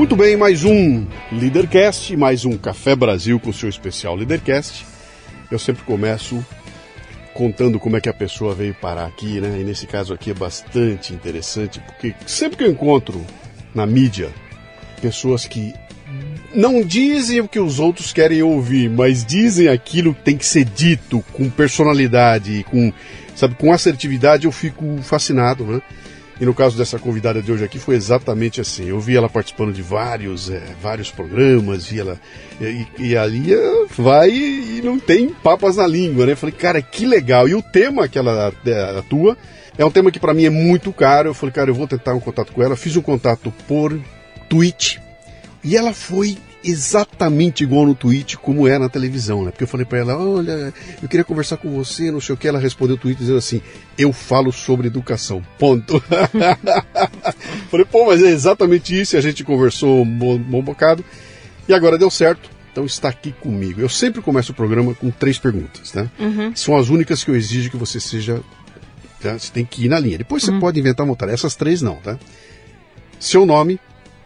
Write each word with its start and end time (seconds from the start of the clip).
Muito 0.00 0.16
bem, 0.16 0.34
mais 0.34 0.64
um 0.64 1.06
Leadercast, 1.30 2.16
mais 2.16 2.46
um 2.46 2.56
Café 2.56 2.96
Brasil 2.96 3.38
com 3.38 3.50
o 3.50 3.52
seu 3.52 3.68
especial 3.68 4.16
Leadercast. 4.16 4.86
Eu 5.50 5.58
sempre 5.58 5.82
começo 5.82 6.42
contando 7.34 7.78
como 7.78 7.98
é 7.98 8.00
que 8.00 8.08
a 8.08 8.14
pessoa 8.14 8.54
veio 8.54 8.72
parar 8.72 9.04
aqui, 9.04 9.42
né? 9.42 9.60
E 9.60 9.62
nesse 9.62 9.86
caso 9.86 10.14
aqui 10.14 10.30
é 10.30 10.34
bastante 10.34 11.12
interessante, 11.12 11.80
porque 11.80 12.14
sempre 12.26 12.56
que 12.56 12.64
eu 12.64 12.70
encontro 12.70 13.22
na 13.74 13.84
mídia 13.84 14.30
pessoas 15.02 15.44
que 15.44 15.74
não 16.54 16.82
dizem 16.82 17.40
o 17.40 17.46
que 17.46 17.60
os 17.60 17.78
outros 17.78 18.10
querem 18.10 18.42
ouvir, 18.42 18.88
mas 18.88 19.22
dizem 19.22 19.68
aquilo 19.68 20.14
que 20.14 20.22
tem 20.22 20.36
que 20.38 20.46
ser 20.46 20.64
dito 20.64 21.22
com 21.30 21.50
personalidade, 21.50 22.64
com, 22.70 22.90
sabe, 23.36 23.54
com 23.54 23.70
assertividade, 23.70 24.46
eu 24.46 24.52
fico 24.52 24.98
fascinado, 25.02 25.62
né? 25.66 25.82
E 26.40 26.46
no 26.46 26.54
caso 26.54 26.78
dessa 26.78 26.98
convidada 26.98 27.42
de 27.42 27.52
hoje 27.52 27.64
aqui 27.64 27.78
foi 27.78 27.96
exatamente 27.96 28.62
assim. 28.62 28.88
Eu 28.88 28.98
vi 28.98 29.14
ela 29.14 29.28
participando 29.28 29.74
de 29.74 29.82
vários, 29.82 30.48
é, 30.48 30.62
vários 30.80 31.10
programas, 31.10 31.86
vi 31.86 32.00
ela. 32.00 32.18
E, 32.58 32.86
e 32.98 33.16
ali 33.16 33.50
vai 33.96 34.30
e 34.30 34.80
não 34.82 34.98
tem 34.98 35.28
papas 35.28 35.76
na 35.76 35.86
língua, 35.86 36.24
né? 36.24 36.34
Falei, 36.34 36.54
cara, 36.54 36.80
que 36.80 37.04
legal. 37.04 37.46
E 37.46 37.54
o 37.54 37.60
tema 37.60 38.08
que 38.08 38.18
ela 38.18 38.52
é, 38.64 38.98
atua 38.98 39.36
é 39.76 39.84
um 39.84 39.90
tema 39.90 40.10
que 40.10 40.18
para 40.18 40.32
mim 40.32 40.46
é 40.46 40.50
muito 40.50 40.92
caro. 40.94 41.28
Eu 41.28 41.34
falei, 41.34 41.52
cara, 41.52 41.68
eu 41.68 41.74
vou 41.74 41.86
tentar 41.86 42.14
um 42.14 42.20
contato 42.20 42.52
com 42.52 42.62
ela. 42.62 42.74
Fiz 42.74 42.96
um 42.96 43.02
contato 43.02 43.52
por 43.68 44.00
tweet. 44.48 44.98
E 45.62 45.76
ela 45.76 45.92
foi 45.92 46.38
exatamente 46.62 47.64
igual 47.64 47.86
no 47.86 47.94
tweet 47.94 48.36
como 48.36 48.68
é 48.68 48.78
na 48.78 48.88
televisão, 48.88 49.44
né? 49.44 49.50
Porque 49.50 49.64
eu 49.64 49.68
falei 49.68 49.86
para 49.86 49.98
ela, 49.98 50.16
olha, 50.16 50.72
eu 51.02 51.08
queria 51.08 51.24
conversar 51.24 51.56
com 51.56 51.70
você, 51.70 52.10
não 52.10 52.20
sei 52.20 52.34
o 52.34 52.38
que. 52.38 52.46
Ela 52.46 52.58
respondeu 52.58 52.96
o 52.96 52.98
tweet 52.98 53.18
dizendo 53.18 53.38
assim, 53.38 53.62
eu 53.96 54.12
falo 54.12 54.52
sobre 54.52 54.86
educação, 54.86 55.42
ponto. 55.58 56.02
falei, 57.70 57.86
pô, 57.86 58.06
mas 58.06 58.22
é 58.22 58.30
exatamente 58.30 58.98
isso. 58.98 59.16
E 59.16 59.18
a 59.18 59.20
gente 59.20 59.42
conversou 59.42 60.02
um 60.02 60.18
bom, 60.18 60.38
bom 60.38 60.62
bocado. 60.62 61.04
E 61.68 61.72
agora 61.72 61.98
deu 61.98 62.10
certo. 62.10 62.50
Então 62.72 62.84
está 62.84 63.08
aqui 63.08 63.32
comigo. 63.32 63.80
Eu 63.80 63.88
sempre 63.88 64.22
começo 64.22 64.52
o 64.52 64.54
programa 64.54 64.94
com 64.94 65.10
três 65.10 65.38
perguntas, 65.38 65.92
né? 65.94 66.08
Uhum. 66.18 66.54
São 66.54 66.76
as 66.76 66.88
únicas 66.88 67.24
que 67.24 67.30
eu 67.30 67.36
exijo 67.36 67.70
que 67.70 67.76
você 67.76 67.98
seja. 67.98 68.40
Tá? 69.20 69.38
Você 69.38 69.52
tem 69.52 69.64
que 69.64 69.86
ir 69.86 69.88
na 69.88 69.98
linha. 69.98 70.18
Depois 70.18 70.42
você 70.42 70.50
uhum. 70.50 70.60
pode 70.60 70.78
inventar 70.78 71.04
uma 71.04 71.12
outra. 71.12 71.32
Essas 71.32 71.56
três 71.56 71.82
não, 71.82 71.96
tá? 71.96 72.18
Seu 73.18 73.44
nome, 73.44 73.78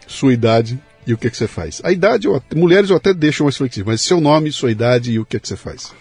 sua 0.07 0.33
idade 0.33 0.79
e 1.07 1.13
o 1.13 1.19
que, 1.19 1.31
que 1.31 1.37
você 1.37 1.47
faz. 1.47 1.81
A 1.85 1.93
idade, 1.93 2.27
eu, 2.27 2.43
mulheres 2.55 2.91
eu 2.91 2.97
até 2.97 3.13
deixo 3.13 3.45
mais 3.45 3.57
flexível, 3.57 3.93
mas 3.93 4.01
seu 4.01 4.21
nome, 4.21 4.51
sua 4.53 4.71
idade 4.71 5.13
e 5.13 5.19
o 5.19 5.25
que, 5.25 5.39
que 5.39 5.49
você 5.49 5.57
faz. 5.57 5.93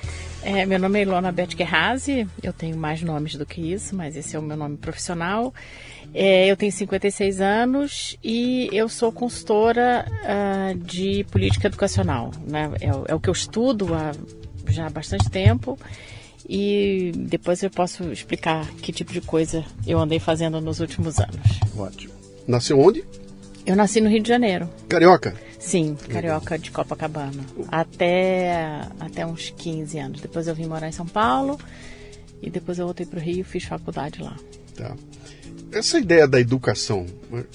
É, 0.44 0.66
meu 0.66 0.78
nome 0.78 1.00
é 1.00 1.04
Ilona 1.04 1.32
Beth 1.32 1.56
Guerrazi, 1.56 2.28
eu 2.42 2.52
tenho 2.52 2.76
mais 2.76 3.02
nomes 3.02 3.36
do 3.36 3.46
que 3.46 3.62
isso, 3.62 3.96
mas 3.96 4.18
esse 4.18 4.36
é 4.36 4.40
o 4.40 4.42
meu 4.42 4.58
nome 4.58 4.76
profissional. 4.76 5.54
É, 6.14 6.48
eu 6.48 6.58
tenho 6.58 6.72
56 6.72 7.40
anos 7.40 8.18
e 8.22 8.70
eu 8.74 8.90
sou 8.90 9.12
consultora 9.12 10.06
uh, 10.06 10.78
de 10.78 11.26
política 11.32 11.68
educacional. 11.68 12.32
Né? 12.46 12.72
É, 12.82 13.12
é, 13.12 13.16
o 13.16 13.20
que 13.22 13.30
eu 13.30 13.34
estudo 13.34 13.94
há 13.94 14.12
já 14.70 14.88
há 14.88 14.90
bastante 14.90 15.30
tempo 15.30 15.78
e 16.48 17.12
depois 17.16 17.64
eu 17.64 17.70
posso 17.70 18.12
explicar 18.12 18.68
que 18.82 18.92
tipo 18.92 19.14
de 19.14 19.22
coisa 19.22 19.64
eu 19.88 20.00
andei 20.00 20.20
fazendo 20.20 20.60
nos 20.60 20.80
últimos 20.80 21.20
anos. 21.20 21.60
Ótimo. 21.78 22.14
Nasceu 22.48 22.80
onde? 22.80 23.04
Eu 23.66 23.76
nasci 23.76 24.02
no 24.02 24.10
Rio 24.10 24.22
de 24.22 24.28
Janeiro. 24.28 24.70
Carioca? 24.90 25.36
Sim, 25.58 25.96
carioca 26.10 26.60
de 26.60 26.70
Copacabana. 26.70 27.44
Até, 27.70 28.82
até 29.00 29.26
uns 29.26 29.54
15 29.58 29.98
anos. 29.98 30.22
Depois 30.22 30.48
eu 30.48 30.54
vim 30.54 30.66
morar 30.66 30.90
em 30.90 30.92
São 30.92 31.06
Paulo 31.06 31.58
e 32.42 32.50
depois 32.50 32.78
eu 32.78 32.86
voltei 32.86 33.06
para 33.06 33.20
o 33.20 33.22
Rio 33.22 33.40
e 33.40 33.44
fiz 33.44 33.64
faculdade 33.64 34.22
lá. 34.22 34.36
Tá. 34.76 34.94
Essa 35.72 35.98
ideia 35.98 36.28
da 36.28 36.40
educação, 36.40 37.06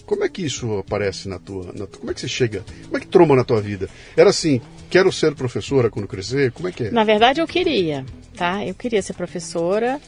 como 0.06 0.24
é 0.24 0.28
que 0.28 0.42
isso 0.42 0.78
aparece 0.78 1.28
na 1.28 1.38
tua, 1.38 1.72
na 1.74 1.86
Como 1.86 2.10
é 2.10 2.14
que 2.14 2.20
você 2.20 2.28
chega? 2.28 2.64
Como 2.84 2.96
é 2.96 3.00
que 3.00 3.06
troma 3.06 3.36
na 3.36 3.44
tua 3.44 3.60
vida? 3.60 3.88
Era 4.16 4.30
assim, 4.30 4.60
quero 4.88 5.12
ser 5.12 5.34
professora 5.34 5.90
quando 5.90 6.08
crescer? 6.08 6.50
Como 6.52 6.68
é 6.68 6.72
que 6.72 6.84
é? 6.84 6.90
Na 6.90 7.04
verdade 7.04 7.40
eu 7.40 7.46
queria, 7.46 8.04
tá? 8.34 8.64
Eu 8.64 8.74
queria 8.74 9.02
ser 9.02 9.12
professora. 9.12 10.00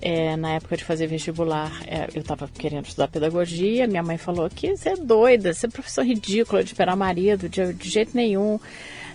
É, 0.00 0.36
na 0.36 0.54
época 0.54 0.76
de 0.76 0.84
fazer 0.84 1.06
vestibular, 1.06 1.82
é, 1.86 2.08
eu 2.14 2.20
estava 2.20 2.48
querendo 2.48 2.86
estudar 2.86 3.08
pedagogia. 3.08 3.86
Minha 3.86 4.02
mãe 4.02 4.18
falou 4.18 4.48
que 4.50 4.76
você 4.76 4.90
é 4.90 4.96
doida, 4.96 5.54
você 5.54 5.66
é 5.66 5.70
professor 5.70 6.04
ridícula 6.04 6.62
de 6.62 6.70
esperar 6.70 6.96
marido, 6.96 7.48
de, 7.48 7.72
de 7.72 7.88
jeito 7.88 8.14
nenhum. 8.14 8.60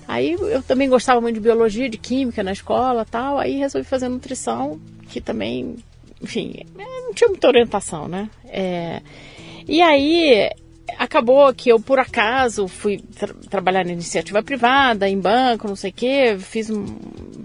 Aí 0.07 0.31
eu 0.33 0.61
também 0.63 0.89
gostava 0.89 1.21
muito 1.21 1.35
de 1.35 1.41
biologia, 1.41 1.89
de 1.89 1.97
química 1.97 2.43
na 2.43 2.51
escola 2.51 3.05
tal. 3.05 3.37
Aí 3.37 3.57
resolvi 3.57 3.87
fazer 3.87 4.09
nutrição, 4.09 4.79
que 5.07 5.21
também, 5.21 5.77
enfim, 6.21 6.65
é, 6.77 7.01
não 7.01 7.13
tinha 7.13 7.29
muita 7.29 7.47
orientação, 7.47 8.07
né? 8.07 8.29
É, 8.45 9.01
e 9.67 9.81
aí 9.81 10.49
acabou 10.97 11.53
que 11.53 11.69
eu, 11.69 11.79
por 11.79 11.99
acaso, 11.99 12.67
fui 12.67 12.97
tra 12.97 13.33
trabalhar 13.49 13.85
na 13.85 13.93
iniciativa 13.93 14.41
privada, 14.41 15.07
em 15.07 15.19
banco, 15.19 15.67
não 15.67 15.75
sei 15.75 15.91
o 15.91 15.93
quê, 15.93 16.37
fiz 16.39 16.69
um, 16.69 16.85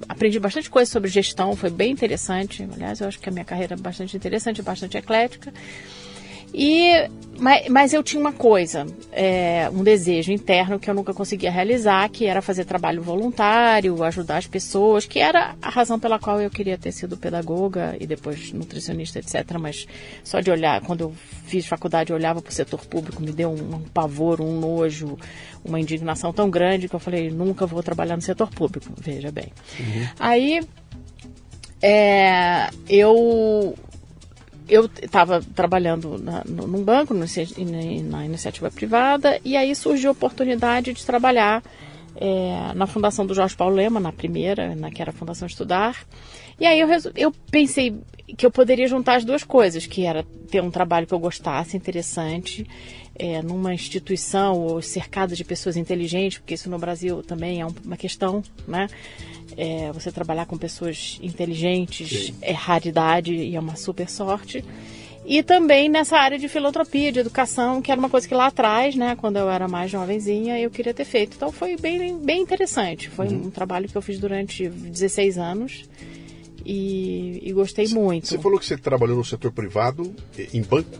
aprendi 0.08 0.38
bastante 0.38 0.70
coisa 0.70 0.90
sobre 0.90 1.08
gestão, 1.08 1.54
foi 1.56 1.70
bem 1.70 1.92
interessante. 1.92 2.66
Aliás, 2.72 3.00
eu 3.00 3.08
acho 3.08 3.18
que 3.18 3.28
a 3.28 3.32
minha 3.32 3.44
carreira 3.44 3.74
é 3.74 3.76
bastante 3.78 4.16
interessante, 4.16 4.62
bastante 4.62 4.96
eclética. 4.96 5.52
E, 6.52 7.08
mas, 7.38 7.68
mas 7.68 7.92
eu 7.92 8.02
tinha 8.02 8.20
uma 8.20 8.32
coisa, 8.32 8.86
é, 9.12 9.68
um 9.70 9.82
desejo 9.82 10.32
interno 10.32 10.78
que 10.78 10.88
eu 10.88 10.94
nunca 10.94 11.12
conseguia 11.12 11.50
realizar, 11.50 12.08
que 12.08 12.26
era 12.26 12.40
fazer 12.40 12.64
trabalho 12.64 13.02
voluntário, 13.02 14.02
ajudar 14.02 14.38
as 14.38 14.46
pessoas, 14.46 15.04
que 15.04 15.18
era 15.18 15.54
a 15.60 15.68
razão 15.68 15.98
pela 15.98 16.18
qual 16.18 16.40
eu 16.40 16.50
queria 16.50 16.78
ter 16.78 16.92
sido 16.92 17.16
pedagoga 17.16 17.96
e 18.00 18.06
depois 18.06 18.52
nutricionista, 18.52 19.18
etc. 19.18 19.58
Mas 19.60 19.86
só 20.24 20.40
de 20.40 20.50
olhar, 20.50 20.80
quando 20.80 21.02
eu 21.02 21.14
fiz 21.46 21.66
faculdade, 21.66 22.10
eu 22.10 22.16
olhava 22.16 22.40
para 22.40 22.50
o 22.50 22.54
setor 22.54 22.84
público, 22.86 23.22
me 23.22 23.32
deu 23.32 23.50
um, 23.50 23.76
um 23.76 23.80
pavor, 23.82 24.40
um 24.40 24.58
nojo, 24.58 25.18
uma 25.64 25.78
indignação 25.78 26.32
tão 26.32 26.48
grande 26.48 26.88
que 26.88 26.94
eu 26.94 27.00
falei, 27.00 27.30
nunca 27.30 27.66
vou 27.66 27.82
trabalhar 27.82 28.16
no 28.16 28.22
setor 28.22 28.48
público, 28.50 28.92
veja 28.98 29.30
bem. 29.30 29.52
Uhum. 29.78 30.08
Aí 30.18 30.60
é, 31.82 32.68
eu 32.88 33.74
eu 34.68 34.88
estava 35.02 35.40
trabalhando 35.54 36.18
na, 36.18 36.42
num 36.44 36.82
banco, 36.82 37.14
no, 37.14 37.24
na 38.04 38.24
iniciativa 38.24 38.70
privada, 38.70 39.40
e 39.44 39.56
aí 39.56 39.74
surgiu 39.74 40.10
a 40.10 40.12
oportunidade 40.12 40.92
de 40.92 41.04
trabalhar 41.04 41.62
é, 42.16 42.72
na 42.74 42.86
fundação 42.86 43.26
do 43.26 43.34
Jorge 43.34 43.56
Paulo 43.56 43.76
Lema, 43.76 44.00
na 44.00 44.12
primeira, 44.12 44.74
na, 44.74 44.90
que 44.90 45.00
era 45.00 45.10
a 45.10 45.14
Fundação 45.14 45.46
Estudar. 45.46 46.04
E 46.58 46.66
aí 46.66 46.80
eu, 46.80 46.88
eu 47.14 47.32
pensei 47.50 47.94
que 48.36 48.44
eu 48.44 48.50
poderia 48.50 48.88
juntar 48.88 49.16
as 49.16 49.24
duas 49.24 49.44
coisas, 49.44 49.86
que 49.86 50.04
era 50.04 50.24
ter 50.50 50.62
um 50.62 50.70
trabalho 50.70 51.06
que 51.06 51.14
eu 51.14 51.18
gostasse, 51.18 51.76
interessante, 51.76 52.66
é, 53.18 53.42
numa 53.42 53.74
instituição 53.74 54.58
ou 54.60 54.82
cercada 54.82 55.34
de 55.34 55.44
pessoas 55.44 55.76
inteligentes, 55.76 56.38
porque 56.38 56.54
isso 56.54 56.70
no 56.70 56.78
Brasil 56.78 57.22
também 57.22 57.60
é 57.60 57.66
uma 57.84 57.96
questão, 57.96 58.42
né? 58.66 58.88
É, 59.56 59.90
você 59.92 60.10
trabalhar 60.10 60.46
com 60.46 60.58
pessoas 60.58 61.18
inteligentes 61.22 62.26
Sim. 62.26 62.34
é 62.42 62.52
raridade 62.52 63.34
e 63.34 63.54
é 63.54 63.60
uma 63.60 63.76
super 63.76 64.08
sorte. 64.08 64.64
E 65.24 65.42
também 65.42 65.88
nessa 65.88 66.16
área 66.16 66.38
de 66.38 66.48
filantropia, 66.48 67.10
de 67.10 67.18
educação, 67.18 67.82
que 67.82 67.90
era 67.90 67.98
uma 67.98 68.08
coisa 68.08 68.28
que 68.28 68.34
lá 68.34 68.46
atrás, 68.46 68.94
né, 68.94 69.16
quando 69.16 69.36
eu 69.36 69.50
era 69.50 69.66
mais 69.66 69.90
jovenzinha, 69.90 70.58
eu 70.58 70.70
queria 70.70 70.94
ter 70.94 71.04
feito. 71.04 71.34
Então 71.36 71.50
foi 71.50 71.76
bem, 71.76 72.16
bem 72.18 72.40
interessante. 72.40 73.08
Foi 73.08 73.26
uhum. 73.26 73.46
um 73.46 73.50
trabalho 73.50 73.88
que 73.88 73.96
eu 73.96 74.02
fiz 74.02 74.20
durante 74.20 74.68
16 74.68 75.36
anos 75.36 75.84
e, 76.64 77.40
e 77.42 77.52
gostei 77.52 77.88
muito. 77.88 78.28
Você 78.28 78.38
falou 78.38 78.58
que 78.58 78.66
você 78.66 78.76
trabalhou 78.76 79.16
no 79.16 79.24
setor 79.24 79.50
privado, 79.50 80.14
em 80.54 80.62
banco? 80.62 80.96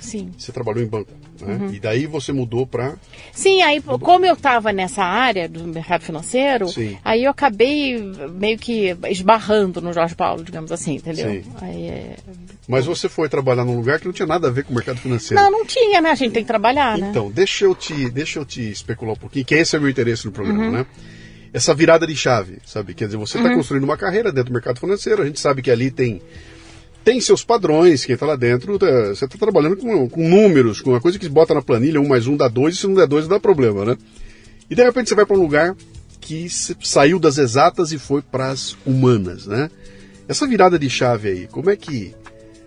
Sim. 0.00 0.30
Você 0.36 0.52
trabalhou 0.52 0.82
em 0.82 0.86
banco, 0.86 1.10
né? 1.40 1.54
Uhum. 1.54 1.72
E 1.72 1.80
daí 1.80 2.06
você 2.06 2.32
mudou 2.32 2.66
para... 2.66 2.96
Sim, 3.32 3.62
aí 3.62 3.80
como 3.80 4.24
eu 4.24 4.34
estava 4.34 4.72
nessa 4.72 5.02
área 5.02 5.48
do 5.48 5.64
mercado 5.64 6.02
financeiro, 6.02 6.68
Sim. 6.68 6.96
aí 7.04 7.24
eu 7.24 7.30
acabei 7.30 7.98
meio 8.30 8.58
que 8.58 8.96
esbarrando 9.08 9.80
no 9.80 9.92
Jorge 9.92 10.14
Paulo, 10.14 10.44
digamos 10.44 10.70
assim, 10.72 10.96
entendeu? 10.96 11.30
Sim. 11.30 11.44
Aí, 11.60 11.88
é... 11.88 12.16
Mas 12.68 12.84
você 12.84 13.08
foi 13.08 13.28
trabalhar 13.28 13.64
num 13.64 13.76
lugar 13.76 14.00
que 14.00 14.06
não 14.06 14.12
tinha 14.12 14.26
nada 14.26 14.48
a 14.48 14.50
ver 14.50 14.64
com 14.64 14.72
o 14.72 14.74
mercado 14.74 14.98
financeiro. 14.98 15.42
Não, 15.42 15.50
não 15.50 15.64
tinha, 15.64 16.00
né? 16.00 16.10
A 16.10 16.14
gente 16.14 16.32
tem 16.32 16.42
que 16.42 16.48
trabalhar, 16.48 16.98
né? 16.98 17.08
Então, 17.10 17.30
deixa 17.30 17.64
eu 17.64 17.74
te, 17.74 18.10
deixa 18.10 18.38
eu 18.38 18.44
te 18.44 18.70
especular 18.70 19.14
um 19.14 19.18
pouquinho, 19.18 19.44
que 19.44 19.54
esse 19.54 19.76
é 19.76 19.78
o 19.78 19.82
meu 19.82 19.90
interesse 19.90 20.26
no 20.26 20.32
programa, 20.32 20.64
uhum. 20.64 20.72
né? 20.72 20.86
Essa 21.52 21.74
virada 21.74 22.06
de 22.06 22.14
chave, 22.14 22.58
sabe? 22.66 22.92
Quer 22.92 23.06
dizer, 23.06 23.16
você 23.16 23.38
está 23.38 23.48
uhum. 23.48 23.56
construindo 23.56 23.84
uma 23.84 23.96
carreira 23.96 24.30
dentro 24.30 24.50
do 24.50 24.52
mercado 24.52 24.78
financeiro, 24.78 25.22
a 25.22 25.26
gente 25.26 25.40
sabe 25.40 25.62
que 25.62 25.70
ali 25.70 25.90
tem 25.90 26.20
tem 27.06 27.20
seus 27.20 27.44
padrões, 27.44 28.04
quem 28.04 28.14
está 28.14 28.26
lá 28.26 28.34
dentro, 28.34 28.80
tá, 28.80 29.14
você 29.14 29.26
está 29.26 29.38
trabalhando 29.38 29.76
com, 29.76 30.08
com, 30.08 30.28
números, 30.28 30.80
com 30.80 30.90
uma 30.90 31.00
coisa 31.00 31.16
que 31.16 31.28
bota 31.28 31.54
na 31.54 31.62
planilha, 31.62 32.00
um 32.00 32.08
mais 32.08 32.26
um 32.26 32.36
dá 32.36 32.48
dois, 32.48 32.74
e 32.74 32.78
se 32.78 32.86
não 32.88 32.96
der 32.96 33.06
dois 33.06 33.28
dá 33.28 33.38
problema, 33.38 33.84
né? 33.84 33.96
E 34.68 34.74
de 34.74 34.82
repente 34.82 35.08
você 35.08 35.14
vai 35.14 35.24
para 35.24 35.36
um 35.36 35.40
lugar 35.40 35.76
que 36.20 36.48
saiu 36.50 37.20
das 37.20 37.38
exatas 37.38 37.92
e 37.92 37.98
foi 37.98 38.22
para 38.22 38.48
as 38.48 38.76
humanas, 38.84 39.46
né? 39.46 39.70
Essa 40.26 40.48
virada 40.48 40.76
de 40.76 40.90
chave 40.90 41.28
aí, 41.28 41.46
como 41.46 41.70
é 41.70 41.76
que 41.76 42.12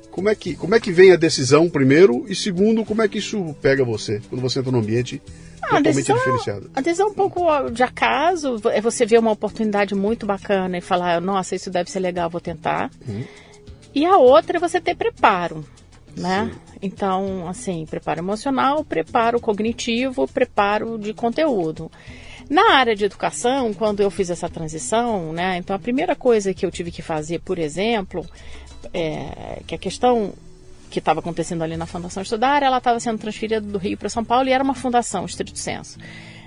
como 0.09 0.29
é 0.29 0.35
que 0.35 0.55
como 0.55 0.73
é 0.73 0.79
que 0.79 0.91
vem 0.93 1.11
a 1.11 1.17
decisão 1.17 1.69
primeiro 1.69 2.25
e 2.29 2.33
segundo 2.33 2.85
como 2.85 3.01
é 3.01 3.09
que 3.09 3.17
isso 3.17 3.53
pega 3.61 3.83
você 3.83 4.21
quando 4.29 4.41
você 4.41 4.59
entra 4.59 4.71
num 4.71 4.79
ambiente 4.79 5.21
ah, 5.61 5.65
totalmente 5.65 5.95
decisão, 5.95 6.15
diferenciado? 6.15 6.71
A 6.73 6.79
decisão 6.79 7.07
é 7.07 7.11
um 7.11 7.13
pouco 7.13 7.69
de 7.71 7.83
acaso, 7.83 8.61
é 8.71 8.79
você 8.79 9.05
ver 9.05 9.19
uma 9.19 9.31
oportunidade 9.31 9.93
muito 9.93 10.25
bacana 10.25 10.77
e 10.77 10.81
falar, 10.81 11.19
nossa, 11.19 11.55
isso 11.55 11.69
deve 11.69 11.91
ser 11.91 11.99
legal, 11.99 12.29
vou 12.29 12.39
tentar. 12.39 12.89
Uhum. 13.05 13.25
E 13.93 14.05
a 14.05 14.17
outra 14.17 14.57
é 14.57 14.59
você 14.59 14.79
ter 14.79 14.95
preparo. 14.95 15.65
né? 16.15 16.51
Sim. 16.51 16.59
Então, 16.81 17.47
assim, 17.47 17.85
preparo 17.85 18.19
emocional, 18.19 18.83
preparo 18.83 19.39
cognitivo, 19.39 20.27
preparo 20.27 20.97
de 20.97 21.13
conteúdo. 21.13 21.91
Na 22.49 22.73
área 22.73 22.95
de 22.95 23.05
educação, 23.05 23.73
quando 23.73 23.99
eu 23.99 24.09
fiz 24.09 24.29
essa 24.29 24.49
transição, 24.49 25.31
né? 25.33 25.57
Então, 25.57 25.75
a 25.75 25.79
primeira 25.79 26.15
coisa 26.15 26.53
que 26.53 26.65
eu 26.65 26.71
tive 26.71 26.89
que 26.91 27.01
fazer, 27.01 27.39
por 27.39 27.59
exemplo, 27.59 28.25
é 28.93 29.61
que 29.67 29.75
a 29.75 29.77
questão 29.77 30.33
que 30.89 30.99
estava 30.99 31.19
acontecendo 31.19 31.63
ali 31.63 31.77
na 31.77 31.85
Fundação 31.85 32.23
Estudar, 32.23 32.63
ela 32.63 32.79
estava 32.79 32.99
sendo 32.99 33.19
transferida 33.19 33.61
do 33.61 33.77
Rio 33.77 33.97
para 33.97 34.09
São 34.09 34.25
Paulo 34.25 34.49
e 34.49 34.51
era 34.51 34.63
uma 34.63 34.73
fundação, 34.73 35.25
estrito 35.25 35.59
senso. 35.59 35.99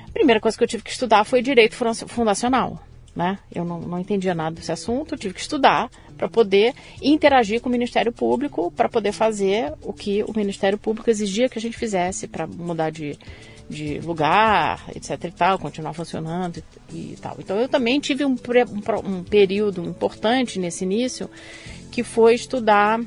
A 0.09 0.13
primeira 0.13 0.41
coisa 0.41 0.59
que 0.59 0.65
eu 0.65 0.69
tive 0.69 0.83
que 0.83 0.91
estudar 0.91 1.25
foi 1.25 1.41
direito 1.41 1.77
fundacional. 2.09 2.83
Né? 3.15 3.39
Eu 3.55 3.65
não, 3.65 3.79
não 3.79 3.99
entendia 3.99 4.35
nada 4.35 4.57
desse 4.57 4.73
assunto, 4.73 5.19
tive 5.19 5.35
que 5.35 5.41
estudar 5.41 5.91
para 6.17 6.29
poder 6.29 6.75
interagir 7.03 7.61
com 7.61 7.69
o 7.69 7.73
Ministério 7.73 8.13
Público, 8.13 8.71
para 8.71 8.89
poder 8.89 9.13
fazer 9.13 9.75
o 9.83 9.93
que 9.93 10.23
o 10.23 10.33
Ministério 10.35 10.79
Público 10.79 11.11
exigia 11.11 11.49
que 11.49 11.59
a 11.59 11.61
gente 11.61 11.77
fizesse 11.77 12.27
para 12.27 12.47
mudar 12.47 12.91
de, 12.91 13.19
de 13.69 13.99
lugar, 14.01 14.85
etc 14.95 15.25
e 15.25 15.31
tal, 15.31 15.59
continuar 15.59 15.93
funcionando 15.93 16.63
e, 16.93 17.13
e 17.13 17.19
tal. 17.21 17.37
Então 17.39 17.59
eu 17.59 17.69
também 17.69 18.01
tive 18.01 18.25
um, 18.25 18.33
um, 18.35 19.17
um, 19.17 19.25
período 19.25 19.83
importante 19.83 20.59
nesse 20.59 20.85
início 20.85 21.29
que 21.91 22.03
foi 22.03 22.35
estudar 22.35 23.01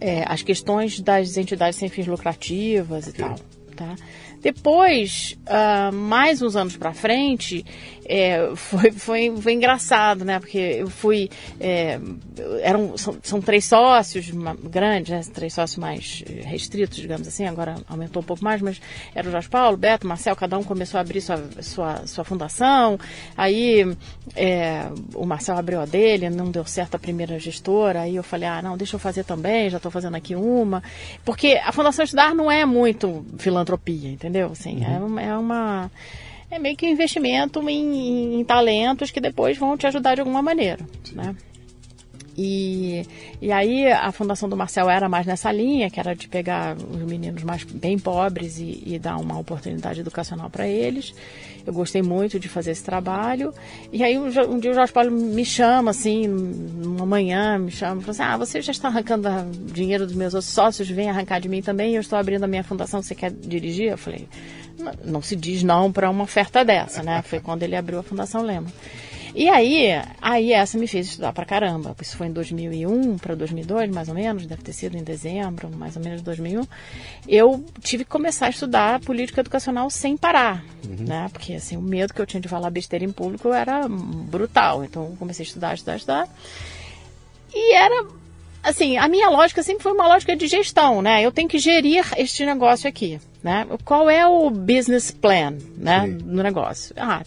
é, 0.00 0.24
as 0.26 0.42
questões 0.42 1.00
das 1.00 1.36
entidades 1.36 1.78
sem 1.78 1.88
fins 1.88 2.06
lucrativas 2.06 3.08
e 3.08 3.12
tal, 3.12 3.36
tá? 3.82 3.94
Depois, 4.40 5.38
uh, 5.46 5.94
mais 5.94 6.42
uns 6.42 6.56
anos 6.56 6.76
para 6.76 6.92
frente, 6.92 7.64
é, 8.04 8.50
foi, 8.56 8.90
foi, 8.90 9.36
foi 9.40 9.52
engraçado, 9.52 10.24
né? 10.24 10.38
Porque 10.40 10.58
eu 10.58 10.90
fui. 10.90 11.30
É, 11.60 12.00
eram, 12.60 12.96
são, 12.98 13.16
são, 13.22 13.40
três 13.40 13.64
sócios 13.64 14.30
grandes, 14.64 15.10
né? 15.10 15.20
três 15.32 15.54
sócios 15.54 15.78
mais 15.78 16.24
restritos, 16.44 16.98
digamos 16.98 17.28
assim, 17.28 17.46
agora 17.46 17.76
aumentou 17.88 18.22
um 18.22 18.24
pouco 18.24 18.42
mais, 18.42 18.60
mas 18.60 18.80
era 19.14 19.28
o 19.28 19.30
Jorge 19.30 19.48
Paulo, 19.48 19.76
Beto, 19.76 20.06
Marcel, 20.06 20.34
cada 20.34 20.58
um 20.58 20.64
começou 20.64 20.98
a 20.98 21.00
abrir 21.00 21.20
sua, 21.20 21.42
sua, 21.60 22.06
sua 22.06 22.24
fundação. 22.24 22.98
Aí 23.36 23.96
é, 24.34 24.88
o 25.14 25.24
Marcel 25.24 25.56
abriu 25.56 25.80
a 25.80 25.84
dele, 25.84 26.28
não 26.28 26.50
deu 26.50 26.64
certo 26.64 26.96
a 26.96 26.98
primeira 26.98 27.38
gestora, 27.38 28.00
aí 28.00 28.16
eu 28.16 28.22
falei, 28.22 28.48
ah, 28.48 28.60
não, 28.60 28.76
deixa 28.76 28.96
eu 28.96 29.00
fazer 29.00 29.24
também, 29.24 29.70
já 29.70 29.76
estou 29.76 29.92
fazendo 29.92 30.16
aqui 30.16 30.34
uma. 30.34 30.82
Porque 31.24 31.60
a 31.64 31.70
Fundação 31.70 32.04
Estudar 32.04 32.34
não 32.34 32.50
é 32.50 32.66
muito 32.66 33.24
filantropia, 33.38 33.71
entendeu? 34.08 34.48
Assim, 34.52 34.84
uhum. 34.84 35.18
é, 35.18 35.26
é 35.26 35.36
uma 35.36 35.90
é 36.50 36.58
meio 36.58 36.76
que 36.76 36.86
um 36.86 36.90
investimento 36.90 37.66
em, 37.68 38.40
em, 38.40 38.44
talentos 38.44 39.10
que 39.10 39.20
depois 39.20 39.56
vão 39.56 39.76
te 39.76 39.86
ajudar 39.86 40.14
de 40.14 40.20
alguma 40.20 40.42
maneira, 40.42 40.84
Sim. 41.02 41.16
né? 41.16 41.34
E, 42.36 43.06
e 43.40 43.52
aí 43.52 43.86
a 43.90 44.10
fundação 44.10 44.48
do 44.48 44.56
Marcel 44.56 44.88
era 44.88 45.08
mais 45.08 45.26
nessa 45.26 45.52
linha, 45.52 45.90
que 45.90 46.00
era 46.00 46.14
de 46.14 46.28
pegar 46.28 46.76
os 46.76 47.02
meninos 47.02 47.42
mais 47.42 47.62
bem 47.64 47.98
pobres 47.98 48.58
e, 48.58 48.82
e 48.86 48.98
dar 48.98 49.16
uma 49.18 49.38
oportunidade 49.38 50.00
educacional 50.00 50.48
para 50.48 50.66
eles. 50.66 51.14
Eu 51.66 51.72
gostei 51.72 52.02
muito 52.02 52.40
de 52.40 52.48
fazer 52.48 52.72
esse 52.72 52.82
trabalho. 52.82 53.54
E 53.92 54.02
aí 54.02 54.18
um, 54.18 54.26
um, 54.26 54.58
dia 54.58 54.70
o 54.70 54.74
Jorge 54.74 54.92
Paulo 54.92 55.10
me 55.10 55.44
chama, 55.44 55.90
assim, 55.90 56.28
uma 56.28 57.06
manhã, 57.06 57.58
me 57.58 57.70
chama, 57.70 58.00
e 58.00 58.04
fala 58.04 58.10
assim, 58.10 58.22
ah, 58.22 58.36
você 58.36 58.60
já 58.62 58.72
está 58.72 58.88
arrancando 58.88 59.28
dinheiro 59.72 60.06
dos 60.06 60.14
meus 60.14 60.44
sócios, 60.44 60.88
vem 60.88 61.10
arrancar 61.10 61.40
de 61.40 61.48
mim 61.48 61.62
também, 61.62 61.94
eu 61.94 62.00
estou 62.00 62.18
abrindo 62.18 62.44
a 62.44 62.48
minha 62.48 62.64
fundação, 62.64 63.02
você 63.02 63.14
quer 63.14 63.30
dirigir? 63.30 63.90
Eu 63.90 63.98
falei, 63.98 64.26
não 65.04 65.22
se 65.22 65.36
diz 65.36 65.62
não 65.62 65.92
para 65.92 66.10
uma 66.10 66.24
oferta 66.24 66.64
dessa, 66.64 67.02
né? 67.02 67.22
Foi 67.22 67.40
quando 67.40 67.62
ele 67.62 67.76
abriu 67.76 67.98
a 67.98 68.02
Fundação 68.02 68.42
Lema. 68.42 68.68
E 69.34 69.48
aí, 69.48 69.88
aí 70.20 70.52
essa 70.52 70.76
me 70.76 70.86
fez 70.86 71.08
estudar 71.08 71.32
pra 71.32 71.44
caramba. 71.44 71.96
Isso 72.00 72.16
foi 72.16 72.26
em 72.26 72.32
2001 72.32 73.18
para 73.18 73.34
2002, 73.34 73.90
mais 73.90 74.08
ou 74.08 74.14
menos, 74.14 74.46
deve 74.46 74.62
ter 74.62 74.72
sido 74.72 74.96
em 74.96 75.02
dezembro, 75.02 75.70
mais 75.70 75.96
ou 75.96 76.02
menos 76.02 76.20
2001. 76.22 76.66
Eu 77.26 77.64
tive 77.80 78.04
que 78.04 78.10
começar 78.10 78.46
a 78.46 78.50
estudar 78.50 79.00
política 79.00 79.40
educacional 79.40 79.88
sem 79.88 80.16
parar, 80.16 80.62
uhum. 80.86 81.06
né? 81.06 81.28
Porque 81.32 81.54
assim, 81.54 81.76
o 81.76 81.82
medo 81.82 82.12
que 82.12 82.20
eu 82.20 82.26
tinha 82.26 82.40
de 82.40 82.48
falar 82.48 82.70
besteira 82.70 83.04
em 83.04 83.12
público 83.12 83.52
era 83.52 83.88
brutal. 83.88 84.84
Então, 84.84 85.16
comecei 85.18 85.44
a 85.44 85.46
estudar, 85.46 85.74
estudar, 85.74 85.96
estudar. 85.96 86.28
E 87.54 87.74
era 87.74 88.06
assim, 88.62 88.96
a 88.96 89.08
minha 89.08 89.28
lógica 89.28 89.62
sempre 89.62 89.82
foi 89.82 89.92
uma 89.92 90.06
lógica 90.06 90.36
de 90.36 90.46
gestão, 90.46 91.02
né? 91.02 91.22
Eu 91.22 91.32
tenho 91.32 91.48
que 91.48 91.58
gerir 91.58 92.04
este 92.16 92.44
negócio 92.44 92.88
aqui, 92.88 93.18
né? 93.42 93.66
Qual 93.84 94.08
é 94.08 94.26
o 94.26 94.50
business 94.50 95.10
plan, 95.10 95.56
né, 95.76 96.06
Sim. 96.06 96.18
no 96.24 96.42
negócio? 96.42 96.94
Ah, 96.98 97.22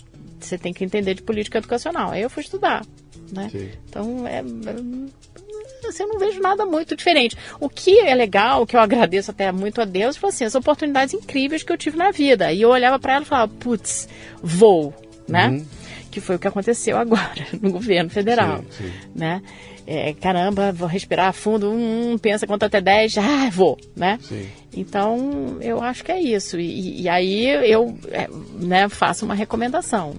você 0.46 0.58
tem 0.58 0.74
que 0.74 0.84
entender 0.84 1.14
de 1.14 1.22
política 1.22 1.58
educacional. 1.58 2.12
Aí 2.12 2.22
eu 2.22 2.30
fui 2.30 2.44
estudar, 2.44 2.86
né? 3.32 3.50
Sim. 3.52 3.70
Então, 3.90 4.28
é, 4.28 4.38
é, 4.38 5.88
assim, 5.88 6.04
eu 6.04 6.10
não 6.10 6.20
vejo 6.20 6.40
nada 6.40 6.66
muito 6.66 6.96
diferente. 6.96 7.38
O 7.60 7.70
que 7.70 8.00
é 8.00 8.14
legal, 8.14 8.62
o 8.62 8.68
que 8.68 8.76
eu 8.76 8.80
agradeço 8.80 9.32
até 9.32 9.52
muito 9.52 9.82
a 9.82 9.86
Deus, 9.86 10.18
foi 10.18 10.30
assim, 10.30 10.46
as 10.46 10.56
oportunidades 10.56 11.14
incríveis 11.14 11.64
que 11.64 11.72
eu 11.72 11.78
tive 11.78 11.98
na 11.98 12.12
vida. 12.12 12.52
E 12.52 12.62
eu 12.62 12.70
olhava 12.70 13.00
para 13.00 13.16
ela 13.16 13.24
e 13.24 13.28
falava, 13.28 13.52
putz, 13.60 14.08
vou, 14.42 14.94
né? 15.28 15.50
Uhum. 15.50 15.66
Que 16.12 16.22
foi 16.22 16.36
o 16.36 16.40
que 16.40 16.48
aconteceu 16.48 16.98
agora 17.00 17.48
no 17.62 17.72
governo 17.72 18.10
federal, 18.10 18.64
sim, 18.70 18.86
sim. 18.86 18.94
né? 19.14 19.42
É, 19.88 20.14
caramba, 20.14 20.72
vou 20.72 20.88
respirar 20.88 21.32
fundo, 21.32 21.72
um, 21.72 22.18
pensa 22.18 22.48
conta 22.48 22.66
até 22.66 22.82
10, 22.82 23.18
ah, 23.20 23.50
vou, 23.52 23.78
né? 23.96 24.18
Sim. 24.22 24.48
Então, 24.76 25.58
eu 25.62 25.82
acho 25.82 26.04
que 26.04 26.12
é 26.12 26.20
isso. 26.20 26.60
E, 26.60 27.04
e 27.04 27.10
aí 27.10 27.48
eu 27.48 27.96
é, 28.12 28.28
né, 28.60 28.90
faço 28.90 29.26
uma 29.26 29.36
recomendação. 29.36 30.16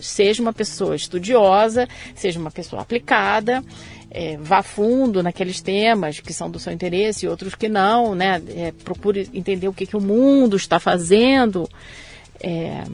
Seja 0.00 0.42
uma 0.42 0.52
pessoa 0.52 0.94
estudiosa, 0.94 1.88
seja 2.14 2.38
uma 2.38 2.50
pessoa 2.50 2.82
aplicada, 2.82 3.64
é, 4.10 4.36
vá 4.36 4.62
fundo 4.62 5.22
naqueles 5.22 5.60
temas 5.60 6.20
que 6.20 6.32
são 6.32 6.50
do 6.50 6.58
seu 6.58 6.72
interesse 6.72 7.26
e 7.26 7.28
outros 7.28 7.54
que 7.54 7.68
não, 7.68 8.14
né? 8.14 8.42
É, 8.54 8.72
procure 8.84 9.28
entender 9.32 9.68
o 9.68 9.72
que, 9.72 9.86
que 9.86 9.96
o 9.96 10.00
mundo 10.00 10.56
está 10.56 10.78
fazendo. 10.78 11.68
É, 12.40 12.84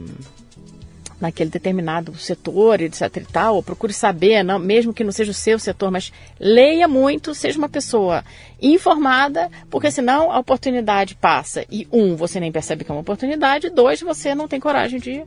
naquele 1.19 1.49
determinado 1.49 2.15
setor, 2.15 2.81
etc 2.81 3.17
e 3.17 3.21
tal, 3.21 3.55
ou 3.55 3.63
procure 3.63 3.93
saber, 3.93 4.43
não, 4.43 4.59
mesmo 4.59 4.93
que 4.93 5.03
não 5.03 5.11
seja 5.11 5.31
o 5.31 5.33
seu 5.33 5.57
setor, 5.57 5.91
mas 5.91 6.11
leia 6.39 6.87
muito, 6.87 7.33
seja 7.33 7.57
uma 7.57 7.69
pessoa 7.69 8.23
informada, 8.61 9.49
porque 9.69 9.91
senão 9.91 10.31
a 10.31 10.39
oportunidade 10.39 11.15
passa 11.15 11.65
e 11.69 11.87
um, 11.91 12.15
você 12.15 12.39
nem 12.39 12.51
percebe 12.51 12.83
que 12.83 12.91
é 12.91 12.93
uma 12.93 13.01
oportunidade, 13.01 13.69
dois, 13.69 14.01
você 14.01 14.33
não 14.33 14.47
tem 14.47 14.59
coragem 14.59 14.99
de, 14.99 15.23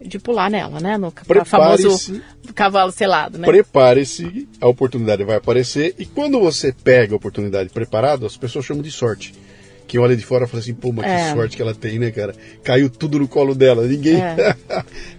de 0.00 0.18
pular 0.18 0.50
nela, 0.50 0.80
né? 0.80 0.96
No 0.96 1.12
famoso 1.44 2.22
cavalo 2.54 2.92
selado, 2.92 3.38
né? 3.38 3.46
Prepare-se, 3.46 4.48
a 4.60 4.68
oportunidade 4.68 5.24
vai 5.24 5.36
aparecer 5.36 5.94
e 5.98 6.06
quando 6.06 6.40
você 6.40 6.72
pega 6.72 7.14
a 7.14 7.16
oportunidade 7.16 7.70
preparado, 7.70 8.26
as 8.26 8.36
pessoas 8.36 8.64
chamam 8.64 8.82
de 8.82 8.90
sorte. 8.90 9.34
Quem 9.90 9.98
olha 9.98 10.16
de 10.16 10.24
fora 10.24 10.46
fala 10.46 10.62
assim, 10.62 10.72
pô, 10.72 10.92
mas 10.92 11.04
é. 11.04 11.16
que 11.16 11.34
sorte 11.34 11.56
que 11.56 11.62
ela 11.62 11.74
tem, 11.74 11.98
né, 11.98 12.12
cara? 12.12 12.32
Caiu 12.62 12.88
tudo 12.88 13.18
no 13.18 13.26
colo 13.26 13.56
dela. 13.56 13.84
Ninguém. 13.88 14.22
É, 14.22 14.54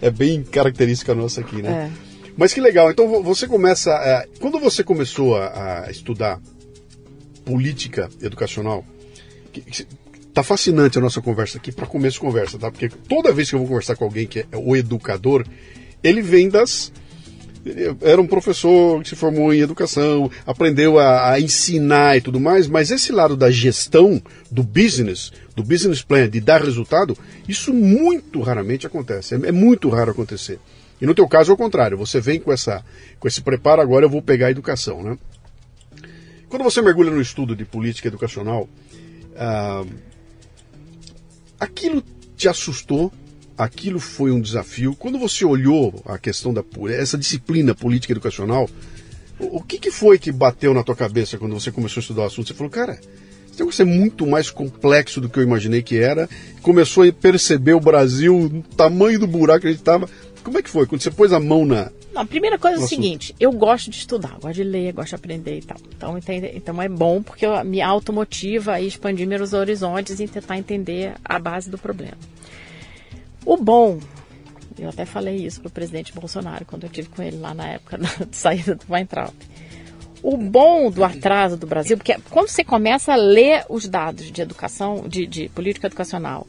é 0.00 0.10
bem 0.10 0.42
característica 0.42 1.14
nossa 1.14 1.42
aqui, 1.42 1.60
né? 1.60 1.90
É. 1.94 2.30
Mas 2.38 2.54
que 2.54 2.60
legal. 2.60 2.90
Então 2.90 3.22
você 3.22 3.46
começa. 3.46 3.92
A... 3.92 4.26
Quando 4.40 4.58
você 4.58 4.82
começou 4.82 5.36
a, 5.36 5.84
a 5.84 5.90
estudar 5.90 6.40
política 7.44 8.08
educacional, 8.22 8.82
que, 9.52 9.60
que, 9.60 9.86
tá 10.32 10.42
fascinante 10.42 10.96
a 10.96 11.02
nossa 11.02 11.20
conversa 11.20 11.58
aqui 11.58 11.70
para 11.70 11.84
começo 11.84 12.14
de 12.14 12.20
conversa, 12.20 12.58
tá? 12.58 12.70
Porque 12.70 12.88
toda 12.88 13.30
vez 13.30 13.50
que 13.50 13.54
eu 13.54 13.58
vou 13.58 13.68
conversar 13.68 13.94
com 13.94 14.04
alguém 14.04 14.26
que 14.26 14.38
é 14.38 14.46
o 14.56 14.74
educador, 14.74 15.44
ele 16.02 16.22
vem 16.22 16.48
das 16.48 16.90
era 18.00 18.20
um 18.20 18.26
professor 18.26 19.02
que 19.02 19.08
se 19.08 19.16
formou 19.16 19.54
em 19.54 19.60
educação, 19.60 20.30
aprendeu 20.44 20.98
a, 20.98 21.32
a, 21.32 21.40
ensinar 21.40 22.16
e 22.16 22.20
tudo 22.20 22.40
mais, 22.40 22.66
mas 22.66 22.90
esse 22.90 23.12
lado 23.12 23.36
da 23.36 23.50
gestão, 23.50 24.20
do 24.50 24.62
business, 24.62 25.32
do 25.54 25.62
business 25.62 26.02
plan, 26.02 26.28
de 26.28 26.40
dar 26.40 26.62
resultado, 26.62 27.16
isso 27.48 27.72
muito 27.72 28.40
raramente 28.40 28.86
acontece. 28.86 29.34
É, 29.34 29.48
é 29.48 29.52
muito 29.52 29.88
raro 29.88 30.10
acontecer. 30.10 30.58
E 31.00 31.06
no 31.06 31.14
teu 31.14 31.28
caso 31.28 31.50
é 31.50 31.54
o 31.54 31.56
contrário, 31.56 31.96
você 31.96 32.20
vem 32.20 32.40
com, 32.40 32.52
essa, 32.52 32.84
com 33.18 33.28
esse 33.28 33.40
preparo, 33.40 33.80
agora 33.80 34.04
eu 34.04 34.10
vou 34.10 34.22
pegar 34.22 34.48
a 34.48 34.50
educação. 34.50 35.02
Né? 35.02 35.18
Quando 36.48 36.62
você 36.62 36.82
mergulha 36.82 37.10
no 37.10 37.20
estudo 37.20 37.54
de 37.56 37.64
política 37.64 38.08
educacional, 38.08 38.68
ah, 39.36 39.84
aquilo 41.58 42.02
te 42.36 42.48
assustou 42.48 43.12
aquilo 43.56 44.00
foi 44.00 44.30
um 44.30 44.40
desafio. 44.40 44.94
Quando 44.94 45.18
você 45.18 45.44
olhou 45.44 46.02
a 46.06 46.18
questão 46.18 46.52
da 46.52 46.64
essa 46.90 47.18
disciplina 47.18 47.74
política 47.74 48.12
educacional, 48.12 48.68
o, 49.38 49.58
o 49.58 49.62
que, 49.62 49.78
que 49.78 49.90
foi 49.90 50.18
que 50.18 50.32
bateu 50.32 50.72
na 50.74 50.82
tua 50.82 50.96
cabeça 50.96 51.38
quando 51.38 51.54
você 51.54 51.70
começou 51.70 52.00
a 52.00 52.02
estudar 52.02 52.22
o 52.22 52.26
assunto? 52.26 52.48
Você 52.48 52.54
falou, 52.54 52.70
cara, 52.70 52.98
esse 53.52 53.60
negócio 53.60 53.82
é 53.82 53.84
muito 53.84 54.26
mais 54.26 54.50
complexo 54.50 55.20
do 55.20 55.28
que 55.28 55.38
eu 55.38 55.42
imaginei 55.42 55.82
que 55.82 55.98
era. 55.98 56.28
Começou 56.62 57.04
a 57.04 57.12
perceber 57.12 57.74
o 57.74 57.80
Brasil, 57.80 58.34
o 58.34 58.62
tamanho 58.74 59.18
do 59.18 59.26
buraco 59.26 59.60
que 59.60 59.66
a 59.66 59.70
gente 59.70 59.80
estava. 59.80 60.08
Como 60.42 60.58
é 60.58 60.62
que 60.62 60.70
foi? 60.70 60.86
Quando 60.86 61.02
você 61.02 61.10
pôs 61.10 61.32
a 61.32 61.38
mão 61.38 61.66
na. 61.66 61.90
Não, 62.14 62.22
a 62.22 62.26
primeira 62.26 62.58
coisa 62.58 62.80
é 62.80 62.84
o 62.84 62.88
seguinte: 62.88 63.34
eu 63.38 63.52
gosto 63.52 63.90
de 63.90 63.96
estudar, 63.96 64.38
gosto 64.40 64.54
de 64.54 64.64
ler, 64.64 64.92
gosto 64.92 65.10
de 65.10 65.14
aprender 65.16 65.58
e 65.58 65.62
tal. 65.62 65.76
Então, 65.96 66.18
então 66.54 66.82
é 66.82 66.88
bom 66.88 67.22
porque 67.22 67.46
me 67.64 67.80
automotiva 67.80 68.72
a 68.72 68.80
expandir 68.80 69.26
meus 69.26 69.52
horizontes 69.52 70.18
e 70.18 70.26
tentar 70.26 70.58
entender 70.58 71.14
a 71.24 71.38
base 71.38 71.70
do 71.70 71.78
problema. 71.78 72.16
O 73.44 73.56
bom, 73.56 73.98
eu 74.78 74.88
até 74.88 75.04
falei 75.04 75.36
isso 75.36 75.60
para 75.60 75.68
o 75.68 75.72
presidente 75.72 76.12
Bolsonaro 76.12 76.64
quando 76.64 76.84
eu 76.84 76.90
tive 76.90 77.08
com 77.08 77.22
ele 77.22 77.38
lá 77.38 77.54
na 77.54 77.68
época 77.68 77.98
da 77.98 78.08
saída 78.32 78.74
do 78.74 78.84
Weintraub. 78.88 79.34
O 80.22 80.36
bom 80.36 80.90
do 80.90 81.02
atraso 81.02 81.56
do 81.56 81.66
Brasil, 81.66 81.96
porque 81.96 82.16
quando 82.30 82.48
você 82.48 82.62
começa 82.62 83.12
a 83.12 83.16
ler 83.16 83.64
os 83.68 83.88
dados 83.88 84.30
de 84.30 84.40
educação, 84.40 85.08
de, 85.08 85.26
de 85.26 85.48
política 85.48 85.88
educacional, 85.88 86.46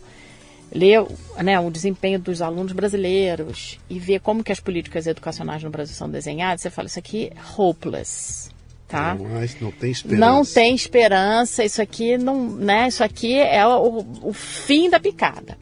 ler 0.71 1.05
né, 1.43 1.59
o 1.59 1.71
desempenho 1.71 2.19
dos 2.19 2.41
alunos 2.41 2.71
brasileiros 2.71 3.79
e 3.89 3.99
ver 3.99 4.19
como 4.19 4.43
que 4.43 4.51
as 4.51 4.59
políticas 4.59 5.07
educacionais 5.07 5.63
no 5.63 5.71
Brasil 5.71 5.95
são 5.95 6.09
desenhadas, 6.09 6.61
você 6.61 6.69
fala, 6.69 6.87
isso 6.87 6.99
aqui 6.99 7.31
é 7.35 7.61
hopeless. 7.61 8.51
Tá? 8.87 9.17
Mas 9.19 9.59
não 9.59 9.71
tem 9.71 9.89
esperança. 9.89 10.19
Não 10.19 10.45
tem 10.45 10.75
esperança, 10.75 11.65
isso 11.65 11.81
aqui 11.81 12.15
não, 12.15 12.47
né? 12.47 12.87
Isso 12.87 13.03
aqui 13.03 13.39
é 13.39 13.65
o, 13.65 14.05
o 14.21 14.33
fim 14.33 14.87
da 14.87 14.99
picada. 14.99 15.57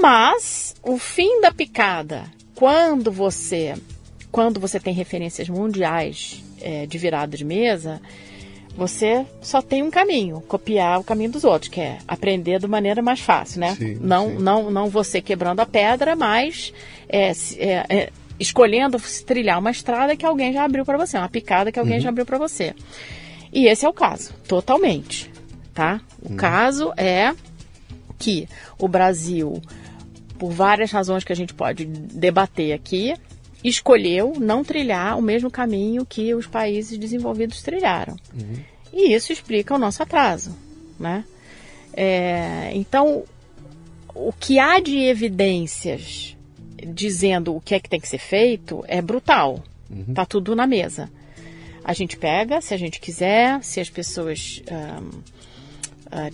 Mas 0.00 0.74
o 0.82 0.98
fim 0.98 1.40
da 1.40 1.52
picada, 1.52 2.24
quando 2.54 3.10
você 3.10 3.74
quando 4.30 4.58
você 4.58 4.80
tem 4.80 4.92
referências 4.92 5.48
mundiais 5.48 6.42
é, 6.60 6.86
de 6.86 6.98
virada 6.98 7.36
de 7.36 7.44
mesa, 7.44 8.00
você 8.76 9.24
só 9.40 9.62
tem 9.62 9.80
um 9.80 9.90
caminho, 9.90 10.40
copiar 10.48 10.98
o 10.98 11.04
caminho 11.04 11.30
dos 11.30 11.44
outros, 11.44 11.70
que 11.70 11.80
é 11.80 11.98
aprender 12.08 12.58
de 12.58 12.66
maneira 12.66 13.00
mais 13.00 13.20
fácil, 13.20 13.60
né? 13.60 13.76
Sim, 13.76 13.96
não, 14.00 14.30
sim. 14.30 14.38
não, 14.40 14.70
não 14.72 14.88
você 14.88 15.20
quebrando 15.20 15.60
a 15.60 15.66
pedra, 15.66 16.16
mas 16.16 16.74
é, 17.08 17.30
é, 17.30 17.86
é, 17.88 18.12
escolhendo 18.38 19.00
trilhar 19.24 19.60
uma 19.60 19.70
estrada 19.70 20.16
que 20.16 20.26
alguém 20.26 20.52
já 20.52 20.64
abriu 20.64 20.84
para 20.84 20.98
você, 20.98 21.16
uma 21.16 21.28
picada 21.28 21.70
que 21.70 21.78
alguém 21.78 22.00
já 22.00 22.08
abriu 22.08 22.26
para 22.26 22.38
você. 22.38 22.74
E 23.52 23.68
esse 23.68 23.86
é 23.86 23.88
o 23.88 23.92
caso, 23.92 24.32
totalmente, 24.48 25.30
tá? 25.72 26.00
O 26.20 26.34
caso 26.34 26.92
é 26.96 27.32
que 28.18 28.48
o 28.78 28.88
Brasil, 28.88 29.62
por 30.38 30.50
várias 30.50 30.90
razões 30.90 31.24
que 31.24 31.32
a 31.32 31.36
gente 31.36 31.54
pode 31.54 31.84
debater 31.84 32.72
aqui, 32.72 33.14
escolheu 33.62 34.34
não 34.38 34.62
trilhar 34.62 35.18
o 35.18 35.22
mesmo 35.22 35.50
caminho 35.50 36.04
que 36.04 36.34
os 36.34 36.46
países 36.46 36.98
desenvolvidos 36.98 37.62
trilharam. 37.62 38.16
E 38.92 39.14
isso 39.14 39.32
explica 39.32 39.74
o 39.74 39.78
nosso 39.78 40.02
atraso, 40.02 40.56
né? 40.98 41.24
É, 41.92 42.70
então, 42.74 43.24
o 44.14 44.32
que 44.32 44.58
há 44.58 44.80
de 44.80 44.98
evidências 44.98 46.36
dizendo 46.86 47.54
o 47.56 47.60
que 47.60 47.74
é 47.74 47.80
que 47.80 47.88
tem 47.88 48.00
que 48.00 48.08
ser 48.08 48.18
feito 48.18 48.84
é 48.86 49.00
brutal. 49.00 49.62
Tá 50.14 50.26
tudo 50.26 50.54
na 50.54 50.66
mesa. 50.66 51.10
A 51.84 51.92
gente 51.92 52.16
pega, 52.16 52.60
se 52.60 52.74
a 52.74 52.76
gente 52.76 53.00
quiser, 53.00 53.62
se 53.62 53.80
as 53.80 53.88
pessoas 53.88 54.62
ah, 56.10 56.30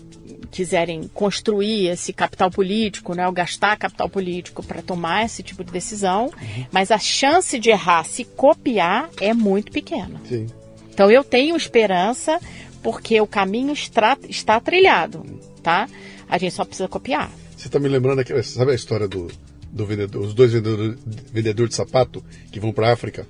quiserem 0.50 1.08
construir 1.12 1.88
esse 1.88 2.12
capital 2.12 2.50
político, 2.50 3.14
né, 3.14 3.26
ou 3.26 3.32
gastar 3.32 3.76
capital 3.76 4.08
político 4.08 4.62
para 4.62 4.82
tomar 4.82 5.24
esse 5.24 5.42
tipo 5.42 5.64
de 5.64 5.72
decisão, 5.72 6.30
mas 6.70 6.90
a 6.90 6.98
chance 6.98 7.58
de 7.58 7.70
errar 7.70 8.04
se 8.04 8.24
copiar 8.24 9.10
é 9.20 9.34
muito 9.34 9.72
pequena. 9.72 10.20
Sim. 10.28 10.46
Então 10.92 11.10
eu 11.10 11.24
tenho 11.24 11.56
esperança 11.56 12.40
porque 12.82 13.20
o 13.20 13.26
caminho 13.26 13.72
está, 13.72 14.16
está 14.28 14.60
trilhado, 14.60 15.24
tá? 15.62 15.88
A 16.28 16.38
gente 16.38 16.54
só 16.54 16.64
precisa 16.64 16.88
copiar. 16.88 17.30
Você 17.56 17.66
está 17.66 17.78
me 17.78 17.88
lembrando 17.88 18.20
aquela, 18.20 18.42
sabe 18.42 18.72
a 18.72 18.74
história 18.74 19.06
do, 19.06 19.30
do 19.70 19.86
vendedor, 19.86 20.22
os 20.22 20.34
dois 20.34 20.52
vendedores 20.52 20.98
vendedor 21.32 21.68
de 21.68 21.74
sapato 21.74 22.24
que 22.50 22.58
vão 22.58 22.72
para 22.72 22.88
a 22.88 22.92
África 22.92 23.26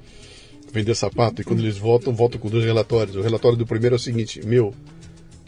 vender 0.73 0.95
sapato 0.95 1.43
e 1.43 1.45
quando 1.45 1.61
eles 1.61 1.77
voltam, 1.77 2.15
voltam 2.15 2.41
com 2.41 2.49
dois 2.49 2.65
relatórios. 2.65 3.17
O 3.17 3.21
relatório 3.21 3.59
do 3.59 3.67
primeiro 3.67 3.97
é 3.97 3.99
o 3.99 4.01
seguinte: 4.01 4.45
meu, 4.47 4.75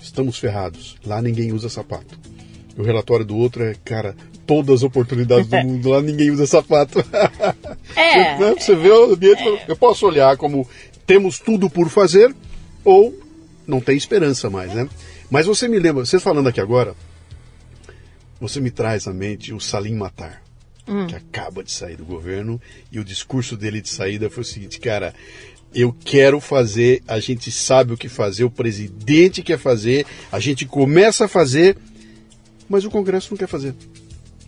estamos 0.02 0.38
ferrados, 0.38 0.96
lá 1.04 1.22
ninguém 1.22 1.52
usa 1.52 1.68
sapato. 1.68 2.18
E 2.76 2.80
o 2.80 2.84
relatório 2.84 3.24
do 3.24 3.36
outro 3.36 3.62
é, 3.62 3.74
cara, 3.84 4.16
todas 4.46 4.76
as 4.76 4.82
oportunidades 4.82 5.46
do 5.46 5.56
mundo, 5.62 5.90
lá 5.90 6.02
ninguém 6.02 6.30
usa 6.30 6.46
sapato. 6.46 6.98
É. 7.94 8.38
Né? 8.38 8.54
Você 8.58 8.74
vê 8.74 8.90
o 8.90 9.12
ambiente, 9.12 9.42
eu 9.68 9.76
posso 9.76 10.06
olhar 10.06 10.36
como 10.36 10.66
temos 11.06 11.38
tudo 11.38 11.68
por 11.68 11.88
fazer 11.88 12.34
ou 12.84 13.14
não 13.66 13.80
tem 13.80 13.96
esperança 13.96 14.48
mais, 14.48 14.72
né? 14.72 14.88
Mas 15.30 15.46
você 15.46 15.68
me 15.68 15.78
lembra, 15.78 16.04
você 16.04 16.18
falando 16.18 16.48
aqui 16.48 16.60
agora, 16.60 16.94
você 18.40 18.60
me 18.60 18.70
traz 18.70 19.06
à 19.06 19.12
mente 19.12 19.52
o 19.52 19.60
Salim 19.60 19.94
Matar, 19.94 20.42
que 21.08 21.14
acaba 21.14 21.62
de 21.62 21.70
sair 21.70 21.96
do 21.96 22.04
governo 22.04 22.60
e 22.90 22.98
o 22.98 23.04
discurso 23.04 23.56
dele 23.56 23.80
de 23.80 23.88
saída 23.88 24.28
foi 24.28 24.42
o 24.42 24.46
seguinte, 24.46 24.80
cara, 24.80 25.14
eu 25.74 25.94
quero 26.04 26.40
fazer, 26.40 27.02
a 27.06 27.18
gente 27.18 27.50
sabe 27.50 27.92
o 27.92 27.96
que 27.96 28.08
fazer, 28.08 28.44
o 28.44 28.50
presidente 28.50 29.42
quer 29.42 29.58
fazer, 29.58 30.06
a 30.30 30.38
gente 30.38 30.66
começa 30.66 31.24
a 31.24 31.28
fazer, 31.28 31.76
mas 32.68 32.84
o 32.84 32.90
Congresso 32.90 33.28
não 33.30 33.38
quer 33.38 33.48
fazer. 33.48 33.74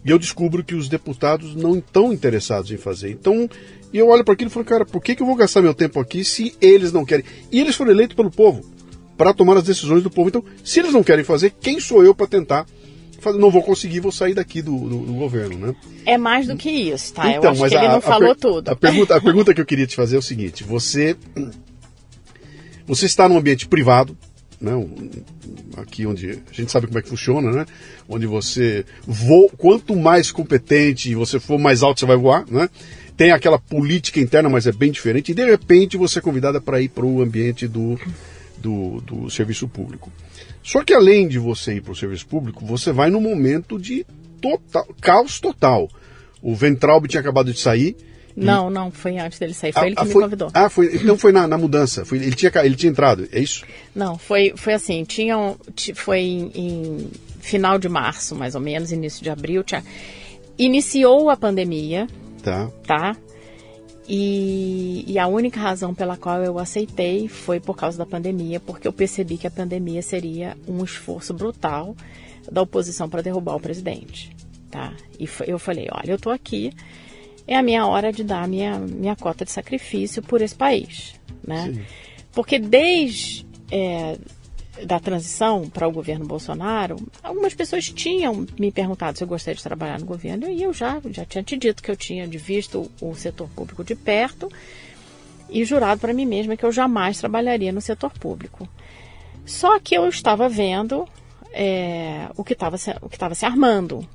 E 0.04 0.11
eu 0.11 0.19
descubro 0.19 0.62
que 0.62 0.75
os 0.75 0.88
deputados 0.88 1.54
não 1.54 1.78
estão 1.78 2.12
interessados 2.12 2.71
em 2.71 2.76
fazer. 2.76 3.11
Então, 3.11 3.49
eu 3.93 4.09
olho 4.09 4.25
para 4.25 4.35
aquilo 4.35 4.50
e 4.50 4.52
falo, 4.52 4.66
cara, 4.66 4.85
por 4.85 5.02
que, 5.02 5.14
que 5.14 5.23
eu 5.23 5.26
vou 5.26 5.35
gastar 5.35 5.62
meu 5.62 5.73
tempo 5.73 5.99
aqui 5.99 6.25
se 6.25 6.54
eles 6.61 6.93
não 6.93 7.04
querem? 7.04 7.25
E 7.50 7.61
eles 7.61 7.75
foram 7.75 7.90
eleitos 7.90 8.14
pelo 8.14 8.31
povo 8.31 8.62
para 9.16 9.33
tomar 9.33 9.57
as 9.57 9.64
decisões 9.64 10.02
do 10.02 10.11
povo. 10.11 10.28
Então, 10.28 10.45
se 10.62 10.81
eles 10.81 10.93
não 10.93 11.02
querem 11.02 11.25
fazer, 11.25 11.54
quem 11.61 11.81
sou 11.81 12.04
eu 12.04 12.14
para 12.14 12.26
tentar? 12.26 12.66
Não 13.33 13.50
vou 13.50 13.62
conseguir, 13.62 14.00
vou 14.00 14.12
sair 14.12 14.35
daqui 14.35 14.61
do, 14.62 14.76
do, 14.76 14.99
do 15.07 15.12
governo, 15.14 15.59
né? 15.59 15.75
É 16.07 16.16
mais 16.19 16.47
do 16.47 16.57
que 16.57 16.71
isso, 16.71 17.14
tá? 17.14 17.31
eu 17.33 17.43
acho 17.50 17.69
que 17.69 17.75
ele 17.75 17.88
não 17.88 18.00
falou 18.00 18.31
Então, 18.33 18.52
per- 18.52 18.62
tudo. 18.62 18.69
A 18.71 18.76
pergunta, 18.76 19.16
a 19.16 19.21
pergunta 19.21 19.54
que 19.54 19.61
eu 19.61 19.66
queria 19.66 19.87
te 19.87 19.97
fazer 19.97 20.16
é 20.16 20.19
o 20.19 20.23
seguinte: 20.23 20.62
você, 20.64 21.16
você 22.87 23.07
está 23.07 23.28
num 23.28 23.37
ambiente 23.38 23.66
privado, 23.66 24.16
né? 24.61 24.73
Aqui 25.76 26.07
onde 26.07 26.31
a 26.31 26.52
gente 26.52 26.71
sabe 26.71 26.87
como 26.87 26.99
é 26.99 27.02
que 27.02 27.09
funciona, 27.09 27.50
né? 27.50 27.66
Onde 28.09 28.26
você 28.26 28.85
voa, 29.07 29.49
quanto 29.57 29.97
mais 29.97 30.31
competente 30.31 31.14
você 31.14 31.40
for, 31.40 31.59
mais 31.59 31.83
alto 31.83 32.00
você 32.00 32.07
vai 32.07 32.16
voar, 32.16 32.45
né? 32.50 32.69
Tem 33.16 33.31
aquela 33.31 33.59
política 33.59 34.21
interna, 34.21 34.49
mas 34.49 34.66
é 34.66 34.73
bem 34.73 34.90
diferente. 34.90 35.31
E 35.33 35.35
de 35.35 35.45
repente 35.45 35.97
você 35.97 36.19
é 36.19 36.23
convidada 36.23 36.61
para 36.61 36.81
ir 36.81 36.88
para 36.88 37.07
o 37.07 37.23
ambiente 37.23 37.66
do, 37.69 37.99
do, 38.59 39.00
do 39.00 39.31
serviço 39.31 39.69
público. 39.69 40.12
Só 40.64 40.83
que 40.83 40.92
além 40.94 41.28
de 41.28 41.38
você 41.38 41.75
ir 41.75 41.80
para 41.83 41.92
o 41.92 41.97
serviço 41.97 42.26
público, 42.26 42.64
você 42.66 42.90
vai 42.90 43.11
num 43.11 43.21
momento 43.21 43.78
de 43.78 44.04
total, 44.40 44.87
caos 45.00 45.38
total. 45.38 45.88
O 46.42 46.54
Ventralbe 46.56 47.06
tinha 47.06 47.21
acabado 47.21 47.52
de 47.52 47.59
sair. 47.61 47.94
Não, 48.37 48.68
não, 48.68 48.90
foi 48.90 49.16
antes 49.18 49.38
dele 49.38 49.54
sair. 49.54 49.73
Foi 49.73 49.83
Ah, 49.83 49.87
ele 49.87 49.94
que 49.94 50.02
ah, 50.02 50.04
me 50.06 50.12
foi- 50.12 50.23
convidou. 50.25 50.50
Ah, 50.52 50.68
foi, 50.68 50.97
então 50.97 51.16
foi 51.16 51.30
na, 51.30 51.47
na 51.47 51.56
mudança. 51.56 52.04
Foi, 52.04 52.18
ele, 52.18 52.35
tinha, 52.35 52.50
ele 52.64 52.75
tinha 52.75 52.90
entrado, 52.90 53.28
é 53.30 53.38
isso? 53.38 53.64
Não, 53.94 54.18
foi, 54.18 54.52
foi 54.56 54.73
assim, 54.73 55.04
tinham, 55.04 55.56
ti- 55.76 55.94
foi 55.94 56.18
em, 56.21 56.50
em 56.54 57.11
final 57.40 57.78
de 57.78 57.88
março, 57.88 58.35
mais 58.35 58.54
ou 58.56 58.61
menos, 58.61 58.90
início 58.90 59.23
de 59.23 59.30
abril, 59.30 59.62
tinha, 59.62 59.85
iniciou 60.59 61.30
a 61.30 61.37
pandemia, 61.37 62.06
Tá. 62.42 62.68
tá? 62.87 63.16
E, 64.06 65.04
e 65.06 65.18
a 65.18 65.26
única 65.26 65.58
razão 65.58 65.94
pela 65.94 66.16
qual 66.16 66.42
eu 66.42 66.58
aceitei 66.58 67.26
foi 67.26 67.58
por 67.58 67.75
causa 67.76 67.96
da 67.96 68.04
pandemia, 68.04 68.61
porque 68.61 68.87
eu 68.87 68.92
percebi 68.92 69.38
que 69.38 69.46
a 69.46 69.50
pandemia 69.50 70.02
seria 70.02 70.56
um 70.68 70.84
esforço 70.84 71.32
brutal 71.32 71.96
da 72.50 72.61
oposição 72.61 73.08
para 73.08 73.23
derrubar 73.23 73.56
o 73.56 73.61
presidente, 73.61 74.30
tá? 74.70 74.92
E 75.18 75.26
foi- 75.26 75.46
eu 75.49 75.58
falei, 75.58 75.88
olha, 75.90 76.11
eu 76.12 76.18
tô 76.18 76.30
aqui, 76.30 76.70
é 77.46 77.56
a 77.56 77.62
minha 77.62 77.87
hora 77.87 78.12
de 78.12 78.23
dar 78.23 78.42
a 78.42 78.46
minha, 78.46 78.78
minha 78.78 79.16
cota 79.16 79.44
de 79.44 79.50
sacrifício 79.50 80.23
por 80.23 80.42
esse 80.42 80.54
país, 80.54 81.14
né? 81.46 81.73
Sim. 81.73 81.80
Porque 82.32 82.58
desde 82.58 83.46
é, 83.70 84.18
da 84.83 84.99
transição 84.99 85.69
para 85.69 85.87
o 85.87 85.93
governo 85.93 86.26
Bolsonaro, 86.26 86.97
algumas 87.23 87.54
pessoas 87.54 87.88
tinham 87.88 88.47
me 88.59 88.73
perguntado 88.73 89.16
se 89.16 89.25
eu 89.25 89.28
gostaria 89.28 89.57
de 89.57 89.62
trabalhar 89.62 90.00
no 90.00 90.07
governo 90.07 90.49
e 90.49 90.62
eu 90.62 90.73
já, 90.73 91.00
já 91.11 91.25
tinha 91.25 91.45
te 91.45 91.57
dito 91.57 91.83
que 91.83 91.90
eu 91.90 91.97
tinha 91.97 92.26
visto 92.26 92.90
o 93.00 93.14
setor 93.14 93.49
público 93.50 93.85
de 93.85 93.95
perto 93.95 94.50
e 95.49 95.64
jurado 95.64 96.00
para 96.00 96.12
mim 96.12 96.26
mesma 96.26 96.57
que 96.57 96.64
eu 96.64 96.73
jamais 96.73 97.19
trabalharia 97.19 97.73
no 97.73 97.81
setor 97.81 98.11
público. 98.19 98.69
Só 99.47 99.78
que 99.78 99.95
eu 99.95 100.09
estava 100.09 100.49
vendo 100.49 101.07
é, 101.52 102.28
o 102.37 102.43
que 102.43 102.54
estava 102.54 102.76
se, 102.76 102.90
o 103.00 103.09
que 103.09 103.16
estava 103.16 103.35
se 103.35 103.45
armando 103.45 104.07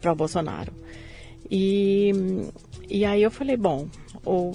para 0.00 0.12
o 0.12 0.16
Bolsonaro. 0.16 0.72
E, 1.50 2.12
e 2.88 3.04
aí 3.04 3.22
eu 3.22 3.30
falei, 3.30 3.56
bom, 3.56 3.86
ou 4.24 4.52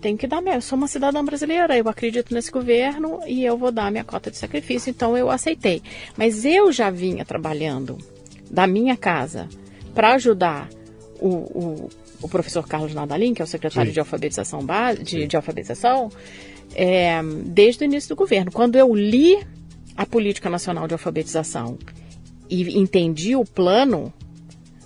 tenho 0.00 0.18
que 0.18 0.26
dar 0.26 0.40
minha. 0.40 0.56
Eu 0.56 0.60
sou 0.60 0.76
uma 0.76 0.88
cidadã 0.88 1.24
brasileira, 1.24 1.76
eu 1.76 1.88
acredito 1.88 2.34
nesse 2.34 2.50
governo 2.50 3.20
e 3.26 3.44
eu 3.44 3.56
vou 3.56 3.70
dar 3.70 3.90
minha 3.90 4.04
cota 4.04 4.30
de 4.30 4.36
sacrifício, 4.36 4.90
então 4.90 5.16
eu 5.16 5.30
aceitei. 5.30 5.82
Mas 6.16 6.44
eu 6.44 6.72
já 6.72 6.90
vinha 6.90 7.24
trabalhando 7.24 7.98
da 8.50 8.66
minha 8.66 8.96
casa 8.96 9.48
para 9.94 10.14
ajudar 10.14 10.68
o, 11.20 11.28
o, 11.28 11.90
o 12.22 12.28
professor 12.28 12.66
Carlos 12.66 12.94
Nadalim, 12.94 13.34
que 13.34 13.42
é 13.42 13.44
o 13.44 13.48
secretário 13.48 13.90
Sim. 13.90 13.94
de 13.94 14.00
alfabetização 14.00 14.60
de, 15.02 15.26
de 15.26 15.36
alfabetização, 15.36 16.10
é, 16.74 17.20
desde 17.46 17.84
o 17.84 17.86
início 17.86 18.08
do 18.08 18.16
governo. 18.16 18.50
Quando 18.50 18.76
eu 18.76 18.94
li 18.94 19.38
a 19.96 20.06
política 20.06 20.48
nacional 20.48 20.86
de 20.86 20.94
alfabetização 20.94 21.78
e 22.48 22.78
entendi 22.78 23.36
o 23.36 23.44
plano, 23.44 24.12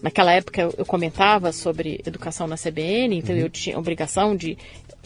naquela 0.04 0.32
época 0.32 0.60
eu- 0.60 0.74
eu 0.76 0.84
comentava 0.84 1.50
sobre 1.50 1.98
educação 2.06 2.46
na 2.46 2.56
CBN, 2.56 3.16
então 3.16 3.34
eu 3.34 3.48
tinha 3.48 3.78
obrigação 3.78 4.36
de 4.36 4.56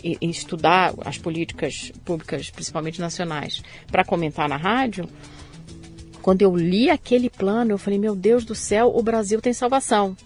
e- 0.02 0.18
e 0.20 0.28
estudar 0.28 0.92
as 1.04 1.16
políticas 1.18 1.92
públicas, 2.04 2.50
principalmente 2.50 3.00
nacionais, 3.00 3.62
para 3.90 4.04
comentar 4.04 4.48
na 4.48 4.56
rádio. 4.56 5.08
Quando 6.20 6.42
eu 6.42 6.54
li 6.56 6.90
aquele 6.90 7.30
plano, 7.30 7.70
eu 7.72 7.78
falei: 7.78 7.98
meu 7.98 8.14
Deus 8.14 8.44
do 8.44 8.54
céu, 8.54 8.92
o 8.94 9.02
Brasil 9.02 9.40
tem 9.40 9.52
salvação. 9.52 10.16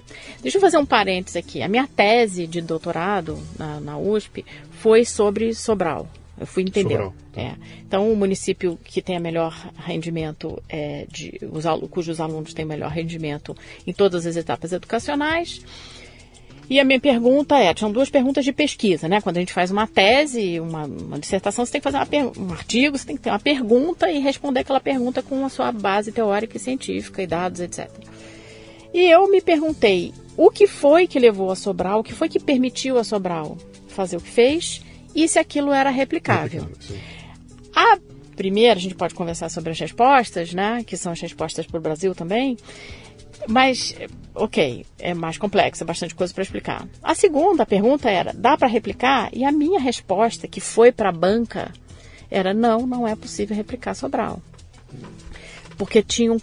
Deixa 0.40 0.56
eu 0.56 0.60
fazer 0.60 0.78
um 0.78 0.86
parênteses 0.86 1.36
aqui. 1.36 1.62
A 1.62 1.68
minha 1.68 1.86
tese 1.86 2.46
de 2.46 2.60
doutorado 2.60 3.38
na, 3.58 3.78
na 3.78 3.98
USP 3.98 4.44
foi 4.70 5.04
sobre 5.04 5.54
Sobral. 5.54 6.08
Eu 6.42 6.46
fui 6.46 6.64
entender. 6.64 7.00
É. 7.36 7.54
Então, 7.86 8.12
o 8.12 8.16
município 8.16 8.76
que 8.82 9.00
tem 9.00 9.16
a 9.16 9.20
melhor 9.20 9.54
rendimento, 9.76 10.60
é 10.68 11.06
de, 11.08 11.40
os, 11.52 11.64
cujos 11.88 12.20
alunos 12.20 12.52
têm 12.52 12.64
melhor 12.64 12.90
rendimento 12.90 13.56
em 13.86 13.92
todas 13.92 14.26
as 14.26 14.34
etapas 14.34 14.72
educacionais. 14.72 15.62
E 16.68 16.80
a 16.80 16.84
minha 16.84 16.98
pergunta 16.98 17.56
é, 17.56 17.72
tinham 17.72 17.92
duas 17.92 18.10
perguntas 18.10 18.44
de 18.44 18.52
pesquisa, 18.52 19.06
né? 19.06 19.20
Quando 19.20 19.36
a 19.36 19.40
gente 19.40 19.52
faz 19.52 19.70
uma 19.70 19.86
tese, 19.86 20.58
uma, 20.58 20.84
uma 20.84 21.18
dissertação, 21.18 21.64
você 21.64 21.72
tem 21.72 21.80
que 21.80 21.88
fazer 21.88 21.98
um 22.36 22.52
artigo, 22.52 22.98
você 22.98 23.06
tem 23.06 23.16
que 23.16 23.22
ter 23.22 23.30
uma 23.30 23.38
pergunta 23.38 24.10
e 24.10 24.18
responder 24.18 24.60
aquela 24.60 24.80
pergunta 24.80 25.22
com 25.22 25.44
a 25.44 25.48
sua 25.48 25.70
base 25.70 26.10
teórica 26.10 26.56
e 26.56 26.60
científica 26.60 27.22
e 27.22 27.26
dados, 27.26 27.60
etc. 27.60 27.88
E 28.92 29.00
eu 29.00 29.30
me 29.30 29.40
perguntei, 29.40 30.12
o 30.36 30.50
que 30.50 30.66
foi 30.66 31.06
que 31.06 31.20
levou 31.20 31.52
a 31.52 31.56
Sobral, 31.56 32.00
o 32.00 32.04
que 32.04 32.12
foi 32.12 32.28
que 32.28 32.40
permitiu 32.40 32.98
a 32.98 33.04
Sobral 33.04 33.56
fazer 33.86 34.16
o 34.16 34.20
que 34.20 34.30
fez 34.30 34.82
e 35.14 35.28
se 35.28 35.38
aquilo 35.38 35.72
era 35.72 35.90
replicável. 35.90 36.68
A 37.74 37.98
primeira, 38.36 38.74
a 38.74 38.82
gente 38.82 38.94
pode 38.94 39.14
conversar 39.14 39.48
sobre 39.48 39.70
as 39.70 39.78
respostas, 39.78 40.52
né, 40.52 40.82
que 40.86 40.96
são 40.96 41.12
as 41.12 41.20
respostas 41.20 41.66
para 41.66 41.78
o 41.78 41.82
Brasil 41.82 42.14
também, 42.14 42.56
mas, 43.48 43.94
ok, 44.34 44.86
é 44.98 45.14
mais 45.14 45.36
complexo, 45.36 45.82
é 45.82 45.86
bastante 45.86 46.14
coisa 46.14 46.32
para 46.32 46.42
explicar. 46.42 46.88
A 47.02 47.14
segunda 47.14 47.66
pergunta 47.66 48.08
era: 48.08 48.32
dá 48.32 48.56
para 48.56 48.68
replicar? 48.68 49.30
E 49.32 49.44
a 49.44 49.50
minha 49.50 49.80
resposta, 49.80 50.46
que 50.46 50.60
foi 50.60 50.92
para 50.92 51.08
a 51.08 51.12
banca, 51.12 51.72
era: 52.30 52.54
não, 52.54 52.86
não 52.86 53.06
é 53.06 53.16
possível 53.16 53.56
replicar 53.56 53.94
Sobral 53.94 54.40
porque 55.82 56.00
tinha 56.00 56.32
um, 56.32 56.38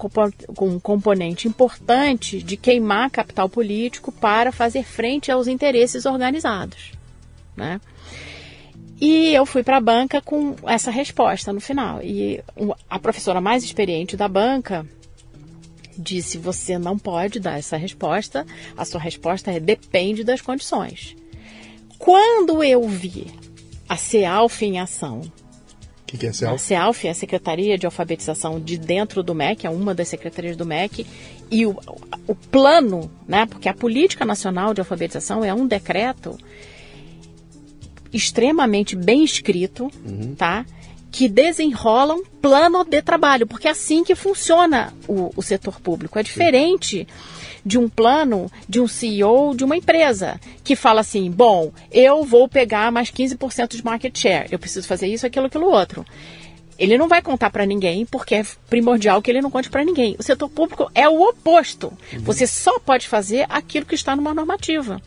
um 0.59 0.79
componente 0.79 1.47
importante 1.47 2.43
de 2.43 2.57
queimar 2.57 3.09
capital 3.09 3.47
político 3.47 4.11
para 4.11 4.51
fazer 4.51 4.83
frente 4.83 5.31
aos 5.31 5.47
interesses 5.47 6.05
organizados. 6.05 6.91
Né? 7.55 7.79
E 8.99 9.33
eu 9.33 9.45
fui 9.45 9.63
para 9.63 9.77
a 9.77 9.81
banca 9.81 10.21
com 10.21 10.55
essa 10.65 10.91
resposta 10.91 11.53
no 11.53 11.61
final. 11.61 12.01
E 12.03 12.43
a 12.89 12.99
professora 12.99 13.39
mais 13.39 13.63
experiente 13.63 14.17
da 14.17 14.27
banca 14.27 14.85
disse: 15.97 16.37
você 16.37 16.77
não 16.77 16.97
pode 16.97 17.39
dar 17.39 17.57
essa 17.57 17.77
resposta, 17.77 18.45
a 18.75 18.83
sua 18.83 18.99
resposta 18.99 19.51
é 19.51 19.59
depende 19.59 20.23
das 20.23 20.41
condições. 20.41 21.15
Quando 21.97 22.63
eu 22.63 22.87
vi 22.87 23.27
a 23.87 23.97
CEALF 23.97 24.65
em 24.65 24.79
ação 24.79 25.21
que, 26.09 26.17
que 26.17 26.25
é 26.25 26.29
a 26.29 26.33
CEALF? 26.33 26.55
A 26.55 26.57
CEALF 26.57 27.07
é 27.07 27.11
a 27.11 27.13
Secretaria 27.13 27.77
de 27.77 27.85
Alfabetização 27.85 28.59
de 28.59 28.77
dentro 28.77 29.21
do 29.21 29.35
MEC, 29.35 29.67
é 29.67 29.69
uma 29.69 29.93
das 29.93 30.07
secretarias 30.07 30.55
do 30.55 30.65
MEC, 30.65 31.05
e 31.51 31.65
o, 31.65 31.77
o 32.27 32.33
plano, 32.33 33.11
né, 33.27 33.45
porque 33.45 33.69
a 33.69 33.73
Política 33.73 34.25
Nacional 34.25 34.73
de 34.73 34.81
Alfabetização 34.81 35.43
é 35.43 35.53
um 35.53 35.67
decreto 35.67 36.37
extremamente 38.11 38.95
bem 38.95 39.23
escrito, 39.23 39.91
uhum. 40.05 40.35
tá? 40.35 40.65
que 41.11 41.27
desenrola 41.27 42.13
um 42.13 42.23
plano 42.23 42.85
de 42.85 43.01
trabalho, 43.01 43.47
porque 43.47 43.67
é 43.67 43.71
assim 43.71 44.03
que 44.03 44.13
funciona 44.13 44.93
o, 45.07 45.31
o 45.35 45.41
setor 45.41 45.79
público. 45.81 46.19
É 46.19 46.23
diferente 46.23 47.07
de 47.65 47.77
um 47.77 47.89
plano 47.89 48.49
de 48.67 48.79
um 48.79 48.87
CEO 48.87 49.55
de 49.55 49.63
uma 49.63 49.75
empresa 49.75 50.39
que 50.63 50.75
fala 50.75 51.01
assim: 51.01 51.29
bom, 51.29 51.71
eu 51.91 52.23
vou 52.23 52.47
pegar 52.47 52.91
mais 52.91 53.09
15% 53.09 53.75
de 53.75 53.83
market 53.83 54.17
share, 54.17 54.49
eu 54.51 54.59
preciso 54.59 54.87
fazer 54.87 55.07
isso, 55.07 55.25
aquilo, 55.25 55.47
aquilo 55.47 55.69
outro. 55.69 56.05
Ele 56.79 56.97
não 56.97 57.07
vai 57.07 57.21
contar 57.21 57.49
para 57.49 57.65
ninguém, 57.65 58.05
porque 58.05 58.35
é 58.35 58.45
primordial 58.69 59.21
que 59.21 59.29
ele 59.29 59.41
não 59.41 59.51
conte 59.51 59.69
para 59.69 59.83
ninguém. 59.83 60.15
O 60.17 60.23
setor 60.23 60.49
público 60.49 60.89
é 60.95 61.07
o 61.09 61.21
oposto. 61.21 61.91
Uhum. 62.13 62.21
Você 62.21 62.47
só 62.47 62.79
pode 62.79 63.07
fazer 63.07 63.45
aquilo 63.49 63.85
que 63.85 63.95
está 63.95 64.15
numa 64.15 64.33
normativa. 64.33 65.01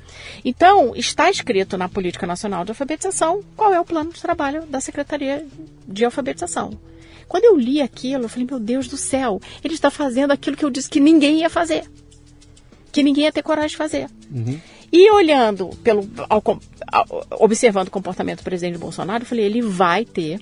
Então, 0.44 0.94
está 0.94 1.30
escrito 1.30 1.78
na 1.78 1.88
Política 1.88 2.26
Nacional 2.26 2.64
de 2.64 2.72
Alfabetização 2.72 3.42
qual 3.56 3.72
é 3.72 3.80
o 3.80 3.84
plano 3.84 4.12
de 4.12 4.20
trabalho 4.20 4.66
da 4.66 4.80
Secretaria 4.80 5.46
de 5.88 6.04
Alfabetização. 6.04 6.78
Quando 7.26 7.44
eu 7.44 7.56
li 7.56 7.80
aquilo, 7.80 8.24
eu 8.24 8.28
falei, 8.28 8.46
meu 8.46 8.60
Deus 8.60 8.86
do 8.86 8.98
céu, 8.98 9.40
ele 9.64 9.72
está 9.72 9.90
fazendo 9.90 10.32
aquilo 10.32 10.56
que 10.56 10.64
eu 10.64 10.70
disse 10.70 10.90
que 10.90 11.00
ninguém 11.00 11.40
ia 11.40 11.48
fazer 11.48 11.84
que 12.92 13.02
ninguém 13.02 13.24
ia 13.24 13.32
ter 13.32 13.42
coragem 13.42 13.70
de 13.70 13.76
fazer. 13.76 14.06
Uhum. 14.30 14.60
E 14.92 15.10
olhando, 15.10 15.70
pelo, 15.82 16.08
ao, 16.28 16.42
ao, 16.86 17.26
observando 17.40 17.88
o 17.88 17.90
comportamento 17.90 18.40
do 18.40 18.44
presidente 18.44 18.78
Bolsonaro, 18.78 19.22
eu 19.22 19.26
falei, 19.26 19.46
ele 19.46 19.62
vai 19.62 20.04
ter, 20.04 20.38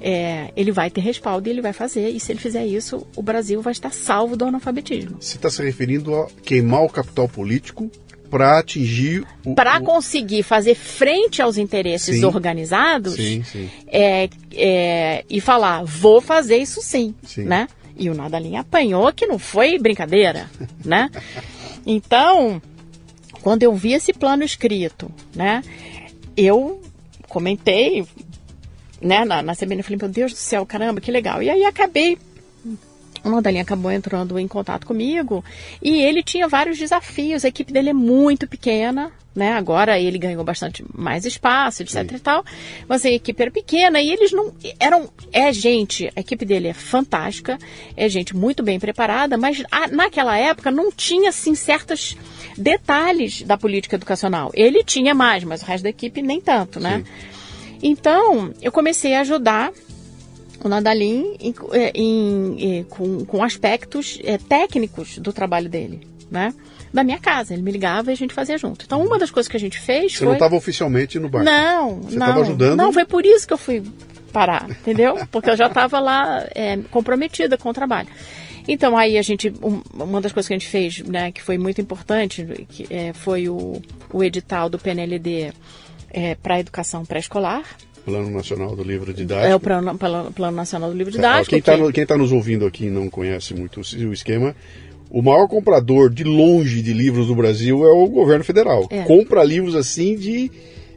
é, 0.00 0.52
ele 0.56 0.72
vai 0.72 0.90
ter 0.90 1.00
respaldo 1.00 1.48
e 1.48 1.50
ele 1.50 1.62
vai 1.62 1.72
fazer. 1.72 2.10
E 2.10 2.20
se 2.20 2.32
ele 2.32 2.40
fizer 2.40 2.66
isso, 2.66 3.06
o 3.16 3.22
Brasil 3.22 3.60
vai 3.62 3.72
estar 3.72 3.92
salvo 3.92 4.36
do 4.36 4.44
analfabetismo. 4.44 5.16
Você 5.20 5.36
está 5.36 5.50
se 5.50 5.62
referindo 5.62 6.14
a 6.14 6.28
queimar 6.44 6.82
o 6.82 6.88
capital 6.88 7.28
político 7.28 7.90
para 8.30 8.58
atingir 8.58 9.24
o. 9.44 9.54
Para 9.54 9.80
conseguir 9.80 10.42
fazer 10.42 10.74
frente 10.74 11.40
aos 11.40 11.56
interesses 11.56 12.16
sim, 12.16 12.24
organizados 12.24 13.14
sim, 13.14 13.42
sim. 13.44 13.70
É, 13.86 14.28
é, 14.52 15.24
e 15.30 15.40
falar, 15.40 15.84
vou 15.84 16.20
fazer 16.20 16.56
isso 16.56 16.82
sim, 16.82 17.14
né? 17.38 17.68
E 17.96 18.10
o 18.10 18.14
Nadalinha 18.14 18.60
apanhou 18.60 19.12
que 19.12 19.26
não 19.26 19.38
foi 19.38 19.78
brincadeira, 19.78 20.50
né? 20.84 21.08
Então, 21.86 22.60
quando 23.40 23.62
eu 23.62 23.74
vi 23.74 23.92
esse 23.92 24.12
plano 24.12 24.42
escrito, 24.42 25.10
né, 25.34 25.62
eu 26.36 26.80
comentei, 27.28 28.06
né, 29.04 29.24
na, 29.24 29.42
na 29.42 29.54
CBN, 29.54 29.80
eu 29.80 29.84
falei, 29.84 29.98
meu 30.00 30.08
Deus 30.08 30.32
do 30.32 30.38
céu, 30.38 30.64
caramba, 30.64 31.00
que 31.00 31.12
legal. 31.12 31.42
E 31.42 31.50
aí 31.50 31.64
acabei 31.64 32.18
o 33.24 33.30
Nadalinha 33.30 33.62
acabou 33.62 33.90
entrando 33.90 34.38
em 34.38 34.46
contato 34.46 34.86
comigo 34.86 35.42
e 35.82 36.02
ele 36.02 36.22
tinha 36.22 36.46
vários 36.46 36.76
desafios. 36.76 37.44
A 37.44 37.48
equipe 37.48 37.72
dele 37.72 37.88
é 37.88 37.94
muito 37.94 38.46
pequena, 38.46 39.10
né? 39.34 39.54
Agora 39.54 39.98
ele 39.98 40.18
ganhou 40.18 40.44
bastante 40.44 40.84
mais 40.94 41.24
espaço, 41.24 41.82
etc 41.82 42.06
Sim. 42.06 42.16
e 42.16 42.18
tal. 42.18 42.44
Mas 42.86 43.02
a 43.04 43.10
equipe 43.10 43.40
era 43.40 43.50
pequena 43.50 43.98
e 43.98 44.10
eles 44.10 44.30
não 44.30 44.52
eram 44.78 45.08
é 45.32 45.50
gente, 45.54 46.12
a 46.14 46.20
equipe 46.20 46.44
dele 46.44 46.68
é 46.68 46.74
fantástica, 46.74 47.58
é 47.96 48.06
gente 48.10 48.36
muito 48.36 48.62
bem 48.62 48.78
preparada, 48.78 49.38
mas 49.38 49.62
a, 49.70 49.88
naquela 49.88 50.36
época 50.36 50.70
não 50.70 50.92
tinha 50.92 51.30
assim 51.30 51.54
certos 51.54 52.18
detalhes 52.58 53.40
da 53.40 53.56
política 53.56 53.96
educacional. 53.96 54.50
Ele 54.52 54.84
tinha 54.84 55.14
mais, 55.14 55.44
mas 55.44 55.62
o 55.62 55.64
resto 55.64 55.84
da 55.84 55.90
equipe 55.90 56.20
nem 56.20 56.42
tanto, 56.42 56.78
né? 56.78 56.98
Sim. 56.98 57.34
Então, 57.86 58.50
eu 58.62 58.72
comecei 58.72 59.14
a 59.14 59.20
ajudar 59.20 59.70
o 60.64 60.68
Nadalim 60.68 61.36
em, 61.38 61.54
em, 61.94 62.56
em, 62.58 62.84
com, 62.84 63.24
com 63.26 63.44
aspectos 63.44 64.18
é, 64.24 64.38
técnicos 64.38 65.18
do 65.18 65.34
trabalho 65.34 65.68
dele, 65.68 66.00
né? 66.30 66.54
da 66.94 67.04
minha 67.04 67.18
casa. 67.18 67.52
Ele 67.52 67.62
me 67.62 67.72
ligava 67.72 68.10
e 68.10 68.14
a 68.14 68.16
gente 68.16 68.32
fazia 68.32 68.56
junto. 68.56 68.84
Então, 68.86 69.04
uma 69.04 69.18
das 69.18 69.30
coisas 69.30 69.50
que 69.50 69.56
a 69.56 69.60
gente 69.60 69.78
fez 69.78 70.12
Você 70.12 70.18
foi... 70.18 70.28
não 70.28 70.34
estava 70.34 70.54
oficialmente 70.54 71.18
no 71.18 71.28
barco? 71.28 71.44
Não, 71.44 71.88
Você 71.88 71.94
não. 71.96 72.02
Você 72.02 72.14
estava 72.14 72.40
ajudando? 72.40 72.76
Não, 72.76 72.92
foi 72.92 73.04
por 73.04 73.26
isso 73.26 73.46
que 73.46 73.52
eu 73.52 73.58
fui 73.58 73.82
parar, 74.32 74.66
entendeu? 74.70 75.18
Porque 75.30 75.50
eu 75.50 75.56
já 75.56 75.66
estava 75.66 76.00
lá 76.00 76.46
é, 76.54 76.78
comprometida 76.90 77.58
com 77.58 77.68
o 77.68 77.74
trabalho. 77.74 78.08
Então, 78.66 78.96
aí 78.96 79.18
a 79.18 79.22
gente, 79.22 79.52
uma 79.92 80.20
das 80.20 80.32
coisas 80.32 80.48
que 80.48 80.54
a 80.54 80.58
gente 80.58 80.68
fez, 80.68 81.00
né, 81.00 81.30
que 81.30 81.42
foi 81.42 81.58
muito 81.58 81.80
importante, 81.80 82.66
que, 82.70 82.86
é, 82.88 83.12
foi 83.12 83.48
o, 83.48 83.82
o 84.10 84.24
edital 84.24 84.70
do 84.70 84.78
PNLD 84.78 85.52
é, 86.14 86.34
para 86.36 86.54
a 86.54 86.60
educação 86.60 87.04
pré-escolar, 87.04 87.64
Plano 88.04 88.30
Nacional 88.30 88.76
do 88.76 88.82
Livro 88.82 89.12
Didático. 89.14 89.50
É 89.50 89.54
o 89.54 89.60
Plano, 89.60 89.96
plano, 89.96 90.32
plano 90.32 90.56
Nacional 90.56 90.90
do 90.90 90.96
Livro 90.96 91.12
é, 91.12 91.16
Didático. 91.16 91.50
quem 91.50 91.58
está 91.58 91.92
que... 91.92 92.06
tá 92.06 92.16
nos 92.16 92.32
ouvindo 92.32 92.66
aqui 92.66 92.90
não 92.90 93.08
conhece 93.08 93.54
muito 93.54 93.80
o 93.80 94.12
esquema. 94.12 94.54
O 95.10 95.22
maior 95.22 95.46
comprador 95.48 96.10
de 96.10 96.22
longe 96.24 96.82
de 96.82 96.92
livros 96.92 97.28
do 97.28 97.34
Brasil 97.34 97.84
é 97.84 97.92
o 97.92 98.06
governo 98.06 98.44
federal. 98.44 98.86
É. 98.90 99.02
Compra 99.02 99.42
livros 99.42 99.74
assim 99.74 100.16
de. 100.16 100.50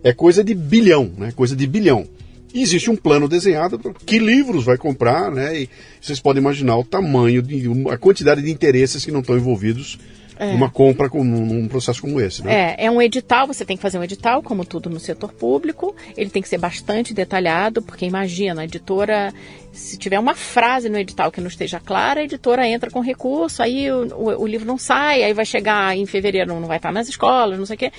É 0.03 0.13
coisa 0.13 0.43
de 0.43 0.53
bilhão, 0.53 1.11
né? 1.17 1.31
Coisa 1.35 1.55
de 1.55 1.65
bilhão. 1.65 2.05
E 2.53 2.61
existe 2.61 2.89
um 2.89 2.95
plano 2.95 3.27
desenhado 3.27 3.77
para 3.77 3.93
que 3.93 4.19
livros 4.19 4.63
vai 4.63 4.77
comprar, 4.77 5.31
né? 5.31 5.61
E 5.61 5.69
vocês 6.01 6.19
podem 6.19 6.41
imaginar 6.41 6.77
o 6.77 6.83
tamanho, 6.83 7.41
de, 7.41 7.69
a 7.89 7.97
quantidade 7.97 8.41
de 8.41 8.51
interesses 8.51 9.05
que 9.05 9.11
não 9.11 9.19
estão 9.19 9.35
envolvidos 9.35 9.97
é. 10.39 10.53
numa 10.53 10.69
compra 10.69 11.09
com, 11.09 11.23
num 11.23 11.67
processo 11.67 12.01
como 12.01 12.19
esse, 12.19 12.43
né? 12.43 12.75
É, 12.77 12.85
é 12.85 12.91
um 12.91 13.01
edital, 13.01 13.47
você 13.47 13.65
tem 13.65 13.77
que 13.77 13.81
fazer 13.81 13.97
um 13.97 14.03
edital, 14.03 14.41
como 14.41 14.65
tudo 14.65 14.89
no 14.89 14.99
setor 14.99 15.33
público. 15.33 15.95
Ele 16.15 16.29
tem 16.29 16.41
que 16.41 16.49
ser 16.49 16.57
bastante 16.57 17.13
detalhado, 17.13 17.81
porque 17.81 18.05
imagina, 18.05 18.61
a 18.61 18.65
editora 18.65 19.33
se 19.77 19.95
tiver 19.97 20.19
uma 20.19 20.33
frase 20.33 20.89
no 20.89 20.97
edital 20.97 21.31
que 21.31 21.39
não 21.39 21.47
esteja 21.47 21.79
clara, 21.79 22.19
a 22.19 22.23
editora 22.23 22.67
entra 22.67 22.89
com 22.89 22.99
recurso, 22.99 23.61
aí 23.61 23.91
o, 23.91 24.07
o, 24.07 24.41
o 24.41 24.47
livro 24.47 24.65
não 24.65 24.77
sai, 24.77 25.23
aí 25.23 25.33
vai 25.33 25.45
chegar 25.45 25.95
em 25.95 26.05
fevereiro, 26.05 26.59
não 26.59 26.67
vai 26.67 26.77
estar 26.77 26.91
nas 26.91 27.07
escolas, 27.07 27.59
não 27.59 27.65
sei 27.65 27.75
o 27.75 27.79
quê. 27.79 27.91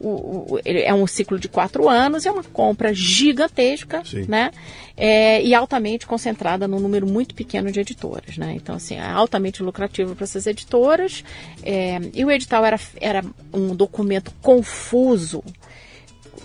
O, 0.00 0.58
é 0.64 0.92
um 0.94 1.06
ciclo 1.06 1.38
de 1.38 1.48
quatro 1.48 1.88
anos, 1.88 2.24
é 2.24 2.30
uma 2.30 2.42
compra 2.42 2.92
gigantesca, 2.94 4.02
Sim. 4.04 4.24
né? 4.26 4.50
É, 4.96 5.42
e 5.42 5.54
altamente 5.54 6.06
concentrada 6.06 6.66
num 6.66 6.80
número 6.80 7.06
muito 7.06 7.34
pequeno 7.34 7.70
de 7.70 7.80
editoras, 7.80 8.38
né? 8.38 8.54
Então, 8.56 8.74
assim, 8.74 8.96
é 8.96 9.06
altamente 9.06 9.62
lucrativo 9.62 10.14
para 10.14 10.24
essas 10.24 10.46
editoras. 10.46 11.22
É, 11.62 11.98
e 12.14 12.24
o 12.24 12.30
edital 12.30 12.64
era, 12.64 12.80
era 12.98 13.22
um 13.52 13.74
documento 13.74 14.32
confuso, 14.40 15.44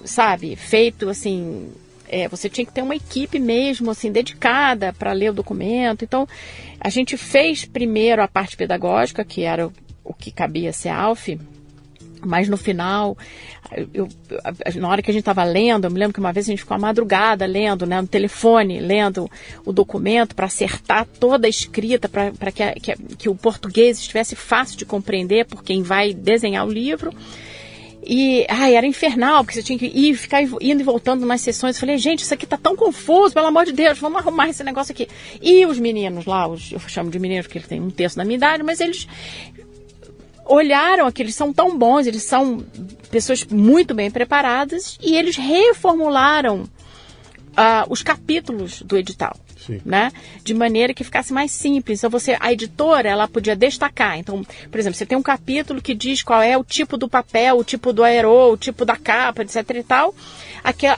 sabe? 0.04 0.56
Feito, 0.58 1.08
assim, 1.08 1.72
é, 2.12 2.28
você 2.28 2.50
tinha 2.50 2.66
que 2.66 2.74
ter 2.74 2.82
uma 2.82 2.96
equipe 2.96 3.40
mesmo, 3.40 3.90
assim, 3.90 4.12
dedicada 4.12 4.92
para 4.92 5.14
ler 5.14 5.30
o 5.30 5.34
documento. 5.34 6.04
Então, 6.04 6.28
a 6.78 6.90
gente 6.90 7.16
fez 7.16 7.64
primeiro 7.64 8.22
a 8.22 8.28
parte 8.28 8.58
pedagógica, 8.58 9.24
que 9.24 9.44
era 9.44 9.68
o, 9.68 9.74
o 10.04 10.14
que 10.14 10.30
cabia 10.30 10.74
ser 10.74 10.90
ALF, 10.90 11.40
Mas 12.24 12.48
no 12.48 12.58
final, 12.58 13.18
eu, 13.94 14.08
na 14.76 14.90
hora 14.90 15.02
que 15.02 15.10
a 15.10 15.14
gente 15.14 15.22
estava 15.22 15.44
lendo, 15.44 15.86
eu 15.86 15.92
me 15.92 16.00
lembro 16.00 16.14
que 16.14 16.20
uma 16.20 16.32
vez 16.32 16.48
a 16.48 16.52
gente 16.52 16.60
ficou 16.60 16.76
a 16.76 16.80
madrugada 16.80 17.46
lendo, 17.46 17.86
né, 17.86 18.00
no 18.00 18.08
telefone, 18.08 18.80
lendo 18.80 19.30
o 19.66 19.72
documento 19.72 20.36
para 20.36 20.46
acertar 20.46 21.06
toda 21.20 21.48
a 21.48 21.50
escrita, 21.50 22.08
para 22.10 22.52
que, 22.52 22.72
que, 22.80 22.96
que 23.18 23.30
o 23.30 23.36
português 23.36 24.00
estivesse 24.00 24.36
fácil 24.36 24.78
de 24.78 24.86
compreender 24.86 25.46
por 25.46 25.64
quem 25.64 25.82
vai 25.82 26.14
desenhar 26.14 26.66
o 26.66 26.72
livro. 26.72 27.12
E 28.04 28.46
ai, 28.50 28.76
era 28.76 28.86
infernal, 28.86 29.44
porque 29.44 29.54
você 29.60 29.64
tinha 29.64 29.78
que 29.78 29.86
ir, 29.86 30.16
ficar 30.16 30.42
indo 30.42 30.82
e 30.82 30.84
voltando 30.84 31.26
nas 31.26 31.42
sessões. 31.42 31.76
Eu 31.76 31.82
falei, 31.82 31.98
gente, 31.98 32.20
isso 32.24 32.34
aqui 32.34 32.48
tá 32.48 32.58
tão 32.58 32.76
confuso, 32.76 33.34
pelo 33.34 33.46
amor 33.46 33.66
de 33.66 33.72
Deus, 33.72 34.00
vamos 34.00 34.20
arrumar 34.20 34.50
esse 34.50 34.64
negócio 34.64 34.92
aqui. 34.92 35.08
E 35.40 35.66
os 35.68 35.78
meninos 35.78 36.26
lá, 36.26 36.48
os, 36.48 36.72
eu 36.72 36.80
chamo 36.80 37.12
de 37.12 37.20
meninos 37.20 37.46
porque 37.46 37.60
eles 37.60 37.68
têm 37.68 37.80
um 37.80 37.92
terço 37.92 38.18
da 38.18 38.26
minha 38.26 38.38
idade, 38.38 38.64
mas 38.64 38.80
eles 38.82 39.08
olharam 40.46 41.06
aqui, 41.06 41.22
eles 41.22 41.36
são 41.36 41.54
tão 41.54 41.78
bons, 41.78 42.08
eles 42.08 42.24
são 42.24 42.64
pessoas 43.10 43.46
muito 43.46 43.94
bem 43.94 44.10
preparadas 44.10 44.98
e 45.02 45.16
eles 45.16 45.36
reformularam 45.36 46.64
uh, 47.52 47.86
os 47.90 48.02
capítulos 48.02 48.82
do 48.82 48.98
edital. 48.98 49.36
Sim. 49.66 49.80
Né? 49.86 50.12
De 50.44 50.56
maneira 50.56 50.92
que 50.92 51.04
ficasse 51.04 51.32
mais 51.32 51.52
simples. 51.52 52.00
Então 52.00 52.10
você, 52.10 52.36
a 52.40 52.52
editora, 52.52 53.08
ela 53.08 53.28
podia 53.28 53.56
destacar. 53.56 54.18
Então, 54.18 54.44
por 54.72 54.80
exemplo, 54.80 54.98
você 54.98 55.06
tem 55.06 55.18
um 55.18 55.22
capítulo 55.22 55.82
que 55.82 55.94
diz 55.94 56.24
qual 56.24 56.42
é 56.42 56.58
o 56.58 56.64
tipo 56.64 56.98
do 56.98 57.08
papel, 57.08 57.58
o 57.58 57.64
tipo 57.64 57.94
do 57.94 58.04
aerô, 58.04 58.54
o 58.54 58.58
tipo 58.58 58.84
da 58.84 58.98
capa, 58.98 59.44
etc 59.44 59.58
e 59.76 59.84
tal. 59.84 60.16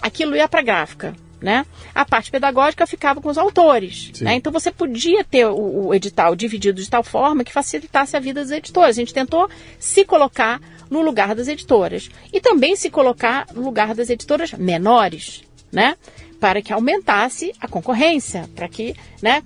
Aquilo 0.01 0.35
ia 0.35 0.47
para 0.47 0.61
a 0.61 0.63
gráfica. 0.63 1.13
Né? 1.43 1.65
A 1.93 2.05
parte 2.05 2.31
pedagógica 2.31 2.87
ficava 2.87 3.19
com 3.19 3.27
os 3.27 3.37
autores. 3.37 4.13
Né? 4.21 4.35
Então 4.35 4.49
você 4.49 4.71
podia 4.71 5.25
ter 5.25 5.45
o, 5.45 5.87
o, 5.87 5.93
edital 5.93 6.37
dividido 6.37 6.81
de 6.81 6.89
tal 6.89 7.03
forma 7.03 7.43
que 7.43 7.51
facilitasse 7.51 8.15
a 8.15 8.19
vida 8.21 8.41
dos 8.41 8.49
editores. 8.49 8.95
A 8.95 9.01
gente 9.01 9.13
tentou 9.13 9.49
se 9.77 10.05
colocar 10.05 10.61
no 10.89 11.01
lugar 11.01 11.35
das 11.35 11.49
editoras 11.49 12.09
e 12.31 12.39
também 12.39 12.77
se 12.77 12.89
colocar 12.89 13.45
no 13.53 13.61
lugar 13.61 13.93
das 13.93 14.09
editoras 14.09 14.53
menores, 14.53 15.43
né? 15.69 15.97
Para 16.39 16.61
que 16.61 16.71
aumentasse 16.71 17.51
a 17.59 17.67
concorrência, 17.67 18.49
para 18.55 18.69
que 18.69 18.95
né, 19.21 19.43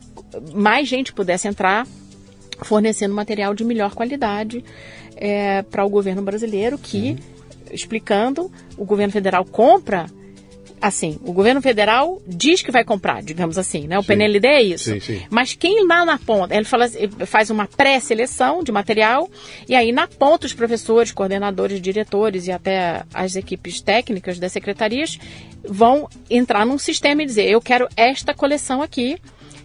mais 0.53 0.87
gente 0.87 1.11
pudesse 1.11 1.47
entrar 1.47 1.87
fornecendo 2.61 3.15
material 3.15 3.55
de 3.55 3.65
melhor 3.65 3.95
qualidade 3.95 4.63
é, 5.15 5.63
para 5.63 5.83
o 5.83 5.89
governo 5.89 6.21
brasileiro 6.21 6.77
que, 6.77 7.11
uhum. 7.11 7.17
explicando, 7.71 8.51
o 8.77 8.85
governo 8.85 9.11
federal 9.11 9.43
compra 9.43 10.05
assim, 10.81 11.19
o 11.23 11.33
governo 11.33 11.61
federal 11.61 12.21
diz 12.27 12.61
que 12.61 12.71
vai 12.71 12.83
comprar, 12.83 13.21
digamos 13.21 13.57
assim, 13.57 13.87
né? 13.87 13.97
O 13.97 14.01
sim. 14.01 14.07
PNLD 14.07 14.47
é 14.47 14.61
isso. 14.61 14.91
Sim, 14.91 14.99
sim. 14.99 15.21
Mas 15.29 15.53
quem 15.53 15.85
lá 15.87 16.05
na 16.05 16.17
ponta, 16.17 16.55
ele 16.55 16.65
fala, 16.65 16.87
faz 17.25 17.49
uma 17.49 17.67
pré-seleção 17.67 18.63
de 18.63 18.71
material 18.71 19.29
e 19.67 19.75
aí 19.75 19.91
na 19.91 20.07
ponta 20.07 20.45
os 20.45 20.53
professores, 20.53 21.11
coordenadores, 21.11 21.81
diretores 21.81 22.47
e 22.47 22.51
até 22.51 23.03
as 23.13 23.35
equipes 23.35 23.81
técnicas 23.81 24.39
das 24.39 24.51
secretarias 24.51 25.19
vão 25.63 26.07
entrar 26.29 26.65
num 26.65 26.77
sistema 26.77 27.23
e 27.23 27.25
dizer, 27.25 27.49
eu 27.49 27.61
quero 27.61 27.87
esta 27.95 28.33
coleção 28.33 28.81
aqui 28.81 29.19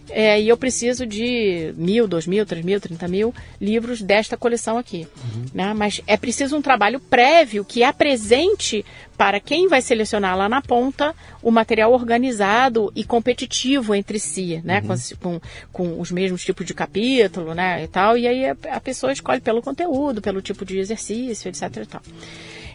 é, 0.09 0.41
e 0.41 0.49
eu 0.49 0.57
preciso 0.57 1.05
de 1.05 1.73
mil, 1.77 2.07
dois 2.07 2.27
mil, 2.27 2.45
três 2.45 2.63
mil, 2.63 2.79
trinta 2.79 3.07
mil 3.07 3.33
livros 3.59 4.01
desta 4.01 4.35
coleção 4.35 4.77
aqui. 4.77 5.07
Uhum. 5.23 5.45
Né? 5.53 5.73
Mas 5.73 6.01
é 6.05 6.17
preciso 6.17 6.57
um 6.57 6.61
trabalho 6.61 6.99
prévio 6.99 7.63
que 7.63 7.83
apresente 7.83 8.85
para 9.17 9.39
quem 9.39 9.67
vai 9.67 9.81
selecionar 9.81 10.37
lá 10.37 10.49
na 10.49 10.61
ponta 10.61 11.15
o 11.41 11.51
material 11.51 11.93
organizado 11.93 12.91
e 12.95 13.03
competitivo 13.03 13.95
entre 13.95 14.19
si, 14.19 14.61
né? 14.63 14.81
Uhum. 14.81 14.97
Com, 15.19 15.41
com, 15.71 16.01
os 16.01 16.11
mesmos 16.11 16.43
tipos 16.43 16.65
de 16.65 16.73
capítulo, 16.73 17.53
né? 17.53 17.83
E 17.83 17.87
tal. 17.87 18.17
E 18.17 18.27
aí 18.27 18.45
a, 18.47 18.57
a, 18.71 18.81
pessoa 18.81 19.13
escolhe 19.13 19.39
pelo 19.39 19.61
conteúdo, 19.61 20.21
pelo 20.21 20.41
tipo 20.41 20.65
de 20.65 20.79
exercício, 20.79 21.47
etc. 21.47 21.61
E 21.61 21.85
tal. 21.85 22.01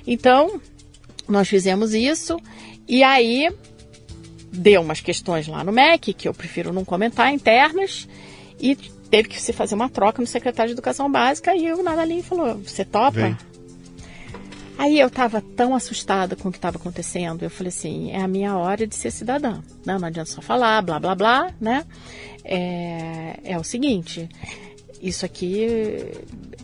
Então, 0.07 0.61
nós 1.29 1.49
fizemos 1.49 1.93
isso. 1.93 2.39
E 2.89 3.03
aí 3.03 3.51
deu 4.53 4.81
umas 4.83 5.01
questões 5.01 5.47
lá 5.47 5.63
no 5.63 5.73
MEC, 5.73 6.13
que 6.13 6.29
eu 6.29 6.35
prefiro 6.35 6.73
não 6.73 6.85
comentar, 6.85 7.33
internas, 7.33 8.09
e 8.61 8.77
teve 9.11 9.29
que 9.29 9.41
se 9.41 9.53
fazer 9.53 9.75
uma 9.75 9.89
troca 9.89 10.21
no 10.21 10.27
secretário 10.27 10.69
de 10.69 10.75
Educação 10.75 11.11
Básica, 11.11 11.55
e 11.55 11.73
o 11.73 11.83
Nadalim 11.83 12.23
falou, 12.23 12.59
você 12.59 12.85
topa? 12.85 13.21
Vem. 13.21 13.37
Aí 14.79 14.99
eu 15.01 15.09
estava 15.09 15.41
tão 15.41 15.75
assustada 15.75 16.37
com 16.37 16.49
o 16.49 16.53
que 16.53 16.59
estava 16.59 16.77
acontecendo, 16.77 17.43
eu 17.43 17.51
falei 17.51 17.69
assim, 17.69 18.13
é 18.13 18.21
a 18.21 18.29
minha 18.29 18.57
hora 18.57 18.87
de 18.87 18.95
ser 18.95 19.11
cidadã. 19.11 19.61
Não, 19.85 19.99
não 19.99 20.07
adianta 20.07 20.31
só 20.31 20.41
falar, 20.41 20.81
blá, 20.83 21.01
blá, 21.01 21.17
blá, 21.17 21.53
né? 21.61 21.85
É, 22.45 23.41
é 23.43 23.59
o 23.59 23.65
seguinte, 23.65 24.29
isso 25.03 25.27
aqui, 25.27 25.67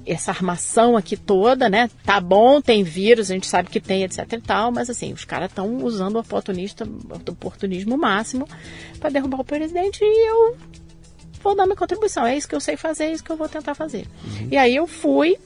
essa 0.07 0.31
armação 0.31 0.97
aqui 0.97 1.17
toda, 1.17 1.69
né? 1.69 1.91
Tá 2.05 2.21
bom, 2.21 2.61
tem 2.61 2.83
vírus, 2.83 3.31
a 3.31 3.35
gente 3.35 3.47
sabe 3.47 3.71
que 3.71 3.81
tem, 3.81 4.03
etc 4.05 4.33
e 4.33 4.41
tal, 4.41 4.71
mas 4.71 4.91
assim, 4.91 5.13
os 5.13 5.25
caras 5.25 5.49
estão 5.49 5.77
usando 5.85 6.17
o 6.17 6.21
oportunista, 6.21 6.85
o 6.85 7.31
oportunismo 7.31 7.97
máximo 7.97 8.49
para 8.99 9.11
derrubar 9.11 9.41
o 9.41 9.45
presidente 9.45 10.01
e 10.03 10.29
eu 10.29 10.57
vou 11.43 11.55
dar 11.55 11.67
minha 11.67 11.77
contribuição. 11.77 12.27
É 12.27 12.37
isso 12.37 12.49
que 12.49 12.55
eu 12.55 12.61
sei 12.61 12.77
fazer, 12.77 13.05
é 13.05 13.13
isso 13.13 13.25
que 13.25 13.31
eu 13.31 13.37
vou 13.37 13.49
tentar 13.49 13.75
fazer. 13.75 14.07
Uhum. 14.25 14.49
E 14.51 14.57
aí 14.57 14.77
eu 14.77 14.87
fui 14.87 15.37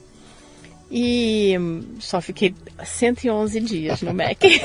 e 0.91 1.53
só 1.99 2.19
fiquei 2.19 2.53
111 2.83 3.59
dias 3.59 4.01
no 4.01 4.13
MEC. 4.13 4.61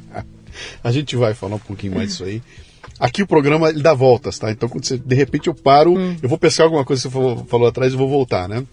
a 0.84 0.92
gente 0.92 1.16
vai 1.16 1.34
falar 1.34 1.56
um 1.56 1.60
pouquinho 1.60 1.94
mais 1.94 2.10
disso 2.10 2.24
aí. 2.24 2.42
Aqui 2.98 3.22
o 3.22 3.26
programa 3.26 3.70
ele 3.70 3.82
dá 3.82 3.94
voltas, 3.94 4.38
tá? 4.38 4.50
Então 4.50 4.68
quando 4.68 4.84
você, 4.84 4.98
de 4.98 5.14
repente 5.14 5.48
eu 5.48 5.54
paro, 5.54 5.94
hum. 5.94 6.16
eu 6.22 6.28
vou 6.28 6.38
pescar 6.38 6.64
alguma 6.64 6.84
coisa 6.84 7.02
que 7.02 7.08
você 7.08 7.12
falou, 7.12 7.44
falou 7.46 7.66
atrás 7.66 7.92
e 7.92 7.96
vou 7.96 8.08
voltar, 8.08 8.48
né? 8.48 8.64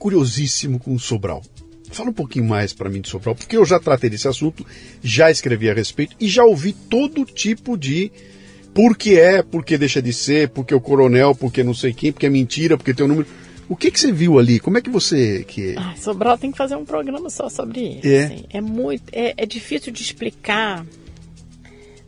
Curiosíssimo 0.00 0.78
com 0.78 0.94
o 0.94 0.98
Sobral. 0.98 1.42
Fala 1.92 2.10
um 2.10 2.14
pouquinho 2.14 2.46
mais 2.46 2.72
para 2.72 2.88
mim 2.88 3.00
de 3.00 3.08
Sobral, 3.08 3.34
porque 3.34 3.56
eu 3.56 3.64
já 3.64 3.78
tratei 3.78 4.08
desse 4.08 4.26
assunto, 4.26 4.66
já 5.02 5.30
escrevi 5.30 5.68
a 5.68 5.74
respeito 5.74 6.16
e 6.18 6.26
já 6.26 6.42
ouvi 6.42 6.72
todo 6.72 7.24
tipo 7.24 7.76
de 7.76 8.10
por 8.72 8.96
que 8.96 9.18
é, 9.18 9.42
por 9.42 9.64
que 9.64 9.76
deixa 9.76 10.00
de 10.00 10.12
ser, 10.12 10.48
porque 10.48 10.74
o 10.74 10.80
coronel, 10.80 11.34
porque 11.34 11.62
não 11.62 11.74
sei 11.74 11.92
quem, 11.92 12.12
porque 12.12 12.26
é 12.26 12.30
mentira, 12.30 12.76
porque 12.76 12.94
tem 12.94 13.04
o 13.04 13.06
um 13.06 13.08
número. 13.10 13.28
O 13.68 13.76
que, 13.76 13.90
que 13.90 14.00
você 14.00 14.10
viu 14.10 14.38
ali? 14.38 14.58
Como 14.58 14.78
é 14.78 14.80
que 14.80 14.90
você. 14.90 15.44
Que... 15.44 15.74
Ah, 15.76 15.94
Sobral 15.96 16.38
tem 16.38 16.50
que 16.50 16.58
fazer 16.58 16.76
um 16.76 16.84
programa 16.84 17.28
só 17.28 17.48
sobre 17.48 17.98
isso. 17.98 18.08
É, 18.08 18.24
assim. 18.24 18.44
é 18.48 18.60
muito. 18.60 19.04
É, 19.12 19.34
é 19.36 19.46
difícil 19.46 19.92
de 19.92 20.02
explicar 20.02 20.84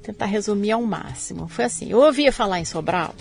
tentar 0.02 0.26
resumir 0.26 0.72
ao 0.72 0.83
máximo. 0.83 1.48
Foi 1.48 1.64
assim, 1.64 1.90
eu 1.90 1.98
ouvia 1.98 2.33
falar 2.33 2.61
em 2.61 2.64
Sobral, 2.64 3.14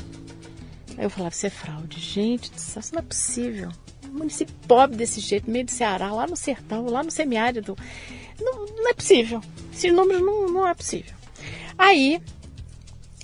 aí 0.97 1.05
eu 1.05 1.10
falava, 1.10 1.34
isso 1.34 1.45
é 1.45 1.49
fraude. 1.49 1.99
Gente, 1.99 2.51
isso 2.55 2.79
não 2.93 2.99
é 2.99 3.03
possível. 3.03 3.69
Município 4.12 4.54
pobre 4.67 4.97
desse 4.97 5.19
jeito, 5.19 5.50
meio 5.50 5.65
do 5.65 5.71
Ceará, 5.71 6.12
lá 6.12 6.28
no 6.28 6.36
sertão, 6.36 6.86
lá 6.86 7.04
no 7.04 7.12
semiárido. 7.12 7.78
Não, 8.39 8.65
não 8.65 8.89
é 8.89 8.93
possível. 8.93 9.41
Esses 9.74 9.93
números 9.93 10.21
não, 10.21 10.47
não 10.47 10.67
é 10.67 10.74
possível. 10.74 11.13
Aí, 11.78 12.21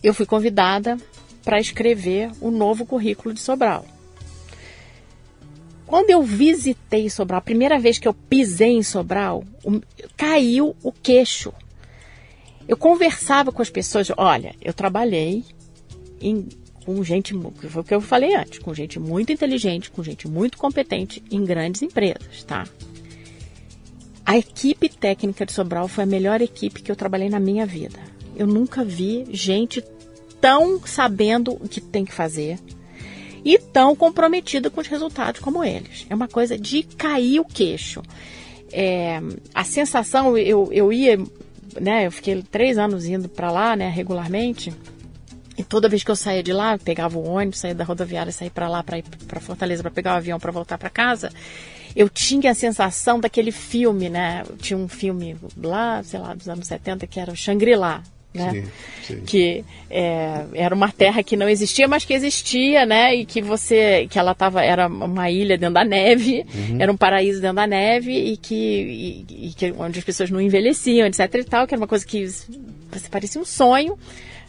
eu 0.02 0.14
fui 0.14 0.26
convidada 0.26 0.98
para 1.44 1.60
escrever 1.60 2.32
o 2.42 2.50
novo 2.50 2.86
currículo 2.86 3.34
de 3.34 3.40
Sobral. 3.40 3.86
Quando 5.86 6.10
eu 6.10 6.22
visitei 6.22 7.10
Sobral, 7.10 7.40
a 7.40 7.42
primeira 7.42 7.80
vez 7.80 7.98
que 7.98 8.08
eu 8.08 8.14
pisei 8.14 8.72
em 8.72 8.84
Sobral, 8.84 9.44
caiu 10.18 10.76
o 10.84 10.92
queixo 10.92 11.54
eu 12.68 12.76
conversava 12.76 13.52
com 13.52 13.62
as 13.62 13.70
pessoas, 13.70 14.12
olha, 14.18 14.54
eu 14.62 14.74
trabalhei 14.74 15.46
em, 16.20 16.50
com 16.88 17.04
gente, 17.04 17.34
foi 17.70 17.82
o 17.82 17.84
que 17.84 17.94
eu 17.94 18.00
falei 18.00 18.34
antes, 18.34 18.60
com 18.60 18.74
gente 18.74 18.98
muito 18.98 19.30
inteligente, 19.30 19.92
com 19.92 20.02
gente 20.02 20.26
muito 20.26 20.58
competente 20.58 21.22
em 21.30 21.44
grandes 21.44 21.82
empresas, 21.82 22.46
tá? 22.46 22.66
A 24.26 24.38
equipe 24.38 24.88
técnica 24.88 25.46
de 25.46 25.52
Sobral 25.52 25.90
foi 25.90 26.06
a 26.06 26.08
melhor 26.08 26.42
equipe 26.42 26.82
que 26.82 26.90
eu 26.90 26.96
trabalhei 26.96 27.30
na 27.30 27.42
minha 27.42 27.66
vida. 27.66 28.00
Eu 28.38 28.48
nunca 28.48 28.86
vi 28.86 29.26
gente 29.32 29.84
tão 30.40 30.80
sabendo 30.86 31.52
o 31.56 31.68
que 31.68 31.82
tem 31.82 32.06
que 32.06 32.14
fazer 32.14 32.58
e 33.44 33.60
tão 33.60 33.94
comprometida 33.94 34.70
com 34.70 34.80
os 34.80 34.88
resultados 34.88 35.42
como 35.42 35.66
eles. 35.66 36.06
É 36.10 36.16
uma 36.16 36.30
coisa 36.30 36.58
de 36.58 36.84
cair 36.84 37.42
o 37.42 37.46
queixo. 37.46 38.02
É, 38.72 39.20
a 39.54 39.66
sensação, 39.66 40.38
eu, 40.38 40.70
eu 40.72 40.94
ia 40.94 41.18
né, 41.82 42.08
eu 42.08 42.12
fiquei 42.12 42.42
três 42.42 42.78
anos 42.78 43.06
indo 43.06 43.28
para 43.28 43.52
lá, 43.52 43.76
né, 43.76 43.90
regularmente. 43.90 44.72
E 45.58 45.64
toda 45.64 45.90
vez 45.90 46.04
que 46.04 46.12
eu 46.12 46.16
saía 46.16 46.44
de 46.44 46.54
lá, 46.54 46.78
pegava 46.78 47.18
o 47.18 47.28
ônibus, 47.28 47.60
saía 47.60 47.74
da 47.74 47.84
rodoviária, 47.84 48.32
saía 48.32 48.52
para 48.52 48.68
lá, 48.68 48.84
para 48.84 49.00
ir 49.00 49.04
para 49.28 49.40
Fortaleza, 49.40 49.82
para 49.82 49.92
pegar 49.92 50.14
o 50.14 50.18
avião 50.18 50.40
para 50.40 50.52
voltar 50.52 50.78
para 50.78 50.90
casa, 50.90 51.32
eu 51.96 52.08
tinha 52.08 52.52
a 52.52 52.54
sensação 52.54 53.20
daquele 53.20 53.52
filme, 53.52 54.08
né? 54.08 54.44
Tinha 54.60 54.78
um 54.78 54.88
filme 54.88 55.36
lá, 55.58 56.04
sei 56.04 56.20
lá, 56.20 56.36
dos 56.36 56.48
anos 56.48 56.68
70 56.68 57.08
que 57.08 57.20
era 57.20 57.32
o 57.32 57.36
Shangri-La, 57.36 58.04
né? 58.38 58.52
Sim, 58.52 58.64
sim. 59.02 59.22
Que 59.26 59.66
é, 59.90 60.46
era 60.54 60.76
uma 60.76 60.92
terra 60.92 61.24
que 61.24 61.36
não 61.36 61.50
existia, 61.50 61.88
mas 61.88 62.06
que 62.06 62.14
existia, 62.14 62.86
né? 62.86 63.16
E 63.16 63.26
que 63.26 63.42
você, 63.42 64.08
que 64.12 64.20
ela 64.20 64.36
tava, 64.36 64.64
era 64.64 64.88
uma 64.88 65.32
ilha 65.32 65.58
dentro 65.58 65.74
da 65.74 65.84
neve, 65.84 66.46
uhum. 66.54 66.78
era 66.80 66.92
um 66.92 66.98
paraíso 66.98 67.42
dentro 67.42 67.56
da 67.56 67.66
neve 67.66 68.12
e 68.12 68.38
que, 68.38 69.26
e, 69.28 69.48
e 69.48 69.54
que 69.54 69.74
onde 69.78 69.98
as 69.98 70.06
pessoas 70.06 70.30
não 70.30 70.40
envelheciam, 70.40 71.08
etc. 71.08 71.34
E 71.34 71.44
tal, 71.44 71.66
que 71.66 71.74
era 71.74 71.82
uma 71.82 71.88
coisa 71.88 72.06
que 72.06 72.28
você 72.28 73.10
parecia 73.10 73.42
um 73.42 73.46
sonho, 73.46 73.98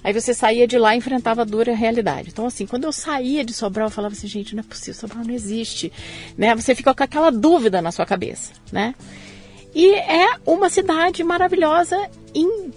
Aí 0.02 0.12
você 0.12 0.32
saía 0.32 0.66
de 0.66 0.78
lá 0.78 0.94
e 0.94 0.98
enfrentava 0.98 1.42
a 1.42 1.44
dura 1.44 1.74
realidade. 1.74 2.30
Então, 2.32 2.46
assim, 2.46 2.66
quando 2.66 2.84
eu 2.84 2.92
saía 2.92 3.44
de 3.44 3.52
Sobral, 3.52 3.88
eu 3.88 3.90
falava 3.90 4.14
assim, 4.14 4.28
gente, 4.28 4.54
não 4.54 4.60
é 4.60 4.64
possível, 4.64 4.94
Sobral 4.94 5.24
não 5.24 5.34
existe. 5.34 5.92
Né? 6.36 6.54
Você 6.54 6.74
fica 6.74 6.94
com 6.94 7.02
aquela 7.02 7.30
dúvida 7.30 7.82
na 7.82 7.90
sua 7.90 8.06
cabeça, 8.06 8.52
né? 8.70 8.94
E 9.74 9.94
é 9.94 10.36
uma 10.46 10.70
cidade 10.70 11.22
maravilhosa 11.22 11.96
em 12.34 12.72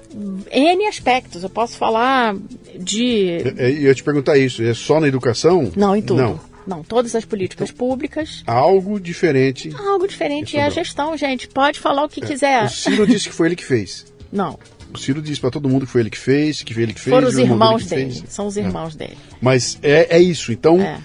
N 0.52 0.88
aspectos. 0.88 1.44
Eu 1.44 1.50
posso 1.50 1.78
falar 1.78 2.36
de. 2.78 3.42
Eu 3.56 3.70
ia 3.70 3.96
te 3.96 4.04
perguntar 4.04 4.38
isso, 4.38 4.62
é 4.62 4.74
só 4.74 5.00
na 5.00 5.08
educação? 5.08 5.72
Não, 5.76 5.96
em 5.96 6.02
tudo. 6.02 6.22
Não. 6.22 6.52
Não, 6.68 6.84
todas 6.84 7.16
as 7.16 7.26
políticas 7.26 7.70
então, 7.70 7.88
públicas. 7.88 8.44
Algo 8.46 9.00
diferente. 9.00 9.72
Algo 9.76 10.08
diferente 10.08 10.58
é 10.58 10.64
a 10.64 10.70
gestão, 10.70 11.18
gente. 11.18 11.48
Pode 11.48 11.80
falar 11.80 12.04
o 12.04 12.10
que 12.10 12.24
é, 12.24 12.28
quiser. 12.28 12.66
O 12.66 12.70
Ciro 12.70 13.08
disse 13.08 13.30
que 13.30 13.36
foi 13.36 13.48
ele 13.48 13.56
que 13.56 13.66
fez. 13.66 14.06
Não. 14.32 14.60
O 14.94 14.98
Ciro 14.98 15.22
disse 15.22 15.40
para 15.40 15.52
todo 15.52 15.70
mundo 15.70 15.86
que 15.86 15.92
foi 15.92 16.02
ele 16.02 16.10
que 16.10 16.18
fez, 16.18 16.62
que 16.62 16.74
foi 16.74 16.84
ele 16.84 16.94
que 16.94 17.00
fez. 17.00 17.14
Foram 17.14 17.28
os 17.28 17.38
irmãos 17.38 17.86
dele. 17.86 18.24
São 18.28 18.48
os 18.48 18.58
é. 18.58 18.62
irmãos 18.62 18.96
é. 18.96 18.98
dele. 18.98 19.18
Mas 19.42 19.80
é, 19.82 20.18
é 20.18 20.20
isso. 20.20 20.52
Então, 20.52 20.82
é. 20.82 21.00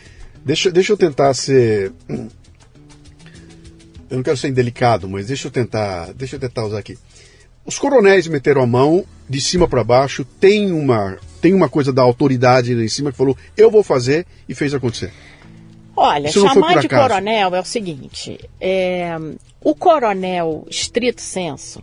Deixa, 0.44 0.70
deixa 0.70 0.92
eu 0.92 0.96
tentar 0.96 1.34
ser 1.34 1.92
eu 4.10 4.16
não 4.16 4.22
quero 4.22 4.36
ser 4.36 4.48
indelicado, 4.48 5.08
mas 5.08 5.26
deixa 5.26 5.48
eu 5.48 5.50
tentar, 5.50 6.12
deixa 6.12 6.36
eu 6.36 6.40
tentar 6.40 6.64
usar 6.64 6.78
aqui. 6.78 6.96
Os 7.64 7.78
coronéis 7.78 8.28
meteram 8.28 8.62
a 8.62 8.66
mão 8.66 9.04
de 9.28 9.40
cima 9.40 9.66
para 9.66 9.82
baixo, 9.82 10.24
tem 10.24 10.70
uma, 10.70 11.18
tem 11.40 11.52
uma 11.52 11.68
coisa 11.68 11.92
da 11.92 12.02
autoridade 12.02 12.72
em 12.72 12.88
cima 12.88 13.10
que 13.10 13.18
falou, 13.18 13.36
eu 13.56 13.70
vou 13.70 13.82
fazer 13.82 14.24
e 14.48 14.54
fez 14.54 14.72
acontecer. 14.72 15.12
Olha, 15.96 16.30
chamar 16.30 16.80
de 16.80 16.88
coronel 16.88 17.54
é 17.54 17.60
o 17.60 17.64
seguinte: 17.64 18.38
é, 18.60 19.16
o 19.60 19.74
coronel, 19.74 20.66
estrito 20.70 21.22
senso, 21.22 21.82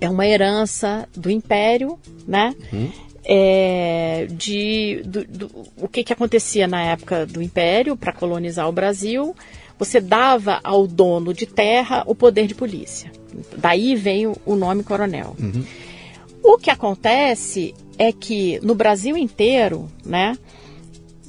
é 0.00 0.08
uma 0.08 0.26
herança 0.26 1.08
do 1.16 1.30
império, 1.30 1.98
né? 2.26 2.54
Uhum. 2.72 2.90
É, 3.30 4.26
de 4.30 5.02
do, 5.04 5.24
do, 5.24 5.50
o 5.76 5.86
que, 5.86 6.02
que 6.02 6.12
acontecia 6.14 6.66
na 6.66 6.82
época 6.82 7.26
do 7.26 7.42
império 7.42 7.94
para 7.94 8.10
colonizar 8.10 8.66
o 8.66 8.72
Brasil 8.72 9.34
você 9.78 10.00
dava 10.00 10.60
ao 10.64 10.86
dono 10.86 11.32
de 11.32 11.46
terra 11.46 12.02
o 12.06 12.14
poder 12.14 12.46
de 12.46 12.54
polícia. 12.54 13.12
Daí 13.56 13.94
vem 13.94 14.26
o, 14.26 14.56
nome 14.56 14.82
coronel. 14.82 15.36
Uhum. 15.38 15.64
O 16.42 16.58
que 16.58 16.70
acontece 16.70 17.74
é 17.96 18.10
que 18.10 18.58
no 18.60 18.74
Brasil 18.74 19.16
inteiro, 19.16 19.88
né, 20.04 20.36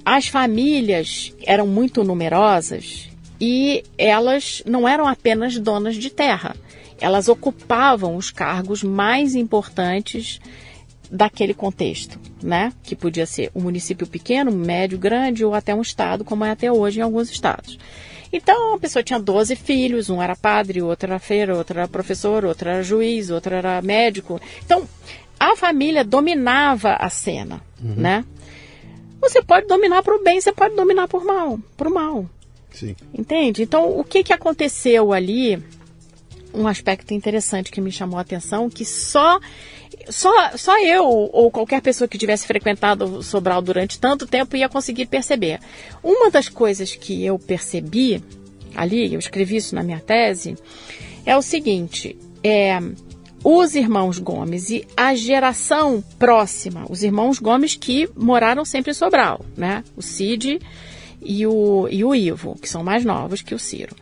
as 0.04 0.28
famílias 0.28 1.34
eram 1.46 1.68
muito 1.68 2.04
numerosas 2.04 3.10
e 3.40 3.84
elas 3.98 4.64
não 4.66 4.88
eram 4.88 5.08
apenas 5.08 5.58
donas 5.60 5.96
de 5.96 6.10
terra. 6.10 6.56
Elas 7.00 7.28
ocupavam 7.28 8.16
os 8.16 8.32
cargos 8.32 8.84
mais 8.84 9.36
importantes 9.36 10.40
daquele 11.12 11.54
contexto, 11.54 12.20
né? 12.42 12.72
Que 12.84 12.96
podia 12.96 13.26
ser 13.26 13.52
um 13.56 13.62
município 13.62 14.06
pequeno, 14.06 14.52
médio, 14.52 14.98
grande 14.98 15.44
ou 15.44 15.54
até 15.54 15.74
um 15.74 15.82
estado, 15.82 16.24
como 16.24 16.46
é 16.46 16.52
até 16.52 16.72
hoje 16.72 17.00
em 17.00 17.04
alguns 17.04 17.30
estados. 17.32 17.78
Então, 18.32 18.76
a 18.76 18.80
pessoa 18.80 19.02
tinha 19.02 19.20
12 19.20 19.56
filhos, 19.56 20.10
um 20.10 20.22
era 20.22 20.36
padre, 20.36 20.82
outro 20.82 21.10
era 21.10 21.20
feira, 21.20 21.58
outro 21.58 21.80
era 21.80 21.88
professor, 21.88 22.46
outro 22.46 22.70
era 22.70 22.84
juiz, 22.84 23.32
outro 23.32 23.56
era 23.56 23.82
médico. 23.82 24.40
Então, 24.64 24.88
a 25.40 25.56
família 25.56 26.04
dominava 26.04 26.94
a 26.94 27.10
cena, 27.10 27.62
uhum. 27.84 27.96
né? 27.96 28.26
Você 29.20 29.42
pode 29.42 29.68
dominar 29.68 30.04
para 30.04 30.16
o 30.16 30.24
bem, 30.24 30.40
você 30.40 30.52
pode 30.52 30.76
dominar 30.76 31.08
por 31.08 31.26
mal, 31.26 31.60
por 31.76 31.90
mal. 31.90 32.26
Sim. 32.72 32.96
Entende? 33.14 33.64
Então, 33.64 33.98
o 34.00 34.04
que, 34.04 34.24
que 34.24 34.32
aconteceu 34.32 35.12
ali? 35.12 35.62
Um 36.54 36.68
aspecto 36.68 37.14
interessante 37.14 37.72
que 37.72 37.82
me 37.82 37.92
chamou 37.92 38.18
a 38.18 38.22
atenção, 38.22 38.70
que 38.70 38.84
só 38.84 39.40
só, 40.10 40.58
só 40.58 40.80
eu 40.84 41.06
ou 41.06 41.52
qualquer 41.52 41.82
pessoa 41.82 42.08
que 42.08 42.18
tivesse 42.18 42.48
frequentado 42.48 43.22
Sobral 43.22 43.62
durante 43.62 44.00
tanto 44.00 44.26
tempo 44.26 44.56
ia 44.56 44.70
conseguir 44.70 45.06
perceber. 45.06 45.60
Uma 46.04 46.32
das 46.32 46.50
coisas 46.50 46.96
que 46.96 47.24
eu 47.24 47.38
percebi 47.38 48.24
ali, 48.76 49.14
eu 49.14 49.20
escrevi 49.20 49.58
isso 49.58 49.76
na 49.76 49.84
minha 49.84 50.00
tese, 50.00 50.56
é 51.26 51.36
o 51.36 51.42
seguinte: 51.42 52.18
é, 52.44 52.80
os 53.44 53.76
irmãos 53.76 54.20
Gomes 54.20 54.70
e 54.70 54.86
a 54.96 55.14
geração 55.16 56.04
próxima, 56.18 56.86
os 56.90 57.04
irmãos 57.04 57.40
Gomes 57.40 57.76
que 57.76 58.10
moraram 58.16 58.66
sempre 58.66 58.92
em 58.92 58.96
Sobral, 58.96 59.46
né? 59.56 59.84
O 59.96 60.02
Cid 60.02 60.60
e 61.22 61.46
o, 61.46 61.88
e 61.90 62.04
o 62.04 62.16
Ivo, 62.16 62.58
que 62.62 62.70
são 62.70 62.84
mais 62.84 63.06
novos 63.06 63.42
que 63.42 63.56
o 63.56 63.60
Ciro. 63.60 63.96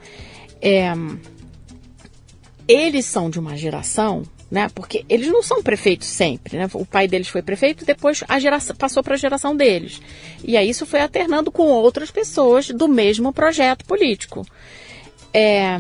É, 0.62 0.92
eles 2.68 3.06
são 3.06 3.30
de 3.30 3.40
uma 3.40 3.56
geração 3.56 4.24
né? 4.50 4.70
Porque 4.74 5.06
eles 5.10 5.28
não 5.28 5.44
são 5.44 5.62
prefeitos 5.62 6.08
sempre, 6.08 6.58
né? 6.58 6.70
O 6.74 6.86
pai 6.86 7.08
deles 7.08 7.28
foi 7.28 7.42
prefeito, 7.42 7.86
depois 7.86 8.24
a 8.28 8.40
geração 8.40 8.76
passou 8.76 9.04
para 9.04 9.16
a 9.16 9.18
geração 9.18 9.56
deles. 9.56 10.02
E 10.44 10.56
aí 10.56 10.70
isso 10.70 10.86
foi 10.86 11.02
alternando 11.02 11.52
com 11.52 11.64
outras 11.64 12.10
pessoas 12.10 12.70
do 12.70 12.88
mesmo 12.88 13.34
projeto 13.34 13.86
político. 13.86 14.46
É, 15.34 15.78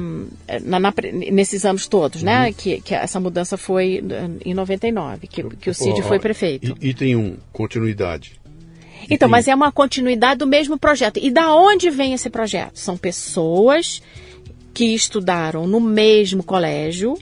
na, 0.63 0.79
na, 0.79 0.93
nesses 1.31 1.65
anos 1.65 1.87
todos, 1.87 2.21
né? 2.21 2.47
uhum. 2.47 2.53
Que, 2.53 2.81
que, 2.81 2.93
essa 2.93 3.19
mudança 3.19 3.57
foi 3.57 4.03
em 4.45 4.53
99, 4.53 5.25
que, 5.25 5.41
que 5.41 5.69
o 5.69 5.73
Cid 5.73 6.01
oh, 6.01 6.03
foi 6.03 6.19
prefeito. 6.19 6.77
E, 6.79 6.89
e 6.89 6.93
tem 6.93 7.15
um 7.15 7.37
continuidade. 7.53 8.39
Então, 9.09 9.29
mas 9.29 9.47
é 9.47 9.55
uma 9.55 9.71
continuidade 9.71 10.39
do 10.39 10.45
mesmo 10.45 10.77
projeto. 10.77 11.17
E 11.17 11.31
da 11.31 11.55
onde 11.55 11.89
vem 11.89 12.13
esse 12.13 12.29
projeto? 12.29 12.77
São 12.77 12.97
pessoas 12.97 14.01
que 14.77 14.93
estudaram 14.93 15.65
no 15.65 15.81
mesmo 15.81 16.43
colégio, 16.43 17.17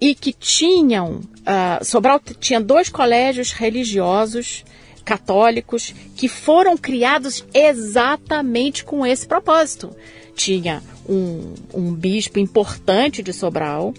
e 0.00 0.12
que 0.12 0.32
tinham. 0.32 1.20
Uh, 1.46 1.84
Sobral 1.84 2.20
tinha 2.40 2.60
dois 2.60 2.88
colégios 2.88 3.52
religiosos 3.52 4.64
católicos 5.04 5.94
que 6.16 6.26
foram 6.26 6.76
criados 6.76 7.44
exatamente 7.54 8.82
com 8.82 9.06
esse 9.06 9.24
propósito. 9.24 9.94
Tinha 10.34 10.82
um, 11.08 11.54
um 11.72 11.94
bispo 11.94 12.40
importante 12.40 13.22
de 13.22 13.32
Sobral 13.32 13.94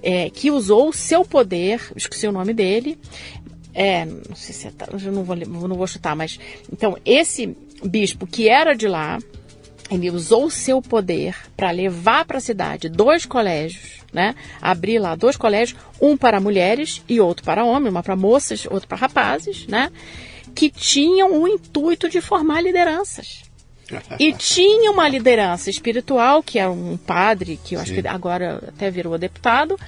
é, 0.00 0.30
que 0.30 0.48
usou 0.48 0.90
o 0.90 0.92
seu 0.92 1.24
poder, 1.24 1.90
esqueci 1.96 2.28
o 2.28 2.32
nome 2.32 2.54
dele, 2.54 2.96
é, 3.74 4.04
não 4.04 4.36
sei 4.36 4.54
se 4.54 4.68
é, 4.68 4.72
eu 4.92 5.12
não 5.12 5.24
vou, 5.24 5.34
não 5.34 5.76
vou 5.76 5.86
chutar, 5.88 6.14
mas 6.14 6.38
então 6.72 6.96
esse 7.04 7.56
bispo 7.84 8.28
que 8.28 8.48
era 8.48 8.74
de 8.74 8.86
lá, 8.86 9.18
ele 9.90 10.10
usou 10.10 10.46
o 10.46 10.50
seu 10.50 10.82
poder 10.82 11.36
para 11.56 11.70
levar 11.70 12.24
para 12.24 12.38
a 12.38 12.40
cidade 12.40 12.88
dois 12.88 13.24
colégios 13.24 13.96
né? 14.16 14.34
Abrir 14.62 14.98
lá 14.98 15.14
dois 15.14 15.36
colégios, 15.36 15.78
um 16.00 16.16
para 16.16 16.40
mulheres 16.40 17.02
e 17.06 17.20
outro 17.20 17.44
para 17.44 17.66
homens, 17.66 17.90
uma 17.90 18.02
para 18.02 18.16
moças, 18.16 18.66
outro 18.70 18.88
para 18.88 18.96
rapazes, 18.96 19.66
né? 19.66 19.92
Que 20.54 20.70
tinham 20.70 21.38
o 21.38 21.46
intuito 21.46 22.08
de 22.08 22.22
formar 22.22 22.62
lideranças. 22.62 23.44
E 24.18 24.32
tinha 24.32 24.90
uma 24.90 25.08
liderança 25.08 25.70
espiritual, 25.70 26.42
que 26.42 26.58
é 26.58 26.68
um 26.68 26.96
padre, 26.96 27.60
que 27.62 27.76
eu 27.76 27.80
acho 27.80 27.94
Sim. 27.94 28.02
que 28.02 28.08
agora 28.08 28.60
até 28.66 28.90
virou 28.90 29.16
deputado, 29.16 29.78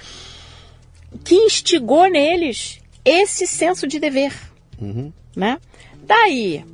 que 1.24 1.34
instigou 1.34 2.08
neles 2.08 2.80
esse 3.04 3.44
senso 3.44 3.88
de 3.88 3.98
dever. 3.98 4.32
Uhum. 4.80 5.12
Né? 5.34 5.58
Daí, 6.06 6.64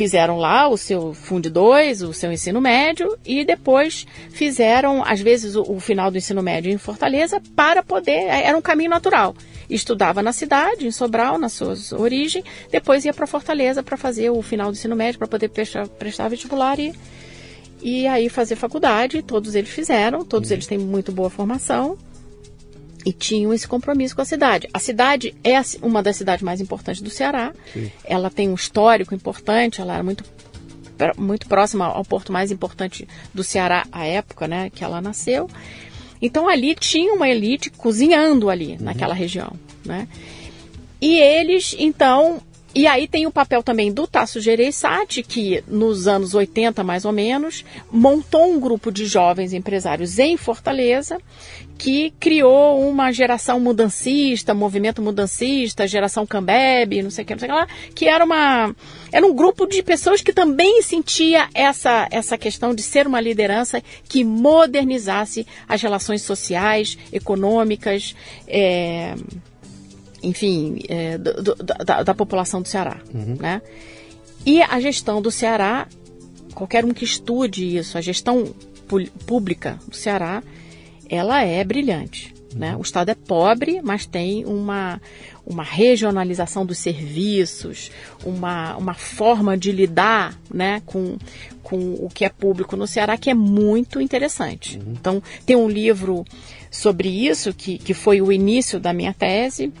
fizeram 0.00 0.38
lá 0.38 0.66
o 0.66 0.78
seu 0.78 1.12
Fundo 1.12 1.50
2, 1.50 2.00
o 2.00 2.14
seu 2.14 2.32
ensino 2.32 2.58
médio, 2.58 3.18
e 3.22 3.44
depois 3.44 4.06
fizeram, 4.30 5.04
às 5.04 5.20
vezes, 5.20 5.56
o, 5.56 5.60
o, 5.60 5.78
final 5.78 6.10
do 6.10 6.16
ensino 6.16 6.42
médio 6.42 6.72
em 6.72 6.78
Fortaleza 6.78 7.38
para 7.54 7.82
poder. 7.82 8.12
É, 8.12 8.44
era 8.44 8.56
um 8.56 8.62
caminho 8.62 8.88
natural. 8.88 9.34
Estudava 9.68 10.22
na 10.22 10.32
cidade, 10.32 10.86
em 10.86 10.90
Sobral, 10.90 11.38
na 11.38 11.50
sua 11.50 11.74
origem, 11.98 12.42
depois 12.72 13.04
ia 13.04 13.12
para 13.12 13.26
Fortaleza 13.26 13.82
para 13.82 13.98
fazer 13.98 14.30
o 14.30 14.40
final 14.40 14.68
do 14.68 14.72
ensino 14.72 14.96
médio, 14.96 15.18
para 15.18 15.28
poder 15.28 15.50
prestar, 15.50 15.86
prestar 15.86 16.28
vestibular 16.28 16.78
e, 16.78 16.94
e 17.82 18.06
aí 18.06 18.30
fazer 18.30 18.56
faculdade. 18.56 19.20
Todos 19.20 19.54
eles 19.54 19.68
fizeram, 19.68 20.24
todos 20.24 20.48
uhum. 20.48 20.54
eles 20.54 20.66
têm 20.66 20.78
muito 20.78 21.12
boa 21.12 21.28
formação 21.28 21.98
e 23.04 23.12
tinham 23.12 23.52
esse 23.52 23.66
compromisso 23.66 24.14
com 24.14 24.22
a 24.22 24.24
cidade. 24.24 24.68
A 24.72 24.78
cidade 24.78 25.34
é 25.42 25.60
uma 25.82 26.02
das 26.02 26.16
cidades 26.16 26.42
mais 26.42 26.60
importantes 26.60 27.00
do 27.00 27.10
Ceará. 27.10 27.52
Sim. 27.72 27.90
Ela 28.04 28.30
tem 28.30 28.48
um 28.48 28.54
histórico 28.54 29.14
importante, 29.14 29.80
ela 29.80 29.94
era 29.94 30.02
muito 30.02 30.24
muito 31.16 31.46
próxima 31.46 31.86
ao 31.86 32.04
porto 32.04 32.30
mais 32.30 32.50
importante 32.50 33.08
do 33.32 33.42
Ceará 33.42 33.86
à 33.90 34.04
época, 34.04 34.46
né, 34.46 34.68
que 34.68 34.84
ela 34.84 35.00
nasceu. 35.00 35.48
Então 36.20 36.46
ali 36.46 36.74
tinha 36.74 37.14
uma 37.14 37.26
elite 37.26 37.70
cozinhando 37.70 38.50
ali 38.50 38.72
uhum. 38.72 38.78
naquela 38.80 39.14
região, 39.14 39.52
né? 39.82 40.06
E 41.00 41.16
eles 41.16 41.74
então 41.78 42.42
e 42.72 42.86
aí 42.86 43.08
tem 43.08 43.26
o 43.26 43.32
papel 43.32 43.62
também 43.62 43.92
do 43.92 44.06
Tasso 44.06 44.40
Gereissati, 44.40 45.24
que 45.24 45.64
nos 45.66 46.06
anos 46.06 46.34
80 46.34 46.84
mais 46.84 47.04
ou 47.04 47.10
menos, 47.10 47.64
montou 47.90 48.52
um 48.52 48.60
grupo 48.60 48.92
de 48.92 49.06
jovens 49.06 49.52
empresários 49.52 50.18
em 50.20 50.36
Fortaleza, 50.36 51.18
que 51.80 52.12
criou 52.20 52.86
uma 52.86 53.10
geração 53.10 53.58
mudancista, 53.58 54.52
movimento 54.52 55.00
mudancista, 55.00 55.88
geração 55.88 56.26
Cambeb, 56.26 57.02
não 57.02 57.10
sei 57.10 57.24
o 57.24 57.26
que, 57.26 57.32
não 57.32 57.38
sei 57.38 57.48
o 57.48 57.52
que 57.52 57.58
lá, 57.58 57.66
que 57.94 58.06
era 58.06 58.22
uma 58.22 58.76
era 59.10 59.26
um 59.26 59.34
grupo 59.34 59.66
de 59.66 59.82
pessoas 59.82 60.20
que 60.20 60.30
também 60.30 60.82
sentia 60.82 61.48
essa 61.54 62.06
essa 62.10 62.36
questão 62.36 62.74
de 62.74 62.82
ser 62.82 63.06
uma 63.06 63.18
liderança 63.18 63.82
que 64.06 64.22
modernizasse 64.22 65.46
as 65.66 65.80
relações 65.80 66.20
sociais, 66.20 66.98
econômicas, 67.10 68.14
é, 68.46 69.14
enfim, 70.22 70.80
é, 70.86 71.16
do, 71.16 71.42
do, 71.42 71.54
da, 71.54 72.02
da, 72.02 72.14
população 72.14 72.60
do 72.60 72.68
Ceará, 72.68 73.00
uhum. 73.14 73.38
né? 73.40 73.62
E 74.44 74.60
a 74.60 74.78
gestão 74.80 75.22
do 75.22 75.30
Ceará, 75.30 75.88
qualquer 76.54 76.84
um 76.84 76.92
que 76.92 77.06
estude 77.06 77.78
isso, 77.78 77.96
a 77.96 78.02
gestão 78.02 78.54
pública 79.26 79.78
do 79.88 79.96
Ceará, 79.96 80.42
ela 81.10 81.42
é 81.42 81.62
brilhante. 81.64 82.32
Né? 82.54 82.76
O 82.76 82.82
Estado 82.82 83.10
é 83.10 83.14
pobre, 83.14 83.80
mas 83.82 84.06
tem 84.06 84.44
uma, 84.44 85.00
uma 85.46 85.62
regionalização 85.62 86.66
dos 86.66 86.78
serviços, 86.78 87.90
uma, 88.24 88.76
uma 88.76 88.94
forma 88.94 89.56
de 89.56 89.70
lidar 89.70 90.36
né, 90.52 90.82
com, 90.84 91.16
com 91.62 91.94
o 91.94 92.08
que 92.12 92.24
é 92.24 92.28
público 92.28 92.76
no 92.76 92.86
Ceará 92.86 93.16
que 93.16 93.30
é 93.30 93.34
muito 93.34 94.00
interessante. 94.00 94.78
Uhum. 94.78 94.92
Então, 94.92 95.22
tem 95.46 95.54
um 95.54 95.68
livro 95.68 96.24
sobre 96.70 97.08
isso, 97.08 97.52
que, 97.52 97.78
que 97.78 97.94
foi 97.94 98.20
o 98.20 98.32
início 98.32 98.80
da 98.80 98.92
minha 98.92 99.14
tese, 99.14 99.72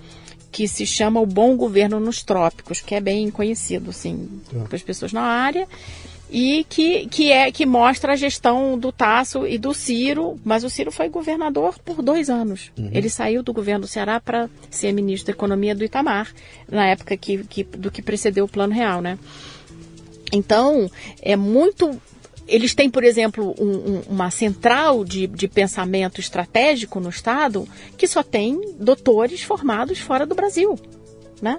que 0.52 0.66
se 0.68 0.84
chama 0.84 1.20
O 1.20 1.26
Bom 1.26 1.56
Governo 1.56 1.98
nos 1.98 2.22
Trópicos, 2.22 2.80
que 2.80 2.94
é 2.94 3.00
bem 3.00 3.30
conhecido 3.30 3.90
assim, 3.90 4.28
tá. 4.50 4.64
pelas 4.64 4.82
pessoas 4.82 5.12
na 5.12 5.22
área 5.22 5.66
e 6.30 6.64
que, 6.68 7.06
que 7.08 7.32
é 7.32 7.50
que 7.50 7.66
mostra 7.66 8.12
a 8.12 8.16
gestão 8.16 8.78
do 8.78 8.92
Tasso 8.92 9.46
e 9.46 9.58
do 9.58 9.74
Ciro, 9.74 10.38
mas 10.44 10.62
o 10.62 10.70
Ciro 10.70 10.92
foi 10.92 11.08
governador 11.08 11.78
por 11.84 12.02
dois 12.02 12.30
anos. 12.30 12.70
Uhum. 12.78 12.90
Ele 12.92 13.10
saiu 13.10 13.42
do 13.42 13.52
governo 13.52 13.82
do 13.82 13.88
Ceará 13.88 14.20
para 14.20 14.48
ser 14.70 14.92
ministro 14.92 15.26
da 15.26 15.36
Economia 15.36 15.74
do 15.74 15.84
Itamar, 15.84 16.32
na 16.70 16.86
época 16.86 17.16
que, 17.16 17.38
que, 17.44 17.64
do 17.64 17.90
que 17.90 18.00
precedeu 18.00 18.44
o 18.44 18.48
Plano 18.48 18.72
Real, 18.72 19.00
né? 19.00 19.18
Então, 20.32 20.88
é 21.20 21.34
muito. 21.34 22.00
Eles 22.46 22.74
têm, 22.74 22.88
por 22.88 23.04
exemplo, 23.04 23.54
um, 23.58 23.70
um, 23.70 24.02
uma 24.08 24.30
central 24.30 25.04
de, 25.04 25.26
de 25.26 25.48
pensamento 25.48 26.20
estratégico 26.20 27.00
no 27.00 27.08
Estado 27.08 27.66
que 27.96 28.06
só 28.06 28.22
tem 28.22 28.74
doutores 28.78 29.42
formados 29.42 29.98
fora 29.98 30.24
do 30.26 30.34
Brasil, 30.34 30.78
né? 31.42 31.58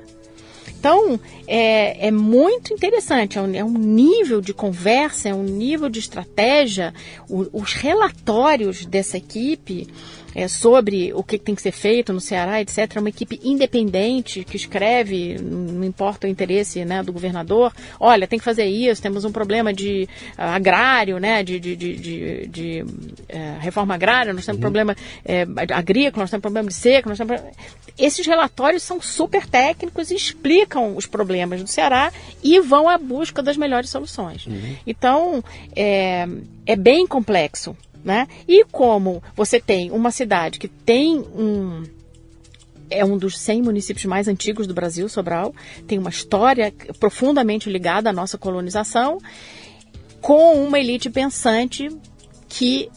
Então, 0.67 1.19
é, 1.47 2.07
é 2.07 2.11
muito 2.11 2.73
interessante, 2.73 3.37
é 3.37 3.41
um, 3.41 3.55
é 3.55 3.63
um, 3.63 3.77
nível 3.77 4.41
de 4.41 4.53
conversa, 4.53 5.29
é 5.29 5.33
um 5.33 5.43
nível 5.43 5.89
de 5.89 5.99
estratégia. 5.99 6.93
O, 7.29 7.45
os 7.53 7.73
relatórios 7.73 8.85
dessa 8.85 9.17
equipe 9.17 9.87
é, 10.35 10.47
sobre 10.47 11.13
o 11.13 11.23
que 11.23 11.37
tem 11.37 11.55
que 11.55 11.61
ser 11.61 11.71
feito 11.71 12.13
no 12.13 12.21
Ceará, 12.21 12.61
etc. 12.61 12.95
É 12.95 12.99
uma 12.99 13.09
equipe 13.09 13.39
independente 13.43 14.43
que 14.43 14.55
escreve, 14.55 15.37
não 15.39 15.83
importa 15.83 16.27
o 16.27 16.29
interesse 16.29 16.83
né, 16.85 17.03
do 17.03 17.13
governador, 17.13 17.73
olha, 17.99 18.27
tem 18.27 18.39
que 18.39 18.45
fazer 18.45 18.65
isso, 18.65 19.01
temos 19.01 19.25
um 19.25 19.31
problema 19.31 19.73
de 19.73 20.07
uh, 20.37 20.41
agrário, 20.41 21.19
né, 21.19 21.43
de, 21.43 21.59
de, 21.59 21.75
de, 21.75 21.95
de, 21.95 22.47
de 22.47 22.81
uh, 22.81 23.59
reforma 23.59 23.95
agrária, 23.95 24.33
nós 24.33 24.45
temos 24.45 24.57
uhum. 24.57 24.61
problema 24.61 24.93
uh, 24.93 25.73
agrícola, 25.73 26.23
nós 26.23 26.29
temos 26.29 26.41
problema 26.41 26.69
de 26.69 26.75
seca, 26.75 27.09
nós 27.09 27.17
temos... 27.17 27.41
Esses 27.97 28.25
relatórios 28.25 28.83
são 28.83 29.01
super 29.01 29.45
técnicos 29.45 30.11
e 30.11 30.15
explicam 30.15 30.95
os 30.95 31.05
problemas 31.05 31.61
do 31.61 31.67
Ceará 31.67 32.11
e 32.41 32.59
vão 32.59 32.87
à 32.87 32.97
busca 32.97 33.43
das 33.43 33.57
melhores 33.57 33.89
soluções. 33.89 34.47
Uhum. 34.47 34.75
Então, 34.87 35.43
é, 35.75 36.27
é 36.65 36.75
bem 36.75 37.05
complexo. 37.05 37.75
Né? 38.03 38.27
E 38.47 38.65
como 38.65 39.21
você 39.35 39.59
tem 39.59 39.91
uma 39.91 40.09
cidade 40.09 40.57
que 40.57 40.67
tem 40.67 41.19
um 41.19 41.83
é 42.91 43.05
um 43.05 43.17
dos 43.17 43.39
100 43.39 43.61
municípios 43.61 44.05
mais 44.05 44.27
antigos 44.27 44.67
do 44.67 44.73
Brasil, 44.73 45.07
Sobral, 45.07 45.55
tem 45.87 45.97
uma 45.97 46.09
história 46.09 46.73
profundamente 46.99 47.69
ligada 47.69 48.09
à 48.09 48.13
nossa 48.13 48.37
colonização, 48.37 49.17
com 50.19 50.61
uma 50.61 50.77
elite 50.77 51.09
pensante 51.09 51.89
que 52.49 52.89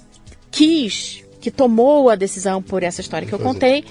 quis, 0.51 1.25
que 1.41 1.51
tomou 1.51 2.11
a 2.11 2.17
decisão 2.17 2.61
por 2.61 2.83
essa 2.83 3.01
história 3.01 3.27
que 3.27 3.33
eu 3.33 3.39
contei, 3.39 3.85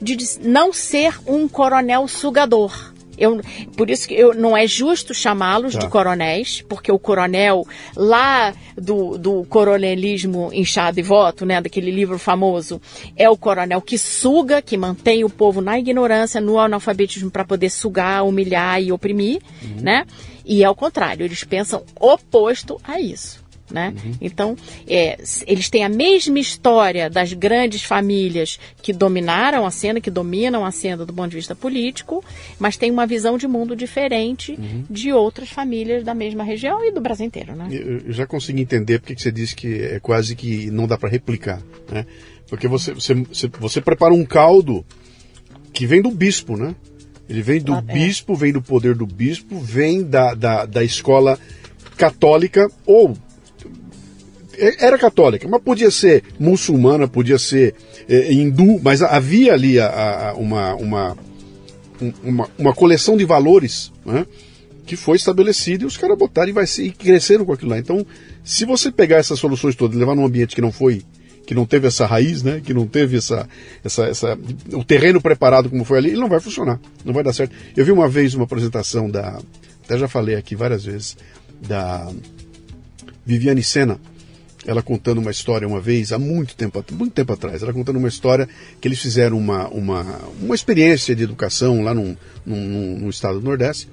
de 0.00 0.16
não 0.40 0.72
ser 0.72 1.20
um 1.26 1.46
coronel 1.46 2.08
sugador. 2.08 2.94
Eu, 3.20 3.40
por 3.76 3.90
isso 3.90 4.08
que 4.08 4.14
eu, 4.14 4.32
não 4.34 4.56
é 4.56 4.66
justo 4.66 5.12
chamá-los 5.12 5.74
tá. 5.74 5.80
de 5.80 5.88
coronéis, 5.88 6.64
porque 6.66 6.90
o 6.90 6.98
coronel 6.98 7.66
lá 7.94 8.54
do, 8.74 9.18
do 9.18 9.44
coronelismo 9.44 10.50
inchado 10.52 10.98
e 10.98 11.02
voto, 11.02 11.44
né, 11.44 11.60
daquele 11.60 11.90
livro 11.90 12.18
famoso, 12.18 12.80
é 13.14 13.28
o 13.28 13.36
coronel 13.36 13.82
que 13.82 13.98
suga, 13.98 14.62
que 14.62 14.76
mantém 14.76 15.22
o 15.22 15.28
povo 15.28 15.60
na 15.60 15.78
ignorância, 15.78 16.40
no 16.40 16.58
analfabetismo 16.58 17.30
para 17.30 17.44
poder 17.44 17.68
sugar, 17.68 18.24
humilhar 18.24 18.82
e 18.82 18.90
oprimir, 18.90 19.42
uhum. 19.62 19.82
né? 19.82 20.06
E 20.44 20.64
é 20.64 20.70
o 20.70 20.74
contrário, 20.74 21.24
eles 21.24 21.44
pensam 21.44 21.84
oposto 22.00 22.80
a 22.82 22.98
isso. 22.98 23.49
Né? 23.70 23.94
Uhum. 24.04 24.12
Então, 24.20 24.56
é, 24.88 25.18
eles 25.46 25.68
têm 25.68 25.84
a 25.84 25.88
mesma 25.88 26.38
história 26.38 27.08
das 27.08 27.32
grandes 27.32 27.82
famílias 27.82 28.58
que 28.82 28.92
dominaram 28.92 29.64
a 29.66 29.70
cena, 29.70 30.00
que 30.00 30.10
dominam 30.10 30.64
a 30.64 30.70
cena 30.70 31.04
do 31.06 31.12
ponto 31.12 31.30
de 31.30 31.36
vista 31.36 31.54
político, 31.54 32.24
mas 32.58 32.76
têm 32.76 32.90
uma 32.90 33.06
visão 33.06 33.38
de 33.38 33.46
mundo 33.46 33.76
diferente 33.76 34.52
uhum. 34.52 34.84
de 34.88 35.12
outras 35.12 35.48
famílias 35.48 36.04
da 36.04 36.14
mesma 36.14 36.42
região 36.42 36.84
e 36.84 36.90
do 36.90 37.00
Brasil 37.00 37.26
inteiro. 37.26 37.54
Né? 37.54 37.68
Eu 37.70 38.12
já 38.12 38.26
consegui 38.26 38.62
entender 38.62 38.98
porque 38.98 39.16
você 39.16 39.30
disse 39.30 39.54
que 39.54 39.82
é 39.82 40.00
quase 40.00 40.34
que 40.34 40.70
não 40.70 40.86
dá 40.86 40.98
para 40.98 41.08
replicar. 41.08 41.62
Né? 41.90 42.06
Porque 42.48 42.66
você, 42.66 42.92
você, 42.92 43.14
você, 43.60 43.80
prepara 43.80 44.12
um 44.12 44.24
caldo 44.24 44.84
que 45.72 45.86
vem 45.86 46.02
do 46.02 46.10
bispo, 46.10 46.56
né? 46.56 46.74
Ele 47.28 47.42
vem 47.42 47.60
do 47.60 47.72
ah, 47.72 47.84
é. 47.86 47.92
bispo, 47.92 48.34
vem 48.34 48.52
do 48.52 48.60
poder 48.60 48.96
do 48.96 49.06
bispo, 49.06 49.60
vem 49.60 50.02
da, 50.02 50.34
da, 50.34 50.66
da 50.66 50.82
escola 50.82 51.38
católica 51.96 52.68
ou 52.84 53.10
é, 53.10 53.12
era 54.78 54.98
católica, 54.98 55.48
mas 55.48 55.62
podia 55.62 55.90
ser 55.90 56.22
muçulmana, 56.38 57.08
podia 57.08 57.38
ser 57.38 57.74
é, 58.08 58.32
hindu, 58.32 58.80
mas 58.82 59.02
havia 59.02 59.52
ali 59.54 59.78
a, 59.78 60.30
a, 60.30 60.34
uma, 60.34 60.74
uma, 60.74 61.16
uma, 62.22 62.50
uma, 62.58 62.74
coleção 62.74 63.16
de 63.16 63.24
valores 63.24 63.92
né, 64.04 64.26
que 64.86 64.96
foi 64.96 65.16
estabelecida 65.16 65.84
e 65.84 65.86
os 65.86 65.96
caras 65.96 66.18
botaram 66.18 66.48
e, 66.48 66.52
vai 66.52 66.66
ser, 66.66 66.84
e 66.84 66.90
cresceram 66.90 67.44
com 67.44 67.52
aquilo 67.52 67.70
lá. 67.70 67.78
Então, 67.78 68.04
se 68.44 68.64
você 68.64 68.90
pegar 68.90 69.16
essas 69.16 69.38
soluções 69.38 69.74
todas 69.74 69.96
e 69.96 69.98
levar 69.98 70.14
num 70.14 70.26
ambiente 70.26 70.54
que 70.54 70.60
não 70.60 70.72
foi 70.72 71.02
que 71.46 71.54
não 71.54 71.66
teve 71.66 71.88
essa 71.88 72.06
raiz, 72.06 72.44
né? 72.44 72.60
Que 72.64 72.72
não 72.72 72.86
teve 72.86 73.16
essa, 73.16 73.48
essa, 73.82 74.04
essa, 74.04 74.38
o 74.72 74.84
terreno 74.84 75.20
preparado 75.20 75.68
como 75.68 75.84
foi 75.84 75.98
ali, 75.98 76.10
ele 76.10 76.20
não 76.20 76.28
vai 76.28 76.38
funcionar, 76.38 76.78
não 77.04 77.12
vai 77.12 77.24
dar 77.24 77.32
certo. 77.32 77.52
Eu 77.76 77.84
vi 77.84 77.90
uma 77.90 78.08
vez 78.08 78.34
uma 78.34 78.44
apresentação 78.44 79.10
da, 79.10 79.40
até 79.84 79.98
já 79.98 80.06
falei 80.06 80.36
aqui 80.36 80.54
várias 80.54 80.84
vezes, 80.84 81.16
da 81.60 82.08
Viviane 83.26 83.64
Sena, 83.64 84.00
ela 84.66 84.82
contando 84.82 85.18
uma 85.18 85.30
história 85.30 85.66
uma 85.66 85.80
vez, 85.80 86.12
há 86.12 86.18
muito 86.18 86.54
tempo, 86.54 86.84
muito 86.92 87.12
tempo 87.12 87.32
atrás, 87.32 87.62
ela 87.62 87.72
contando 87.72 87.96
uma 87.96 88.08
história 88.08 88.48
que 88.80 88.86
eles 88.86 89.00
fizeram 89.00 89.38
uma, 89.38 89.68
uma, 89.68 90.20
uma 90.40 90.54
experiência 90.54 91.16
de 91.16 91.22
educação 91.22 91.82
lá 91.82 91.94
num, 91.94 92.16
num, 92.44 92.98
num 92.98 93.08
estado 93.08 93.40
do 93.40 93.44
Nordeste, 93.44 93.88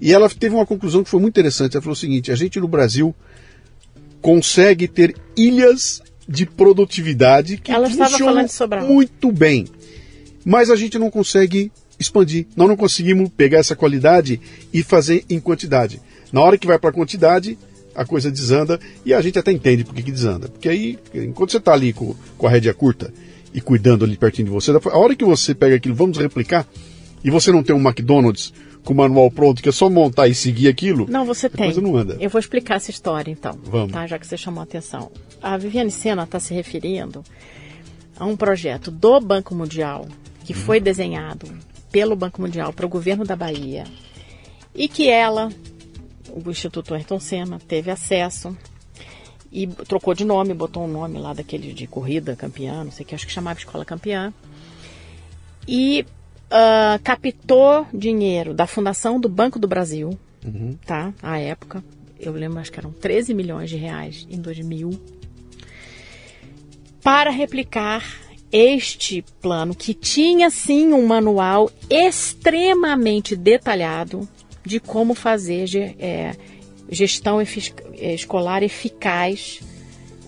e 0.00 0.12
ela 0.12 0.28
teve 0.28 0.54
uma 0.54 0.66
conclusão 0.66 1.04
que 1.04 1.10
foi 1.10 1.20
muito 1.20 1.34
interessante. 1.34 1.76
Ela 1.76 1.82
falou 1.82 1.92
o 1.92 1.96
seguinte: 1.96 2.32
a 2.32 2.34
gente 2.34 2.58
no 2.58 2.66
Brasil 2.66 3.14
consegue 4.20 4.88
ter 4.88 5.14
ilhas 5.36 6.02
de 6.26 6.46
produtividade 6.46 7.56
que 7.58 7.72
ela 7.72 7.90
funcionam 7.90 8.46
muito 8.86 9.30
bem, 9.32 9.66
mas 10.44 10.70
a 10.70 10.76
gente 10.76 10.98
não 10.98 11.10
consegue 11.10 11.70
expandir. 11.98 12.46
Nós 12.56 12.68
não 12.68 12.76
conseguimos 12.76 13.28
pegar 13.36 13.58
essa 13.58 13.76
qualidade 13.76 14.40
e 14.72 14.82
fazer 14.82 15.24
em 15.28 15.38
quantidade. 15.38 16.00
Na 16.32 16.40
hora 16.40 16.56
que 16.56 16.66
vai 16.66 16.78
para 16.78 16.90
a 16.90 16.92
quantidade, 16.94 17.58
a 17.94 18.04
coisa 18.04 18.30
desanda 18.30 18.78
e 19.04 19.12
a 19.12 19.20
gente 19.20 19.38
até 19.38 19.52
entende 19.52 19.84
por 19.84 19.94
que, 19.94 20.02
que 20.02 20.12
desanda. 20.12 20.48
Porque 20.48 20.68
aí, 20.68 20.98
enquanto 21.14 21.50
você 21.50 21.58
está 21.58 21.72
ali 21.72 21.92
com, 21.92 22.14
com 22.36 22.46
a 22.46 22.50
rédea 22.50 22.74
curta 22.74 23.12
e 23.52 23.60
cuidando 23.60 24.04
ali 24.04 24.16
pertinho 24.16 24.46
de 24.46 24.52
você, 24.52 24.70
a 24.70 24.98
hora 24.98 25.14
que 25.14 25.24
você 25.24 25.54
pega 25.54 25.76
aquilo, 25.76 25.94
vamos 25.94 26.18
replicar, 26.18 26.66
e 27.22 27.30
você 27.30 27.52
não 27.52 27.62
tem 27.62 27.74
um 27.74 27.80
McDonald's 27.80 28.52
com 28.84 28.94
o 28.94 28.96
manual 28.96 29.30
pronto, 29.30 29.62
que 29.62 29.68
é 29.68 29.72
só 29.72 29.90
montar 29.90 30.28
e 30.28 30.34
seguir 30.34 30.68
aquilo. 30.68 31.06
Não, 31.08 31.24
você 31.24 31.46
a 31.46 31.50
tem. 31.50 31.66
Coisa 31.66 31.80
não 31.80 31.96
anda. 31.96 32.16
Eu 32.18 32.30
vou 32.30 32.38
explicar 32.38 32.76
essa 32.76 32.90
história 32.90 33.30
então. 33.30 33.58
Vamos. 33.64 33.92
Tá, 33.92 34.06
já 34.06 34.18
que 34.18 34.26
você 34.26 34.36
chamou 34.36 34.60
a 34.60 34.64
atenção. 34.64 35.10
A 35.42 35.56
Viviane 35.56 35.90
Sena 35.90 36.22
está 36.22 36.40
se 36.40 36.54
referindo 36.54 37.22
a 38.18 38.24
um 38.24 38.36
projeto 38.36 38.90
do 38.90 39.20
Banco 39.20 39.54
Mundial 39.54 40.08
que 40.44 40.52
uhum. 40.52 40.58
foi 40.58 40.80
desenhado 40.80 41.46
pelo 41.90 42.16
Banco 42.16 42.40
Mundial 42.40 42.72
para 42.72 42.86
o 42.86 42.88
governo 42.88 43.24
da 43.24 43.36
Bahia 43.36 43.84
e 44.74 44.88
que 44.88 45.08
ela 45.08 45.50
o 46.34 46.50
Instituto 46.50 46.94
Ayrton 46.94 47.20
Senna 47.20 47.58
teve 47.58 47.90
acesso 47.90 48.56
e 49.52 49.66
trocou 49.66 50.14
de 50.14 50.24
nome, 50.24 50.54
botou 50.54 50.84
um 50.84 50.88
nome 50.88 51.18
lá 51.18 51.32
daquele 51.32 51.72
de 51.72 51.86
corrida 51.86 52.36
campeã, 52.36 52.84
não 52.84 52.92
sei 52.92 53.04
o 53.04 53.08
que, 53.08 53.14
acho 53.14 53.26
que 53.26 53.32
chamava 53.32 53.58
Escola 53.58 53.84
Campeã. 53.84 54.32
E 55.66 56.06
uh, 56.46 57.02
captou 57.02 57.86
dinheiro 57.92 58.54
da 58.54 58.66
Fundação 58.66 59.18
do 59.18 59.28
Banco 59.28 59.58
do 59.58 59.66
Brasil, 59.66 60.18
uhum. 60.44 60.76
tá? 60.86 61.12
À 61.22 61.38
época. 61.38 61.82
Eu 62.18 62.32
lembro, 62.32 62.58
acho 62.58 62.70
que 62.70 62.78
eram 62.78 62.92
13 62.92 63.32
milhões 63.32 63.70
de 63.70 63.76
reais 63.76 64.26
em 64.30 64.40
2000. 64.40 64.90
Para 67.02 67.30
replicar 67.30 68.04
este 68.52 69.24
plano, 69.40 69.74
que 69.74 69.94
tinha 69.94 70.50
sim 70.50 70.92
um 70.92 71.06
manual 71.06 71.70
extremamente 71.88 73.34
detalhado 73.34 74.28
de 74.64 74.78
como 74.80 75.14
fazer 75.14 75.66
é, 75.98 76.32
gestão 76.90 77.40
é, 77.40 78.14
escolar 78.14 78.62
eficaz 78.62 79.60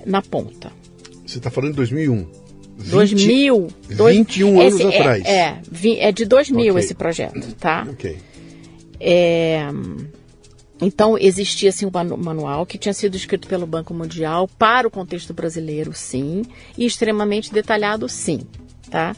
na 0.07 0.23
ponta. 0.23 0.73
Você 1.27 1.39
está 1.39 1.51
falando 1.51 1.71
de 1.73 1.77
2001? 1.77 2.27
20, 2.79 2.91
2000. 2.91 3.69
21 3.89 4.61
anos 4.61 4.75
esse, 4.81 4.87
atrás. 4.87 5.25
É, 5.25 5.31
é, 5.39 5.61
é 6.09 6.13
de 6.13 6.25
2000 6.25 6.73
Ok. 6.75 6.85
esse 6.85 6.95
projeto, 6.95 7.55
tá? 7.55 7.87
Ok. 7.91 8.17
É, 8.99 9.67
então, 10.81 11.17
existia 11.19 11.69
assim, 11.69 11.87
um 11.87 11.91
manu- 11.93 12.17
manual 12.17 12.67
que 12.67 12.77
tinha 12.79 12.93
sido 12.93 13.17
escrito 13.17 13.47
pelo 13.47 13.67
Banco 13.67 13.95
Mundial 13.95 14.49
para 14.59 14.87
o 14.89 14.91
contexto 14.91 15.33
brasileiro, 15.33 15.93
sim, 15.95 16.43
e 16.77 16.85
extremamente 16.85 17.53
detalhado, 17.53 18.09
sim. 18.09 18.41
Tá? 18.91 19.15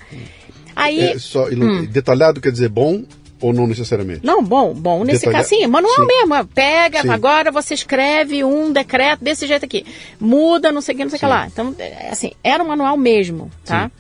Aí. 0.77 1.01
É, 1.01 1.19
só, 1.19 1.49
Hum. 1.49 1.87
Detalhado 1.87 2.41
quer 2.41 2.53
dizer 2.53 2.69
bom 2.69 3.05
ou 3.47 3.53
não 3.53 3.67
necessariamente? 3.67 4.25
Não, 4.25 4.43
bom, 4.43 4.73
bom. 4.75 5.05
Nesse 5.05 5.21
Detalha- 5.27 5.39
caso, 5.39 5.49
sim, 5.51 5.67
manual 5.67 5.95
Sim. 5.95 6.07
mesmo. 6.07 6.35
ó, 6.35 6.45
Pega, 6.45 7.03
Sim. 7.03 7.09
agora 7.11 7.51
você 7.53 7.75
escreve 7.75 8.43
um 8.45 8.73
decreto 8.73 9.23
desse 9.23 9.47
jeito 9.47 9.65
aqui. 9.65 9.85
Muda, 10.19 10.73
não 10.73 10.81
sei 10.81 10.95
o 10.95 10.99
que, 10.99 11.05
não 11.05 11.11
sei 11.11 11.17
o 11.17 11.21
que 11.21 11.27
lá. 11.27 11.47
Então, 11.47 11.75
é, 11.79 12.09
assim, 12.11 12.33
era 12.43 12.63
um 12.63 12.69
manual 12.69 12.97
mesmo, 12.97 13.51
tá? 13.65 13.91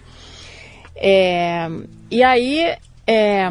É, 0.96 1.68
e 2.10 2.22
aí, 2.22 2.74
é, 3.06 3.48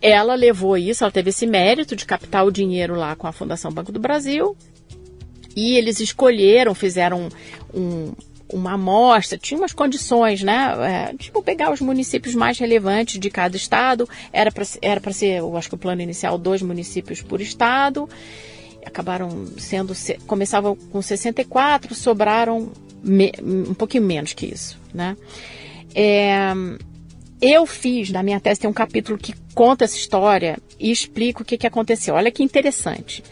ela 0.00 0.34
levou 0.34 0.76
isso, 0.76 1.04
ela 1.04 1.10
teve 1.12 1.30
esse 1.30 1.46
mérito 1.46 1.94
de 1.94 2.04
captar 2.04 2.44
o 2.44 2.50
dinheiro 2.50 2.94
lá 2.94 3.14
com 3.14 3.26
a 3.26 3.32
Fundação 3.32 3.70
Banco 3.70 3.92
do 3.92 4.00
Brasil. 4.00 4.56
E 5.54 5.76
eles 5.76 6.00
escolheram, 6.00 6.74
fizeram 6.74 7.28
um- 7.74 8.12
uma 8.52 8.72
amostra, 8.74 9.38
tinha 9.38 9.58
umas 9.58 9.72
condições, 9.72 10.42
né? 10.42 11.10
É, 11.12 11.16
tipo, 11.16 11.42
pegar 11.42 11.72
os 11.72 11.80
municípios 11.80 12.34
mais 12.34 12.58
relevantes 12.58 13.18
de 13.18 13.30
cada 13.30 13.56
estado. 13.56 14.08
Era 14.32 14.50
para 14.52 14.64
era 14.80 15.12
ser, 15.12 15.38
eu 15.38 15.56
acho 15.56 15.68
que 15.68 15.74
o 15.74 15.78
plano 15.78 16.02
inicial, 16.02 16.36
dois 16.38 16.62
municípios 16.62 17.20
por 17.22 17.40
estado. 17.40 18.08
Acabaram 18.84 19.46
sendo. 19.58 19.94
se- 19.94 20.18
Começavam 20.26 20.76
com 20.76 21.00
64, 21.00 21.94
sobraram 21.94 22.70
me- 23.02 23.32
um 23.42 23.74
pouquinho 23.74 24.04
menos 24.04 24.32
que 24.32 24.46
isso, 24.46 24.78
né? 24.92 25.16
É, 25.94 26.52
eu 27.40 27.66
fiz, 27.66 28.10
na 28.10 28.22
minha 28.22 28.40
tese, 28.40 28.60
tem 28.60 28.70
um 28.70 28.72
capítulo 28.72 29.18
que 29.18 29.34
conta 29.54 29.84
essa 29.84 29.96
história 29.96 30.58
e 30.78 30.90
explica 30.90 31.42
o 31.42 31.44
que, 31.44 31.58
que 31.58 31.66
aconteceu. 31.66 32.14
Olha 32.14 32.30
que 32.30 32.42
interessante. 32.42 33.22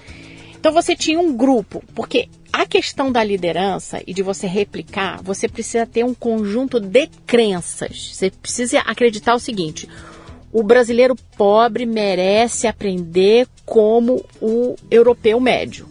Então 0.59 0.73
você 0.73 0.95
tinha 0.95 1.19
um 1.19 1.35
grupo, 1.37 1.83
porque 1.95 2.29
a 2.53 2.67
questão 2.67 3.11
da 3.11 3.23
liderança 3.23 4.03
e 4.07 4.13
de 4.13 4.23
você 4.23 4.47
replicar, 4.47 5.23
você 5.23 5.49
precisa 5.49 5.87
ter 5.87 6.05
um 6.05 6.15
conjunto 6.15 6.81
de 6.81 7.07
crenças. 7.27 8.11
Você 8.13 8.31
precisa 8.31 8.81
acreditar 8.81 9.35
o 9.35 9.41
seguinte: 9.41 9.89
o 10.53 10.63
brasileiro 10.63 11.17
pobre 11.37 11.87
merece 11.87 12.67
aprender 12.67 13.47
como 13.65 14.25
o 14.41 14.77
europeu 14.91 15.39
médio, 15.39 15.89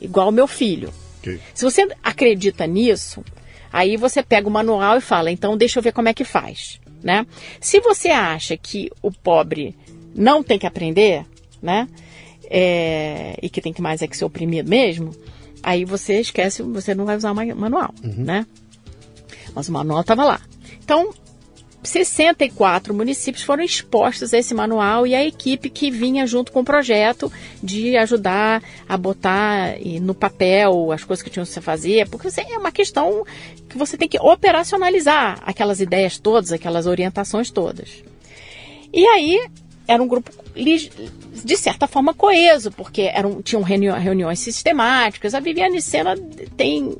igual 0.00 0.28
o 0.28 0.32
meu 0.32 0.46
filho. 0.46 0.92
Ok. 1.18 1.40
Se 1.54 1.64
você 1.64 1.88
acredita 2.02 2.66
nisso, 2.66 3.24
aí 3.72 3.96
você 3.96 4.22
pega 4.22 4.48
o 4.48 4.52
manual 4.52 4.98
e 4.98 5.00
fala, 5.00 5.30
então 5.30 5.56
deixa 5.56 5.78
eu 5.78 5.82
ver 5.82 5.92
como 5.92 6.08
é 6.08 6.14
que 6.14 6.24
faz, 6.24 6.80
né? 7.02 7.26
Se 7.60 7.80
você 7.80 8.08
acha 8.08 8.56
que 8.56 8.90
o 9.00 9.10
pobre 9.10 9.74
não 10.14 10.42
tem 10.42 10.58
que 10.58 10.66
aprender, 10.66 11.24
né? 11.60 11.88
É, 12.54 13.38
e 13.40 13.48
que 13.48 13.60
tem 13.62 13.72
que 13.72 13.80
mais 13.80 14.02
é 14.02 14.06
que 14.06 14.16
ser 14.16 14.26
oprimido 14.26 14.68
mesmo, 14.68 15.12
aí 15.62 15.84
você 15.84 16.20
esquece, 16.20 16.62
você 16.62 16.94
não 16.94 17.04
vai 17.04 17.16
usar 17.16 17.32
o 17.32 17.34
ma- 17.34 17.54
manual, 17.54 17.94
né? 18.02 18.46
Mas 19.54 19.68
o 19.68 19.72
manual 19.72 20.00
estava 20.00 20.24
lá. 20.24 20.40
Então, 20.82 21.12
64 21.82 22.94
municípios 22.94 23.42
foram 23.44 23.62
expostos 23.64 24.32
a 24.32 24.38
esse 24.38 24.54
manual 24.54 25.06
e 25.06 25.14
a 25.14 25.24
equipe 25.24 25.68
que 25.68 25.90
vinha 25.90 26.26
junto 26.26 26.52
com 26.52 26.60
o 26.60 26.64
projeto 26.64 27.30
de 27.62 27.96
ajudar 27.96 28.62
a 28.88 28.96
botar 28.96 29.76
e, 29.80 29.98
no 29.98 30.14
papel 30.14 30.92
as 30.92 31.02
coisas 31.04 31.22
que 31.22 31.30
tinham 31.30 31.44
que 31.44 31.50
se 31.52 31.60
fazer, 31.60 32.08
porque 32.08 32.28
é 32.40 32.58
uma 32.58 32.70
questão 32.72 33.24
que 33.68 33.76
você 33.76 33.96
tem 33.96 34.08
que 34.08 34.18
operacionalizar 34.20 35.40
aquelas 35.44 35.80
ideias 35.80 36.18
todas, 36.18 36.52
aquelas 36.52 36.86
orientações 36.86 37.50
todas. 37.50 38.02
E 38.92 39.04
aí 39.06 39.48
era 39.86 40.02
um 40.02 40.06
grupo 40.08 40.30
de 40.54 41.56
certa 41.56 41.86
forma 41.86 42.14
coeso, 42.14 42.70
porque 42.70 43.02
eram, 43.12 43.42
tinham 43.42 43.62
reuni- 43.62 43.90
reuniões 43.90 44.38
sistemáticas. 44.38 45.34
A 45.34 45.40
Viviane 45.40 45.80
Sena 45.82 46.16
tem 46.56 46.96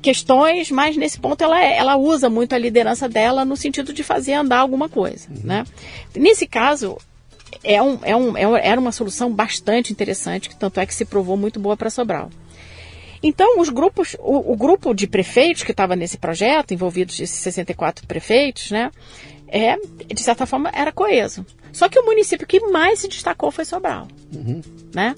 questões, 0.00 0.70
mas 0.70 0.96
nesse 0.96 1.18
ponto 1.18 1.42
ela, 1.42 1.62
é- 1.62 1.76
ela 1.76 1.96
usa 1.96 2.28
muito 2.28 2.54
a 2.54 2.58
liderança 2.58 3.08
dela 3.08 3.44
no 3.44 3.56
sentido 3.56 3.92
de 3.92 4.02
fazer 4.02 4.32
andar 4.34 4.58
alguma 4.58 4.88
coisa. 4.88 5.28
Né? 5.44 5.64
Nesse 6.14 6.46
caso, 6.46 6.98
é 7.62 7.80
um, 7.80 7.98
é 8.02 8.16
um, 8.16 8.36
é 8.36 8.66
era 8.68 8.80
uma 8.80 8.92
solução 8.92 9.32
bastante 9.32 9.92
interessante, 9.92 10.48
que 10.48 10.56
tanto 10.56 10.80
é 10.80 10.86
que 10.86 10.94
se 10.94 11.04
provou 11.04 11.36
muito 11.36 11.60
boa 11.60 11.76
para 11.76 11.88
Sobral. 11.90 12.30
Então, 13.22 13.60
os 13.60 13.68
grupos, 13.68 14.16
o, 14.18 14.52
o 14.52 14.56
grupo 14.56 14.92
de 14.92 15.06
prefeitos 15.06 15.62
que 15.62 15.70
estava 15.70 15.94
nesse 15.94 16.18
projeto, 16.18 16.74
envolvidos 16.74 17.20
esses 17.20 17.38
64 17.38 18.04
prefeitos, 18.08 18.72
né, 18.72 18.90
é, 19.52 19.76
de 20.12 20.22
certa 20.22 20.46
forma, 20.46 20.70
era 20.72 20.90
coeso. 20.90 21.44
Só 21.70 21.86
que 21.86 21.98
o 21.98 22.06
município 22.06 22.46
que 22.46 22.58
mais 22.70 23.00
se 23.00 23.08
destacou 23.08 23.50
foi 23.50 23.66
Sobral. 23.66 24.08
Né? 24.94 25.14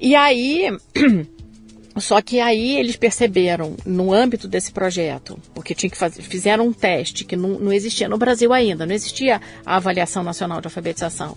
E 0.00 0.14
aí, 0.16 0.70
só 1.98 2.22
que 2.22 2.40
aí 2.40 2.78
eles 2.78 2.96
perceberam, 2.96 3.76
no 3.84 4.14
âmbito 4.14 4.48
desse 4.48 4.72
projeto, 4.72 5.38
porque 5.54 5.74
tinha 5.74 5.90
que 5.90 5.96
fazer, 5.96 6.22
fizeram 6.22 6.68
um 6.68 6.72
teste 6.72 7.26
que 7.26 7.36
não, 7.36 7.50
não 7.58 7.72
existia 7.72 8.08
no 8.08 8.16
Brasil 8.16 8.50
ainda, 8.50 8.86
não 8.86 8.94
existia 8.94 9.42
a 9.64 9.76
avaliação 9.76 10.22
nacional 10.22 10.62
de 10.62 10.66
alfabetização. 10.66 11.36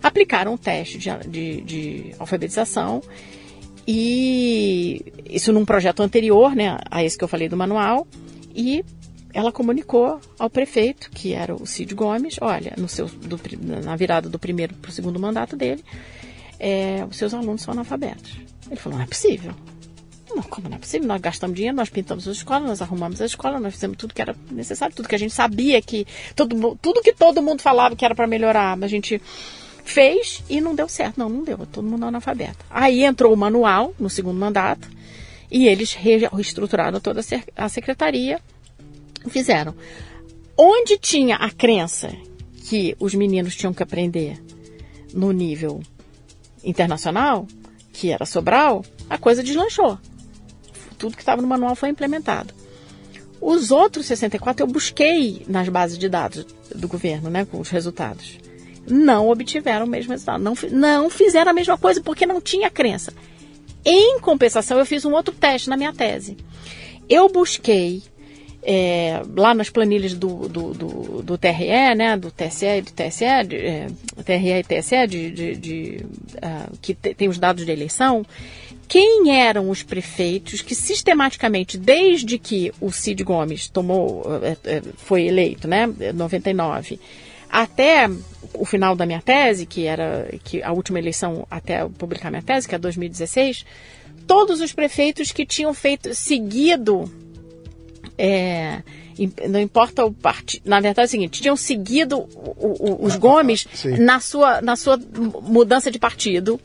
Aplicaram 0.00 0.54
um 0.54 0.56
teste 0.56 0.96
de, 0.96 1.10
de, 1.28 1.60
de 1.62 2.14
alfabetização 2.20 3.02
e 3.86 5.12
isso 5.28 5.52
num 5.52 5.64
projeto 5.64 6.04
anterior, 6.04 6.54
né, 6.54 6.78
a 6.88 7.02
esse 7.02 7.18
que 7.18 7.24
eu 7.24 7.28
falei 7.28 7.48
do 7.48 7.56
manual, 7.56 8.06
e 8.54 8.84
ela 9.32 9.50
comunicou 9.52 10.20
ao 10.38 10.50
prefeito, 10.50 11.10
que 11.10 11.32
era 11.32 11.54
o 11.54 11.66
Cid 11.66 11.94
Gomes, 11.94 12.36
olha, 12.40 12.74
no 12.76 12.88
seu, 12.88 13.06
do, 13.06 13.38
na 13.84 13.96
virada 13.96 14.28
do 14.28 14.38
primeiro 14.38 14.74
para 14.74 14.90
o 14.90 14.92
segundo 14.92 15.18
mandato 15.18 15.56
dele, 15.56 15.82
é, 16.58 17.04
os 17.10 17.16
seus 17.16 17.32
alunos 17.34 17.62
são 17.62 17.72
analfabetos. 17.72 18.36
Ele 18.66 18.76
falou, 18.76 18.98
não 18.98 19.04
é 19.04 19.08
possível. 19.08 19.52
Não, 20.34 20.42
como 20.44 20.68
não 20.68 20.76
é 20.76 20.80
possível? 20.80 21.06
Nós 21.06 21.20
gastamos 21.20 21.54
dinheiro, 21.56 21.76
nós 21.76 21.90
pintamos 21.90 22.26
as 22.26 22.36
escolas, 22.38 22.66
nós 22.66 22.80
arrumamos 22.82 23.20
a 23.20 23.26
escola, 23.26 23.60
nós 23.60 23.74
fizemos 23.74 23.96
tudo 23.98 24.14
que 24.14 24.22
era 24.22 24.34
necessário, 24.50 24.94
tudo 24.94 25.08
que 25.08 25.14
a 25.14 25.18
gente 25.18 25.34
sabia 25.34 25.80
que. 25.82 26.06
Todo, 26.34 26.56
mu- 26.56 26.78
tudo 26.80 27.02
que 27.02 27.12
todo 27.12 27.42
mundo 27.42 27.60
falava 27.60 27.94
que 27.94 28.04
era 28.04 28.14
para 28.14 28.26
melhorar, 28.26 28.74
mas 28.76 28.84
a 28.84 28.88
gente 28.88 29.20
fez 29.84 30.42
e 30.48 30.60
não 30.60 30.74
deu 30.74 30.88
certo. 30.88 31.18
Não, 31.18 31.28
não 31.28 31.44
deu, 31.44 31.58
todo 31.66 31.86
mundo 31.86 32.06
analfabeto. 32.06 32.64
Aí 32.70 33.04
entrou 33.04 33.32
o 33.32 33.36
manual 33.36 33.92
no 33.98 34.08
segundo 34.08 34.38
mandato 34.38 34.88
e 35.50 35.66
eles 35.68 35.92
re- 35.92 36.28
reestruturaram 36.32 36.98
toda 37.00 37.20
a 37.20 37.22
sec- 37.22 37.48
a 37.54 37.68
secretaria 37.68 38.40
fizeram. 39.30 39.74
Onde 40.56 40.98
tinha 40.98 41.36
a 41.36 41.50
crença 41.50 42.10
que 42.64 42.96
os 42.98 43.14
meninos 43.14 43.56
tinham 43.56 43.72
que 43.72 43.82
aprender 43.82 44.42
no 45.12 45.32
nível 45.32 45.82
internacional, 46.64 47.46
que 47.92 48.10
era 48.10 48.24
Sobral, 48.24 48.84
a 49.08 49.18
coisa 49.18 49.42
deslanchou. 49.42 49.98
Tudo 50.98 51.16
que 51.16 51.22
estava 51.22 51.42
no 51.42 51.48
manual 51.48 51.74
foi 51.74 51.88
implementado. 51.88 52.54
Os 53.40 53.72
outros 53.72 54.06
64 54.06 54.62
eu 54.62 54.68
busquei 54.68 55.44
nas 55.48 55.68
bases 55.68 55.98
de 55.98 56.08
dados 56.08 56.46
do 56.74 56.86
governo, 56.86 57.28
né, 57.28 57.44
com 57.44 57.58
os 57.58 57.68
resultados. 57.70 58.38
Não 58.86 59.28
obtiveram 59.28 59.84
o 59.84 59.88
mesmo 59.88 60.12
resultado. 60.12 60.42
Não, 60.42 60.54
não 60.70 61.10
fizeram 61.10 61.50
a 61.50 61.54
mesma 61.54 61.76
coisa 61.76 62.00
porque 62.00 62.24
não 62.24 62.40
tinha 62.40 62.70
crença. 62.70 63.12
Em 63.84 64.20
compensação, 64.20 64.78
eu 64.78 64.86
fiz 64.86 65.04
um 65.04 65.12
outro 65.12 65.34
teste 65.34 65.68
na 65.68 65.76
minha 65.76 65.92
tese. 65.92 66.36
Eu 67.08 67.28
busquei 67.28 68.02
é, 68.62 69.22
lá 69.36 69.54
nas 69.54 69.68
planilhas 69.70 70.14
do, 70.14 70.48
do, 70.48 70.72
do, 70.72 71.22
do 71.22 71.38
TRE, 71.38 71.94
né, 71.96 72.16
do 72.16 72.30
TSE 72.30 72.66
e 72.66 72.82
do 72.82 72.92
TSE, 72.92 73.24
de, 73.48 73.56
é, 73.56 73.86
TRE 74.24 74.50
e 74.50 74.62
TSE, 74.62 75.06
de, 75.08 75.30
de, 75.30 75.56
de, 75.56 76.06
ah, 76.40 76.68
que 76.80 76.94
te- 76.94 77.14
tem 77.14 77.28
os 77.28 77.38
dados 77.38 77.66
de 77.66 77.72
eleição, 77.72 78.24
quem 78.86 79.34
eram 79.40 79.68
os 79.70 79.82
prefeitos 79.82 80.60
que 80.60 80.74
sistematicamente, 80.74 81.76
desde 81.76 82.38
que 82.38 82.72
o 82.80 82.92
Cid 82.92 83.24
Gomes 83.24 83.68
tomou, 83.68 84.22
eh, 84.42 84.56
eh, 84.64 84.82
foi 84.96 85.22
eleito, 85.26 85.66
né, 85.66 85.88
99, 86.14 87.00
até 87.48 88.08
o 88.54 88.64
final 88.66 88.94
da 88.94 89.06
minha 89.06 89.22
tese, 89.22 89.64
que 89.64 89.86
era 89.86 90.28
que 90.44 90.62
a 90.62 90.72
última 90.72 90.98
eleição 90.98 91.46
até 91.50 91.80
eu 91.80 91.90
publicar 91.90 92.30
minha 92.30 92.42
tese, 92.42 92.68
que 92.68 92.74
é 92.74 92.78
2016, 92.78 93.64
todos 94.26 94.60
os 94.60 94.72
prefeitos 94.72 95.32
que 95.32 95.46
tinham 95.46 95.72
feito 95.72 96.14
seguido 96.14 97.10
é, 98.18 98.82
não 99.48 99.60
importa 99.60 100.04
o 100.04 100.12
partido. 100.12 100.62
Na 100.64 100.80
verdade 100.80 101.06
é 101.06 101.08
o 101.08 101.10
seguinte, 101.10 101.40
tinham 101.42 101.56
seguido 101.56 102.18
o- 102.18 102.76
o- 102.80 103.04
os 103.06 103.16
Gomes 103.16 103.66
Sim. 103.74 103.96
na 103.98 104.20
sua, 104.20 104.60
na 104.60 104.76
sua 104.76 104.98
mudança 105.42 105.90
de 105.90 105.98
partido 105.98 106.60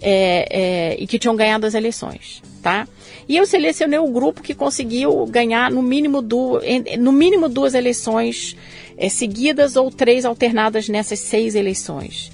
é, 0.00 0.48
é, 0.50 0.96
e 1.02 1.06
que 1.06 1.18
tinham 1.18 1.34
ganhado 1.36 1.66
as 1.66 1.74
eleições, 1.74 2.42
tá? 2.62 2.86
E 3.28 3.36
eu 3.36 3.44
selecionei 3.44 3.98
o 3.98 4.08
grupo 4.08 4.42
que 4.42 4.54
conseguiu 4.54 5.26
ganhar 5.26 5.70
no 5.70 5.82
mínimo, 5.82 6.22
du, 6.22 6.60
no 6.98 7.12
mínimo 7.12 7.48
duas 7.48 7.74
eleições 7.74 8.56
é, 8.96 9.08
seguidas 9.08 9.76
ou 9.76 9.90
três 9.90 10.24
alternadas 10.24 10.88
nessas 10.88 11.18
seis 11.18 11.54
eleições. 11.54 12.32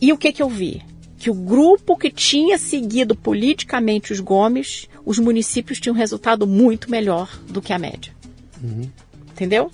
E 0.00 0.12
o 0.12 0.16
que 0.16 0.32
que 0.32 0.42
eu 0.42 0.48
vi? 0.48 0.80
Que 1.20 1.30
o 1.30 1.34
grupo 1.34 1.96
que 1.96 2.10
tinha 2.10 2.58
seguido 2.58 3.14
politicamente 3.14 4.12
os 4.12 4.18
Gomes, 4.18 4.88
os 5.04 5.18
municípios 5.18 5.78
tinham 5.78 5.94
resultado 5.94 6.46
muito 6.46 6.90
melhor 6.90 7.38
do 7.46 7.62
que 7.62 7.72
a 7.72 7.78
média. 7.78 8.12
Uhum. 8.60 8.90
Entendeu? 9.30 9.70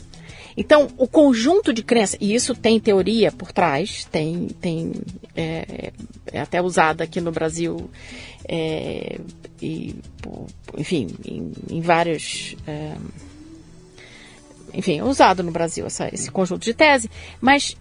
Então, 0.56 0.88
o 0.96 1.06
conjunto 1.06 1.72
de 1.72 1.82
crenças, 1.82 2.18
e 2.20 2.34
isso 2.34 2.54
tem 2.54 2.80
teoria 2.80 3.30
por 3.30 3.52
trás, 3.52 4.06
tem, 4.06 4.48
tem 4.60 4.92
é, 5.36 5.92
é 6.32 6.40
até 6.40 6.60
usada 6.60 7.04
aqui 7.04 7.20
no 7.20 7.30
Brasil, 7.30 7.90
é, 8.48 9.18
e, 9.60 9.94
enfim, 10.76 11.08
em, 11.24 11.52
em 11.70 11.80
vários. 11.80 12.56
É, 12.66 12.94
enfim, 14.72 15.00
usado 15.02 15.42
no 15.42 15.52
Brasil 15.52 15.86
essa, 15.86 16.12
esse 16.12 16.30
conjunto 16.30 16.64
de 16.64 16.74
tese, 16.74 17.08
mas 17.40 17.76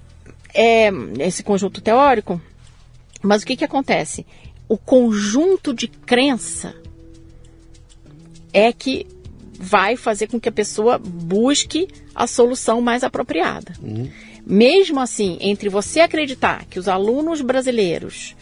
é, 0.53 0.89
esse 1.19 1.43
conjunto 1.43 1.81
teórico. 1.81 2.41
Mas 3.25 3.43
o 3.43 3.45
que, 3.45 3.55
que 3.55 3.65
acontece? 3.65 4.25
O 4.67 4.77
conjunto 4.77 5.73
de 5.73 5.87
crença 5.87 6.75
é 8.53 8.71
que 8.71 9.05
vai 9.59 9.95
fazer 9.95 10.27
com 10.27 10.39
que 10.39 10.49
a 10.49 10.51
pessoa 10.51 10.97
busque 10.97 11.87
a 12.13 12.27
solução 12.27 12.81
mais 12.81 13.03
apropriada. 13.03 13.73
Uhum. 13.81 14.09
Mesmo 14.45 14.99
assim, 14.99 15.37
entre 15.41 15.69
você 15.69 16.01
acreditar 16.01 16.65
que 16.65 16.77
os 16.77 16.87
alunos 16.87 17.41
brasileiros, 17.41 18.35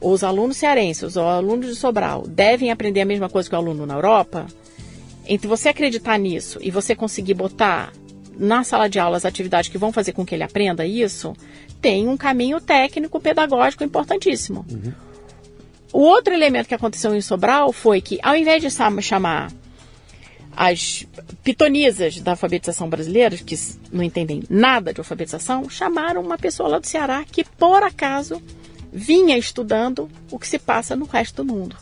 ou 0.00 0.12
os 0.12 0.24
alunos 0.24 0.56
cearenses, 0.56 1.02
ou 1.02 1.08
os 1.08 1.16
alunos 1.16 1.66
de 1.66 1.74
Sobral 1.74 2.26
devem 2.26 2.70
aprender 2.70 3.02
a 3.02 3.04
mesma 3.04 3.28
coisa 3.28 3.48
que 3.48 3.54
o 3.54 3.58
aluno 3.58 3.84
na 3.84 3.94
Europa, 3.94 4.46
entre 5.26 5.46
você 5.46 5.68
acreditar 5.68 6.18
nisso 6.18 6.58
e 6.62 6.70
você 6.70 6.94
conseguir 6.94 7.34
botar 7.34 7.92
na 8.38 8.64
sala 8.64 8.88
de 8.88 8.98
aula 8.98 9.18
as 9.18 9.26
atividades 9.26 9.70
que 9.70 9.76
vão 9.76 9.92
fazer 9.92 10.12
com 10.12 10.24
que 10.24 10.34
ele 10.34 10.42
aprenda 10.42 10.86
isso, 10.86 11.34
tem 11.80 12.08
um 12.08 12.16
caminho 12.16 12.60
técnico 12.60 13.20
pedagógico 13.20 13.84
importantíssimo. 13.84 14.64
Uhum. 14.70 14.92
O 15.92 16.00
outro 16.00 16.32
elemento 16.32 16.68
que 16.68 16.74
aconteceu 16.74 17.14
em 17.14 17.20
Sobral 17.20 17.72
foi 17.72 18.00
que, 18.00 18.18
ao 18.22 18.36
invés 18.36 18.62
de 18.62 18.70
chamar 19.02 19.52
as 20.56 21.06
pitonisas 21.42 22.20
da 22.20 22.32
alfabetização 22.32 22.88
brasileira, 22.88 23.36
que 23.36 23.56
não 23.90 24.02
entendem 24.02 24.42
nada 24.48 24.92
de 24.92 25.00
alfabetização, 25.00 25.68
chamaram 25.68 26.22
uma 26.22 26.38
pessoa 26.38 26.68
lá 26.68 26.78
do 26.78 26.86
Ceará 26.86 27.24
que, 27.24 27.44
por 27.44 27.82
acaso, 27.82 28.40
vinha 28.92 29.36
estudando 29.38 30.08
o 30.30 30.38
que 30.38 30.46
se 30.46 30.58
passa 30.58 30.94
no 30.94 31.06
resto 31.06 31.42
do 31.42 31.52
mundo. 31.52 31.76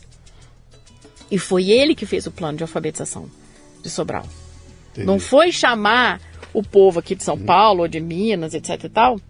E 1.30 1.38
foi 1.38 1.70
ele 1.70 1.94
que 1.94 2.06
fez 2.06 2.26
o 2.26 2.30
plano 2.30 2.56
de 2.56 2.64
alfabetização 2.64 3.28
de 3.82 3.90
Sobral. 3.90 4.26
Entendi. 4.92 5.06
Não 5.06 5.18
foi 5.18 5.52
chamar 5.52 6.20
o 6.54 6.62
povo 6.62 6.98
aqui 6.98 7.14
de 7.14 7.22
São 7.22 7.38
Paulo 7.38 7.82
ou 7.82 7.88
de 7.88 8.00
Minas, 8.00 8.54
etc 8.54 8.84
e 8.84 8.88
tal, 8.88 9.20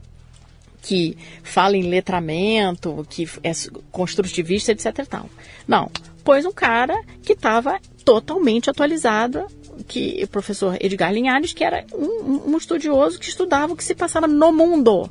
que 0.82 1.16
fala 1.42 1.76
em 1.76 1.82
letramento, 1.82 3.06
que 3.08 3.28
é 3.42 3.52
construtivista, 3.90 4.72
etc 4.72 5.06
tal. 5.08 5.28
Não, 5.66 5.90
pôs 6.24 6.44
um 6.44 6.52
cara 6.52 7.00
que 7.22 7.32
estava 7.32 7.80
totalmente 8.04 8.70
atualizado, 8.70 9.46
que 9.86 10.20
o 10.22 10.28
professor 10.28 10.76
Edgar 10.80 11.12
Linhares, 11.12 11.52
que 11.52 11.64
era 11.64 11.84
um, 11.94 12.52
um, 12.52 12.56
estudioso 12.56 13.18
que 13.18 13.28
estudava 13.28 13.72
o 13.72 13.76
que 13.76 13.84
se 13.84 13.94
passava 13.94 14.26
no 14.26 14.52
mundo. 14.52 15.10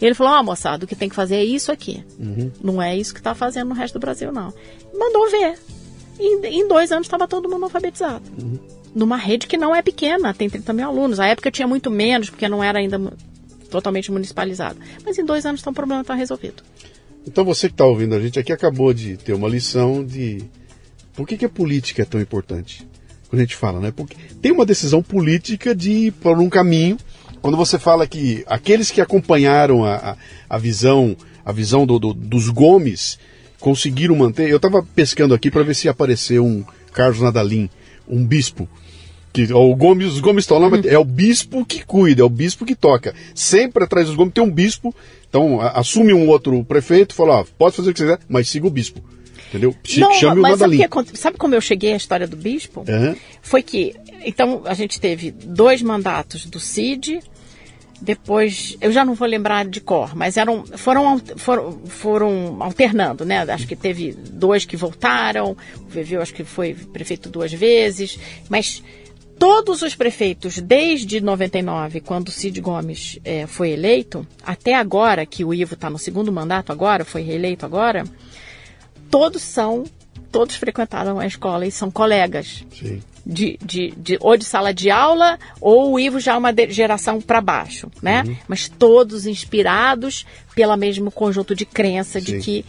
E 0.00 0.04
ele 0.04 0.14
falou, 0.14 0.34
ó, 0.34 0.40
oh, 0.40 0.44
moçada, 0.44 0.84
o 0.84 0.88
que 0.88 0.96
tem 0.96 1.08
que 1.08 1.14
fazer 1.14 1.36
é 1.36 1.44
isso 1.44 1.72
aqui. 1.72 2.04
Uhum. 2.18 2.50
Não 2.62 2.82
é 2.82 2.96
isso 2.96 3.14
que 3.14 3.20
está 3.20 3.34
fazendo 3.34 3.68
no 3.68 3.74
resto 3.74 3.94
do 3.94 4.00
Brasil, 4.00 4.32
não. 4.32 4.52
Mandou 4.92 5.30
ver. 5.30 5.58
Em, 6.18 6.46
em 6.46 6.68
dois 6.68 6.92
anos 6.92 7.06
estava 7.06 7.26
todo 7.26 7.48
mundo 7.48 7.64
alfabetizado. 7.64 8.24
Uhum. 8.40 8.58
Numa 8.94 9.16
rede 9.16 9.46
que 9.46 9.56
não 9.56 9.74
é 9.74 9.82
pequena, 9.82 10.32
tem 10.32 10.48
30 10.48 10.72
mil 10.72 10.86
alunos. 10.86 11.18
A 11.18 11.26
época 11.26 11.50
tinha 11.50 11.66
muito 11.66 11.90
menos, 11.90 12.30
porque 12.30 12.48
não 12.48 12.62
era 12.62 12.78
ainda 12.78 12.98
totalmente 13.74 14.12
municipalizado. 14.12 14.78
Mas 15.04 15.18
em 15.18 15.24
dois 15.24 15.44
anos 15.44 15.60
então, 15.60 15.72
o 15.72 15.74
problema 15.74 16.02
está 16.02 16.14
resolvido. 16.14 16.62
Então 17.26 17.44
você 17.44 17.66
que 17.68 17.74
está 17.74 17.84
ouvindo 17.84 18.14
a 18.14 18.20
gente 18.20 18.38
aqui 18.38 18.52
acabou 18.52 18.94
de 18.94 19.16
ter 19.16 19.32
uma 19.32 19.48
lição 19.48 20.04
de 20.04 20.44
por 21.14 21.26
que, 21.26 21.36
que 21.36 21.44
a 21.44 21.48
política 21.48 22.02
é 22.02 22.04
tão 22.04 22.20
importante. 22.20 22.86
Quando 23.28 23.40
a 23.40 23.42
gente 23.42 23.56
fala, 23.56 23.80
né? 23.80 23.92
Porque 23.94 24.16
tem 24.40 24.52
uma 24.52 24.64
decisão 24.64 25.02
política 25.02 25.74
de 25.74 25.90
ir 25.90 26.12
por 26.12 26.38
um 26.38 26.48
caminho. 26.48 26.96
Quando 27.42 27.56
você 27.56 27.78
fala 27.78 28.06
que 28.06 28.44
aqueles 28.46 28.92
que 28.92 29.00
acompanharam 29.00 29.84
a, 29.84 29.96
a, 29.96 30.16
a 30.50 30.58
visão, 30.58 31.16
a 31.44 31.50
visão 31.50 31.84
do, 31.84 31.98
do, 31.98 32.14
dos 32.14 32.48
Gomes 32.48 33.18
conseguiram 33.58 34.14
manter. 34.14 34.48
Eu 34.48 34.56
estava 34.56 34.82
pescando 34.82 35.34
aqui 35.34 35.50
para 35.50 35.64
ver 35.64 35.74
se 35.74 35.88
apareceu 35.88 36.44
um 36.44 36.64
Carlos 36.92 37.20
Nadalim, 37.20 37.68
um 38.06 38.24
bispo 38.24 38.68
que 39.34 39.52
o 39.52 39.74
Gomes, 39.74 40.12
os 40.12 40.20
Gomes 40.20 40.44
estão 40.44 40.60
lá, 40.60 40.70
mas 40.70 40.86
é 40.86 40.96
o 40.96 41.04
bispo 41.04 41.66
que 41.66 41.84
cuida, 41.84 42.22
é 42.22 42.24
o 42.24 42.28
bispo 42.28 42.64
que 42.64 42.76
toca. 42.76 43.12
Sempre 43.34 43.82
atrás 43.82 44.06
dos 44.06 44.14
Gomes 44.14 44.32
tem 44.32 44.44
um 44.44 44.50
bispo, 44.50 44.94
então 45.28 45.60
assume 45.60 46.14
um 46.14 46.28
outro 46.28 46.62
prefeito, 46.64 47.16
fala, 47.16 47.40
ó, 47.40 47.44
pode 47.58 47.74
fazer 47.74 47.90
o 47.90 47.92
que 47.92 47.98
você 47.98 48.04
quiser, 48.04 48.20
mas 48.28 48.48
siga 48.48 48.68
o 48.68 48.70
bispo. 48.70 49.02
Entendeu? 49.48 49.74
Não, 49.98 50.12
Chame 50.14 50.40
mas 50.40 50.54
o 50.54 50.58
sabe, 50.58 50.78
que, 50.78 51.18
sabe 51.18 51.36
como 51.36 51.52
eu 51.52 51.60
cheguei 51.60 51.92
à 51.92 51.96
história 51.96 52.28
do 52.28 52.36
bispo? 52.36 52.84
Uhum. 52.88 53.16
Foi 53.42 53.60
que, 53.60 53.96
então, 54.24 54.62
a 54.66 54.74
gente 54.74 55.00
teve 55.00 55.32
dois 55.32 55.82
mandatos 55.82 56.46
do 56.46 56.60
CID, 56.60 57.20
depois, 58.00 58.76
eu 58.80 58.92
já 58.92 59.04
não 59.04 59.14
vou 59.14 59.26
lembrar 59.26 59.64
de 59.64 59.80
cor, 59.80 60.14
mas 60.14 60.36
eram, 60.36 60.64
foram, 60.64 61.20
foram, 61.36 61.80
foram 61.86 62.56
alternando, 62.60 63.24
né? 63.24 63.42
Acho 63.42 63.66
que 63.66 63.74
teve 63.74 64.12
dois 64.12 64.64
que 64.64 64.76
voltaram, 64.76 65.56
o 65.80 65.88
VV 65.88 66.18
acho 66.18 66.34
que 66.34 66.44
foi 66.44 66.74
prefeito 66.74 67.28
duas 67.28 67.52
vezes, 67.52 68.18
mas 68.48 68.82
todos 69.38 69.82
os 69.82 69.94
prefeitos, 69.94 70.58
desde 70.58 71.20
99, 71.20 72.00
quando 72.00 72.30
Cid 72.30 72.60
Gomes 72.60 73.18
é, 73.24 73.46
foi 73.46 73.70
eleito, 73.70 74.26
até 74.44 74.74
agora, 74.74 75.26
que 75.26 75.44
o 75.44 75.52
Ivo 75.52 75.74
está 75.74 75.90
no 75.90 75.98
segundo 75.98 76.32
mandato 76.32 76.72
agora, 76.72 77.04
foi 77.04 77.22
reeleito 77.22 77.66
agora, 77.66 78.04
todos 79.10 79.42
são, 79.42 79.84
todos 80.30 80.56
frequentaram 80.56 81.18
a 81.18 81.26
escola 81.26 81.66
e 81.66 81.70
são 81.70 81.90
colegas. 81.90 82.64
Sim. 82.72 83.02
De, 83.26 83.58
de, 83.64 83.94
de, 83.96 84.18
ou 84.20 84.36
de 84.36 84.44
sala 84.44 84.72
de 84.74 84.90
aula, 84.90 85.38
ou 85.58 85.92
o 85.94 85.98
Ivo 85.98 86.20
já 86.20 86.34
é 86.34 86.36
uma 86.36 86.52
geração 86.68 87.22
para 87.22 87.40
baixo, 87.40 87.90
né? 88.02 88.22
Uhum. 88.26 88.36
Mas 88.46 88.68
todos 88.68 89.26
inspirados 89.26 90.26
pelo 90.54 90.76
mesmo 90.76 91.10
conjunto 91.10 91.54
de 91.54 91.64
crença 91.64 92.20
Sim. 92.20 92.26
de 92.26 92.38
que, 92.40 92.64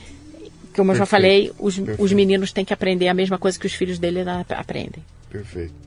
como 0.74 0.94
eu 0.94 0.96
já 0.96 1.06
falei, 1.06 1.52
os, 1.60 1.76
os 2.00 2.14
meninos 2.14 2.54
têm 2.54 2.64
que 2.64 2.74
aprender 2.74 3.10
a 3.10 3.14
mesma 3.14 3.38
coisa 3.38 3.60
que 3.60 3.68
os 3.68 3.74
filhos 3.74 4.00
dele 4.00 4.22
aprendem. 4.50 5.04
Perfeito. 5.30 5.85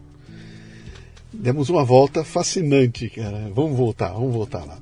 Demos 1.33 1.69
uma 1.69 1.85
volta 1.85 2.25
fascinante, 2.25 3.11
cara. 3.11 3.51
Vamos 3.55 3.77
voltar, 3.77 4.13
vamos 4.13 4.33
voltar 4.33 4.65
lá. 4.65 4.79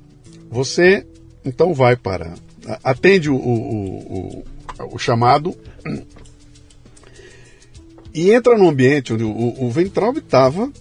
Você 0.49 1.05
então 1.43 1.73
vai 1.73 1.95
para. 1.95 2.35
Atende 2.83 3.29
o, 3.29 3.35
o, 3.35 4.43
o, 4.79 4.93
o 4.93 4.99
chamado 4.99 5.55
e 8.13 8.31
entra 8.31 8.57
no 8.57 8.67
ambiente 8.67 9.13
onde 9.13 9.23
o, 9.23 9.29
o 9.29 9.71
estava 10.17 10.71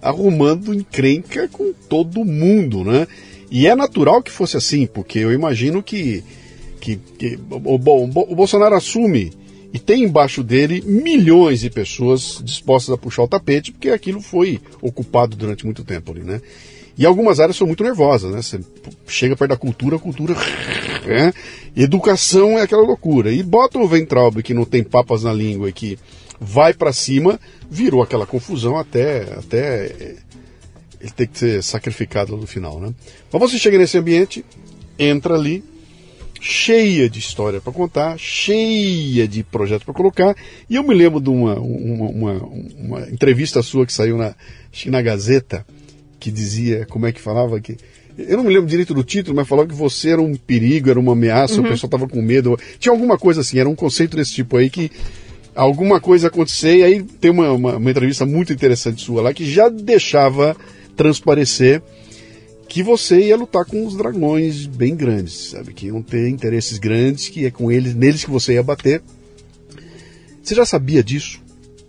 arrumando 0.00 0.72
encrenca 0.72 1.48
com 1.48 1.72
todo 1.88 2.24
mundo, 2.24 2.84
né? 2.84 3.06
E 3.50 3.66
é 3.66 3.74
natural 3.74 4.22
que 4.22 4.30
fosse 4.30 4.56
assim, 4.56 4.86
porque 4.86 5.18
eu 5.18 5.32
imagino 5.32 5.82
que, 5.82 6.22
que, 6.80 6.96
que 6.96 7.38
o, 7.50 7.74
o, 7.74 8.32
o 8.32 8.34
Bolsonaro 8.36 8.74
assume 8.74 9.32
e 9.74 9.78
tem 9.80 10.04
embaixo 10.04 10.44
dele 10.44 10.84
milhões 10.86 11.58
de 11.58 11.68
pessoas 11.68 12.40
dispostas 12.44 12.94
a 12.94 12.96
puxar 12.96 13.24
o 13.24 13.28
tapete, 13.28 13.72
porque 13.72 13.88
aquilo 13.88 14.20
foi 14.20 14.60
ocupado 14.80 15.34
durante 15.34 15.64
muito 15.64 15.82
tempo 15.82 16.12
ali, 16.12 16.22
né? 16.22 16.40
E 16.96 17.04
algumas 17.04 17.40
áreas 17.40 17.56
são 17.56 17.66
muito 17.66 17.82
nervosas, 17.82 18.32
né? 18.32 18.40
Você 18.40 18.60
chega 19.04 19.34
perto 19.34 19.50
da 19.50 19.56
cultura, 19.56 19.96
a 19.96 19.98
cultura. 19.98 20.36
Né? 21.04 21.34
Educação 21.76 22.56
é 22.56 22.62
aquela 22.62 22.82
loucura. 22.82 23.32
E 23.32 23.42
bota 23.42 23.76
o 23.80 23.88
Ventralbe 23.88 24.44
que 24.44 24.54
não 24.54 24.64
tem 24.64 24.84
papas 24.84 25.24
na 25.24 25.32
língua 25.32 25.68
e 25.68 25.72
que 25.72 25.98
vai 26.40 26.72
para 26.72 26.92
cima, 26.92 27.40
virou 27.68 28.00
aquela 28.00 28.26
confusão 28.26 28.78
até, 28.78 29.22
até 29.36 30.16
ele 31.00 31.10
ter 31.10 31.26
que 31.26 31.36
ser 31.36 31.62
sacrificado 31.64 32.36
no 32.36 32.46
final, 32.46 32.78
né? 32.78 32.94
Mas 33.32 33.42
você 33.42 33.58
chega 33.58 33.76
nesse 33.76 33.98
ambiente, 33.98 34.44
entra 34.96 35.34
ali, 35.34 35.64
cheia 36.44 37.08
de 37.08 37.18
história 37.18 37.58
para 37.58 37.72
contar, 37.72 38.18
cheia 38.18 39.26
de 39.26 39.42
projetos 39.42 39.84
para 39.84 39.94
colocar. 39.94 40.36
E 40.68 40.76
eu 40.76 40.82
me 40.82 40.94
lembro 40.94 41.18
de 41.18 41.30
uma, 41.30 41.58
uma, 41.58 42.08
uma, 42.10 42.32
uma, 42.78 43.00
entrevista 43.10 43.62
sua 43.62 43.86
que 43.86 43.92
saiu 43.92 44.18
na, 44.18 44.34
na 44.86 45.00
Gazeta, 45.00 45.64
que 46.20 46.30
dizia, 46.30 46.86
como 46.90 47.06
é 47.06 47.12
que 47.12 47.20
falava 47.20 47.58
que. 47.60 47.78
Eu 48.16 48.36
não 48.36 48.44
me 48.44 48.52
lembro 48.52 48.68
direito 48.68 48.92
do 48.92 49.02
título, 49.02 49.34
mas 49.34 49.48
falava 49.48 49.66
que 49.66 49.74
você 49.74 50.10
era 50.10 50.20
um 50.20 50.36
perigo, 50.36 50.90
era 50.90 51.00
uma 51.00 51.12
ameaça, 51.12 51.54
uhum. 51.54 51.66
o 51.66 51.70
pessoal 51.70 51.88
estava 51.88 52.06
com 52.06 52.20
medo. 52.20 52.58
Tinha 52.78 52.92
alguma 52.92 53.16
coisa 53.16 53.40
assim, 53.40 53.58
era 53.58 53.68
um 53.68 53.74
conceito 53.74 54.14
desse 54.14 54.34
tipo 54.34 54.58
aí 54.58 54.68
que 54.68 54.90
alguma 55.54 55.98
coisa 55.98 56.28
acontecer, 56.28 56.76
e 56.76 56.82
aí 56.82 57.02
tem 57.02 57.30
uma, 57.30 57.50
uma, 57.52 57.76
uma 57.76 57.90
entrevista 57.90 58.26
muito 58.26 58.52
interessante 58.52 59.02
sua 59.02 59.22
lá 59.22 59.32
que 59.32 59.50
já 59.50 59.70
deixava 59.70 60.54
transparecer 60.94 61.82
que 62.74 62.82
você 62.82 63.28
ia 63.28 63.36
lutar 63.36 63.64
com 63.64 63.86
os 63.86 63.96
dragões 63.96 64.66
bem 64.66 64.96
grandes, 64.96 65.50
sabe? 65.50 65.72
Que 65.72 65.86
iam 65.86 66.02
ter 66.02 66.28
interesses 66.28 66.76
grandes, 66.76 67.28
que 67.28 67.46
é 67.46 67.50
com 67.52 67.70
eles, 67.70 67.94
neles 67.94 68.24
que 68.24 68.30
você 68.32 68.54
ia 68.54 68.64
bater. 68.64 69.00
Você 70.42 70.56
já 70.56 70.66
sabia 70.66 71.00
disso? 71.00 71.40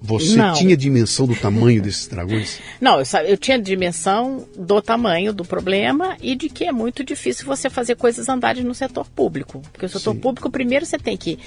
Você 0.05 0.35
Não. 0.35 0.53
tinha 0.53 0.77
dimensão 0.77 1.25
do 1.25 1.35
tamanho 1.35 1.81
desses 1.81 2.07
dragões? 2.07 2.59
Não, 2.79 2.99
eu, 2.99 3.05
eu 3.25 3.37
tinha 3.37 3.59
dimensão 3.59 4.45
do 4.55 4.81
tamanho 4.81 5.33
do 5.33 5.43
problema 5.43 6.15
e 6.21 6.35
de 6.35 6.47
que 6.47 6.63
é 6.65 6.71
muito 6.71 7.03
difícil 7.03 7.45
você 7.45 7.69
fazer 7.69 7.95
coisas 7.95 8.29
andarem 8.29 8.63
no 8.63 8.75
setor 8.75 9.09
público. 9.09 9.61
Porque 9.71 9.85
o 9.85 9.89
setor 9.89 10.13
Sim. 10.13 10.19
público, 10.19 10.49
primeiro 10.49 10.85
você 10.85 10.97
tem 10.97 11.17
que 11.17 11.39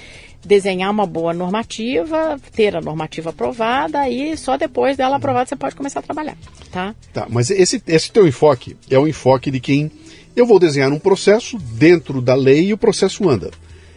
desenhar 0.45 0.91
uma 0.91 1.05
boa 1.05 1.33
normativa, 1.33 2.39
ter 2.53 2.75
a 2.75 2.81
normativa 2.81 3.29
aprovada 3.29 4.09
e 4.09 4.35
só 4.37 4.57
depois 4.57 4.97
dela 4.97 5.15
aprovada 5.15 5.47
você 5.47 5.55
pode 5.55 5.75
começar 5.75 5.99
a 5.99 6.03
trabalhar, 6.03 6.37
tá? 6.71 6.95
Tá, 7.13 7.27
mas 7.29 7.49
esse, 7.49 7.81
esse 7.87 8.11
teu 8.11 8.27
enfoque 8.27 8.75
é 8.89 8.97
o 8.97 9.07
enfoque 9.07 9.51
de 9.51 9.59
quem 9.59 9.91
eu 10.35 10.45
vou 10.45 10.59
desenhar 10.59 10.91
um 10.91 10.99
processo 10.99 11.57
dentro 11.57 12.21
da 12.21 12.35
lei 12.35 12.67
e 12.67 12.73
o 12.73 12.77
processo 12.77 13.29
anda. 13.29 13.51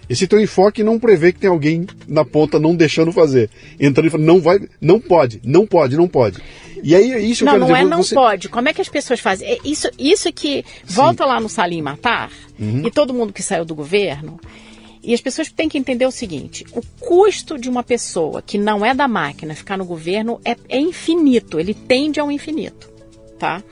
Esse 0.09 0.27
teu 0.27 0.41
enfoque 0.41 0.83
não 0.83 0.99
prevê 0.99 1.33
que 1.33 1.39
tem 1.41 1.49
alguém 1.49 1.87
na 2.07 2.25
ponta 2.25 2.59
não 2.59 2.75
deixando 2.75 3.13
fazer. 3.13 3.49
Entrando 3.81 4.07
e 4.07 4.11
falando, 4.11 4.27
não 4.27 4.41
vai, 4.41 4.61
não 4.81 5.01
pode, 5.01 5.41
não 5.45 5.67
pode, 5.67 5.97
não 5.97 6.09
pode. 6.09 6.39
E 6.83 6.95
aí, 6.95 7.31
isso 7.31 7.45
eu 7.45 7.47
Não, 7.47 7.53
quero 7.53 7.61
não 7.61 7.73
dizer, 7.73 7.81
é 7.87 7.89
não 7.89 8.03
você- 8.03 8.15
pode. 8.15 8.49
Como 8.49 8.69
é 8.69 8.73
que 8.75 8.81
as 8.81 8.89
pessoas 8.89 9.21
fazem? 9.21 9.49
É 9.49 9.59
isso, 9.65 9.89
isso 9.99 10.31
que 10.33 10.65
volta 10.85 11.25
lá 11.25 11.41
no 11.41 11.49
Salim 11.49 11.81
Matar 11.81 12.31
Uhum. 12.59 12.87
e 12.87 12.91
todo 12.91 13.15
mundo 13.15 13.33
que 13.33 13.43
saiu 13.43 13.65
do 13.65 13.75
governo. 13.75 14.39
E 15.05 15.15
as 15.15 15.21
pessoas 15.21 15.51
têm 15.51 15.69
que 15.69 15.79
entender 15.79 16.07
o 16.07 16.11
seguinte: 16.11 16.65
o 16.73 16.83
custo 17.01 17.57
de 17.59 17.69
uma 17.69 17.83
pessoa 17.85 18.43
que 18.43 18.59
não 18.59 18.85
é 18.85 18.93
da 18.95 19.07
máquina 19.09 19.55
ficar 19.55 19.77
no 19.79 19.85
governo 19.85 20.41
é, 20.45 20.57
é 20.69 20.79
infinito, 20.79 21.59
ele 21.59 21.73
tende 21.75 22.19
ao 22.21 22.31
infinito, 22.31 22.91
tá? 23.39 23.63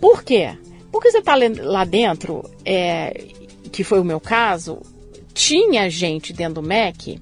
Por 0.00 0.22
quê? 0.22 0.50
Porque 0.90 1.10
você 1.10 1.18
está 1.18 1.34
lá 1.34 1.84
dentro, 1.84 2.44
é, 2.64 3.24
que 3.72 3.82
foi 3.82 4.00
o 4.00 4.04
meu 4.04 4.20
caso, 4.20 4.80
tinha 5.34 5.90
gente 5.90 6.32
dentro 6.32 6.62
do 6.62 6.62
MEC 6.62 7.20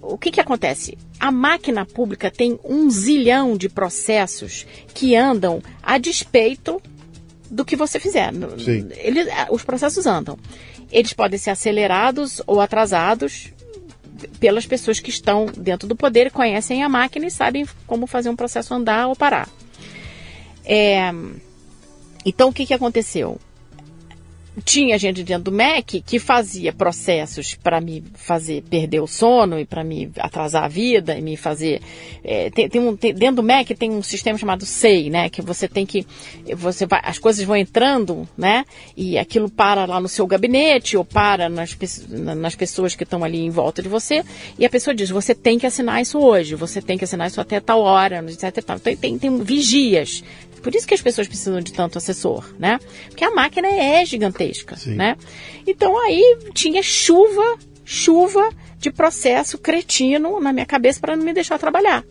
o 0.00 0.18
que, 0.18 0.30
que 0.30 0.40
acontece? 0.40 0.96
A 1.18 1.30
máquina 1.30 1.84
pública 1.84 2.30
tem 2.30 2.58
um 2.64 2.90
zilhão 2.90 3.56
de 3.56 3.68
processos 3.68 4.66
que 4.92 5.16
andam 5.16 5.62
a 5.82 5.98
despeito 5.98 6.80
do 7.50 7.64
que 7.64 7.76
você 7.76 7.98
fizer. 7.98 8.32
Sim. 8.58 8.88
Os 9.50 9.64
processos 9.64 10.06
andam. 10.06 10.38
Eles 10.90 11.12
podem 11.12 11.38
ser 11.38 11.50
acelerados 11.50 12.42
ou 12.46 12.60
atrasados 12.60 13.52
pelas 14.38 14.66
pessoas 14.66 15.00
que 15.00 15.10
estão 15.10 15.46
dentro 15.46 15.88
do 15.88 15.96
poder, 15.96 16.30
conhecem 16.30 16.82
a 16.82 16.88
máquina 16.88 17.26
e 17.26 17.30
sabem 17.30 17.66
como 17.86 18.06
fazer 18.06 18.30
um 18.30 18.36
processo 18.36 18.72
andar 18.72 19.08
ou 19.08 19.16
parar. 19.16 19.48
É, 20.64 21.12
então, 22.24 22.48
o 22.48 22.52
que, 22.52 22.64
que 22.64 22.74
aconteceu? 22.74 23.38
Tinha 24.62 24.96
gente 24.98 25.22
dentro 25.24 25.44
do 25.44 25.52
MEC 25.52 26.00
que 26.00 26.18
fazia 26.18 26.72
processos 26.72 27.54
para 27.54 27.80
me 27.80 28.04
fazer 28.14 28.62
perder 28.62 29.00
o 29.00 29.06
sono 29.06 29.58
e 29.58 29.64
para 29.64 29.82
me 29.82 30.10
atrasar 30.18 30.64
a 30.64 30.68
vida 30.68 31.16
e 31.18 31.22
me 31.22 31.36
fazer 31.36 31.80
é, 32.22 32.50
tem, 32.50 32.68
tem 32.68 32.80
um, 32.80 32.96
tem- 32.96 33.14
dentro 33.14 33.36
do 33.36 33.42
MEC 33.42 33.74
tem 33.74 33.90
um 33.90 34.02
sistema 34.02 34.38
chamado 34.38 34.64
SEI, 34.64 35.10
né, 35.10 35.28
que 35.28 35.42
você 35.42 35.66
tem 35.66 35.84
que 35.84 36.06
você 36.54 36.86
vai, 36.86 37.00
as 37.02 37.18
coisas 37.18 37.44
vão 37.44 37.56
entrando, 37.56 38.28
né, 38.36 38.64
e 38.96 39.18
aquilo 39.18 39.50
para 39.50 39.84
lá 39.86 40.00
no 40.00 40.08
seu 40.08 40.26
gabinete 40.26 40.96
ou 40.96 41.04
para 41.04 41.48
nas, 41.48 41.76
nas 42.08 42.54
pessoas 42.54 42.94
que 42.94 43.02
estão 43.02 43.24
ali 43.24 43.40
em 43.40 43.50
volta 43.50 43.82
de 43.82 43.88
você. 43.88 44.24
E 44.58 44.64
a 44.64 44.70
pessoa 44.70 44.94
diz 44.94 45.10
você 45.10 45.34
tem 45.34 45.58
que 45.58 45.66
assinar 45.66 46.00
isso 46.00 46.18
hoje, 46.18 46.54
você 46.54 46.80
tem 46.80 46.96
que 46.96 47.04
assinar 47.04 47.26
isso 47.26 47.40
até 47.40 47.58
tal 47.60 47.80
hora, 47.80 48.24
etc. 48.28 48.58
Então 48.58 48.78
tem, 48.78 49.18
tem 49.18 49.42
vigias 49.42 50.22
por 50.64 50.74
isso 50.74 50.88
que 50.88 50.94
as 50.94 51.02
pessoas 51.02 51.28
precisam 51.28 51.60
de 51.60 51.74
tanto 51.74 51.98
assessor, 51.98 52.42
né? 52.58 52.80
Porque 53.10 53.22
a 53.22 53.30
máquina 53.30 53.68
é 53.68 54.02
gigantesca, 54.06 54.76
Sim. 54.76 54.94
né? 54.94 55.14
Então 55.66 55.94
aí 56.02 56.38
tinha 56.54 56.82
chuva, 56.82 57.58
chuva 57.84 58.48
de 58.78 58.90
processo 58.90 59.58
cretino 59.58 60.40
na 60.40 60.54
minha 60.54 60.64
cabeça 60.64 60.98
para 60.98 61.14
não 61.14 61.22
me 61.22 61.34
deixar 61.34 61.58
trabalhar. 61.58 62.02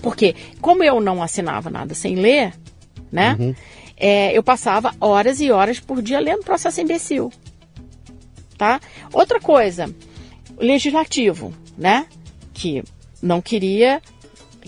Porque 0.00 0.36
como 0.60 0.84
eu 0.84 1.00
não 1.00 1.20
assinava 1.20 1.68
nada 1.68 1.92
sem 1.92 2.14
ler, 2.14 2.54
né? 3.10 3.36
é, 3.96 4.38
eu 4.38 4.42
passava 4.42 4.94
horas 5.00 5.40
e 5.40 5.50
horas 5.50 5.80
por 5.80 6.00
dia 6.00 6.20
lendo 6.20 6.44
processo 6.44 6.80
imbecil, 6.80 7.32
tá? 8.56 8.80
Outra 9.12 9.40
coisa, 9.40 9.92
legislativo, 10.60 11.52
né? 11.76 12.06
Que 12.54 12.84
não 13.20 13.42
queria 13.42 14.00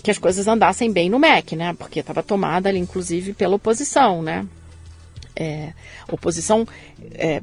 que 0.01 0.11
as 0.11 0.17
coisas 0.17 0.47
andassem 0.47 0.91
bem 0.91 1.09
no 1.09 1.19
MEC, 1.19 1.55
né? 1.55 1.73
Porque 1.77 1.99
estava 1.99 2.23
tomada 2.23 2.69
ali, 2.69 2.79
inclusive, 2.79 3.33
pela 3.33 3.55
oposição, 3.55 4.21
né? 4.21 4.45
É, 5.35 5.73
oposição. 6.11 6.67
é, 7.13 7.41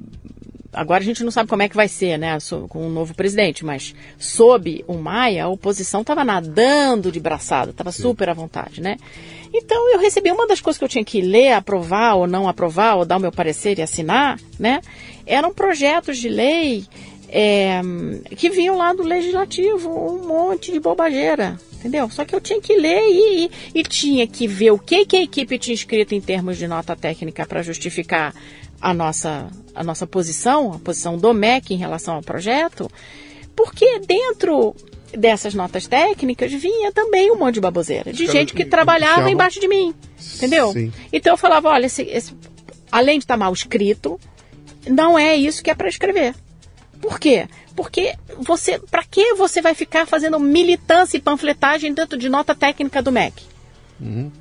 agora 0.73 1.03
a 1.03 1.05
gente 1.05 1.25
não 1.25 1.31
sabe 1.31 1.49
como 1.49 1.63
é 1.63 1.69
que 1.69 1.77
vai 1.77 1.89
ser, 1.89 2.19
né? 2.19 2.39
Com 2.69 2.87
o 2.87 2.91
novo 2.91 3.15
presidente, 3.15 3.65
mas 3.65 3.95
sob 4.19 4.85
o 4.87 4.95
Maia, 4.95 5.45
a 5.45 5.49
oposição 5.49 6.01
estava 6.01 6.25
nadando 6.25 7.11
de 7.11 7.21
braçada, 7.21 7.71
estava 7.71 7.93
super 7.93 8.29
à 8.29 8.35
vontade, 8.35 8.81
né? 8.81 8.97
Então 9.53 9.93
eu 9.93 9.99
recebi 9.99 10.31
uma 10.31 10.47
das 10.47 10.61
coisas 10.61 10.79
que 10.79 10.85
eu 10.85 10.89
tinha 10.89 11.05
que 11.05 11.21
ler, 11.21 11.53
aprovar 11.53 12.15
ou 12.15 12.27
não 12.27 12.49
aprovar, 12.49 12.97
ou 12.97 13.05
dar 13.05 13.17
o 13.17 13.21
meu 13.21 13.33
parecer 13.33 13.79
e 13.79 13.83
assinar, 13.83 14.39
né? 14.59 14.81
Eram 15.27 15.53
projetos 15.53 16.19
de 16.19 16.29
lei 16.29 16.85
é, 17.29 17.81
que 18.37 18.51
vinham 18.51 18.77
lá 18.77 18.93
do 18.93 19.03
legislativo, 19.03 19.91
um 19.91 20.27
monte 20.27 20.73
de 20.73 20.79
bobageira, 20.79 21.59
entendeu? 21.81 22.09
Só 22.11 22.25
que 22.25 22.35
eu 22.35 22.41
tinha 22.41 22.61
que 22.61 22.77
ler 22.77 23.01
e, 23.09 23.45
e- 23.47 23.51
e 23.81 23.83
tinha 23.83 24.27
que 24.27 24.47
ver 24.47 24.71
o 24.71 24.79
que, 24.79 25.05
que 25.05 25.17
a 25.17 25.23
equipe 25.23 25.59
tinha 25.59 25.75
escrito 25.75 26.15
em 26.15 26.21
termos 26.21 26.57
de 26.57 26.69
nota 26.69 26.95
técnica 26.95 27.45
para 27.47 27.63
justificar 27.63 28.33
a 28.81 28.95
nossa, 28.95 29.51
a 29.75 29.83
nossa 29.83 30.07
posição, 30.07 30.73
a 30.73 30.79
posição 30.79 31.17
do 31.19 31.35
MEC 31.35 31.75
em 31.75 31.77
relação 31.79 32.15
ao 32.15 32.23
projeto, 32.23 32.89
porque 33.57 33.99
dentro 34.01 34.75
dessas 35.13 35.55
notas 35.55 35.87
técnicas 35.89 36.53
vinha 36.53 36.93
também 36.93 37.31
um 37.33 37.37
monte 37.37 37.55
de 37.55 37.61
baboseira, 37.61 38.13
de 38.13 38.27
gente 38.33 38.55
que 38.55 38.65
trabalhava 38.65 39.13
enfiavam- 39.15 39.33
embaixo 39.33 39.61
de 39.61 39.67
mim, 39.69 39.93
entendeu? 40.37 40.73
Sim. 40.73 40.93
Então 41.13 41.33
eu 41.33 41.37
falava, 41.37 41.69
olha, 41.69 41.87
esse- 41.87 42.03
esse- 42.03 42.33
além 42.93 43.19
de 43.19 43.25
estar 43.25 43.37
mal 43.37 43.53
escrito, 43.53 44.21
não 44.89 45.19
é 45.19 45.35
isso 45.37 45.63
que 45.63 45.71
é 45.71 45.75
para 45.75 45.89
escrever. 45.89 46.35
Por 47.01 47.19
quê? 47.19 47.49
Porque 47.83 48.15
você, 48.39 48.79
para 48.79 49.03
que 49.05 49.33
você 49.35 49.63
vai 49.63 49.75
ficar 49.75 50.07
fazendo 50.07 50.39
militância 50.39 51.17
e 51.17 51.21
panfletagem 51.21 51.95
dentro 51.95 52.19
de 52.19 52.29
nota 52.29 52.55
técnica 52.55 53.01
do 53.01 53.11
MEC? 53.11 53.43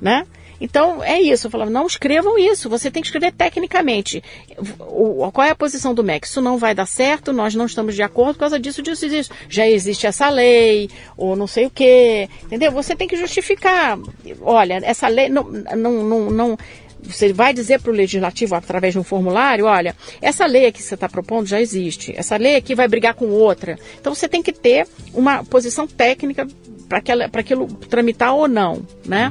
Né? 0.00 0.26
Então 0.60 1.02
é 1.02 1.18
isso. 1.18 1.46
Eu 1.46 1.50
falava, 1.50 1.70
não 1.70 1.86
escrevam 1.86 2.38
isso. 2.38 2.68
Você 2.68 2.90
tem 2.90 3.00
que 3.02 3.08
escrever 3.08 3.32
tecnicamente. 3.32 4.22
O- 4.78 5.30
qual 5.32 5.46
é 5.46 5.50
a 5.50 5.54
posição 5.54 5.94
do 5.94 6.04
MEC? 6.04 6.26
Isso 6.26 6.42
não 6.42 6.58
vai 6.58 6.74
dar 6.74 6.84
certo. 6.86 7.32
Nós 7.32 7.54
não 7.54 7.64
estamos 7.64 7.94
de 7.94 8.02
acordo 8.02 8.34
por 8.34 8.40
causa 8.40 8.58
disso, 8.60 8.82
disso, 8.82 9.06
e 9.06 9.08
disso. 9.08 9.30
Já 9.48 9.66
existe 9.66 10.06
essa 10.06 10.28
lei 10.28 10.90
ou 11.16 11.34
não 11.34 11.46
sei 11.46 11.64
o 11.64 11.70
quê. 11.70 12.28
Entendeu? 12.44 12.70
Você 12.72 12.94
tem 12.94 13.08
que 13.08 13.16
justificar. 13.16 13.98
Olha, 14.42 14.80
essa 14.82 15.08
lei 15.08 15.30
não, 15.30 15.44
não, 15.44 15.92
não, 16.04 16.30
não 16.30 16.58
você 17.04 17.32
vai 17.32 17.52
dizer 17.52 17.80
para 17.80 17.90
o 17.90 17.94
legislativo 17.94 18.54
através 18.54 18.92
de 18.94 18.98
um 18.98 19.04
formulário, 19.04 19.66
olha, 19.66 19.94
essa 20.20 20.46
lei 20.46 20.66
aqui 20.66 20.78
que 20.80 20.84
você 20.84 20.94
está 20.94 21.08
propondo 21.08 21.46
já 21.46 21.60
existe, 21.60 22.12
essa 22.16 22.36
lei 22.36 22.56
aqui 22.56 22.74
vai 22.74 22.86
brigar 22.88 23.14
com 23.14 23.26
outra. 23.26 23.78
Então 24.00 24.14
você 24.14 24.28
tem 24.28 24.42
que 24.42 24.52
ter 24.52 24.86
uma 25.14 25.44
posição 25.44 25.86
técnica 25.86 26.46
para 26.88 26.98
aquilo 27.40 27.66
tramitar 27.66 28.34
ou 28.34 28.48
não, 28.48 28.82
né? 29.06 29.30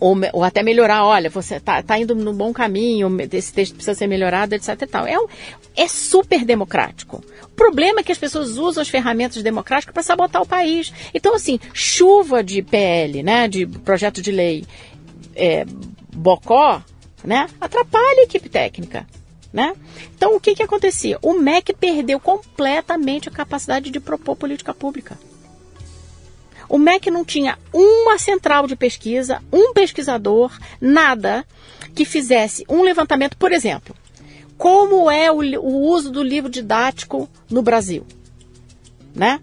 Ou, 0.00 0.14
me- 0.14 0.28
ou 0.34 0.42
até 0.42 0.62
melhorar, 0.62 1.04
olha, 1.06 1.30
você 1.30 1.54
está 1.56 1.82
tá 1.82 1.98
indo 1.98 2.14
no 2.14 2.32
bom 2.34 2.52
caminho, 2.52 3.16
esse 3.32 3.52
texto 3.52 3.74
precisa 3.74 3.94
ser 3.96 4.06
melhorado, 4.06 4.54
etc. 4.54 4.82
E 4.82 4.86
tal. 4.86 5.06
É, 5.06 5.18
um- 5.18 5.26
é 5.76 5.88
super 5.88 6.44
democrático. 6.44 7.24
O 7.44 7.48
problema 7.54 8.00
é 8.00 8.02
que 8.02 8.12
as 8.12 8.18
pessoas 8.18 8.58
usam 8.58 8.82
as 8.82 8.88
ferramentas 8.88 9.42
democráticas 9.42 9.94
para 9.94 10.02
sabotar 10.02 10.42
o 10.42 10.46
país. 10.46 10.92
Então, 11.14 11.34
assim, 11.34 11.58
chuva 11.72 12.42
de 12.42 12.60
PL, 12.60 13.22
né, 13.22 13.48
de 13.48 13.66
projeto 13.66 14.20
de 14.20 14.30
lei, 14.32 14.64
é, 15.34 15.64
bocó, 16.14 16.82
né, 17.22 17.48
atrapalha 17.60 18.20
a 18.20 18.24
equipe 18.24 18.48
técnica. 18.48 19.06
Né? 19.52 19.72
Então, 20.16 20.34
o 20.34 20.40
que, 20.40 20.54
que 20.54 20.62
acontecia? 20.64 21.16
O 21.22 21.34
MEC 21.34 21.72
perdeu 21.74 22.18
completamente 22.18 23.28
a 23.28 23.32
capacidade 23.32 23.88
de 23.88 24.00
propor 24.00 24.34
política 24.34 24.74
pública. 24.74 25.16
O 26.68 26.76
MEC 26.76 27.08
não 27.08 27.24
tinha 27.24 27.56
uma 27.72 28.18
central 28.18 28.66
de 28.66 28.74
pesquisa, 28.74 29.40
um 29.52 29.72
pesquisador, 29.72 30.50
nada 30.80 31.46
que 31.94 32.04
fizesse 32.04 32.64
um 32.68 32.82
levantamento, 32.82 33.36
por 33.36 33.52
exemplo, 33.52 33.94
como 34.56 35.10
é 35.10 35.30
o, 35.30 35.38
o 35.60 35.88
uso 35.88 36.10
do 36.10 36.22
livro 36.22 36.50
didático 36.50 37.28
no 37.48 37.62
Brasil, 37.62 38.04
né? 39.14 39.40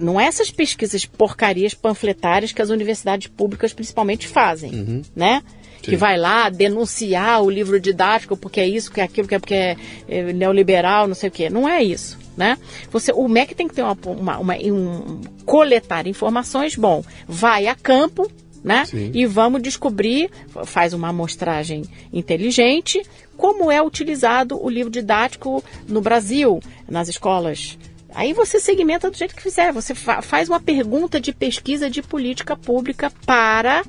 Não 0.00 0.18
é 0.18 0.26
essas 0.26 0.50
pesquisas 0.50 1.04
porcarias 1.04 1.74
panfletárias 1.74 2.52
que 2.52 2.62
as 2.62 2.70
universidades 2.70 3.26
públicas 3.26 3.72
principalmente 3.72 4.28
fazem, 4.28 5.02
né? 5.14 5.42
Que 5.80 5.96
vai 5.96 6.16
lá 6.16 6.48
denunciar 6.48 7.42
o 7.42 7.48
livro 7.48 7.78
didático 7.80 8.36
porque 8.36 8.60
é 8.60 8.66
isso, 8.68 8.90
que 8.90 9.00
é 9.00 9.04
aquilo, 9.04 9.28
que 9.28 9.34
é 9.34 9.38
porque 9.38 9.54
é, 9.54 9.76
é 10.08 10.32
neoliberal, 10.32 11.06
não 11.06 11.14
sei 11.14 11.28
o 11.28 11.32
quê. 11.32 11.48
Não 11.48 11.68
é 11.68 11.82
isso, 11.82 12.18
né? 12.36 12.58
Você, 12.90 13.12
o 13.12 13.28
MEC 13.28 13.54
tem 13.54 13.68
que 13.68 13.74
ter 13.74 13.82
uma, 13.82 13.96
uma, 14.06 14.38
uma- 14.38 14.56
um, 14.56 15.20
coletar 15.44 16.06
informações, 16.06 16.74
bom, 16.74 17.04
vai 17.26 17.66
a 17.68 17.74
campo, 17.74 18.30
né? 18.62 18.84
Sim. 18.86 19.12
E 19.14 19.24
vamos 19.24 19.62
descobrir, 19.62 20.30
faz 20.64 20.92
uma 20.92 21.08
amostragem 21.08 21.82
inteligente, 22.12 23.02
como 23.36 23.70
é 23.70 23.80
utilizado 23.80 24.60
o 24.62 24.68
livro 24.68 24.90
didático 24.90 25.62
no 25.88 26.00
Brasil, 26.00 26.60
nas 26.88 27.08
escolas 27.08 27.78
Aí 28.14 28.32
você 28.32 28.58
segmenta 28.58 29.10
do 29.10 29.16
jeito 29.16 29.36
que 29.36 29.42
fizer. 29.42 29.70
Você 29.72 29.94
fa 29.94 30.22
faz 30.22 30.48
uma 30.48 30.58
pergunta 30.58 31.20
de 31.20 31.30
pesquisa 31.32 31.90
de 31.90 32.02
política 32.02 32.56
pública 32.56 33.12
para 33.26 33.84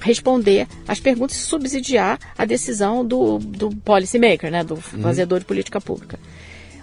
responder 0.00 0.66
as 0.86 1.00
perguntas 1.00 1.36
e 1.36 1.40
subsidiar 1.40 2.18
a 2.36 2.44
decisão 2.44 3.04
do, 3.04 3.38
do 3.38 3.70
policymaker, 3.76 4.50
né, 4.50 4.62
do 4.62 4.74
uhum. 4.74 5.02
fazedor 5.02 5.40
de 5.40 5.44
política 5.44 5.80
pública. 5.80 6.18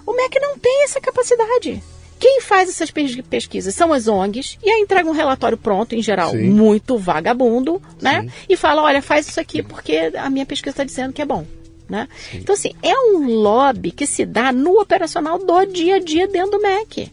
O 0.05 0.13
MEC 0.13 0.39
não 0.39 0.57
tem 0.57 0.83
essa 0.83 0.99
capacidade. 0.99 1.81
Quem 2.19 2.41
faz 2.41 2.69
essas 2.69 2.89
pesquisas 2.89 3.75
são 3.75 3.91
as 3.91 4.07
ONGs 4.07 4.57
e 4.63 4.69
aí 4.69 4.81
entrega 4.81 5.09
um 5.09 5.13
relatório 5.13 5.57
pronto, 5.57 5.93
em 5.93 6.01
geral, 6.01 6.31
Sim. 6.31 6.43
muito 6.43 6.97
vagabundo, 6.97 7.81
né? 8.01 8.21
Sim. 8.21 8.31
E 8.49 8.55
fala, 8.55 8.81
olha, 8.81 9.01
faz 9.01 9.27
isso 9.27 9.39
aqui 9.39 9.61
porque 9.61 10.11
a 10.15 10.29
minha 10.29 10.45
pesquisa 10.45 10.71
está 10.71 10.83
dizendo 10.83 11.11
que 11.11 11.21
é 11.21 11.25
bom. 11.25 11.45
Né? 11.89 12.07
Então, 12.33 12.55
assim, 12.55 12.71
é 12.81 12.97
um 12.97 13.27
lobby 13.27 13.91
que 13.91 14.07
se 14.07 14.25
dá 14.25 14.53
no 14.53 14.79
operacional 14.79 15.37
do 15.37 15.65
dia 15.65 15.97
a 15.97 15.99
dia 15.99 16.27
dentro 16.27 16.51
do 16.51 16.61
MEC. 16.61 17.11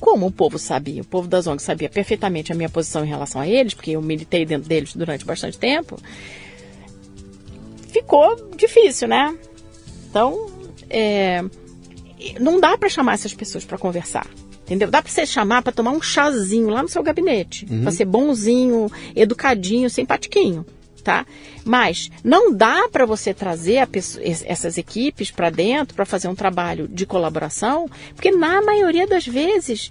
Como 0.00 0.26
o 0.26 0.30
povo 0.30 0.58
sabia, 0.58 1.02
o 1.02 1.04
povo 1.04 1.26
das 1.26 1.46
ONGs 1.46 1.62
sabia 1.62 1.88
perfeitamente 1.88 2.52
a 2.52 2.54
minha 2.54 2.68
posição 2.68 3.04
em 3.04 3.08
relação 3.08 3.40
a 3.40 3.48
eles, 3.48 3.74
porque 3.74 3.92
eu 3.92 4.02
militei 4.02 4.44
dentro 4.44 4.68
deles 4.68 4.94
durante 4.94 5.24
bastante 5.24 5.58
tempo, 5.58 5.98
ficou 7.88 8.50
difícil, 8.56 9.08
né? 9.08 9.36
Então, 10.10 10.50
é, 10.90 11.42
não 12.38 12.60
dá 12.60 12.76
para 12.76 12.88
chamar 12.88 13.14
essas 13.14 13.32
pessoas 13.32 13.64
para 13.64 13.78
conversar. 13.78 14.26
Entendeu? 14.64 14.90
Dá 14.90 15.00
para 15.00 15.10
você 15.10 15.24
chamar 15.24 15.62
para 15.62 15.72
tomar 15.72 15.92
um 15.92 16.02
chazinho 16.02 16.68
lá 16.70 16.82
no 16.82 16.88
seu 16.88 17.00
gabinete, 17.00 17.64
uhum. 17.70 17.82
para 17.82 17.92
ser 17.92 18.04
bonzinho, 18.04 18.90
educadinho, 19.14 19.88
simpatiquinho, 19.88 20.66
tá? 21.06 21.24
Mas 21.64 22.10
não 22.24 22.52
dá 22.52 22.88
para 22.90 23.06
você 23.06 23.32
trazer 23.32 23.86
pessoa, 23.86 24.24
essas 24.24 24.76
equipes 24.76 25.30
para 25.30 25.50
dentro 25.50 25.94
para 25.94 26.04
fazer 26.04 26.26
um 26.26 26.34
trabalho 26.34 26.88
de 26.88 27.06
colaboração, 27.06 27.88
porque 28.12 28.32
na 28.32 28.60
maioria 28.60 29.06
das 29.06 29.24
vezes 29.24 29.88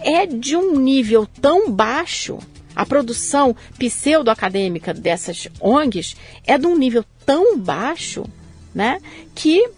é 0.00 0.24
de 0.24 0.56
um 0.56 0.78
nível 0.78 1.26
tão 1.26 1.70
baixo 1.70 2.38
a 2.74 2.86
produção 2.86 3.54
pseudo-acadêmica 3.78 4.94
dessas 4.94 5.48
ONGs 5.60 6.16
é 6.46 6.56
de 6.56 6.66
um 6.66 6.78
nível 6.78 7.04
tão 7.26 7.58
baixo, 7.58 8.24
né, 8.74 9.00
que 9.34 9.68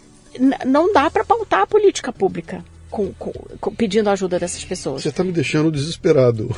não 0.65 0.93
dá 0.93 1.11
para 1.11 1.25
pautar 1.25 1.63
a 1.63 1.67
política 1.67 2.13
pública. 2.13 2.65
Com, 2.89 3.13
com, 3.13 3.33
com, 3.61 3.75
pedindo 3.75 4.09
a 4.09 4.13
ajuda 4.13 4.39
dessas 4.39 4.65
pessoas. 4.65 5.03
Você 5.03 5.09
está 5.09 5.23
me 5.23 5.33
deixando 5.33 5.71
desesperado. 5.71 6.57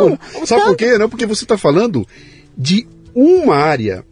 Não, 0.00 0.18
Sabe 0.44 0.64
por 0.64 0.76
quê? 0.76 0.98
Não, 0.98 1.08
porque 1.08 1.26
você 1.26 1.44
está 1.44 1.56
falando 1.56 2.08
de 2.56 2.88
uma 3.14 3.56
área 3.56 4.04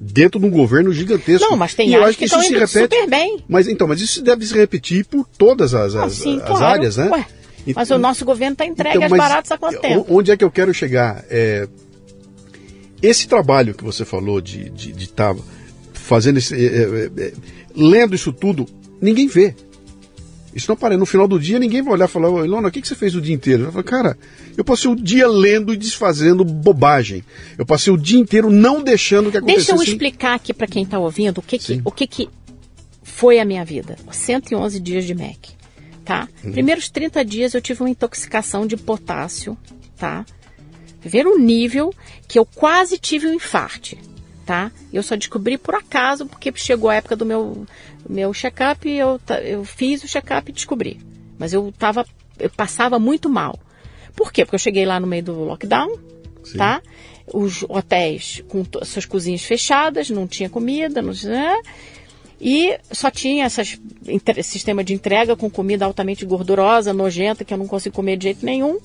dentro 0.00 0.40
de 0.40 0.46
um 0.46 0.50
governo 0.50 0.92
gigantesco. 0.92 1.48
Não, 1.48 1.56
mas 1.56 1.74
tem 1.74 1.94
áreas 1.94 2.12
que, 2.12 2.20
que 2.20 2.24
estão 2.24 2.42
indo 2.42 2.54
repete, 2.54 2.70
super 2.70 3.06
bem. 3.08 3.44
Mas 3.48 3.68
então, 3.68 3.86
mas 3.86 4.00
isso 4.00 4.22
deve 4.22 4.46
se 4.46 4.54
repetir 4.54 5.04
por 5.04 5.26
todas 5.36 5.74
as, 5.74 5.94
as, 5.94 6.04
ah, 6.04 6.10
sim, 6.10 6.38
as 6.38 6.46
claro. 6.46 6.64
áreas, 6.64 6.96
né? 6.96 7.10
Ué, 7.10 7.26
mas 7.74 7.88
então, 7.88 7.98
o 7.98 8.00
nosso 8.00 8.24
governo 8.24 8.54
está 8.54 8.64
entregue 8.64 8.96
então, 8.96 9.12
às 9.12 9.18
baratas 9.18 9.52
há 9.52 9.58
quanto 9.58 9.80
tempo? 9.80 10.06
Onde 10.08 10.30
é 10.30 10.36
que 10.36 10.44
eu 10.44 10.50
quero 10.50 10.72
chegar? 10.72 11.24
É, 11.28 11.68
esse 13.02 13.28
trabalho 13.28 13.74
que 13.74 13.84
você 13.84 14.04
falou 14.04 14.40
de 14.40 14.62
estar 14.62 14.74
de, 14.74 14.92
de 14.92 15.08
tá 15.08 15.36
fazendo 15.92 16.38
esse, 16.38 16.54
é, 16.54 16.58
é, 16.58 17.10
é 17.26 17.32
lendo 17.74 18.14
isso 18.14 18.32
tudo, 18.32 18.66
ninguém 19.00 19.26
vê. 19.26 19.54
Isso 20.54 20.68
não 20.68 20.74
aparece. 20.74 20.98
No 20.98 21.06
final 21.06 21.28
do 21.28 21.38
dia, 21.38 21.58
ninguém 21.58 21.82
vai 21.82 21.94
olhar 21.94 22.06
e 22.06 22.08
falar, 22.08 22.28
Ilona, 22.44 22.68
o 22.68 22.70
que, 22.70 22.80
que 22.80 22.88
você 22.88 22.94
fez 22.94 23.14
o 23.14 23.20
dia 23.20 23.34
inteiro? 23.34 23.64
Eu 23.64 23.72
falo, 23.72 23.84
cara, 23.84 24.18
eu 24.56 24.64
passei 24.64 24.90
o 24.90 24.96
dia 24.96 25.28
lendo 25.28 25.72
e 25.72 25.76
desfazendo 25.76 26.44
bobagem. 26.44 27.24
Eu 27.56 27.64
passei 27.64 27.92
o 27.92 27.96
dia 27.96 28.18
inteiro 28.18 28.50
não 28.50 28.82
deixando 28.82 29.30
que 29.30 29.38
acontecesse. 29.38 29.68
Deixa 29.68 29.82
eu 29.82 29.92
explicar 29.92 30.34
aqui 30.34 30.52
para 30.52 30.66
quem 30.66 30.82
está 30.82 30.98
ouvindo 30.98 31.38
o 31.38 31.42
que 31.42 31.58
que, 31.58 31.80
o 31.84 31.90
que 31.90 32.06
que 32.06 32.28
foi 33.02 33.38
a 33.38 33.44
minha 33.44 33.64
vida. 33.64 33.96
111 34.10 34.80
dias 34.80 35.04
de 35.04 35.14
MEC, 35.14 35.50
tá? 36.04 36.28
Uhum. 36.42 36.52
Primeiros 36.52 36.88
30 36.88 37.24
dias 37.24 37.54
eu 37.54 37.60
tive 37.60 37.82
uma 37.82 37.90
intoxicação 37.90 38.66
de 38.66 38.76
potássio, 38.76 39.56
tá? 39.96 40.24
Ver 41.00 41.26
o 41.26 41.38
nível 41.38 41.94
que 42.28 42.38
eu 42.38 42.44
quase 42.44 42.98
tive 42.98 43.26
um 43.26 43.34
infarte 43.34 43.96
tá? 44.44 44.70
Eu 44.92 45.02
só 45.02 45.16
descobri 45.16 45.56
por 45.58 45.74
acaso, 45.74 46.26
porque 46.26 46.52
chegou 46.54 46.90
a 46.90 46.96
época 46.96 47.16
do 47.16 47.24
meu, 47.24 47.66
meu 48.08 48.32
check-up 48.32 48.88
e 48.88 48.98
eu, 48.98 49.20
eu 49.44 49.64
fiz 49.64 50.02
o 50.02 50.08
check-up 50.08 50.50
e 50.50 50.54
descobri. 50.54 51.00
Mas 51.38 51.52
eu 51.52 51.72
tava, 51.78 52.04
eu 52.38 52.50
passava 52.50 52.98
muito 52.98 53.28
mal. 53.28 53.58
Por 54.14 54.32
quê? 54.32 54.44
Porque 54.44 54.56
eu 54.56 54.60
cheguei 54.60 54.84
lá 54.84 54.98
no 54.98 55.06
meio 55.06 55.22
do 55.22 55.44
lockdown, 55.44 55.98
Sim. 56.44 56.58
tá? 56.58 56.82
Os 57.32 57.62
hotéis 57.68 58.42
com 58.48 58.64
suas 58.84 59.06
cozinhas 59.06 59.42
fechadas, 59.42 60.10
não 60.10 60.26
tinha 60.26 60.48
comida, 60.48 61.00
não 61.00 61.12
tinha... 61.12 61.32
Né? 61.32 61.62
E 62.40 62.78
só 62.90 63.10
tinha 63.10 63.46
esse 63.46 64.42
sistema 64.42 64.82
de 64.82 64.94
entrega 64.94 65.36
com 65.36 65.50
comida 65.50 65.84
altamente 65.84 66.24
gordurosa, 66.24 66.92
nojenta, 66.92 67.44
que 67.44 67.52
eu 67.52 67.58
não 67.58 67.66
consigo 67.66 67.94
comer 67.94 68.16
de 68.16 68.24
jeito 68.24 68.46
nenhum. 68.46 68.78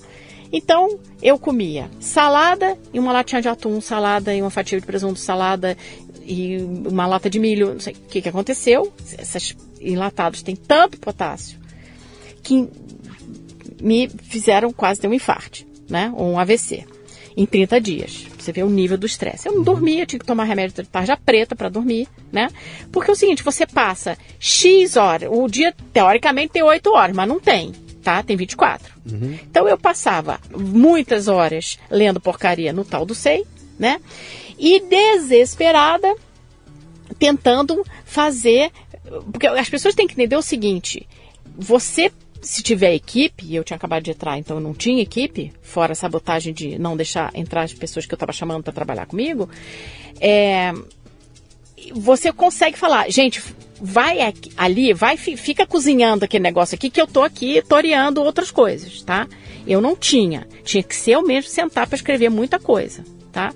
Então, 0.51 0.99
eu 1.21 1.37
comia 1.37 1.89
salada 1.99 2.77
e 2.93 2.99
uma 2.99 3.11
latinha 3.11 3.41
de 3.41 3.47
atum, 3.47 3.81
salada 3.81 4.33
e 4.33 4.41
uma 4.41 4.49
fatia 4.49 4.79
de 4.79 4.85
presunto, 4.85 5.19
salada 5.19 5.77
e 6.25 6.57
uma 6.57 7.05
lata 7.05 7.29
de 7.29 7.39
milho. 7.39 7.73
Não 7.73 7.79
sei 7.79 7.93
o 7.93 8.09
que, 8.09 8.21
que 8.21 8.29
aconteceu. 8.29 8.91
Esses 9.19 9.55
enlatados 9.81 10.41
têm 10.41 10.55
tanto 10.55 10.99
potássio 10.99 11.59
que 12.41 12.67
me 13.81 14.07
fizeram 14.07 14.71
quase 14.71 15.01
ter 15.01 15.07
um 15.07 15.13
infarto, 15.13 15.65
né? 15.89 16.11
Ou 16.15 16.31
um 16.31 16.39
AVC. 16.39 16.85
Em 17.37 17.45
30 17.45 17.81
dias. 17.81 18.27
Você 18.37 18.51
vê 18.51 18.63
o 18.63 18.69
nível 18.69 18.97
do 18.97 19.05
estresse. 19.05 19.47
Eu 19.47 19.55
não 19.55 19.63
dormia, 19.63 20.05
tinha 20.05 20.19
que 20.19 20.25
tomar 20.25 20.45
remédio 20.45 20.83
de 20.83 20.89
tarja 20.89 21.17
preta 21.17 21.55
para 21.55 21.67
dormir, 21.67 22.07
né? 22.31 22.47
Porque 22.91 23.09
é 23.09 23.13
o 23.13 23.15
seguinte, 23.15 23.43
você 23.43 23.65
passa 23.65 24.17
X 24.39 24.95
horas, 24.95 25.29
o 25.31 25.47
dia 25.47 25.73
teoricamente 25.91 26.53
tem 26.53 26.63
8 26.63 26.89
horas, 26.91 27.15
mas 27.15 27.27
não 27.27 27.39
tem 27.39 27.73
tá? 28.05 28.21
Tem 28.21 28.37
24. 28.37 28.93
Uhum. 29.11 29.39
Então 29.49 29.67
eu 29.67 29.79
passava 29.79 30.39
muitas 30.55 31.27
horas 31.27 31.79
lendo 31.89 32.19
porcaria 32.21 32.71
no 32.71 32.85
tal 32.85 33.03
do 33.03 33.15
SEI, 33.15 33.43
né? 33.79 33.99
E 34.59 34.79
desesperada 34.79 36.15
tentando 37.17 37.83
fazer. 38.05 38.71
Porque 39.31 39.47
as 39.47 39.67
pessoas 39.67 39.95
têm 39.95 40.05
que 40.05 40.13
entender 40.13 40.35
o 40.35 40.41
seguinte: 40.43 41.07
você, 41.57 42.11
se 42.43 42.61
tiver 42.61 42.93
equipe, 42.93 43.55
eu 43.55 43.63
tinha 43.63 43.75
acabado 43.75 44.03
de 44.03 44.11
entrar, 44.11 44.37
então 44.37 44.57
eu 44.57 44.61
não 44.61 44.75
tinha 44.75 45.01
equipe, 45.01 45.51
fora 45.63 45.93
a 45.93 45.95
sabotagem 45.95 46.53
de 46.53 46.77
não 46.77 46.95
deixar 46.95 47.31
entrar 47.33 47.63
as 47.63 47.73
pessoas 47.73 48.05
que 48.05 48.13
eu 48.13 48.17
estava 48.17 48.31
chamando 48.31 48.63
para 48.63 48.71
trabalhar 48.71 49.07
comigo, 49.07 49.49
é, 50.19 50.71
você 51.93 52.31
consegue 52.31 52.77
falar, 52.77 53.09
gente, 53.09 53.41
vai 53.79 54.21
aqui, 54.21 54.51
ali, 54.55 54.93
vai, 54.93 55.17
fica 55.17 55.65
cozinhando 55.65 56.25
aquele 56.25 56.43
negócio 56.43 56.75
aqui 56.75 56.89
que 56.89 57.01
eu 57.01 57.07
tô 57.07 57.23
aqui 57.23 57.61
toreando 57.61 58.21
outras 58.21 58.51
coisas, 58.51 59.01
tá? 59.01 59.27
Eu 59.67 59.81
não 59.81 59.95
tinha. 59.95 60.47
Tinha 60.63 60.83
que 60.83 60.95
ser 60.95 61.11
eu 61.11 61.23
mesmo 61.23 61.49
sentar 61.49 61.87
para 61.87 61.95
escrever 61.95 62.29
muita 62.29 62.59
coisa, 62.59 63.03
tá? 63.31 63.53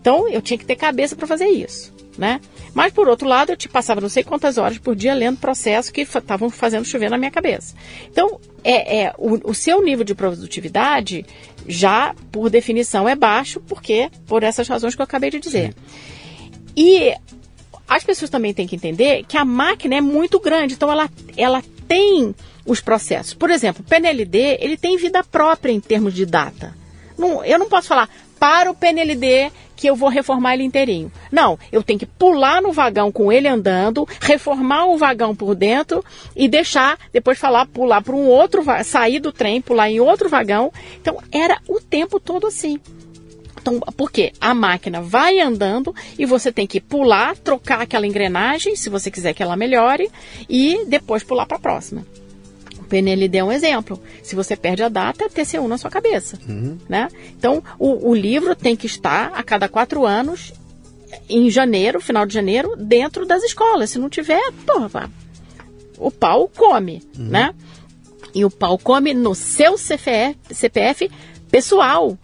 Então 0.00 0.28
eu 0.28 0.40
tinha 0.40 0.56
que 0.56 0.64
ter 0.64 0.76
cabeça 0.76 1.14
para 1.16 1.26
fazer 1.26 1.48
isso, 1.48 1.94
né? 2.16 2.40
Mas 2.74 2.92
por 2.92 3.08
outro 3.08 3.28
lado, 3.28 3.50
eu 3.50 3.56
te 3.56 3.68
passava 3.68 4.00
não 4.00 4.08
sei 4.08 4.22
quantas 4.22 4.56
horas 4.56 4.78
por 4.78 4.94
dia 4.94 5.14
lendo 5.14 5.38
processos 5.38 5.90
que 5.90 6.02
estavam 6.02 6.48
fazendo 6.48 6.84
chover 6.84 7.10
na 7.10 7.18
minha 7.18 7.30
cabeça. 7.30 7.74
Então, 8.10 8.40
é, 8.62 9.00
é 9.00 9.14
o, 9.18 9.50
o 9.50 9.54
seu 9.54 9.82
nível 9.82 10.04
de 10.04 10.14
produtividade 10.14 11.26
já, 11.66 12.14
por 12.30 12.48
definição, 12.48 13.08
é 13.08 13.14
baixo, 13.14 13.60
porque 13.60 14.10
por 14.26 14.42
essas 14.42 14.68
razões 14.68 14.94
que 14.94 15.02
eu 15.02 15.04
acabei 15.04 15.30
de 15.30 15.40
dizer. 15.40 15.74
Sim. 15.74 15.98
E 16.76 17.14
as 17.88 18.04
pessoas 18.04 18.30
também 18.30 18.52
têm 18.52 18.66
que 18.66 18.76
entender 18.76 19.24
que 19.26 19.36
a 19.36 19.44
máquina 19.44 19.96
é 19.96 20.00
muito 20.00 20.38
grande, 20.38 20.74
então 20.74 20.90
ela, 20.90 21.08
ela 21.36 21.62
tem 21.86 22.34
os 22.66 22.80
processos. 22.80 23.34
Por 23.34 23.50
exemplo, 23.50 23.82
o 23.84 23.88
PNLD 23.88 24.58
ele 24.60 24.76
tem 24.76 24.96
vida 24.96 25.24
própria 25.24 25.72
em 25.72 25.80
termos 25.80 26.12
de 26.12 26.26
data. 26.26 26.74
Não, 27.16 27.44
eu 27.44 27.58
não 27.58 27.68
posso 27.68 27.88
falar 27.88 28.08
para 28.38 28.70
o 28.70 28.74
PNLD 28.74 29.50
que 29.74 29.88
eu 29.88 29.94
vou 29.94 30.08
reformar 30.08 30.54
ele 30.54 30.64
inteirinho. 30.64 31.10
Não, 31.30 31.58
eu 31.70 31.82
tenho 31.82 31.98
que 31.98 32.06
pular 32.06 32.60
no 32.60 32.72
vagão 32.72 33.12
com 33.12 33.32
ele 33.32 33.46
andando, 33.46 34.06
reformar 34.20 34.86
o 34.86 34.96
vagão 34.96 35.34
por 35.34 35.54
dentro 35.54 36.04
e 36.34 36.48
deixar, 36.48 36.98
depois 37.12 37.38
falar, 37.38 37.66
pular 37.66 38.02
para 38.02 38.14
um 38.14 38.26
outro, 38.26 38.64
sair 38.84 39.20
do 39.20 39.32
trem, 39.32 39.60
pular 39.60 39.88
em 39.88 40.00
outro 40.00 40.28
vagão. 40.28 40.72
Então 41.00 41.18
era 41.32 41.58
o 41.68 41.80
tempo 41.80 42.18
todo 42.18 42.46
assim. 42.46 42.80
Então, 43.60 43.80
porque 43.96 44.32
a 44.40 44.54
máquina 44.54 45.00
vai 45.00 45.40
andando 45.40 45.94
e 46.18 46.24
você 46.24 46.52
tem 46.52 46.66
que 46.66 46.80
pular, 46.80 47.36
trocar 47.36 47.82
aquela 47.82 48.06
engrenagem, 48.06 48.76
se 48.76 48.88
você 48.88 49.10
quiser 49.10 49.34
que 49.34 49.42
ela 49.42 49.56
melhore, 49.56 50.10
e 50.48 50.84
depois 50.86 51.22
pular 51.22 51.46
para 51.46 51.56
a 51.56 51.60
próxima. 51.60 52.06
O 52.78 52.84
PNLD 52.84 53.38
é 53.38 53.44
um 53.44 53.52
exemplo. 53.52 54.00
Se 54.22 54.34
você 54.34 54.56
perde 54.56 54.82
a 54.82 54.88
data, 54.88 55.24
é 55.24 55.28
TCU 55.28 55.66
na 55.68 55.76
sua 55.76 55.90
cabeça. 55.90 56.38
Uhum. 56.48 56.78
Né? 56.88 57.08
Então, 57.36 57.62
o, 57.78 58.10
o 58.10 58.14
livro 58.14 58.54
tem 58.54 58.76
que 58.76 58.86
estar 58.86 59.32
a 59.34 59.42
cada 59.42 59.68
quatro 59.68 60.06
anos, 60.06 60.52
em 61.28 61.50
janeiro, 61.50 62.00
final 62.00 62.26
de 62.26 62.34
janeiro, 62.34 62.76
dentro 62.76 63.26
das 63.26 63.42
escolas. 63.42 63.90
Se 63.90 63.98
não 63.98 64.08
tiver, 64.08 64.52
porra, 64.66 65.10
o 65.98 66.10
pau 66.10 66.50
come, 66.54 67.02
uhum. 67.18 67.28
né? 67.28 67.54
E 68.34 68.44
o 68.44 68.50
pau 68.50 68.78
come 68.78 69.14
no 69.14 69.34
seu 69.34 69.74
CFF, 69.74 70.36
CPF 70.50 71.10
pessoal 71.50 72.16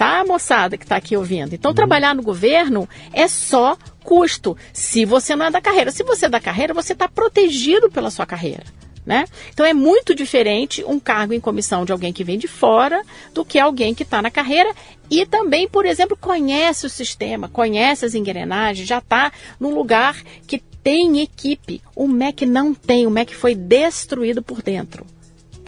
tá, 0.00 0.24
moçada 0.24 0.78
que 0.78 0.84
está 0.84 0.96
aqui 0.96 1.14
ouvindo? 1.14 1.54
Então, 1.54 1.74
trabalhar 1.74 2.14
no 2.14 2.22
governo 2.22 2.88
é 3.12 3.28
só 3.28 3.76
custo, 4.02 4.56
se 4.72 5.04
você 5.04 5.36
não 5.36 5.44
é 5.44 5.50
da 5.50 5.60
carreira. 5.60 5.90
Se 5.90 6.02
você 6.02 6.24
é 6.24 6.28
da 6.30 6.40
carreira, 6.40 6.72
você 6.72 6.94
está 6.94 7.06
protegido 7.06 7.90
pela 7.90 8.10
sua 8.10 8.24
carreira. 8.24 8.64
Né? 9.04 9.24
Então 9.52 9.64
é 9.64 9.72
muito 9.72 10.14
diferente 10.14 10.84
um 10.84 11.00
cargo 11.00 11.32
em 11.32 11.40
comissão 11.40 11.84
de 11.84 11.90
alguém 11.90 12.12
que 12.12 12.22
vem 12.22 12.38
de 12.38 12.46
fora 12.46 13.02
do 13.32 13.44
que 13.44 13.58
alguém 13.58 13.94
que 13.94 14.02
está 14.02 14.20
na 14.20 14.30
carreira 14.30 14.72
e 15.10 15.24
também, 15.24 15.66
por 15.66 15.86
exemplo, 15.86 16.16
conhece 16.16 16.86
o 16.86 16.90
sistema, 16.90 17.48
conhece 17.48 18.04
as 18.04 18.14
engrenagens, 18.14 18.86
já 18.86 18.98
está 18.98 19.32
num 19.58 19.74
lugar 19.74 20.22
que 20.46 20.58
tem 20.58 21.20
equipe. 21.20 21.82
O 21.96 22.06
MEC 22.06 22.44
não 22.46 22.72
tem, 22.74 23.06
o 23.06 23.10
MEC 23.10 23.34
foi 23.34 23.54
destruído 23.54 24.42
por 24.42 24.62
dentro 24.62 25.04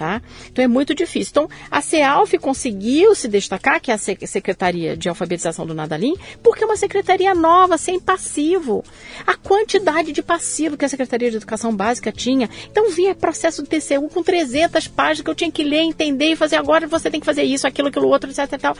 tá? 0.02 0.20
Então 0.50 0.64
é 0.64 0.66
muito 0.66 0.96
difícil. 0.96 1.30
Então 1.30 1.48
a 1.70 1.80
CEALF 1.80 2.36
conseguiu 2.38 3.14
se 3.14 3.28
destacar, 3.28 3.80
que 3.80 3.92
é 3.92 3.94
a 3.94 3.98
Secretaria 3.98 4.96
de 4.96 5.08
Alfabetização 5.08 5.64
do 5.64 5.72
Nadalim, 5.72 6.16
porque 6.42 6.64
é 6.64 6.66
uma 6.66 6.76
secretaria 6.76 7.32
nova, 7.36 7.78
sem 7.78 8.00
passivo. 8.00 8.84
A 9.24 9.36
quantidade 9.36 10.10
de 10.10 10.20
passivo 10.20 10.76
que 10.76 10.84
a 10.84 10.88
Secretaria 10.88 11.30
de 11.30 11.36
Educação 11.36 11.74
Básica 11.74 12.10
tinha. 12.10 12.50
Então 12.68 12.90
vinha 12.90 13.14
processo 13.14 13.62
do 13.62 13.68
TCU 13.68 14.08
com 14.12 14.24
300 14.24 14.88
páginas 14.88 15.20
que 15.20 15.30
eu 15.30 15.36
tinha 15.36 15.52
que 15.52 15.62
ler, 15.62 15.82
entender 15.82 16.32
e 16.32 16.36
fazer 16.36 16.56
agora 16.56 16.88
você 16.88 17.08
tem 17.08 17.20
que 17.20 17.26
fazer 17.26 17.44
isso, 17.44 17.64
aquilo, 17.64 17.86
aquilo 17.86 18.08
outro, 18.08 18.28
etc. 18.28 18.60
Tal. 18.60 18.76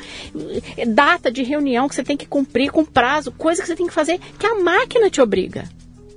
Data 0.88 1.30
de 1.30 1.44
reunião 1.44 1.88
que 1.88 1.94
você 1.94 2.02
tem 2.02 2.16
que 2.16 2.26
cumprir 2.26 2.72
com 2.72 2.84
prazo, 2.84 3.30
coisa 3.30 3.62
que 3.62 3.68
você 3.68 3.76
tem 3.76 3.86
que 3.86 3.94
fazer 3.94 4.18
que 4.40 4.46
a 4.46 4.56
máquina 4.56 5.08
te 5.08 5.20
obriga 5.20 5.68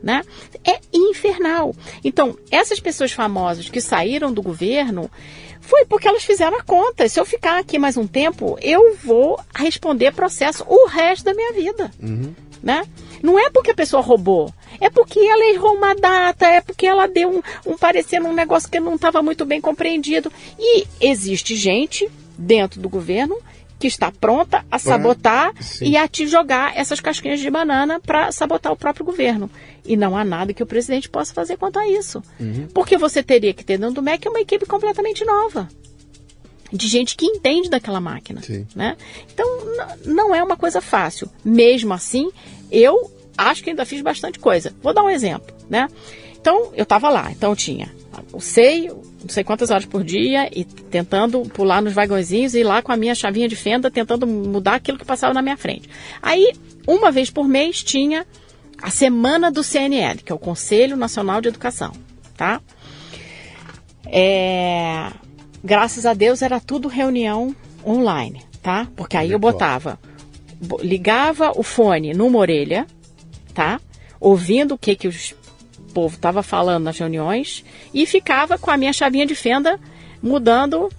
né? 0.02 0.24
É 0.64 0.80
infernal. 0.94 1.76
Então, 2.04 2.38
essas 2.52 2.80
pessoas 2.80 3.12
famosas 3.12 3.70
que 3.70 3.82
saíram 3.82 4.32
do 4.32 4.42
governo 4.42 5.10
foi 5.66 5.86
porque 5.86 6.08
elas 6.08 6.24
fizeram 6.24 6.58
a 6.58 6.64
conta. 6.64 7.10
Se 7.10 7.20
eu 7.20 7.26
ficar 7.26 7.60
aqui 7.60 7.80
mais 7.80 7.98
um 7.98 8.08
tempo, 8.08 8.58
eu 8.62 8.96
vou 9.04 9.40
responder 9.54 10.14
processo 10.14 10.64
o 10.68 10.88
resto 10.88 11.26
da 11.26 11.34
minha 11.34 11.54
vida. 11.54 11.92
Uhum. 12.02 12.34
Né? 12.62 12.84
Não 13.22 13.38
é 13.38 13.50
porque 13.50 13.72
a 13.72 13.76
pessoa 13.76 14.02
roubou, 14.02 14.52
é 14.80 14.90
porque 14.90 15.20
ela 15.20 15.46
errou 15.52 15.76
uma 15.76 15.94
data, 15.94 16.48
é 16.48 16.62
porque 16.62 16.86
ela 16.86 17.08
deu 17.08 17.30
um, 17.30 17.72
um 17.72 17.78
parecer 17.78 18.20
num 18.20 18.34
negócio 18.34 18.70
que 18.70 18.80
não 18.80 18.96
estava 18.96 19.22
muito 19.22 19.46
bem 19.46 19.62
compreendido. 19.62 20.32
E 20.58 20.86
existe 21.00 21.56
gente 21.56 22.10
dentro 22.38 22.82
do 22.82 22.90
governo 22.90 23.38
que 23.86 23.88
está 23.88 24.12
pronta 24.12 24.66
a 24.72 24.80
sabotar 24.80 25.54
e 25.80 25.96
a 25.96 26.08
te 26.08 26.26
jogar 26.26 26.76
essas 26.76 27.00
casquinhas 27.00 27.40
de 27.40 27.52
banana 27.52 28.00
para 28.00 28.32
sabotar 28.32 28.74
o 28.74 28.76
próprio 28.76 29.06
governo. 29.06 29.48
E 29.86 29.96
não 29.96 30.18
há 30.18 30.24
nada 30.24 30.56
que 30.56 30.64
o 30.64 30.66
presidente 30.66 31.08
possa 31.08 31.32
fazer 31.36 31.56
quanto 31.56 31.78
a 31.78 31.88
isso. 31.88 32.20
Uhum. 32.40 32.68
Porque 32.74 32.98
você 32.98 33.22
teria 33.22 33.54
que 33.54 33.64
ter 33.64 33.78
dentro 33.78 33.94
do 33.94 34.02
MEC 34.02 34.28
uma 34.28 34.40
equipe 34.40 34.66
completamente 34.66 35.24
nova. 35.24 35.70
De 36.74 36.88
gente 36.88 37.16
que 37.16 37.28
entende 37.28 37.70
daquela 37.70 38.02
máquina. 38.02 38.42
Né? 38.76 38.98
Então, 39.32 39.48
não 40.04 40.34
é 40.34 40.44
uma 40.44 40.58
coisa 40.58 40.82
fácil. 40.82 41.30
Mesmo 41.44 41.94
assim, 41.94 42.32
eu 42.72 43.12
acho 43.38 43.64
que 43.64 43.70
ainda 43.70 43.86
fiz 43.86 44.02
bastante 44.02 44.40
coisa. 44.40 44.74
Vou 44.82 44.96
dar 44.96 45.04
um 45.04 45.12
exemplo. 45.12 45.56
Né? 45.70 45.88
Então, 46.42 46.72
eu 46.74 46.84
estava 46.84 47.08
lá. 47.10 47.32
Então, 47.32 47.56
tinha 47.56 47.94
o 48.34 48.42
SEI, 48.42 48.90
não 49.26 49.30
sei 49.34 49.44
quantas 49.44 49.72
horas 49.72 49.86
por 49.86 50.04
dia 50.04 50.48
e 50.56 50.64
tentando 50.64 51.42
pular 51.42 51.82
nos 51.82 51.94
vagõezinhos 51.94 52.54
e 52.54 52.60
ir 52.60 52.64
lá 52.64 52.84
com 52.84 52.92
a 52.92 52.98
minha 52.98 53.16
chavinha 53.16 53.48
de 53.48 53.56
fenda 53.56 53.90
tentando 53.90 54.28
mudar 54.28 54.76
aquilo 54.76 55.00
que 55.00 55.06
passava 55.06 55.34
na 55.34 55.42
minha 55.42 55.58
frente. 55.58 55.90
Aí, 56.22 56.54
uma 56.88 57.12
vez 57.12 57.32
por 57.32 57.48
mês 57.48 57.82
tinha 57.82 58.24
a 58.80 58.92
semana 58.92 59.50
do 59.52 59.64
CNL, 59.64 60.22
que 60.22 60.32
é 60.32 60.36
o 60.36 60.38
Conselho 60.38 60.96
Nacional 60.96 61.42
de 61.42 61.48
Educação, 61.48 61.92
tá? 62.38 62.62
É, 64.06 65.12
graças 65.64 66.06
a 66.06 66.14
Deus 66.14 66.44
era 66.44 66.60
tudo 66.60 66.88
reunião 66.88 67.56
online, 67.84 68.44
tá? 68.62 68.88
Porque 68.96 69.18
aí 69.18 69.32
eu 69.32 69.40
botava, 69.40 70.00
ligava 70.82 71.52
o 71.56 71.64
fone 71.64 72.14
numa 72.14 72.38
orelha, 72.38 72.86
tá? 73.56 73.82
Ouvindo 74.20 74.76
o 74.76 74.78
que 74.78 74.96
que 74.96 75.08
os 75.08 75.34
povo 75.96 76.16
estava 76.16 76.44
falando 76.44 76.84
nas 76.84 76.98
reuniões 76.98 77.64
e 77.94 78.06
ficava 78.06 78.58
com 78.58 78.70
a 78.70 78.76
minha 78.76 78.92
chavinha 78.92 79.26
de 79.26 79.34
fenda 79.34 79.80
mudando, 80.22 80.92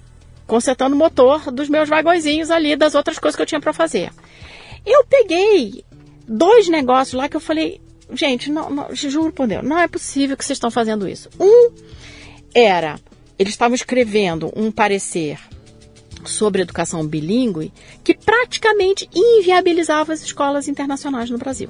consertando 0.47 0.97
o 0.97 0.99
motor 0.99 1.53
dos 1.53 1.68
meus 1.68 1.86
vagõezinhos 1.86 2.51
ali, 2.51 2.74
das 2.74 2.94
outras 2.94 3.18
coisas 3.18 3.36
que 3.36 3.42
eu 3.42 3.47
tinha 3.47 3.61
para 3.61 3.74
fazer. 3.74 4.11
Eu 4.86 5.05
peguei 5.05 5.84
dois 6.26 6.68
negócios 6.68 7.12
lá 7.12 7.28
que 7.28 7.36
eu 7.36 7.40
falei, 7.40 7.78
gente, 8.14 8.51
não, 8.51 8.70
não, 8.70 8.94
juro 8.94 9.32
por 9.32 9.47
Deus, 9.47 9.62
não 9.62 9.78
é 9.78 9.86
possível 9.86 10.34
que 10.34 10.44
vocês 10.44 10.57
estão 10.57 10.70
fazendo 10.70 11.07
isso. 11.07 11.28
Um 11.38 11.72
era, 12.55 12.99
eles 13.38 13.53
estavam 13.53 13.74
escrevendo 13.74 14.51
um 14.57 14.72
parecer 14.72 15.38
sobre 16.24 16.62
educação 16.62 17.07
bilíngue 17.07 17.70
que 18.03 18.14
praticamente 18.14 19.09
inviabilizava 19.14 20.14
as 20.14 20.22
escolas 20.22 20.68
internacionais 20.68 21.28
no 21.28 21.36
Brasil, 21.36 21.68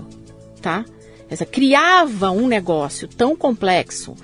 tá? 0.62 0.84
Essa 1.28 1.44
criava 1.44 2.30
um 2.30 2.46
negócio 2.46 3.08
tão 3.08 3.34
complexo 3.34 4.14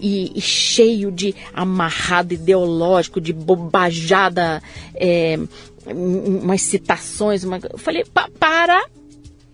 e, 0.00 0.32
e 0.34 0.40
cheio 0.40 1.10
de 1.10 1.34
amarrado 1.52 2.34
ideológico, 2.34 3.20
de 3.20 3.32
bobajada, 3.32 4.62
é, 4.94 5.38
umas 5.86 6.62
citações. 6.62 7.44
Uma... 7.44 7.58
Eu 7.58 7.78
falei, 7.78 8.04
para, 8.38 8.86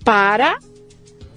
para, 0.05 0.59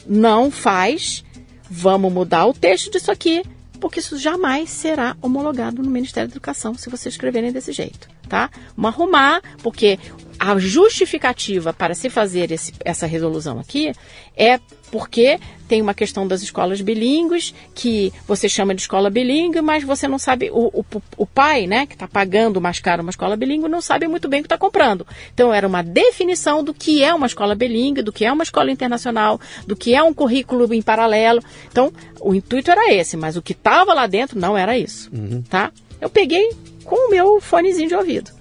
não 0.08 0.50
faz, 0.50 1.24
vamos 1.70 2.12
mudar 2.12 2.46
o 2.46 2.54
texto 2.54 2.92
disso 2.92 3.12
aqui, 3.12 3.44
porque 3.80 4.00
isso 4.00 4.18
jamais 4.18 4.70
será 4.70 5.16
homologado 5.22 5.82
no 5.82 5.90
Ministério 5.90 6.30
da 6.30 6.34
Educação 6.34 6.74
se 6.76 6.90
vocês 6.90 7.14
escreverem 7.14 7.52
desse 7.52 7.72
jeito, 7.72 8.10
tá? 8.28 8.50
Vamos 8.76 8.96
arrumar, 8.96 9.42
porque 9.64 9.98
a 10.38 10.58
justificativa 10.58 11.74
para 11.74 11.94
se 11.94 12.10
fazer 12.10 12.52
esse, 12.52 12.74
essa 12.84 13.06
resolução 13.06 13.60
aqui 13.60 13.94
é 14.36 14.60
porque 14.92 15.40
tem 15.70 15.84
uma 15.84 15.94
questão 15.94 16.28
das 16.28 16.42
escolas 16.42 16.82
bilíngues, 16.82 17.54
que 17.76 18.12
você 18.28 18.50
chama 18.50 18.74
de 18.74 18.82
escola 18.82 19.08
bilíngue, 19.08 19.62
mas 19.62 19.84
você 19.84 20.08
não 20.08 20.18
sabe, 20.18 20.50
o, 20.50 20.80
o, 20.80 20.86
o 21.16 21.26
pai, 21.28 21.68
né, 21.68 21.86
que 21.86 21.94
está 21.94 22.08
pagando 22.08 22.60
mais 22.60 22.80
caro 22.80 23.04
uma 23.04 23.12
escola 23.12 23.38
bilíngue, 23.38 23.70
não 23.70 23.80
sabe 23.80 24.08
muito 24.08 24.28
bem 24.28 24.40
o 24.40 24.44
que 24.44 24.48
está 24.48 24.58
comprando. 24.58 25.06
Então, 25.32 25.54
era 25.54 25.68
uma 25.68 25.84
definição 25.84 26.64
do 26.64 26.74
que 26.74 27.04
é 27.04 27.14
uma 27.14 27.28
escola 27.28 27.54
bilíngue, 27.54 28.02
do 28.02 28.12
que 28.12 28.26
é 28.26 28.32
uma 28.34 28.44
escola 28.44 28.72
internacional, 28.72 29.40
do 29.68 29.76
que 29.76 29.94
é 29.94 30.02
um 30.02 30.12
currículo 30.12 30.74
em 30.74 30.82
paralelo. 30.82 31.40
Então, 31.72 31.94
o 32.20 32.34
intuito 32.34 32.72
era 32.72 32.92
esse, 32.92 33.16
mas 33.16 33.38
o 33.38 33.42
que 33.42 33.52
estava 33.52 33.94
lá 33.94 34.08
dentro 34.08 34.40
não 34.40 34.58
era 34.58 34.76
isso, 34.76 35.08
uhum. 35.14 35.44
tá? 35.44 35.72
Eu 36.02 36.10
peguei 36.10 36.50
com 36.84 36.96
o 36.96 37.12
meu 37.12 37.40
fonezinho 37.40 37.90
de 37.90 37.96
ouvido. 37.96 38.32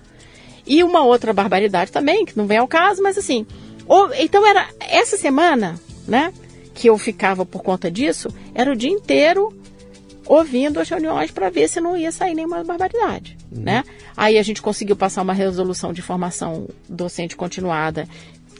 E 0.66 0.82
uma 0.82 1.04
outra 1.04 1.34
barbaridade 1.34 1.92
também, 1.92 2.24
que 2.24 2.36
não 2.36 2.46
vem 2.46 2.56
ao 2.56 2.66
caso, 2.66 3.02
mas 3.02 3.18
assim. 3.18 3.46
Ou, 3.86 4.12
então 4.14 4.46
era 4.46 4.66
essa 4.80 5.18
semana, 5.18 5.78
né? 6.06 6.32
Que 6.78 6.88
eu 6.88 6.96
ficava 6.96 7.44
por 7.44 7.60
conta 7.60 7.90
disso, 7.90 8.28
era 8.54 8.70
o 8.70 8.76
dia 8.76 8.88
inteiro 8.88 9.52
ouvindo 10.24 10.78
as 10.78 10.88
reuniões 10.88 11.32
para 11.32 11.50
ver 11.50 11.68
se 11.68 11.80
não 11.80 11.96
ia 11.96 12.12
sair 12.12 12.34
nenhuma 12.34 12.62
barbaridade, 12.62 13.36
uhum. 13.50 13.62
né? 13.62 13.82
Aí 14.16 14.38
a 14.38 14.42
gente 14.44 14.62
conseguiu 14.62 14.94
passar 14.94 15.22
uma 15.22 15.32
resolução 15.32 15.92
de 15.92 16.02
formação 16.02 16.68
docente 16.88 17.34
continuada, 17.34 18.06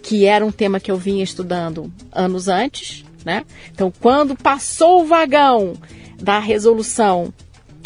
que 0.02 0.24
era 0.24 0.44
um 0.44 0.50
tema 0.50 0.80
que 0.80 0.90
eu 0.90 0.96
vinha 0.96 1.22
estudando 1.22 1.92
anos 2.10 2.48
antes, 2.48 3.04
né? 3.24 3.44
Então, 3.72 3.92
quando 4.00 4.34
passou 4.34 5.02
o 5.02 5.06
vagão 5.06 5.74
da 6.20 6.40
resolução 6.40 7.32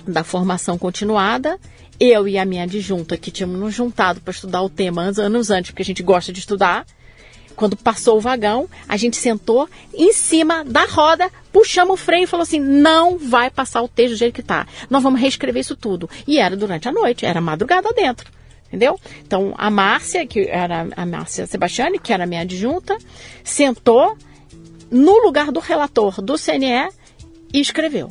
da 0.07 0.25
formação 0.25 0.79
continuada, 0.79 1.59
eu 2.01 2.27
e 2.27 2.39
a 2.39 2.45
minha 2.47 2.63
adjunta, 2.63 3.19
que 3.19 3.31
tínhamos 3.31 3.61
nos 3.61 3.75
juntado 3.75 4.19
para 4.23 4.33
estudar 4.33 4.63
o 4.63 4.71
tema 4.71 5.03
anos 5.03 5.51
antes, 5.51 5.73
porque 5.73 5.83
a 5.83 5.85
gente 5.85 6.03
gosta 6.03 6.33
de 6.33 6.39
estudar, 6.39 6.87
quando 7.53 7.77
passou 7.77 8.17
o 8.17 8.21
vagão, 8.21 8.69
a 8.89 8.97
gente 8.97 9.17
sentou 9.17 9.69
em 9.95 10.13
cima 10.13 10.65
da 10.65 10.85
roda, 10.85 11.31
puxamos 11.53 11.95
o 11.95 11.97
freio 11.97 12.25
e 12.25 12.27
falou 12.27 12.43
assim: 12.43 12.61
não 12.61 13.19
vai 13.19 13.51
passar 13.51 13.83
o 13.83 13.89
texto 13.89 14.15
do 14.15 14.19
jeito 14.19 14.35
que 14.35 14.41
está. 14.41 14.67
Nós 14.91 15.03
vamos 15.03 15.21
reescrever 15.21 15.61
isso 15.61 15.77
tudo. 15.77 16.09
E 16.27 16.39
era 16.39 16.57
durante 16.57 16.89
a 16.89 16.93
noite, 16.93 17.27
era 17.27 17.41
madrugada 17.41 17.93
dentro. 17.93 18.31
Entendeu? 18.69 18.99
Então 19.27 19.55
a 19.59 19.71
Márcia, 19.71 20.27
que 20.27 20.49
era 20.49 20.89
a 20.97 21.05
Márcia 21.05 21.47
Sebastiani, 21.47 21.99
que 21.99 22.13
era 22.13 22.27
minha 22.27 22.41
adjunta, 22.41 22.97
sentou 23.45 24.17
no 24.91 25.23
lugar 25.23 25.53
do 25.53 25.61
relator 25.61 26.23
do 26.23 26.39
CNE 26.39 26.89
e 27.53 27.61
escreveu 27.61 28.11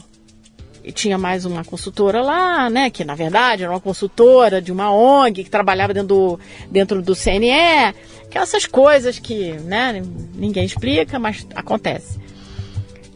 e 0.83 0.91
tinha 0.91 1.17
mais 1.17 1.45
uma 1.45 1.63
consultora 1.63 2.21
lá, 2.21 2.69
né, 2.69 2.89
que 2.89 3.03
na 3.03 3.15
verdade 3.15 3.63
era 3.63 3.71
uma 3.71 3.79
consultora 3.79 4.61
de 4.61 4.71
uma 4.71 4.91
ONG 4.91 5.43
que 5.43 5.49
trabalhava 5.49 5.93
dentro 5.93 6.07
do, 6.07 6.39
dentro 6.69 7.01
do 7.01 7.15
CNE, 7.15 7.93
que 8.29 8.37
é 8.37 8.41
essas 8.41 8.65
coisas 8.65 9.19
que 9.19 9.53
né, 9.53 10.01
ninguém 10.33 10.65
explica, 10.65 11.19
mas 11.19 11.45
acontece. 11.53 12.19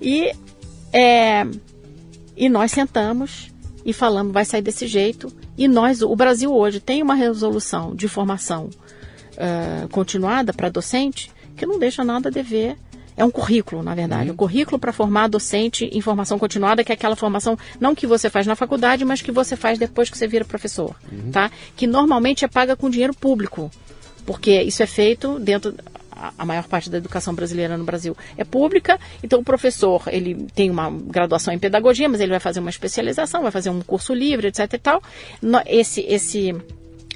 E, 0.02 0.32
é, 0.94 1.46
e 2.36 2.50
nós 2.50 2.72
sentamos 2.72 3.52
e 3.86 3.94
falamos, 3.94 4.34
vai 4.34 4.44
sair 4.44 4.62
desse 4.62 4.88
jeito. 4.88 5.32
E 5.58 5.68
nós, 5.68 6.02
o 6.02 6.16
Brasil 6.16 6.54
hoje 6.54 6.80
tem 6.80 7.02
uma 7.02 7.16
resolução 7.16 7.96
de 7.96 8.08
formação 8.08 8.70
uh, 9.36 9.88
continuada 9.90 10.52
para 10.52 10.70
docente 10.70 11.32
que 11.56 11.66
não 11.66 11.80
deixa 11.80 12.04
nada 12.04 12.28
a 12.28 12.32
dever 12.32 12.78
é 13.18 13.24
um 13.24 13.32
currículo, 13.32 13.82
na 13.82 13.96
verdade. 13.96 14.30
Uhum. 14.30 14.34
Um 14.34 14.38
currículo 14.38 14.80
para 14.80 14.92
formar 14.92 15.28
docente 15.28 15.90
em 15.92 16.02
formação 16.02 16.38
continuada, 16.38 16.84
que 16.84 16.92
é 16.92 16.96
aquela 16.96 17.16
formação 17.16 17.58
não 17.80 17.96
que 17.96 18.06
você 18.06 18.30
faz 18.30 18.46
na 18.46 18.56
faculdade, 18.56 19.06
mas 19.06 19.22
que 19.22 19.32
você 19.32 19.56
faz 19.56 19.80
depois 19.80 20.10
que 20.10 20.18
você 20.18 20.28
vira 20.28 20.46
professor, 20.46 20.96
uhum. 21.12 21.32
tá? 21.32 21.52
Que 21.76 21.88
normalmente 21.88 22.44
é 22.44 22.48
paga 22.48 22.76
com 22.76 22.90
dinheiro 22.90 23.14
público, 23.14 23.72
porque 24.26 24.62
isso 24.62 24.84
é 24.84 24.88
feito 24.88 25.40
dentro 25.40 25.76
a, 26.38 26.46
maior 26.46 26.64
parte 26.64 26.90
da 26.90 26.98
educação 26.98 27.34
brasileira 27.36 27.78
no 27.78 27.84
Brasil 27.84 28.16
é 28.38 28.44
pública, 28.44 29.00
então 29.22 29.40
o 29.40 29.44
professor 29.44 30.04
ele 30.08 30.48
tem 30.56 30.70
uma 30.70 30.90
graduação 30.90 31.54
em 31.54 31.60
pedagogia, 31.60 32.08
mas 32.08 32.22
ele 32.22 32.32
vai 32.32 32.40
fazer 32.40 32.60
uma 32.60 32.70
especialização, 32.70 33.42
vai 33.42 33.52
fazer 33.52 33.70
um 33.70 33.82
curso 33.82 34.14
livre, 34.14 34.48
etc. 34.48 34.74
E 34.74 34.78
tal. 34.78 35.04
Esse, 35.68 36.02
esse 36.02 36.56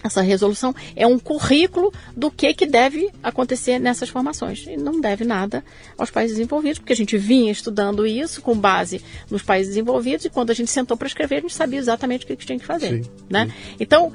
essa 0.03 0.21
resolução 0.21 0.73
é 0.95 1.05
um 1.05 1.19
currículo 1.19 1.93
do 2.15 2.31
que, 2.31 2.53
que 2.53 2.65
deve 2.65 3.09
acontecer 3.21 3.79
nessas 3.79 4.09
formações. 4.09 4.65
E 4.67 4.77
não 4.77 4.99
deve 4.99 5.25
nada 5.25 5.63
aos 5.97 6.09
países 6.09 6.37
desenvolvidos, 6.37 6.79
porque 6.79 6.93
a 6.93 6.95
gente 6.95 7.17
vinha 7.17 7.51
estudando 7.51 8.05
isso 8.05 8.41
com 8.41 8.57
base 8.57 9.01
nos 9.29 9.41
países 9.41 9.69
desenvolvidos 9.69 10.25
e 10.25 10.29
quando 10.29 10.51
a 10.51 10.53
gente 10.53 10.71
sentou 10.71 10.95
para 10.95 11.07
escrever, 11.07 11.37
a 11.37 11.41
gente 11.41 11.53
sabia 11.53 11.79
exatamente 11.79 12.23
o 12.23 12.27
que, 12.27 12.35
que 12.35 12.45
tinha 12.45 12.59
que 12.59 12.65
fazer. 12.65 13.03
Sim, 13.03 13.09
né? 13.29 13.45
Sim. 13.45 13.75
Então, 13.79 14.13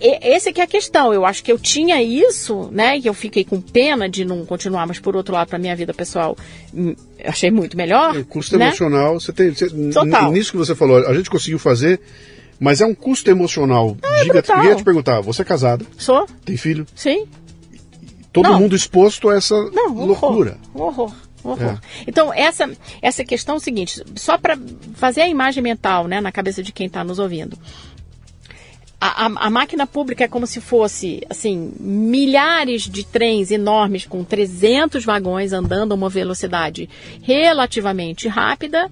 essa 0.00 0.50
é 0.50 0.52
que 0.52 0.60
é 0.60 0.64
a 0.64 0.66
questão. 0.66 1.12
Eu 1.12 1.24
acho 1.24 1.42
que 1.42 1.50
eu 1.50 1.58
tinha 1.58 2.02
isso, 2.02 2.68
né? 2.70 2.98
E 2.98 3.06
eu 3.06 3.14
fiquei 3.14 3.44
com 3.44 3.60
pena 3.60 4.08
de 4.08 4.24
não 4.24 4.44
continuar, 4.44 4.86
mas 4.86 4.98
por 4.98 5.16
outro 5.16 5.34
lado, 5.34 5.48
para 5.48 5.58
minha 5.58 5.74
vida 5.74 5.94
pessoal, 5.94 6.36
hum, 6.74 6.94
achei 7.24 7.50
muito 7.50 7.76
melhor. 7.76 8.16
O 8.16 8.24
custo 8.24 8.58
né? 8.58 8.66
emocional, 8.66 9.18
você 9.18 9.32
tem. 9.32 9.50
Você, 9.50 9.68
Total. 9.92 10.32
Nisso 10.32 10.52
que 10.52 10.58
você 10.58 10.74
falou, 10.74 11.06
a 11.06 11.14
gente 11.14 11.30
conseguiu 11.30 11.58
fazer 11.58 12.00
mas 12.58 12.80
é 12.80 12.86
um 12.86 12.94
custo 12.94 13.30
emocional 13.30 13.96
é, 14.02 14.24
gigante. 14.24 14.50
Eu 14.50 14.64
ia 14.64 14.76
te 14.76 14.84
perguntar, 14.84 15.20
você 15.20 15.42
é 15.42 15.44
casada? 15.44 15.84
Sou. 15.96 16.26
Tem 16.44 16.56
filho? 16.56 16.86
Sim. 16.94 17.26
Todo 18.32 18.50
Não. 18.50 18.60
mundo 18.60 18.74
exposto 18.74 19.28
a 19.28 19.36
essa 19.36 19.54
Não, 19.70 19.94
loucura. 19.94 20.58
Horror. 20.74 21.12
horror. 21.44 21.60
É. 21.60 21.78
Então, 22.06 22.32
essa, 22.32 22.68
essa 23.00 23.24
questão 23.24 23.54
é 23.54 23.58
o 23.58 23.60
seguinte, 23.60 24.02
só 24.16 24.36
para 24.36 24.58
fazer 24.94 25.20
a 25.20 25.28
imagem 25.28 25.62
mental 25.62 26.08
né, 26.08 26.20
na 26.20 26.32
cabeça 26.32 26.62
de 26.62 26.72
quem 26.72 26.86
está 26.86 27.04
nos 27.04 27.18
ouvindo. 27.18 27.56
A, 29.00 29.26
a, 29.26 29.46
a, 29.46 29.50
máquina 29.50 29.86
pública 29.86 30.24
é 30.24 30.28
como 30.28 30.46
se 30.46 30.60
fosse, 30.60 31.22
assim, 31.28 31.74
milhares 31.78 32.82
de 32.82 33.04
trens 33.04 33.50
enormes 33.50 34.06
com 34.06 34.24
300 34.24 35.04
vagões 35.04 35.52
andando 35.52 35.92
a 35.92 35.94
uma 35.94 36.08
velocidade 36.08 36.88
relativamente 37.22 38.26
rápida. 38.26 38.90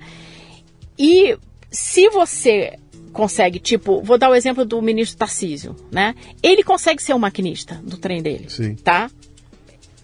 E 0.98 1.36
se 1.70 2.10
você 2.10 2.78
consegue, 3.12 3.58
tipo, 3.58 4.02
vou 4.02 4.18
dar 4.18 4.30
o 4.30 4.34
exemplo 4.34 4.64
do 4.64 4.80
ministro 4.80 5.18
Tarcísio, 5.18 5.76
né? 5.90 6.14
Ele 6.42 6.62
consegue 6.62 7.02
ser 7.02 7.14
o 7.14 7.18
maquinista 7.18 7.80
do 7.84 7.96
trem 7.96 8.22
dele, 8.22 8.46
Sim. 8.48 8.74
tá? 8.74 9.10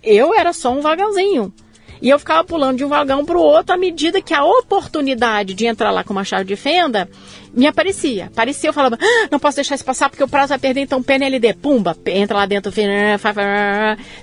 Eu 0.03 0.35
era 0.35 0.53
só 0.53 0.73
um 0.73 0.81
vagãozinho. 0.81 1.53
E 2.01 2.09
eu 2.09 2.19
ficava 2.19 2.45
pulando 2.45 2.79
de 2.79 2.85
um 2.85 2.89
vagão 2.89 3.25
para 3.25 3.37
o 3.37 3.43
outro 3.43 3.75
à 3.75 3.77
medida 3.77 4.23
que 4.23 4.33
a 4.33 4.45
oportunidade 4.45 5.53
de 5.55 5.67
entrar 5.67 5.91
lá 5.91 6.05
com 6.05 6.13
uma 6.13 6.25
chave 6.25 6.45
de 6.45 6.57
fenda 6.57 7.09
me 7.53 7.67
aparecia. 7.67 8.27
Aparecia, 8.27 8.69
eu 8.69 8.73
falava, 8.73 8.97
ah, 9.01 9.29
não 9.31 9.39
posso 9.39 9.57
deixar 9.57 9.75
isso 9.75 9.85
passar 9.85 10.09
porque 10.09 10.23
o 10.23 10.29
prazo 10.29 10.51
vai 10.51 10.59
perder, 10.59 10.83
então 10.83 11.03
PNLD, 11.03 11.55
pumba, 11.55 11.97
entra 12.07 12.37
lá 12.37 12.47
dentro, 12.47 12.73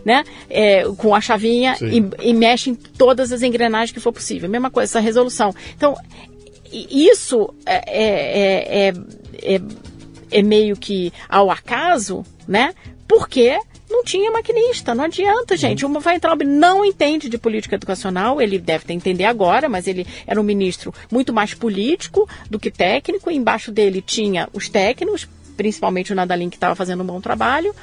né? 0.05 0.23
É, 0.49 0.85
com 0.97 1.13
a 1.13 1.19
chavinha 1.19 1.75
e, 1.81 2.29
e, 2.29 2.33
mexe 2.33 2.69
em 2.69 2.75
todas 2.75 3.31
as 3.31 3.41
engrenagens 3.41 3.91
que 3.91 3.99
for 3.99 4.13
possível. 4.13 4.49
Mesma 4.49 4.71
coisa, 4.71 4.91
essa 4.91 4.99
resolução. 4.99 5.53
Então, 5.75 5.97
isso 6.89 7.53
é, 7.65 7.75
é, 7.87 8.87
é, 8.87 8.93
é, 9.55 9.61
é 10.31 10.41
meio 10.41 10.75
que 10.75 11.13
ao 11.29 11.49
acaso, 11.49 12.23
né? 12.47 12.73
Porque 13.07 13.57
não 13.89 14.03
tinha 14.03 14.31
maquinista, 14.31 14.95
não 14.95 15.05
adianta, 15.05 15.55
gente. 15.55 15.85
Uma 15.85 15.99
vai 15.99 16.15
entrar, 16.15 16.35
não 16.37 16.83
entende 16.83 17.29
de 17.29 17.37
política 17.37 17.75
educacional, 17.75 18.41
ele 18.41 18.57
deve 18.57 18.91
entender 18.93 19.25
agora, 19.25 19.69
mas 19.69 19.87
ele 19.87 20.05
era 20.25 20.39
um 20.39 20.43
ministro 20.43 20.93
muito 21.11 21.31
mais 21.31 21.53
político 21.53 22.27
do 22.49 22.59
que 22.59 22.71
técnico. 22.71 23.29
E 23.29 23.35
embaixo 23.35 23.71
dele 23.71 24.01
tinha 24.01 24.49
os 24.53 24.67
técnicos, 24.67 25.27
principalmente 25.55 26.11
o 26.11 26.15
Nadalim, 26.15 26.49
que 26.49 26.57
estava 26.57 26.75
fazendo 26.75 27.03
um 27.03 27.05
bom 27.05 27.21
trabalho. 27.21 27.73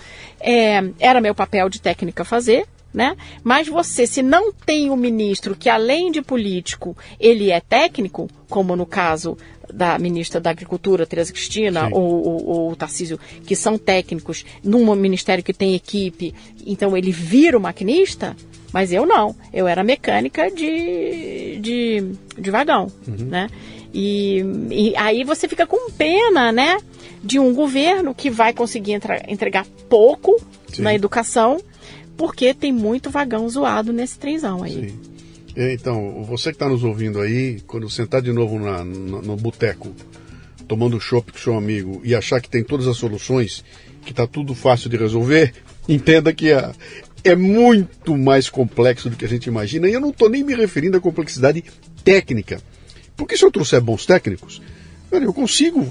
É, 0.41 0.83
era 0.99 1.21
meu 1.21 1.35
papel 1.35 1.69
de 1.69 1.81
técnica 1.81 2.25
fazer, 2.25 2.67
né? 2.93 3.17
Mas 3.43 3.69
você, 3.69 4.07
se 4.07 4.23
não 4.23 4.53
tem 4.53 4.91
um 4.91 4.97
ministro 4.97 5.57
que, 5.57 5.69
além 5.69 6.11
de 6.11 6.21
político, 6.21 6.97
ele 7.19 7.51
é 7.51 7.61
técnico, 7.61 8.29
como 8.49 8.77
no 8.77 8.85
caso 8.85 9.37
da 9.73 9.99
ministra 9.99 10.41
da 10.41 10.51
Agricultura, 10.51 11.07
Tereza 11.07 11.33
Cristina, 11.33 11.89
ou, 11.91 12.47
ou, 12.47 12.77
Tarcísio, 12.77 13.19
que 13.47 13.57
são 13.57 13.79
técnicos 13.79 14.45
num 14.63 14.95
ministério 14.95 15.43
que 15.43 15.55
tem 15.55 15.75
equipe, 15.75 16.35
então 16.67 16.97
ele 16.97 17.11
vira 17.11 17.57
o 17.57 17.61
maquinista, 17.61 18.37
mas 18.73 18.93
eu 18.93 19.07
não. 19.07 19.35
Eu 19.53 19.67
era 19.67 19.83
mecânica 19.83 20.51
de, 20.51 21.59
de, 21.61 22.13
de 22.39 22.51
vagão, 22.51 22.93
uhum. 23.07 23.27
né? 23.27 23.49
E, 23.95 24.43
e, 24.71 24.97
aí 24.97 25.23
você 25.23 25.47
fica 25.47 25.67
com 25.67 25.91
pena, 25.91 26.51
né? 26.51 26.79
De 27.23 27.39
um 27.39 27.55
governo 27.55 28.15
que 28.15 28.31
vai 28.31 28.53
conseguir 28.53 28.93
entra, 28.93 29.23
entregar 29.29 29.67
pouco 29.89 30.41
Sim. 30.69 30.83
na 30.83 30.95
educação 30.95 31.59
porque 32.17 32.55
tem 32.55 32.73
muito 32.73 33.11
vagão 33.11 33.49
zoado 33.49 33.93
nesse 33.93 34.19
trenzão 34.19 34.63
aí. 34.63 34.91
Sim. 34.91 35.13
Então, 35.57 36.25
você 36.25 36.51
que 36.51 36.57
está 36.57 36.69
nos 36.69 36.83
ouvindo 36.83 37.21
aí, 37.21 37.61
quando 37.67 37.89
sentar 37.91 38.23
de 38.23 38.33
novo 38.33 38.59
na, 38.59 38.83
no, 38.83 39.21
no 39.21 39.37
boteco, 39.37 39.95
tomando 40.67 40.99
chopp 40.99 41.31
com 41.31 41.39
seu 41.39 41.57
amigo 41.57 42.01
e 42.03 42.15
achar 42.15 42.41
que 42.41 42.49
tem 42.49 42.65
todas 42.65 42.87
as 42.87 42.97
soluções, 42.97 43.63
que 44.05 44.13
está 44.13 44.27
tudo 44.27 44.55
fácil 44.55 44.89
de 44.89 44.97
resolver, 44.97 45.53
entenda 45.87 46.33
que 46.33 46.51
é, 46.51 46.73
é 47.23 47.37
muito 47.37 48.17
mais 48.17 48.49
complexo 48.49 49.11
do 49.11 49.17
que 49.17 49.25
a 49.25 49.29
gente 49.29 49.47
imagina. 49.47 49.89
E 49.89 49.93
eu 49.93 50.01
não 50.01 50.11
estou 50.11 50.31
nem 50.31 50.43
me 50.43 50.55
referindo 50.55 50.97
à 50.97 51.01
complexidade 51.01 51.63
técnica. 52.03 52.61
Porque 53.15 53.37
se 53.37 53.45
eu 53.45 53.53
trouxer 53.53 53.81
bons 53.81 54.07
técnicos, 54.07 54.63
eu 55.11 55.35
consigo 55.35 55.87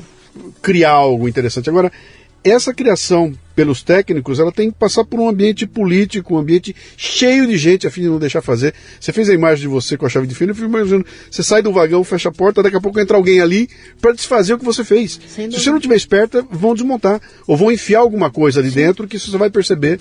criar 0.61 0.91
algo 0.91 1.27
interessante. 1.27 1.69
Agora, 1.69 1.91
essa 2.43 2.73
criação 2.73 3.33
pelos 3.55 3.83
técnicos, 3.83 4.39
ela 4.39 4.51
tem 4.51 4.71
que 4.71 4.77
passar 4.77 5.03
por 5.03 5.19
um 5.19 5.29
ambiente 5.29 5.67
político, 5.67 6.33
um 6.33 6.37
ambiente 6.37 6.75
cheio 6.97 7.45
de 7.45 7.57
gente 7.57 7.85
a 7.85 7.91
fim 7.91 8.01
de 8.01 8.07
não 8.07 8.17
deixar 8.17 8.41
fazer. 8.41 8.73
Você 8.99 9.11
fez 9.13 9.29
a 9.29 9.33
imagem 9.33 9.61
de 9.61 9.67
você 9.67 9.95
com 9.95 10.05
a 10.05 10.09
chave 10.09 10.25
de 10.25 10.33
fenda, 10.33 10.51
eu 10.51 10.55
fui 10.55 10.65
imaginando, 10.65 11.05
você 11.29 11.43
sai 11.43 11.61
do 11.61 11.71
vagão, 11.71 12.03
fecha 12.03 12.29
a 12.29 12.31
porta, 12.31 12.63
daqui 12.63 12.75
a 12.75 12.81
pouco 12.81 12.99
entra 12.99 13.17
alguém 13.17 13.39
ali 13.39 13.69
para 13.99 14.13
desfazer 14.13 14.53
o 14.53 14.59
que 14.59 14.65
você 14.65 14.83
fez. 14.83 15.19
Se 15.27 15.47
você 15.47 15.69
não 15.69 15.77
estiver 15.77 15.95
esperta, 15.95 16.45
vão 16.49 16.73
desmontar. 16.73 17.21
Ou 17.45 17.55
vão 17.55 17.71
enfiar 17.71 17.99
alguma 17.99 18.31
coisa 18.31 18.59
ali 18.59 18.69
Sim. 18.69 18.75
dentro 18.75 19.07
que 19.07 19.19
você 19.19 19.37
vai 19.37 19.49
perceber 19.49 19.99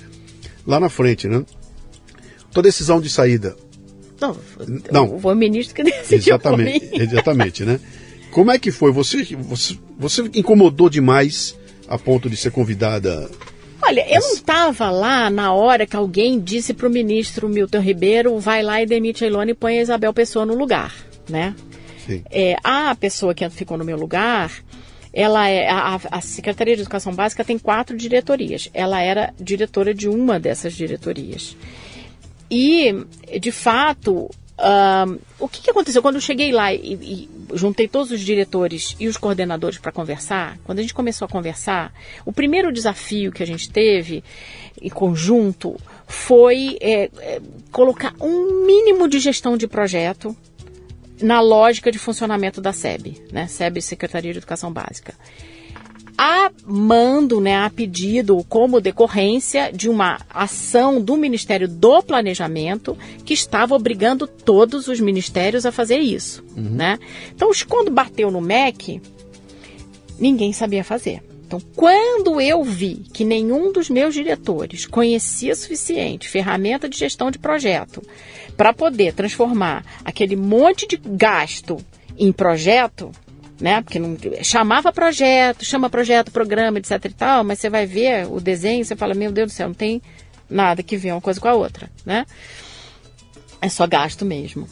lá 0.66 0.80
na 0.80 0.88
frente, 0.88 1.28
né? 1.28 1.44
Tua 2.52 2.62
decisão 2.62 3.00
de 3.00 3.10
saída. 3.10 3.56
Não, 4.20 4.36
não. 4.92 5.16
o 5.16 5.34
ministro 5.34 5.74
que 5.74 5.82
decidiu 5.82 6.18
Exatamente, 6.18 6.90
exatamente, 6.92 7.64
né? 7.64 7.80
Como 8.30 8.50
é 8.50 8.58
que 8.58 8.70
foi? 8.70 8.92
Você, 8.92 9.24
você, 9.40 9.78
você 9.98 10.22
incomodou 10.34 10.88
demais 10.90 11.56
a 11.90 11.98
ponto 11.98 12.30
de 12.30 12.36
ser 12.36 12.52
convidada? 12.52 13.28
Olha, 13.82 14.06
eu 14.08 14.20
não 14.20 14.34
estava 14.34 14.90
lá 14.90 15.28
na 15.28 15.52
hora 15.52 15.86
que 15.86 15.96
alguém 15.96 16.38
disse 16.38 16.72
para 16.72 16.86
o 16.86 16.90
ministro 16.90 17.48
Milton 17.48 17.80
Ribeiro, 17.80 18.38
vai 18.38 18.62
lá 18.62 18.80
e 18.80 18.86
demite 18.86 19.24
a 19.24 19.26
Ilona 19.26 19.50
e 19.50 19.54
põe 19.54 19.78
a 19.78 19.82
Isabel 19.82 20.12
Pessoa 20.14 20.46
no 20.46 20.54
lugar, 20.54 20.94
né? 21.28 21.54
Sim. 22.06 22.22
É, 22.30 22.56
a 22.62 22.94
pessoa 22.94 23.34
que 23.34 23.48
ficou 23.50 23.76
no 23.76 23.84
meu 23.84 23.96
lugar, 23.96 24.52
ela 25.12 25.48
é 25.48 25.68
a, 25.68 25.98
a, 26.10 26.20
Secretaria 26.20 26.76
de 26.76 26.82
Educação 26.82 27.12
Básica 27.12 27.44
tem 27.44 27.58
quatro 27.58 27.96
diretorias. 27.96 28.70
Ela 28.72 29.02
era 29.02 29.34
diretora 29.40 29.92
de 29.92 30.08
uma 30.08 30.38
dessas 30.38 30.74
diretorias. 30.74 31.56
E, 32.50 32.94
de 33.40 33.50
fato, 33.50 34.30
o 35.38 35.48
que, 35.48 35.62
que, 35.62 35.70
aconteceu? 35.70 36.02
Quando 36.02 36.16
eu 36.16 36.20
cheguei 36.20 36.52
lá 36.52 36.72
e, 36.72 36.94
e 36.94 37.30
juntei 37.54 37.88
todos 37.88 38.10
os 38.10 38.20
diretores 38.20 38.94
e 39.00 39.08
os 39.08 39.16
coordenadores 39.16 39.78
para 39.78 39.90
conversar, 39.90 40.58
quando 40.64 40.78
a 40.78 40.82
gente 40.82 40.94
começou 40.94 41.26
a 41.26 41.28
conversar, 41.28 41.92
o 42.24 42.32
primeiro 42.32 42.72
desafio 42.72 43.32
que 43.32 43.42
a 43.42 43.46
gente 43.46 43.70
teve 43.70 44.22
em 44.80 44.90
conjunto 44.90 45.76
foi 46.06 46.76
é, 46.80 47.10
é, 47.18 47.40
colocar 47.72 48.14
um 48.20 48.66
mínimo 48.66 49.08
de 49.08 49.18
gestão 49.18 49.56
de 49.56 49.66
projeto 49.66 50.36
na 51.22 51.40
lógica 51.40 51.90
de 51.90 51.98
funcionamento 51.98 52.60
da 52.60 52.72
SEB, 52.72 53.22
né? 53.32 53.46
SEB, 53.46 53.80
Secretaria 53.80 54.32
de 54.32 54.38
Educação 54.38 54.72
Básica 54.72 55.14
a 56.22 56.52
mando, 56.66 57.40
né, 57.40 57.56
a 57.56 57.70
pedido 57.70 58.44
como 58.46 58.78
decorrência 58.78 59.72
de 59.72 59.88
uma 59.88 60.20
ação 60.28 61.00
do 61.00 61.16
Ministério 61.16 61.66
do 61.66 62.02
Planejamento 62.02 62.94
que 63.24 63.32
estava 63.32 63.74
obrigando 63.74 64.26
todos 64.26 64.86
os 64.86 65.00
ministérios 65.00 65.64
a 65.64 65.72
fazer 65.72 65.96
isso, 65.96 66.44
uhum. 66.54 66.74
né? 66.74 66.98
Então, 67.34 67.50
quando 67.66 67.90
bateu 67.90 68.30
no 68.30 68.38
MEC, 68.38 69.00
ninguém 70.18 70.52
sabia 70.52 70.84
fazer. 70.84 71.22
Então, 71.46 71.58
quando 71.74 72.38
eu 72.38 72.62
vi 72.62 72.96
que 73.14 73.24
nenhum 73.24 73.72
dos 73.72 73.88
meus 73.88 74.12
diretores 74.12 74.84
conhecia 74.84 75.56
suficiente 75.56 76.28
ferramenta 76.28 76.86
de 76.86 76.98
gestão 76.98 77.30
de 77.30 77.38
projeto 77.38 78.02
para 78.58 78.74
poder 78.74 79.14
transformar 79.14 79.86
aquele 80.04 80.36
monte 80.36 80.86
de 80.86 81.00
gasto 81.02 81.78
em 82.18 82.30
projeto, 82.30 83.10
né? 83.60 83.82
Porque 83.82 83.98
não 83.98 84.16
chamava 84.42 84.92
projeto, 84.92 85.64
chama 85.64 85.90
projeto, 85.90 86.30
programa, 86.30 86.78
etc 86.78 87.04
e 87.04 87.08
tal, 87.10 87.44
mas 87.44 87.58
você 87.58 87.68
vai 87.68 87.86
ver 87.86 88.26
o 88.26 88.40
desenho, 88.40 88.84
você 88.84 88.96
fala, 88.96 89.14
meu 89.14 89.30
Deus 89.30 89.52
do 89.52 89.54
céu, 89.54 89.68
não 89.68 89.74
tem 89.74 90.00
nada 90.48 90.82
que 90.82 90.96
ver 90.96 91.12
uma 91.12 91.20
coisa 91.20 91.40
com 91.40 91.48
a 91.48 91.54
outra, 91.54 91.90
né? 92.04 92.26
É 93.60 93.68
só 93.68 93.86
gasto 93.86 94.24
mesmo. 94.24 94.66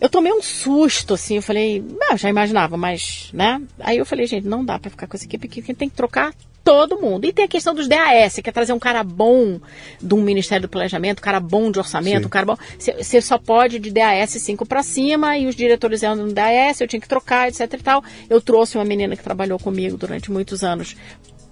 Eu 0.00 0.08
tomei 0.08 0.32
um 0.32 0.42
susto, 0.42 1.14
assim, 1.14 1.36
eu 1.36 1.42
falei, 1.42 1.82
ah, 2.10 2.16
já 2.16 2.28
imaginava, 2.28 2.76
mas, 2.76 3.30
né? 3.32 3.62
Aí 3.80 3.96
eu 3.96 4.04
falei, 4.04 4.26
gente, 4.26 4.46
não 4.46 4.64
dá 4.64 4.78
para 4.78 4.90
ficar 4.90 5.06
com 5.06 5.16
equipe 5.16 5.46
aqui, 5.46 5.62
porque 5.62 5.74
tem 5.74 5.88
que 5.88 5.96
trocar 5.96 6.34
todo 6.64 6.98
mundo. 6.98 7.26
E 7.26 7.32
tem 7.32 7.44
a 7.44 7.48
questão 7.48 7.74
dos 7.74 7.86
DAS, 7.86 8.40
que 8.42 8.48
é 8.48 8.52
trazer 8.52 8.72
um 8.72 8.78
cara 8.78 9.04
bom 9.04 9.60
do 10.00 10.16
Ministério 10.16 10.62
do 10.62 10.70
Planejamento, 10.70 11.18
um 11.18 11.22
cara 11.22 11.38
bom 11.38 11.70
de 11.70 11.78
orçamento, 11.78 12.20
Sim. 12.20 12.26
um 12.26 12.30
cara 12.30 12.46
bom. 12.46 12.56
Você 12.78 13.20
só 13.20 13.38
pode 13.38 13.78
de 13.78 13.90
DAS 13.90 14.30
5 14.30 14.64
para 14.66 14.82
cima 14.82 15.36
e 15.36 15.46
os 15.46 15.54
diretores 15.54 16.02
andam 16.02 16.26
no 16.26 16.32
DAS, 16.32 16.80
eu 16.80 16.88
tinha 16.88 17.00
que 17.00 17.08
trocar, 17.08 17.48
etc 17.48 17.72
e 17.72 17.82
tal. 17.82 18.02
Eu 18.28 18.40
trouxe 18.40 18.78
uma 18.78 18.84
menina 18.84 19.14
que 19.14 19.22
trabalhou 19.22 19.58
comigo 19.58 19.96
durante 19.98 20.32
muitos 20.32 20.64
anos 20.64 20.96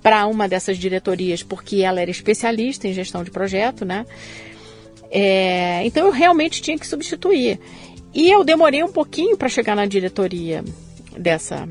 para 0.03 0.27
uma 0.27 0.49
dessas 0.49 0.79
diretorias, 0.79 1.43
porque 1.43 1.77
ela 1.77 2.01
era 2.01 2.11
especialista 2.11 2.89
em 2.89 2.93
gestão 2.93 3.23
de 3.23 3.31
projeto, 3.31 3.85
né? 3.85 4.05
É, 5.11 5.85
então 5.85 6.07
eu 6.07 6.13
realmente 6.13 6.63
tinha 6.63 6.77
que 6.79 6.87
substituir. 6.87 7.61
E 8.15 8.31
eu 8.31 8.43
demorei 8.43 8.83
um 8.83 8.91
pouquinho 8.91 9.37
para 9.37 9.49
chegar 9.49 9.77
na 9.77 9.87
diretoria 9.87 10.65
dessa, 11.17 11.69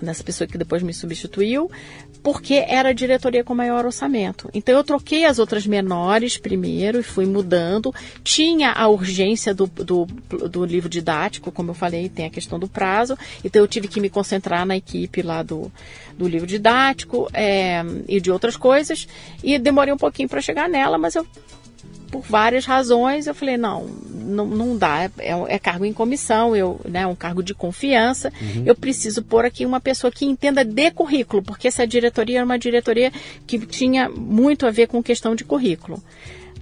dessa 0.00 0.24
pessoa 0.24 0.48
que 0.48 0.56
depois 0.56 0.82
me 0.82 0.94
substituiu, 0.94 1.70
porque 2.24 2.64
era 2.66 2.88
a 2.88 2.92
diretoria 2.94 3.44
com 3.44 3.54
maior 3.54 3.84
orçamento. 3.84 4.48
Então 4.54 4.74
eu 4.74 4.82
troquei 4.82 5.26
as 5.26 5.38
outras 5.38 5.66
menores 5.66 6.38
primeiro 6.38 6.98
e 6.98 7.02
fui 7.02 7.26
mudando. 7.26 7.94
Tinha 8.24 8.72
a 8.72 8.88
urgência 8.88 9.52
do, 9.52 9.66
do, 9.66 10.06
do, 10.06 10.64
livro 10.64 10.88
didático, 10.88 11.52
como 11.52 11.72
eu 11.72 11.74
falei, 11.74 12.08
tem 12.08 12.24
a 12.24 12.30
questão 12.30 12.58
do 12.58 12.66
prazo. 12.66 13.14
Então 13.44 13.60
eu 13.60 13.68
tive 13.68 13.88
que 13.88 14.00
me 14.00 14.08
concentrar 14.08 14.64
na 14.64 14.74
equipe 14.74 15.20
lá 15.20 15.42
do, 15.42 15.70
do 16.16 16.26
livro 16.26 16.46
didático 16.46 17.28
é, 17.34 17.84
e 18.08 18.18
de 18.18 18.30
outras 18.30 18.56
coisas. 18.56 19.06
E 19.42 19.58
demorei 19.58 19.92
um 19.92 19.98
pouquinho 19.98 20.28
para 20.28 20.40
chegar 20.40 20.66
nela, 20.66 20.96
mas 20.96 21.14
eu 21.14 21.26
por 22.10 22.22
várias 22.22 22.64
razões, 22.64 23.26
eu 23.26 23.34
falei, 23.34 23.56
não, 23.56 23.86
não, 23.86 24.46
não 24.46 24.76
dá, 24.76 25.10
é, 25.18 25.30
é, 25.48 25.58
cargo 25.58 25.84
em 25.84 25.92
comissão, 25.92 26.54
eu, 26.54 26.80
né, 26.88 27.04
um 27.06 27.14
cargo 27.16 27.42
de 27.42 27.52
confiança, 27.52 28.32
uhum. 28.40 28.62
eu 28.64 28.76
preciso 28.76 29.20
pôr 29.22 29.44
aqui 29.44 29.66
uma 29.66 29.80
pessoa 29.80 30.12
que 30.12 30.24
entenda 30.24 30.64
de 30.64 30.92
currículo, 30.92 31.42
porque 31.42 31.66
essa 31.66 31.84
diretoria 31.84 32.38
era 32.38 32.44
uma 32.44 32.58
diretoria 32.58 33.12
que 33.46 33.58
tinha 33.58 34.08
muito 34.08 34.64
a 34.64 34.70
ver 34.70 34.86
com 34.86 35.02
questão 35.02 35.34
de 35.34 35.44
currículo. 35.44 36.00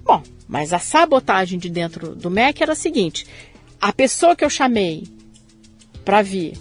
Bom, 0.03 0.23
mas 0.47 0.73
a 0.73 0.79
sabotagem 0.79 1.59
de 1.59 1.69
dentro 1.69 2.15
do 2.15 2.31
MEC 2.31 2.63
era 2.63 2.73
a 2.73 2.75
seguinte, 2.75 3.27
a 3.79 3.93
pessoa 3.93 4.35
que 4.35 4.43
eu 4.43 4.49
chamei 4.49 5.03
para 6.03 6.23
vir, 6.23 6.57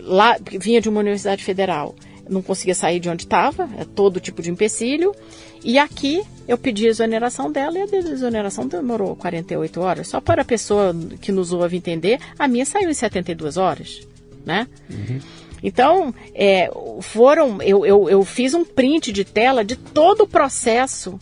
lá, 0.00 0.36
vinha 0.60 0.80
de 0.80 0.88
uma 0.88 1.00
universidade 1.00 1.42
federal, 1.42 1.94
não 2.30 2.40
conseguia 2.40 2.74
sair 2.74 3.00
de 3.00 3.08
onde 3.08 3.24
estava, 3.24 3.68
é 3.78 3.84
todo 3.84 4.20
tipo 4.20 4.40
de 4.40 4.50
empecilho. 4.50 5.14
E 5.62 5.78
aqui 5.78 6.22
eu 6.48 6.56
pedi 6.56 6.86
a 6.86 6.90
exoneração 6.90 7.52
dela 7.52 7.78
e 7.78 7.82
a 7.82 7.98
exoneração 7.98 8.66
demorou 8.66 9.14
48 9.16 9.80
horas. 9.80 10.08
Só 10.08 10.20
para 10.20 10.42
a 10.42 10.44
pessoa 10.44 10.94
que 11.20 11.32
nos 11.32 11.52
ouve 11.52 11.76
entender, 11.76 12.18
a 12.38 12.48
minha 12.48 12.64
saiu 12.64 12.88
em 12.88 12.94
72 12.94 13.56
horas, 13.56 14.06
né? 14.44 14.66
Uhum. 14.88 15.20
Então, 15.62 16.14
é, 16.34 16.70
foram, 17.02 17.60
eu, 17.60 17.84
eu, 17.84 18.08
eu 18.08 18.24
fiz 18.24 18.54
um 18.54 18.64
print 18.64 19.12
de 19.12 19.24
tela 19.24 19.62
de 19.62 19.76
todo 19.76 20.22
o 20.22 20.26
processo 20.26 21.18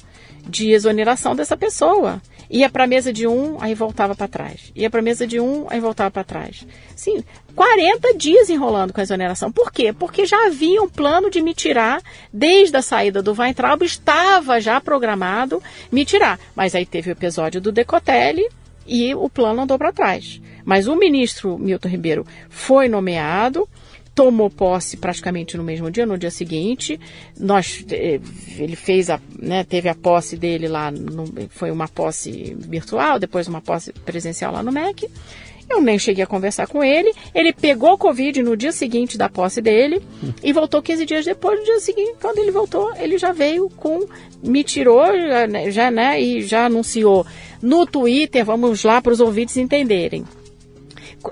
de 0.48 0.70
exoneração 0.70 1.34
dessa 1.34 1.56
pessoa. 1.56 2.22
Ia 2.50 2.70
para 2.70 2.84
a 2.84 2.86
mesa 2.86 3.12
de 3.12 3.26
um, 3.26 3.60
aí 3.60 3.74
voltava 3.74 4.14
para 4.14 4.26
trás. 4.26 4.72
Ia 4.74 4.88
para 4.88 5.00
a 5.00 5.02
mesa 5.02 5.26
de 5.26 5.38
um, 5.38 5.66
aí 5.68 5.80
voltava 5.80 6.10
para 6.10 6.24
trás. 6.24 6.66
Sim, 6.96 7.22
40 7.58 8.14
dias 8.14 8.48
enrolando 8.48 8.92
com 8.92 9.00
a 9.00 9.02
exoneração. 9.02 9.50
Por 9.50 9.72
quê? 9.72 9.92
Porque 9.92 10.24
já 10.24 10.46
havia 10.46 10.80
um 10.80 10.88
plano 10.88 11.28
de 11.28 11.42
me 11.42 11.52
tirar 11.52 12.00
desde 12.32 12.76
a 12.76 12.82
saída 12.82 13.20
do 13.20 13.34
Weintraub, 13.36 13.82
estava 13.82 14.60
já 14.60 14.80
programado 14.80 15.60
me 15.90 16.04
tirar. 16.04 16.38
Mas 16.54 16.76
aí 16.76 16.86
teve 16.86 17.10
o 17.10 17.12
episódio 17.12 17.60
do 17.60 17.72
Decotelli 17.72 18.48
e 18.86 19.12
o 19.12 19.28
plano 19.28 19.62
andou 19.62 19.76
para 19.76 19.92
trás. 19.92 20.40
Mas 20.64 20.86
o 20.86 20.94
ministro 20.94 21.58
Milton 21.58 21.88
Ribeiro 21.88 22.26
foi 22.48 22.88
nomeado, 22.88 23.68
tomou 24.14 24.48
posse 24.48 24.96
praticamente 24.96 25.56
no 25.56 25.64
mesmo 25.64 25.90
dia, 25.90 26.06
no 26.06 26.16
dia 26.16 26.30
seguinte. 26.30 27.00
Nós, 27.36 27.84
eh, 27.90 28.20
ele 28.56 28.76
fez 28.76 29.10
a, 29.10 29.20
né, 29.36 29.64
teve 29.64 29.88
a 29.88 29.96
posse 29.96 30.36
dele 30.36 30.68
lá, 30.68 30.92
no, 30.92 31.24
foi 31.48 31.72
uma 31.72 31.88
posse 31.88 32.56
virtual, 32.56 33.18
depois 33.18 33.48
uma 33.48 33.60
posse 33.60 33.92
presencial 33.92 34.52
lá 34.52 34.62
no 34.62 34.70
MEC. 34.70 35.10
Eu 35.70 35.82
nem 35.82 35.98
cheguei 35.98 36.24
a 36.24 36.26
conversar 36.26 36.66
com 36.66 36.82
ele. 36.82 37.12
Ele 37.34 37.52
pegou 37.52 37.98
Covid 37.98 38.42
no 38.42 38.56
dia 38.56 38.72
seguinte 38.72 39.18
da 39.18 39.28
posse 39.28 39.60
dele 39.60 40.00
e 40.42 40.52
voltou 40.52 40.80
15 40.80 41.04
dias 41.04 41.24
depois. 41.24 41.58
No 41.58 41.64
dia 41.64 41.80
seguinte, 41.80 42.14
quando 42.20 42.38
ele 42.38 42.50
voltou, 42.50 42.94
ele 42.96 43.18
já 43.18 43.32
veio 43.32 43.68
com. 43.70 44.06
Me 44.42 44.64
tirou, 44.64 45.04
já, 45.70 45.90
né? 45.90 46.20
E 46.20 46.42
já 46.42 46.66
anunciou 46.66 47.26
no 47.60 47.84
Twitter. 47.84 48.44
Vamos 48.44 48.82
lá 48.82 49.02
para 49.02 49.12
os 49.12 49.20
ouvintes 49.20 49.56
entenderem. 49.56 50.24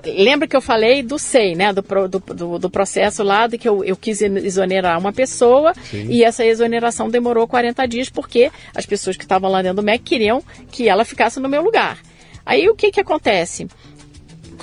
Lembra 0.05 0.47
que 0.47 0.55
eu 0.55 0.61
falei 0.61 1.01
do 1.01 1.17
SEI, 1.17 1.55
né? 1.55 1.73
Do, 1.73 1.81
do, 2.07 2.59
do, 2.59 2.69
processo 2.69 3.23
lá 3.23 3.47
de 3.47 3.57
que 3.57 3.67
eu, 3.67 3.83
eu 3.83 3.95
quis 3.95 4.21
exonerar 4.21 4.99
uma 4.99 5.13
pessoa 5.13 5.73
Sim. 5.89 6.07
e 6.09 6.23
essa 6.23 6.45
exoneração 6.45 7.09
demorou 7.09 7.47
40 7.47 7.87
dias 7.87 8.09
porque 8.09 8.51
as 8.75 8.85
pessoas 8.85 9.15
que 9.15 9.23
estavam 9.23 9.49
lá 9.49 9.61
dentro 9.61 9.77
do 9.77 9.83
MEC 9.83 10.03
queriam 10.03 10.43
que 10.69 10.89
ela 10.89 11.05
ficasse 11.05 11.39
no 11.39 11.47
meu 11.47 11.63
lugar. 11.63 11.99
Aí 12.45 12.69
o 12.69 12.75
que, 12.75 12.91
que 12.91 12.99
acontece? 12.99 13.67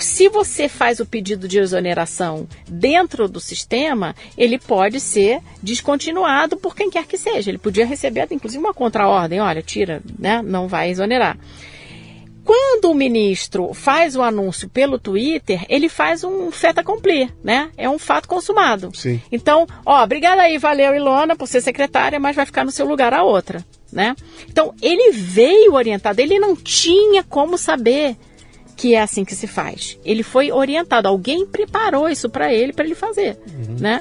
Se 0.02 0.28
você 0.28 0.68
faz 0.68 1.00
o 1.00 1.06
pedido 1.06 1.46
de 1.46 1.58
exoneração 1.58 2.48
dentro 2.68 3.28
do 3.28 3.40
sistema, 3.40 4.14
ele 4.36 4.58
pode 4.58 5.00
ser 5.00 5.40
descontinuado 5.62 6.56
por 6.56 6.74
quem 6.74 6.90
quer 6.90 7.06
que 7.06 7.16
seja. 7.16 7.50
Ele 7.50 7.58
podia 7.58 7.86
receber, 7.86 8.26
inclusive, 8.30 8.62
uma 8.62 8.74
contraordem, 8.74 9.40
olha, 9.40 9.62
tira, 9.62 10.02
né? 10.18 10.42
Não 10.42 10.68
vai 10.68 10.90
exonerar. 10.90 11.38
Quando 12.44 12.90
o 12.90 12.94
ministro 12.94 13.72
faz 13.72 14.14
o 14.14 14.22
anúncio 14.22 14.68
pelo 14.68 14.98
Twitter, 14.98 15.64
ele 15.66 15.88
faz 15.88 16.22
um 16.22 16.50
fait 16.50 16.78
accompli, 16.78 17.30
né? 17.42 17.70
É 17.76 17.88
um 17.88 17.98
fato 17.98 18.28
consumado. 18.28 18.90
Sim. 18.94 19.20
Então, 19.32 19.66
ó, 19.84 20.04
obrigada 20.04 20.42
aí, 20.42 20.58
valeu, 20.58 20.94
Ilona, 20.94 21.34
por 21.34 21.48
ser 21.48 21.62
secretária, 21.62 22.20
mas 22.20 22.36
vai 22.36 22.44
ficar 22.44 22.64
no 22.64 22.70
seu 22.70 22.86
lugar 22.86 23.14
a 23.14 23.24
outra, 23.24 23.64
né? 23.90 24.14
Então, 24.46 24.74
ele 24.82 25.12
veio 25.12 25.72
orientado, 25.72 26.20
ele 26.20 26.38
não 26.38 26.54
tinha 26.54 27.24
como 27.24 27.56
saber 27.56 28.14
que 28.76 28.94
é 28.94 29.00
assim 29.00 29.24
que 29.24 29.34
se 29.34 29.46
faz. 29.46 29.98
Ele 30.04 30.22
foi 30.22 30.50
orientado, 30.52 31.08
alguém 31.08 31.46
preparou 31.46 32.08
isso 32.08 32.28
para 32.28 32.52
ele, 32.52 32.72
para 32.72 32.84
ele 32.84 32.94
fazer, 32.94 33.38
uhum. 33.46 33.76
né? 33.80 34.00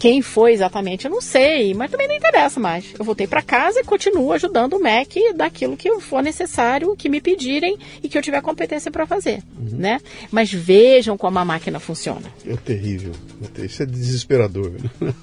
Quem 0.00 0.22
foi 0.22 0.54
exatamente, 0.54 1.04
eu 1.04 1.10
não 1.10 1.20
sei, 1.20 1.74
mas 1.74 1.90
também 1.90 2.08
não 2.08 2.16
interessa 2.16 2.58
mais. 2.58 2.86
Eu 2.98 3.04
voltei 3.04 3.26
para 3.26 3.42
casa 3.42 3.80
e 3.80 3.84
continuo 3.84 4.32
ajudando 4.32 4.72
o 4.72 4.78
MEC 4.82 5.34
daquilo 5.34 5.76
que 5.76 5.90
for 6.00 6.22
necessário, 6.22 6.96
que 6.96 7.06
me 7.06 7.20
pedirem 7.20 7.76
e 8.02 8.08
que 8.08 8.16
eu 8.16 8.22
tiver 8.22 8.40
competência 8.40 8.90
para 8.90 9.06
fazer, 9.06 9.42
uhum. 9.58 9.76
né? 9.76 10.00
Mas 10.30 10.50
vejam 10.50 11.18
como 11.18 11.38
a 11.38 11.44
máquina 11.44 11.78
funciona. 11.78 12.22
É 12.46 12.56
terrível, 12.56 13.12
isso 13.58 13.82
é 13.82 13.86
desesperador. 13.86 14.72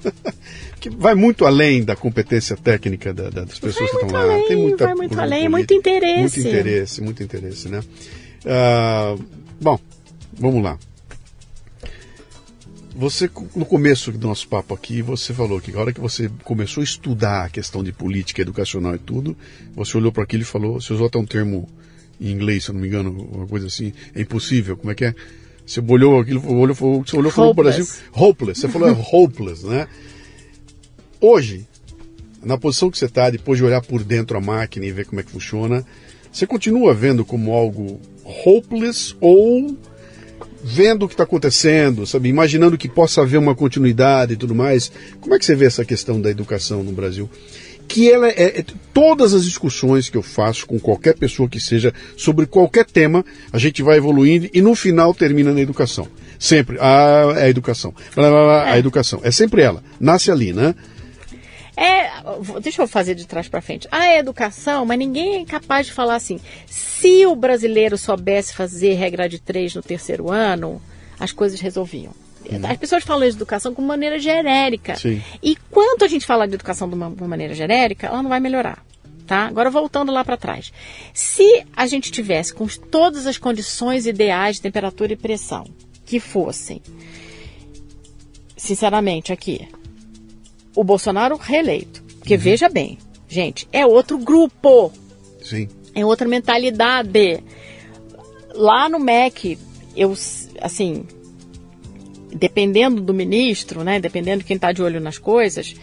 Que 0.80 0.88
vai 0.90 1.12
muito 1.12 1.44
além 1.44 1.82
da 1.82 1.96
competência 1.96 2.56
técnica 2.56 3.12
da, 3.12 3.30
da, 3.30 3.42
das 3.42 3.58
pessoas 3.58 3.90
vai 3.90 4.00
que 4.00 4.06
estão 4.06 4.20
além, 4.20 4.42
lá. 4.42 4.46
Tem 4.46 4.56
muita, 4.56 4.84
vai 4.84 4.94
muito 4.94 5.20
além, 5.20 5.48
muito 5.48 5.74
interesse. 5.74 6.20
Muito 6.20 6.38
interesse, 6.38 7.02
muito 7.02 7.22
interesse, 7.24 7.68
né? 7.68 7.80
Uh, 8.44 9.22
bom, 9.60 9.78
vamos 10.34 10.62
lá. 10.62 10.78
Você, 12.94 13.30
no 13.54 13.64
começo 13.64 14.10
do 14.10 14.26
nosso 14.26 14.48
papo 14.48 14.74
aqui, 14.74 15.02
você 15.02 15.32
falou 15.32 15.60
que 15.60 15.72
a 15.72 15.78
hora 15.78 15.92
que 15.92 16.00
você 16.00 16.28
começou 16.42 16.80
a 16.80 16.84
estudar 16.84 17.44
a 17.44 17.48
questão 17.48 17.84
de 17.84 17.92
política 17.92 18.42
educacional 18.42 18.96
e 18.96 18.98
tudo, 18.98 19.36
você 19.72 19.96
olhou 19.96 20.10
para 20.10 20.24
aquilo 20.24 20.42
e 20.42 20.46
falou, 20.46 20.80
você 20.80 20.92
usou 20.92 21.06
até 21.06 21.16
um 21.16 21.24
termo 21.24 21.68
em 22.20 22.32
inglês, 22.32 22.64
se 22.64 22.70
eu 22.70 22.74
não 22.74 22.80
me 22.80 22.88
engano, 22.88 23.12
uma 23.32 23.46
coisa 23.46 23.68
assim, 23.68 23.92
é 24.14 24.22
impossível, 24.22 24.76
como 24.76 24.90
é 24.90 24.96
que 24.96 25.04
é? 25.04 25.14
Você 25.64 25.80
olhou 25.80 26.18
aquilo, 26.18 26.44
olhou, 26.52 26.74
você 26.74 27.16
olhou 27.16 27.30
para 27.30 27.44
o 27.44 27.54
Brasil, 27.54 27.86
hopeless, 28.12 28.60
você 28.60 28.68
falou 28.68 28.88
é 28.88 28.92
hopeless, 29.12 29.64
né? 29.64 29.86
Hoje, 31.20 31.68
na 32.42 32.58
posição 32.58 32.90
que 32.90 32.98
você 32.98 33.04
está, 33.04 33.30
depois 33.30 33.58
de 33.58 33.64
olhar 33.64 33.80
por 33.80 34.02
dentro 34.02 34.36
a 34.36 34.40
máquina 34.40 34.86
e 34.86 34.90
ver 34.90 35.06
como 35.06 35.20
é 35.20 35.22
que 35.22 35.30
funciona, 35.30 35.84
você 36.32 36.46
continua 36.46 36.94
vendo 36.94 37.24
como 37.24 37.52
algo 37.52 38.00
hopeless 38.44 39.14
ou 39.20 39.76
vendo 40.62 41.04
o 41.04 41.08
que 41.08 41.14
está 41.14 41.24
acontecendo, 41.24 42.06
sabe, 42.06 42.28
imaginando 42.28 42.76
que 42.76 42.88
possa 42.88 43.22
haver 43.22 43.38
uma 43.38 43.54
continuidade 43.54 44.34
e 44.34 44.36
tudo 44.36 44.54
mais. 44.54 44.90
Como 45.20 45.34
é 45.34 45.38
que 45.38 45.44
você 45.44 45.54
vê 45.54 45.66
essa 45.66 45.84
questão 45.84 46.20
da 46.20 46.30
educação 46.30 46.82
no 46.82 46.92
Brasil? 46.92 47.28
Que 47.86 48.10
ela 48.10 48.28
é, 48.28 48.58
é, 48.58 48.64
todas 48.92 49.32
as 49.32 49.44
discussões 49.44 50.10
que 50.10 50.16
eu 50.16 50.22
faço 50.22 50.66
com 50.66 50.78
qualquer 50.78 51.14
pessoa 51.14 51.48
que 51.48 51.58
seja 51.58 51.94
sobre 52.16 52.44
qualquer 52.44 52.84
tema, 52.84 53.24
a 53.50 53.58
gente 53.58 53.82
vai 53.82 53.96
evoluindo 53.96 54.48
e 54.52 54.60
no 54.60 54.74
final 54.74 55.14
termina 55.14 55.54
na 55.54 55.60
educação. 55.60 56.06
Sempre 56.38 56.76
a, 56.78 57.32
a 57.32 57.48
educação, 57.48 57.94
a 58.14 58.76
é. 58.76 58.78
educação 58.78 59.20
é 59.22 59.30
sempre 59.30 59.62
ela, 59.62 59.82
nasce 59.98 60.30
ali, 60.30 60.52
né? 60.52 60.74
É, 61.80 62.10
deixa 62.60 62.82
eu 62.82 62.88
fazer 62.88 63.14
de 63.14 63.24
trás 63.24 63.46
para 63.46 63.60
frente. 63.60 63.86
A 63.92 64.16
educação, 64.16 64.84
mas 64.84 64.98
ninguém 64.98 65.42
é 65.42 65.44
capaz 65.44 65.86
de 65.86 65.92
falar 65.92 66.16
assim. 66.16 66.40
Se 66.66 67.24
o 67.24 67.36
brasileiro 67.36 67.96
soubesse 67.96 68.52
fazer 68.52 68.94
regra 68.94 69.28
de 69.28 69.38
três 69.38 69.72
no 69.76 69.80
terceiro 69.80 70.28
ano, 70.28 70.82
as 71.20 71.30
coisas 71.30 71.60
resolviam. 71.60 72.12
Uhum. 72.50 72.66
As 72.68 72.76
pessoas 72.76 73.04
falam 73.04 73.28
de 73.28 73.36
educação 73.36 73.72
de 73.72 73.80
maneira 73.80 74.18
genérica. 74.18 74.96
Sim. 74.96 75.22
E 75.40 75.54
quanto 75.70 76.04
a 76.04 76.08
gente 76.08 76.26
fala 76.26 76.48
de 76.48 76.54
educação 76.54 76.88
de 76.88 76.96
uma, 76.96 77.10
de 77.10 77.22
uma 77.22 77.28
maneira 77.28 77.54
genérica, 77.54 78.08
ela 78.08 78.24
não 78.24 78.30
vai 78.30 78.40
melhorar. 78.40 78.84
Tá? 79.24 79.46
Agora 79.46 79.70
voltando 79.70 80.10
lá 80.10 80.24
para 80.24 80.36
trás. 80.36 80.72
Se 81.14 81.64
a 81.76 81.86
gente 81.86 82.10
tivesse 82.10 82.52
com 82.52 82.66
todas 82.66 83.24
as 83.24 83.38
condições 83.38 84.04
ideais 84.04 84.56
de 84.56 84.62
temperatura 84.62 85.12
e 85.12 85.16
pressão 85.16 85.64
que 86.04 86.18
fossem, 86.18 86.82
sinceramente 88.56 89.32
aqui, 89.32 89.68
o 90.78 90.84
Bolsonaro 90.84 91.36
reeleito. 91.36 92.04
Porque 92.20 92.34
uhum. 92.34 92.40
veja 92.40 92.68
bem, 92.68 92.98
gente, 93.26 93.66
é 93.72 93.84
outro 93.84 94.16
grupo. 94.16 94.92
Sim. 95.42 95.68
É 95.92 96.06
outra 96.06 96.28
mentalidade. 96.28 97.42
Lá 98.54 98.88
no 98.88 99.00
MEC, 99.00 99.58
eu, 99.96 100.14
assim, 100.62 101.04
dependendo 102.32 103.00
do 103.00 103.12
ministro, 103.12 103.82
né, 103.82 103.98
dependendo 103.98 104.38
de 104.38 104.44
quem 104.44 104.54
está 104.54 104.70
de 104.70 104.80
olho 104.80 105.00
nas 105.00 105.18
coisas, 105.18 105.74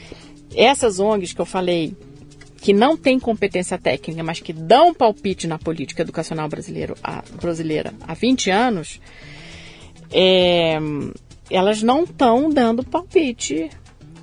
essas 0.55 0.97
ONGs 0.97 1.33
que 1.33 1.41
eu 1.41 1.45
falei, 1.45 1.93
que 2.61 2.71
não 2.71 2.95
têm 2.95 3.19
competência 3.19 3.77
técnica, 3.77 4.23
mas 4.23 4.39
que 4.39 4.53
dão 4.53 4.93
palpite 4.93 5.45
na 5.45 5.59
política 5.59 6.03
educacional 6.03 6.47
brasileiro, 6.47 6.95
a, 7.03 7.21
brasileira 7.41 7.93
há 8.07 8.13
20 8.13 8.49
anos, 8.49 9.01
é, 10.09 10.77
elas 11.49 11.83
não 11.83 12.05
estão 12.05 12.49
dando 12.49 12.81
palpite. 12.81 13.69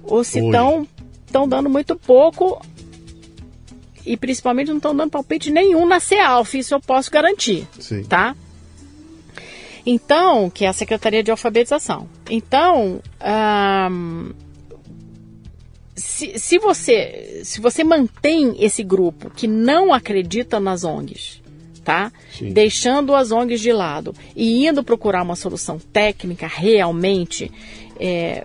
Ou 0.05 0.25
se 0.25 0.41
estão 0.41 1.49
dando 1.49 1.69
muito 1.69 1.97
pouco 1.97 2.61
e 4.05 4.17
principalmente 4.17 4.69
não 4.69 4.77
estão 4.77 4.95
dando 4.95 5.11
palpite 5.11 5.51
nenhum 5.51 5.87
na 5.87 6.01
CEALF, 6.01 6.59
isso 6.59 6.75
eu 6.75 6.81
posso 6.81 7.11
garantir, 7.11 7.67
Sim. 7.79 8.03
tá? 8.05 8.35
Então, 9.85 10.49
que 10.49 10.65
é 10.65 10.69
a 10.69 10.73
Secretaria 10.73 11.23
de 11.23 11.31
Alfabetização. 11.31 12.09
Então, 12.31 13.01
se, 15.97 16.39
se, 16.39 16.59
você, 16.59 17.41
se 17.45 17.61
você 17.61 17.83
mantém 17.83 18.57
esse 18.59 18.83
grupo 18.83 19.31
que 19.31 19.47
não 19.47 19.93
acredita 19.93 20.61
nas 20.61 20.85
ONGs, 20.85 21.43
tá? 21.85 22.13
Sim. 22.33 22.53
Deixando 22.53 23.15
as 23.15 23.33
ONGs 23.33 23.61
de 23.61 23.73
lado 23.73 24.15
e 24.37 24.67
indo 24.67 24.85
procurar 24.85 25.23
uma 25.23 25.35
solução 25.35 25.79
técnica 25.79 26.47
realmente 26.47 27.51
é, 27.99 28.45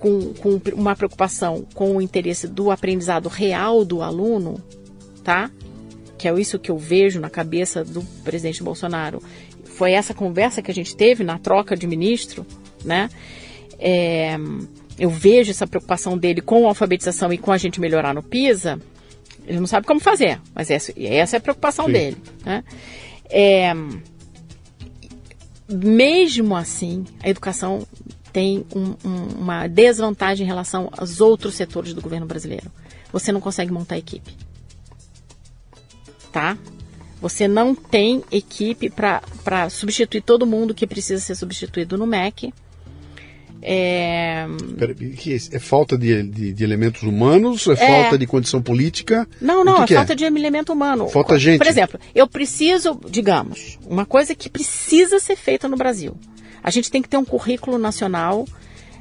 com, 0.00 0.32
com 0.34 0.60
uma 0.74 0.94
preocupação 0.94 1.66
com 1.74 1.96
o 1.96 2.02
interesse 2.02 2.46
do 2.46 2.70
aprendizado 2.70 3.28
real 3.28 3.84
do 3.84 4.02
aluno, 4.02 4.62
tá? 5.22 5.50
Que 6.16 6.28
é 6.28 6.40
isso 6.40 6.58
que 6.58 6.70
eu 6.70 6.78
vejo 6.78 7.20
na 7.20 7.30
cabeça 7.30 7.84
do 7.84 8.02
presidente 8.24 8.62
Bolsonaro. 8.62 9.22
Foi 9.64 9.92
essa 9.92 10.14
conversa 10.14 10.62
que 10.62 10.70
a 10.70 10.74
gente 10.74 10.96
teve 10.96 11.22
na 11.22 11.38
troca 11.38 11.76
de 11.76 11.86
ministro, 11.86 12.44
né? 12.84 13.08
É, 13.78 14.36
eu 14.98 15.10
vejo 15.10 15.50
essa 15.50 15.66
preocupação 15.66 16.18
dele 16.18 16.40
com 16.40 16.66
a 16.66 16.68
alfabetização 16.70 17.32
e 17.32 17.38
com 17.38 17.52
a 17.52 17.58
gente 17.58 17.80
melhorar 17.80 18.14
no 18.14 18.22
PISA. 18.22 18.80
Ele 19.46 19.60
não 19.60 19.66
sabe 19.66 19.86
como 19.86 20.00
fazer, 20.00 20.40
mas 20.54 20.70
essa, 20.70 20.92
essa 21.00 21.36
é 21.36 21.38
a 21.38 21.40
preocupação 21.40 21.86
Sim. 21.86 21.92
dele. 21.92 22.16
Né? 22.44 22.64
É, 23.30 23.72
mesmo 25.68 26.56
assim, 26.56 27.04
a 27.22 27.28
educação 27.28 27.86
tem 28.38 28.64
um, 28.72 28.94
um, 29.04 29.24
uma 29.40 29.66
desvantagem 29.66 30.44
em 30.44 30.46
relação 30.46 30.88
aos 30.96 31.20
outros 31.20 31.56
setores 31.56 31.92
do 31.92 32.00
governo 32.00 32.24
brasileiro. 32.24 32.70
Você 33.12 33.32
não 33.32 33.40
consegue 33.40 33.72
montar 33.72 33.98
equipe. 33.98 34.32
Tá? 36.30 36.56
Você 37.20 37.48
não 37.48 37.74
tem 37.74 38.22
equipe 38.30 38.90
para 38.90 39.68
substituir 39.70 40.20
todo 40.20 40.46
mundo 40.46 40.72
que 40.72 40.86
precisa 40.86 41.20
ser 41.20 41.34
substituído 41.34 41.98
no 41.98 42.06
MEC. 42.06 42.54
É, 43.60 44.46
é 45.50 45.58
falta 45.58 45.98
de, 45.98 46.22
de, 46.22 46.52
de, 46.52 46.62
elementos 46.62 47.02
humanos? 47.02 47.66
É, 47.66 47.72
é, 47.72 48.02
falta 48.02 48.16
de 48.16 48.24
condição 48.24 48.62
política? 48.62 49.26
Não, 49.40 49.64
não, 49.64 49.84
que 49.84 49.94
é 49.94 49.96
falta 49.96 50.14
de 50.14 50.24
elemento 50.24 50.72
humano. 50.72 51.08
Falta 51.08 51.36
gente. 51.36 51.58
Por 51.58 51.66
exemplo, 51.66 51.98
eu 52.14 52.28
preciso, 52.28 53.00
digamos, 53.10 53.80
uma 53.84 54.06
coisa 54.06 54.32
que 54.32 54.48
precisa 54.48 55.18
ser 55.18 55.34
feita 55.34 55.66
no 55.66 55.76
Brasil. 55.76 56.16
A 56.68 56.70
gente 56.70 56.90
tem 56.90 57.00
que 57.00 57.08
ter 57.08 57.16
um 57.16 57.24
currículo 57.24 57.78
nacional. 57.78 58.46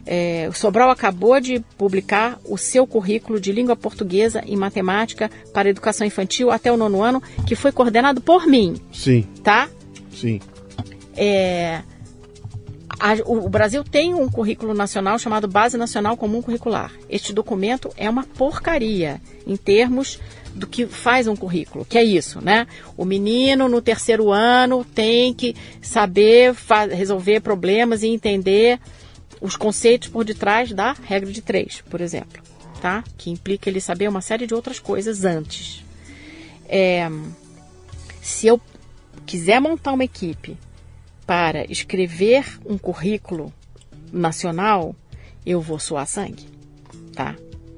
É, 0.06 0.48
o 0.49 0.53
Sobral 0.53 0.89
acabou 0.89 1.38
de 1.41 1.60
publicar 1.77 2.39
o 2.45 2.57
seu 2.57 2.88
currículo 2.88 3.41
de 3.41 3.52
língua 3.52 3.76
portuguesa 3.76 4.41
e 4.45 4.56
matemática 4.56 5.30
para 5.53 5.68
educação 5.68 6.07
infantil 6.07 6.49
até 6.49 6.72
o 6.72 6.77
nono 6.77 7.03
ano, 7.03 7.22
que 7.45 7.57
foi 7.57 7.73
coordenado 7.73 8.22
por 8.22 8.48
mim. 8.48 8.77
Sim. 8.94 9.27
Tá? 9.44 9.68
Sim. 10.14 10.39
É, 11.14 11.81
a, 12.98 13.15
o, 13.26 13.48
o 13.48 13.49
Brasil 13.49 13.84
tem 13.84 14.14
um 14.14 14.30
currículo 14.30 14.73
nacional 14.73 15.19
chamado 15.19 15.45
Base 15.45 15.76
Nacional 15.77 16.15
Comum 16.15 16.41
Curricular. 16.41 16.94
Este 17.10 17.34
documento 17.34 17.91
é 17.98 18.10
uma 18.10 18.23
porcaria 18.23 19.19
em 19.45 19.57
termos 19.57 20.22
do 20.57 20.67
que 20.67 20.85
faz 20.88 21.27
um 21.27 21.35
currículo, 21.35 21.85
que 21.85 21.97
é 21.97 22.03
isso, 22.03 22.41
né? 22.41 22.67
O 22.97 23.05
menino 23.05 23.69
no 23.69 23.81
terceiro 23.81 24.31
ano 24.31 24.84
tem 24.84 25.34
que 25.34 25.55
saber 25.81 26.53
resolver 26.91 27.39
problemas 27.41 28.03
e 28.03 28.07
entender 28.07 28.79
os 29.39 29.55
conceitos 29.55 30.07
por 30.07 30.25
detrás 30.25 30.73
da 30.73 30.93
regra 30.93 31.31
de 31.31 31.41
três, 31.41 31.81
por 31.89 32.01
exemplo, 32.01 32.41
tá? 32.81 33.03
Que 33.17 33.29
implica 33.29 33.69
ele 33.69 33.79
saber 33.79 34.09
uma 34.09 34.21
série 34.21 34.47
de 34.47 34.53
outras 34.53 34.79
coisas 34.79 35.23
antes. 35.23 35.84
É, 36.67 37.07
se 38.21 38.47
eu 38.47 38.59
quiser 39.25 39.61
montar 39.61 39.93
uma 39.93 40.03
equipe 40.03 40.57
para 41.25 41.71
escrever 41.71 42.59
um 42.65 42.77
currículo 42.77 43.53
nacional, 44.11 44.95
eu 45.45 45.61
vou 45.61 45.77
suar 45.77 46.07
sangue, 46.07 46.47
tá? 47.13 47.35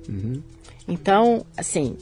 Uhum. 0.07 0.41
Então, 0.87 1.45
assim, 1.55 1.95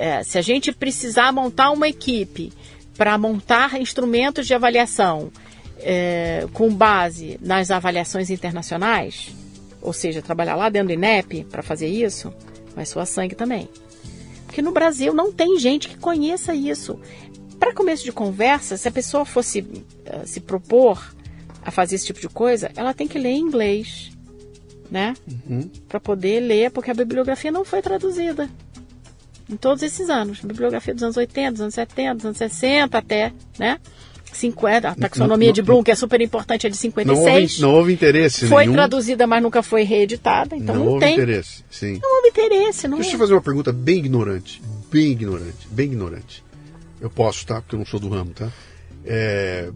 é, 0.00 0.24
se 0.24 0.38
a 0.38 0.42
gente 0.42 0.72
precisar 0.72 1.30
montar 1.30 1.70
uma 1.70 1.86
equipe 1.86 2.50
para 2.96 3.18
montar 3.18 3.78
instrumentos 3.78 4.46
de 4.46 4.54
avaliação 4.54 5.30
é, 5.78 6.46
com 6.54 6.74
base 6.74 7.38
nas 7.42 7.70
avaliações 7.70 8.30
internacionais, 8.30 9.30
ou 9.82 9.92
seja, 9.92 10.22
trabalhar 10.22 10.56
lá 10.56 10.70
dentro 10.70 10.88
do 10.88 10.94
INEP 10.94 11.44
para 11.44 11.62
fazer 11.62 11.86
isso, 11.86 12.32
vai 12.74 12.86
suar 12.86 13.06
sangue 13.06 13.34
também. 13.34 13.68
Porque 14.46 14.62
no 14.62 14.72
Brasil 14.72 15.12
não 15.12 15.30
tem 15.30 15.58
gente 15.58 15.86
que 15.86 15.98
conheça 15.98 16.54
isso. 16.54 16.98
Para 17.58 17.74
começo 17.74 18.02
de 18.02 18.10
conversa, 18.10 18.78
se 18.78 18.88
a 18.88 18.90
pessoa 18.90 19.26
fosse 19.26 19.60
uh, 19.60 20.26
se 20.26 20.40
propor 20.40 21.14
a 21.62 21.70
fazer 21.70 21.96
esse 21.96 22.06
tipo 22.06 22.20
de 22.20 22.28
coisa, 22.30 22.70
ela 22.74 22.94
tem 22.94 23.06
que 23.06 23.18
ler 23.18 23.32
em 23.32 23.40
inglês, 23.40 24.10
né? 24.90 25.14
Uhum. 25.28 25.70
Para 25.86 26.00
poder 26.00 26.40
ler, 26.40 26.70
porque 26.70 26.90
a 26.90 26.94
bibliografia 26.94 27.52
não 27.52 27.66
foi 27.66 27.82
traduzida 27.82 28.48
em 29.50 29.56
todos 29.56 29.82
esses 29.82 30.08
anos. 30.08 30.40
Bibliografia 30.40 30.94
dos 30.94 31.02
anos 31.02 31.16
80, 31.16 31.52
dos 31.52 31.60
anos 31.60 31.74
70, 31.74 32.14
dos 32.14 32.24
anos 32.26 32.38
60 32.38 32.96
até, 32.96 33.32
né? 33.58 33.78
50, 34.32 34.88
a 34.88 34.94
taxonomia 34.94 35.48
não, 35.48 35.52
de 35.52 35.62
Bloom, 35.62 35.82
que 35.82 35.90
é 35.90 35.94
super 35.94 36.20
importante, 36.20 36.66
é 36.66 36.70
de 36.70 36.76
56. 36.76 37.18
Não 37.18 37.32
houve, 37.32 37.60
não 37.60 37.74
houve 37.74 37.92
interesse 37.92 38.46
Foi 38.46 38.62
nenhum. 38.62 38.74
traduzida, 38.74 39.26
mas 39.26 39.42
nunca 39.42 39.62
foi 39.62 39.82
reeditada, 39.82 40.56
então 40.56 40.74
não, 40.74 40.84
não 40.84 40.92
houve 40.92 41.04
tem. 41.04 41.14
interesse, 41.14 41.64
sim. 41.68 41.98
Não 42.00 42.16
houve 42.16 42.28
interesse, 42.28 42.86
não 42.86 42.98
Deixa 42.98 43.12
é. 43.12 43.14
eu 43.14 43.18
fazer 43.18 43.34
uma 43.34 43.42
pergunta 43.42 43.72
bem 43.72 43.98
ignorante, 43.98 44.62
bem 44.90 45.10
ignorante, 45.10 45.66
bem 45.70 45.86
ignorante. 45.86 46.44
Eu 47.00 47.10
posso, 47.10 47.44
tá? 47.44 47.60
Porque 47.60 47.74
eu 47.74 47.78
não 47.78 47.86
sou 47.86 47.98
do 47.98 48.08
ramo, 48.08 48.32
tá? 48.32 48.48
É... 49.04 49.70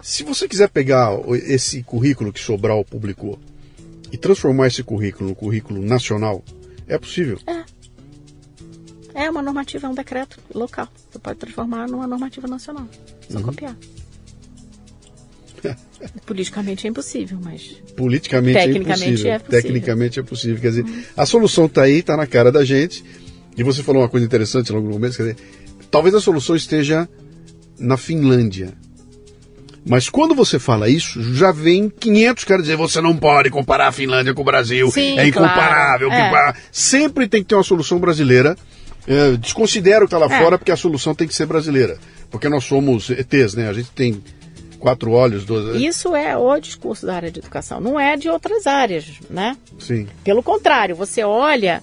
Se 0.00 0.22
você 0.22 0.48
quiser 0.48 0.68
pegar 0.68 1.10
esse 1.46 1.82
currículo 1.82 2.32
que 2.32 2.40
Sobral 2.40 2.84
publicou 2.84 3.38
e 4.12 4.16
transformar 4.16 4.68
esse 4.68 4.82
currículo 4.82 5.28
no 5.28 5.34
currículo 5.34 5.82
nacional, 5.82 6.42
é 6.86 6.96
possível? 6.96 7.38
É. 7.46 7.64
É 9.16 9.30
uma 9.30 9.40
normativa, 9.40 9.86
é 9.86 9.90
um 9.90 9.94
decreto 9.94 10.38
local. 10.54 10.86
Você 11.10 11.18
pode 11.18 11.38
transformar 11.38 11.88
numa 11.88 12.06
normativa 12.06 12.46
nacional. 12.46 12.86
Só 13.30 13.38
uhum. 13.38 13.44
copiar. 13.44 13.74
Politicamente 16.26 16.86
é 16.86 16.90
impossível, 16.90 17.38
mas. 17.42 17.82
Politicamente 17.96 18.58
é 18.58 18.66
impossível. 18.66 19.32
é 19.32 19.38
possível. 19.38 19.62
Tecnicamente 19.62 20.20
é 20.20 20.22
possível. 20.22 20.60
Quer 20.60 20.68
dizer, 20.68 20.84
uhum. 20.84 21.02
a 21.16 21.24
solução 21.24 21.64
está 21.64 21.84
aí, 21.84 22.00
está 22.00 22.14
na 22.14 22.26
cara 22.26 22.52
da 22.52 22.62
gente. 22.62 23.02
E 23.56 23.62
você 23.62 23.82
falou 23.82 24.02
uma 24.02 24.08
coisa 24.08 24.26
interessante 24.26 24.70
logo 24.70 24.86
no 24.86 24.92
começo, 24.92 25.16
quer 25.16 25.32
dizer, 25.32 25.36
talvez 25.90 26.14
a 26.14 26.20
solução 26.20 26.54
esteja 26.54 27.08
na 27.78 27.96
Finlândia. 27.96 28.74
Mas 29.88 30.10
quando 30.10 30.34
você 30.34 30.58
fala 30.58 30.90
isso, 30.90 31.22
já 31.34 31.52
vem 31.52 31.88
500 31.88 32.44
caras 32.44 32.64
dizer 32.64 32.76
você 32.76 33.00
não 33.00 33.16
pode 33.16 33.48
comparar 33.48 33.88
a 33.88 33.92
Finlândia 33.92 34.34
com 34.34 34.42
o 34.42 34.44
Brasil, 34.44 34.90
Sim, 34.90 35.18
é 35.18 35.26
incomparável. 35.26 36.08
Claro. 36.08 36.50
É. 36.50 36.60
Sempre 36.70 37.26
tem 37.26 37.40
que 37.42 37.48
ter 37.48 37.54
uma 37.54 37.62
solução 37.62 37.98
brasileira 37.98 38.58
é, 39.06 39.36
desconsidera 39.36 40.04
o 40.04 40.08
que 40.08 40.10
tá 40.10 40.18
lá 40.18 40.26
é. 40.26 40.42
fora 40.42 40.58
porque 40.58 40.72
a 40.72 40.76
solução 40.76 41.14
tem 41.14 41.28
que 41.28 41.34
ser 41.34 41.46
brasileira. 41.46 41.98
Porque 42.30 42.48
nós 42.48 42.64
somos 42.64 43.08
ETs, 43.10 43.54
né? 43.54 43.68
A 43.68 43.72
gente 43.72 43.90
tem 43.90 44.22
quatro 44.78 45.12
olhos, 45.12 45.44
duas... 45.44 45.80
Isso 45.80 46.14
é 46.14 46.36
o 46.36 46.58
discurso 46.58 47.06
da 47.06 47.14
área 47.14 47.30
de 47.30 47.38
educação, 47.40 47.80
não 47.80 47.98
é 47.98 48.16
de 48.16 48.28
outras 48.28 48.66
áreas, 48.66 49.06
né? 49.30 49.56
Sim. 49.78 50.06
Pelo 50.22 50.42
contrário, 50.42 50.94
você 50.94 51.24
olha, 51.24 51.82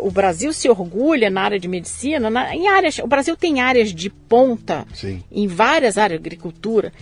o 0.00 0.10
Brasil 0.10 0.52
se 0.52 0.68
orgulha 0.68 1.30
na 1.30 1.42
área 1.42 1.58
de 1.58 1.68
medicina, 1.68 2.30
na, 2.30 2.54
em 2.54 2.68
áreas, 2.68 2.98
o 2.98 3.06
Brasil 3.06 3.36
tem 3.36 3.60
áreas 3.60 3.92
de 3.92 4.10
ponta 4.10 4.86
Sim. 4.94 5.22
em 5.30 5.46
várias 5.46 5.98
áreas, 5.98 6.20
agricultura. 6.20 6.92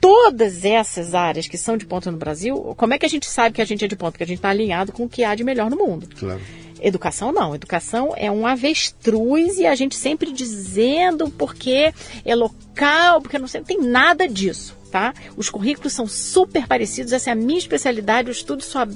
Todas 0.00 0.64
essas 0.64 1.14
áreas 1.14 1.48
que 1.48 1.58
são 1.58 1.76
de 1.76 1.84
ponta 1.84 2.10
no 2.10 2.18
Brasil, 2.18 2.74
como 2.76 2.94
é 2.94 2.98
que 2.98 3.06
a 3.06 3.08
gente 3.08 3.26
sabe 3.26 3.56
que 3.56 3.62
a 3.62 3.64
gente 3.64 3.84
é 3.84 3.88
de 3.88 3.96
ponta? 3.96 4.12
Porque 4.12 4.24
a 4.24 4.26
gente 4.26 4.38
está 4.38 4.50
alinhado 4.50 4.92
com 4.92 5.04
o 5.04 5.08
que 5.08 5.24
há 5.24 5.34
de 5.34 5.42
melhor 5.42 5.68
no 5.68 5.76
mundo. 5.76 6.08
Claro. 6.18 6.40
Educação 6.80 7.32
não. 7.32 7.54
Educação 7.54 8.12
é 8.16 8.30
um 8.30 8.46
avestruz 8.46 9.58
e 9.58 9.66
a 9.66 9.74
gente 9.74 9.96
sempre 9.96 10.32
dizendo 10.32 11.30
porque 11.30 11.92
é 12.24 12.34
local, 12.34 13.20
porque 13.20 13.38
não 13.38 13.48
sei, 13.48 13.60
não 13.60 13.66
tem 13.66 13.80
nada 13.80 14.28
disso. 14.28 14.76
tá? 14.90 15.14
Os 15.36 15.50
currículos 15.50 15.92
são 15.92 16.06
super 16.06 16.66
parecidos, 16.66 17.12
essa 17.12 17.30
é 17.30 17.32
a 17.32 17.36
minha 17.36 17.58
especialidade, 17.58 18.28
eu 18.28 18.32
estudo 18.32 18.62
só 18.62 18.86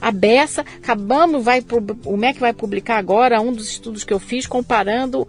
a 0.00 0.10
beça. 0.10 0.62
Acabamos, 0.62 1.44
vai, 1.44 1.64
o 2.04 2.16
MEC 2.16 2.40
vai 2.40 2.52
publicar 2.52 2.98
agora 2.98 3.40
um 3.40 3.52
dos 3.52 3.68
estudos 3.70 4.04
que 4.04 4.12
eu 4.12 4.18
fiz 4.18 4.46
comparando 4.46 5.26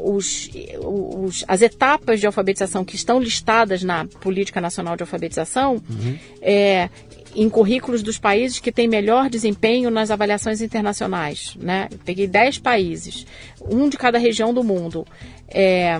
os, 0.00 0.50
os, 0.80 1.44
as 1.46 1.62
etapas 1.62 2.20
de 2.20 2.26
alfabetização 2.26 2.84
que 2.84 2.96
estão 2.96 3.20
listadas 3.20 3.82
na 3.82 4.06
Política 4.06 4.60
Nacional 4.60 4.96
de 4.96 5.02
Alfabetização 5.02 5.74
uhum. 5.74 6.18
é, 6.40 6.88
em 7.34 7.48
currículos 7.48 8.02
dos 8.02 8.18
países 8.18 8.58
que 8.58 8.72
têm 8.72 8.88
melhor 8.88 9.28
desempenho 9.28 9.90
nas 9.90 10.10
avaliações 10.10 10.60
internacionais. 10.60 11.56
Né? 11.60 11.88
peguei 12.04 12.26
10 12.26 12.58
países, 12.58 13.26
um 13.60 13.88
de 13.88 13.96
cada 13.96 14.18
região 14.18 14.54
do 14.54 14.62
mundo. 14.62 15.06
É, 15.48 15.98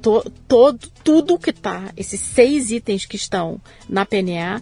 to, 0.00 0.78
tudo 1.02 1.38
que 1.38 1.50
está, 1.50 1.92
esses 1.96 2.20
seis 2.20 2.70
itens 2.70 3.06
que 3.06 3.16
estão 3.16 3.60
na 3.88 4.04
PNA, 4.04 4.60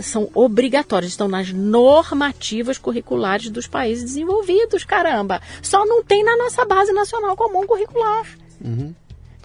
são 0.00 0.30
obrigatórios, 0.32 1.12
estão 1.12 1.26
nas 1.26 1.52
normativas 1.52 2.78
curriculares 2.78 3.50
dos 3.50 3.66
países 3.66 4.04
desenvolvidos, 4.04 4.84
caramba. 4.84 5.40
Só 5.60 5.84
não 5.84 6.04
tem 6.04 6.22
na 6.22 6.36
nossa 6.36 6.64
base 6.64 6.92
nacional 6.92 7.36
comum 7.36 7.66
curricular. 7.66 8.26
Uhum. 8.64 8.94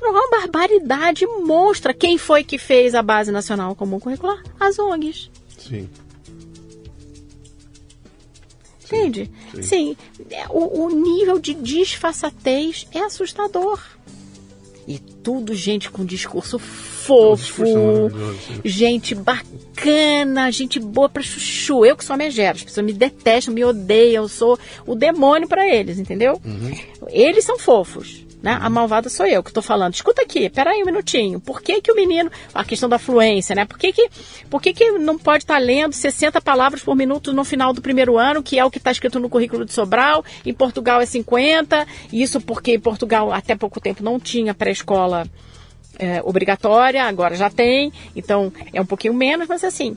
É 0.01 0.09
uma 0.09 0.29
barbaridade 0.29 1.25
monstra. 1.25 1.93
Quem 1.93 2.17
foi 2.17 2.43
que 2.43 2.57
fez 2.57 2.95
a 2.95 3.01
base 3.01 3.31
nacional 3.31 3.75
comum 3.75 3.99
curricular? 3.99 4.41
As 4.59 4.79
ONGs. 4.79 5.29
Sim. 5.57 5.87
Entende? 8.85 9.31
Sim. 9.53 9.61
Sim. 9.61 9.97
É, 10.29 10.45
o, 10.49 10.85
o 10.85 10.89
nível 10.89 11.39
de 11.39 11.53
disfarçatez 11.53 12.87
é 12.91 12.99
assustador. 12.99 13.79
E 14.87 14.97
tudo 14.97 15.53
gente 15.53 15.89
com 15.91 16.03
discurso 16.03 16.57
fofo, 16.57 17.63
gente 18.65 19.13
bacana, 19.13 20.51
gente 20.51 20.79
boa 20.79 21.07
pra 21.07 21.21
chuchu. 21.21 21.85
Eu 21.85 21.95
que 21.95 22.03
sou 22.03 22.17
megera, 22.17 22.57
as 22.57 22.63
pessoas 22.63 22.85
me 22.85 22.91
detestam, 22.91 23.53
me 23.53 23.63
odeiam, 23.63 24.23
eu 24.23 24.27
sou 24.27 24.57
o 24.85 24.95
demônio 24.95 25.47
para 25.47 25.67
eles, 25.67 25.99
entendeu? 25.99 26.41
Uhum. 26.43 26.77
Eles 27.09 27.45
são 27.45 27.59
fofos. 27.59 28.25
Né? 28.41 28.57
A 28.59 28.69
malvada 28.69 29.07
sou 29.07 29.25
eu 29.25 29.43
que 29.43 29.51
estou 29.51 29.61
falando. 29.61 29.93
Escuta 29.93 30.23
aqui, 30.23 30.49
peraí 30.49 30.81
um 30.81 30.85
minutinho. 30.85 31.39
Por 31.39 31.61
que, 31.61 31.79
que 31.79 31.91
o 31.91 31.95
menino. 31.95 32.31
A 32.53 32.63
questão 32.63 32.89
da 32.89 32.97
fluência, 32.97 33.55
né? 33.55 33.65
Por 33.65 33.77
que, 33.77 33.93
que, 33.93 34.09
por 34.49 34.61
que, 34.61 34.73
que 34.73 34.91
não 34.91 35.17
pode 35.17 35.43
estar 35.43 35.55
tá 35.55 35.59
lendo 35.59 35.93
60 35.93 36.41
palavras 36.41 36.81
por 36.81 36.95
minuto 36.95 37.33
no 37.33 37.43
final 37.43 37.71
do 37.71 37.81
primeiro 37.81 38.17
ano, 38.17 38.41
que 38.41 38.57
é 38.57 38.65
o 38.65 38.71
que 38.71 38.79
está 38.79 38.91
escrito 38.91 39.19
no 39.19 39.29
currículo 39.29 39.63
de 39.63 39.73
Sobral? 39.73 40.25
Em 40.45 40.53
Portugal 40.53 40.99
é 40.99 41.05
50. 41.05 41.85
Isso 42.11 42.41
porque 42.41 42.73
em 42.73 42.79
Portugal 42.79 43.31
até 43.31 43.55
pouco 43.55 43.79
tempo 43.79 44.03
não 44.03 44.19
tinha 44.19 44.53
pré-escola. 44.53 45.27
É, 45.99 46.19
obrigatória, 46.23 47.03
agora 47.03 47.35
já 47.35 47.49
tem, 47.49 47.91
então 48.15 48.51
é 48.73 48.81
um 48.81 48.85
pouquinho 48.85 49.13
menos, 49.13 49.47
mas 49.47 49.63
assim, 49.63 49.95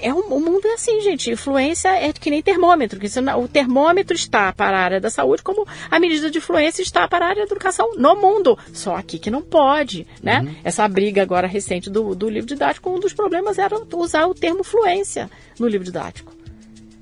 é 0.00 0.12
um, 0.12 0.20
o 0.20 0.40
mundo 0.40 0.66
é 0.66 0.74
assim, 0.74 1.00
gente. 1.00 1.30
Influência 1.30 1.88
é 1.88 2.12
que 2.12 2.30
nem 2.30 2.42
termômetro. 2.42 2.98
Que 2.98 3.06
o 3.06 3.48
termômetro 3.48 4.14
está 4.14 4.52
para 4.52 4.78
a 4.78 4.80
área 4.80 5.00
da 5.00 5.10
saúde, 5.10 5.42
como 5.42 5.66
a 5.90 5.98
medida 5.98 6.30
de 6.30 6.38
influência 6.38 6.82
está 6.82 7.08
para 7.08 7.26
a 7.26 7.28
área 7.28 7.46
da 7.46 7.52
educação 7.52 7.92
no 7.96 8.16
mundo. 8.16 8.58
Só 8.72 8.94
aqui 8.94 9.18
que 9.18 9.30
não 9.30 9.42
pode, 9.42 10.06
né? 10.22 10.40
Uhum. 10.40 10.54
Essa 10.64 10.86
briga 10.88 11.22
agora 11.22 11.46
recente 11.46 11.88
do, 11.90 12.14
do 12.14 12.28
livro 12.28 12.46
didático, 12.46 12.90
um 12.90 13.00
dos 13.00 13.12
problemas 13.12 13.58
era 13.58 13.76
usar 13.94 14.26
o 14.26 14.34
termo 14.34 14.62
fluência 14.62 15.30
no 15.58 15.66
livro 15.66 15.84
didático. 15.84 16.34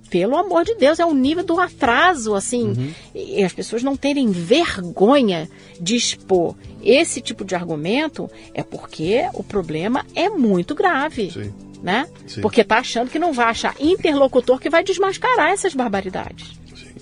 Pelo 0.08 0.36
amor 0.36 0.64
de 0.64 0.76
Deus, 0.76 1.00
é 1.00 1.04
um 1.04 1.14
nível 1.14 1.42
do 1.42 1.58
atraso, 1.58 2.34
assim. 2.34 2.68
Uhum. 2.68 2.94
E 3.14 3.42
as 3.42 3.52
pessoas 3.52 3.82
não 3.82 3.96
terem 3.96 4.30
vergonha 4.30 5.48
de 5.80 5.96
expor 5.96 6.54
esse 6.80 7.20
tipo 7.20 7.44
de 7.44 7.54
argumento 7.54 8.30
é 8.52 8.62
porque 8.62 9.28
o 9.32 9.42
problema 9.42 10.06
é 10.14 10.28
muito 10.28 10.74
grave. 10.74 11.32
Sim 11.32 11.63
né? 11.84 12.08
Sim. 12.26 12.40
Porque 12.40 12.62
está 12.62 12.78
achando 12.78 13.10
que 13.10 13.18
não 13.18 13.34
vai 13.34 13.44
achar 13.44 13.76
interlocutor 13.78 14.58
que 14.58 14.70
vai 14.70 14.82
desmascarar 14.82 15.50
essas 15.50 15.74
barbaridades. 15.74 16.52
Sim. 16.74 16.94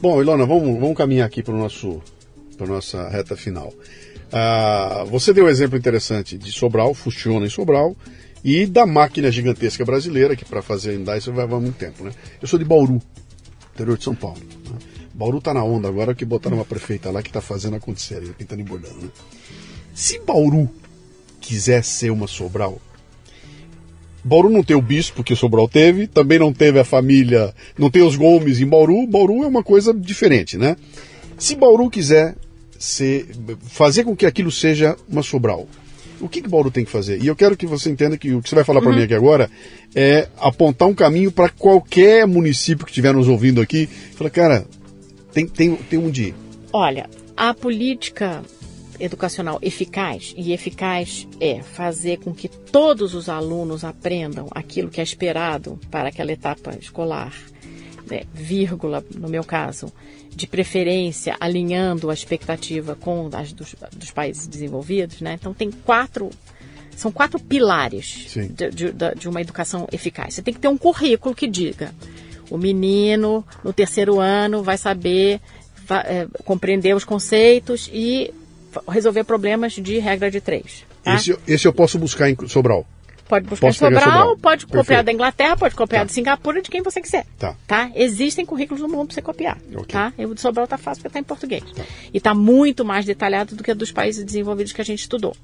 Bom, 0.00 0.20
Ilona, 0.22 0.46
vamos, 0.46 0.80
vamos 0.80 0.96
caminhar 0.96 1.26
aqui 1.26 1.42
para 1.42 1.52
nosso 1.52 2.02
para 2.56 2.66
nossa 2.66 3.06
reta 3.10 3.36
final. 3.36 3.70
Ah, 4.32 5.04
você 5.08 5.34
deu 5.34 5.44
um 5.44 5.48
exemplo 5.48 5.76
interessante 5.76 6.38
de 6.38 6.50
Sobral, 6.50 6.94
funciona 6.94 7.44
em 7.44 7.50
Sobral, 7.50 7.94
e 8.42 8.64
da 8.64 8.86
máquina 8.86 9.30
gigantesca 9.30 9.84
brasileira, 9.84 10.34
que 10.34 10.44
para 10.46 10.62
fazer 10.62 10.92
ainda 10.92 11.14
isso 11.18 11.30
vai 11.30 11.44
levar 11.44 11.60
muito 11.60 11.76
tempo. 11.76 12.02
Né? 12.02 12.12
Eu 12.40 12.48
sou 12.48 12.58
de 12.58 12.64
Bauru, 12.64 12.98
interior 13.74 13.98
de 13.98 14.04
São 14.04 14.14
Paulo. 14.14 14.40
Né? 14.70 14.78
Bauru 15.12 15.36
está 15.36 15.52
na 15.52 15.62
onda 15.62 15.86
agora 15.86 16.14
que 16.14 16.24
botaram 16.24 16.56
uma 16.56 16.64
prefeita 16.64 17.10
lá 17.10 17.22
que 17.22 17.28
está 17.28 17.42
fazendo 17.42 17.76
acontecer, 17.76 18.22
pintando 18.38 18.62
e 18.62 18.64
bordando. 18.64 18.96
Né? 19.02 19.10
Se 19.94 20.18
Bauru 20.20 20.66
quiser 21.42 21.84
ser 21.84 22.10
uma 22.10 22.26
Sobral, 22.26 22.80
Bauru 24.26 24.50
não 24.50 24.64
tem 24.64 24.76
o 24.76 24.82
bispo 24.82 25.22
que 25.22 25.36
Sobral 25.36 25.68
teve, 25.68 26.08
também 26.08 26.36
não 26.36 26.52
teve 26.52 26.80
a 26.80 26.84
família, 26.84 27.54
não 27.78 27.88
tem 27.88 28.02
os 28.02 28.16
Gomes 28.16 28.60
em 28.60 28.66
Bauru. 28.66 29.06
Bauru 29.06 29.44
é 29.44 29.46
uma 29.46 29.62
coisa 29.62 29.94
diferente, 29.94 30.58
né? 30.58 30.76
Se 31.38 31.54
Bauru 31.54 31.88
quiser 31.88 32.34
ser, 32.76 33.28
fazer 33.68 34.02
com 34.02 34.16
que 34.16 34.26
aquilo 34.26 34.50
seja 34.50 34.96
uma 35.08 35.22
Sobral, 35.22 35.68
o 36.20 36.28
que, 36.28 36.42
que 36.42 36.48
Bauru 36.48 36.72
tem 36.72 36.84
que 36.84 36.90
fazer? 36.90 37.22
E 37.22 37.28
eu 37.28 37.36
quero 37.36 37.56
que 37.56 37.66
você 37.66 37.88
entenda 37.88 38.18
que 38.18 38.32
o 38.32 38.42
que 38.42 38.48
você 38.48 38.56
vai 38.56 38.64
falar 38.64 38.80
para 38.80 38.90
uhum. 38.90 38.96
mim 38.96 39.04
aqui 39.04 39.14
agora 39.14 39.48
é 39.94 40.26
apontar 40.40 40.88
um 40.88 40.94
caminho 40.94 41.30
para 41.30 41.48
qualquer 41.48 42.26
município 42.26 42.84
que 42.84 42.90
estiver 42.90 43.14
nos 43.14 43.28
ouvindo 43.28 43.60
aqui. 43.60 43.88
Fala, 44.16 44.28
cara, 44.28 44.66
tem, 45.32 45.46
tem, 45.46 45.76
tem 45.76 46.00
onde 46.00 46.24
ir. 46.24 46.34
Olha, 46.72 47.08
a 47.36 47.54
política 47.54 48.42
educacional 49.00 49.58
eficaz, 49.62 50.34
e 50.36 50.52
eficaz 50.52 51.26
é 51.40 51.62
fazer 51.62 52.18
com 52.18 52.34
que 52.34 52.48
todos 52.48 53.14
os 53.14 53.28
alunos 53.28 53.84
aprendam 53.84 54.48
aquilo 54.50 54.90
que 54.90 55.00
é 55.00 55.04
esperado 55.04 55.78
para 55.90 56.08
aquela 56.08 56.32
etapa 56.32 56.76
escolar, 56.80 57.34
né, 58.08 58.22
vírgula, 58.32 59.04
no 59.14 59.28
meu 59.28 59.44
caso, 59.44 59.92
de 60.30 60.46
preferência 60.46 61.36
alinhando 61.40 62.10
a 62.10 62.14
expectativa 62.14 62.94
com 62.94 63.28
as 63.32 63.52
dos, 63.52 63.74
dos 63.96 64.10
países 64.10 64.46
desenvolvidos, 64.46 65.20
né? 65.20 65.34
Então 65.40 65.54
tem 65.54 65.70
quatro 65.70 66.30
são 66.94 67.12
quatro 67.12 67.38
pilares 67.38 68.34
de, 68.54 68.70
de, 68.70 68.92
de, 69.18 69.28
uma 69.28 69.42
educação 69.42 69.86
eficaz. 69.92 70.34
Você 70.34 70.42
tem 70.42 70.54
que 70.54 70.60
ter 70.60 70.68
um 70.68 70.78
currículo 70.78 71.34
que 71.34 71.46
diga: 71.46 71.94
o 72.50 72.56
menino 72.56 73.44
no 73.62 73.72
terceiro 73.72 74.18
ano 74.18 74.62
vai 74.62 74.78
saber 74.78 75.40
vai, 75.86 76.00
é, 76.00 76.28
compreender 76.44 76.94
os 76.94 77.04
conceitos 77.04 77.90
e 77.92 78.32
resolver 78.88 79.24
problemas 79.24 79.74
de 79.74 79.98
regra 79.98 80.30
de 80.30 80.40
três. 80.40 80.84
Tá? 81.02 81.14
Esse, 81.14 81.36
esse 81.46 81.66
eu 81.66 81.72
posso 81.72 81.98
buscar 81.98 82.28
em 82.30 82.36
Sobral. 82.48 82.86
Pode 83.28 83.46
buscar 83.46 83.66
posso 83.66 83.84
em 83.84 83.88
Sobral, 83.88 84.04
Sobral, 84.04 84.36
pode 84.36 84.66
Perfeito. 84.66 84.84
copiar 84.84 85.04
da 85.04 85.12
Inglaterra, 85.12 85.56
pode 85.56 85.74
copiar 85.74 86.02
tá. 86.02 86.06
de 86.06 86.12
Singapura, 86.12 86.62
de 86.62 86.70
quem 86.70 86.82
você 86.82 87.00
quiser. 87.00 87.26
Tá. 87.38 87.56
tá? 87.66 87.90
Existem 87.94 88.46
currículos 88.46 88.80
no 88.80 88.88
mundo 88.88 89.08
para 89.08 89.14
você 89.14 89.22
copiar. 89.22 89.58
Okay. 89.68 89.84
Tá? 89.86 90.12
O 90.18 90.34
de 90.34 90.40
Sobral 90.40 90.66
tá 90.66 90.78
fácil 90.78 91.02
porque 91.02 91.08
está 91.08 91.18
em 91.18 91.24
português. 91.24 91.64
Tá. 91.72 91.82
E 92.12 92.18
está 92.18 92.34
muito 92.34 92.84
mais 92.84 93.04
detalhado 93.04 93.56
do 93.56 93.64
que 93.64 93.74
dos 93.74 93.90
países 93.90 94.24
desenvolvidos 94.24 94.72
que 94.72 94.80
a 94.80 94.84
gente 94.84 95.00
estudou. 95.00 95.36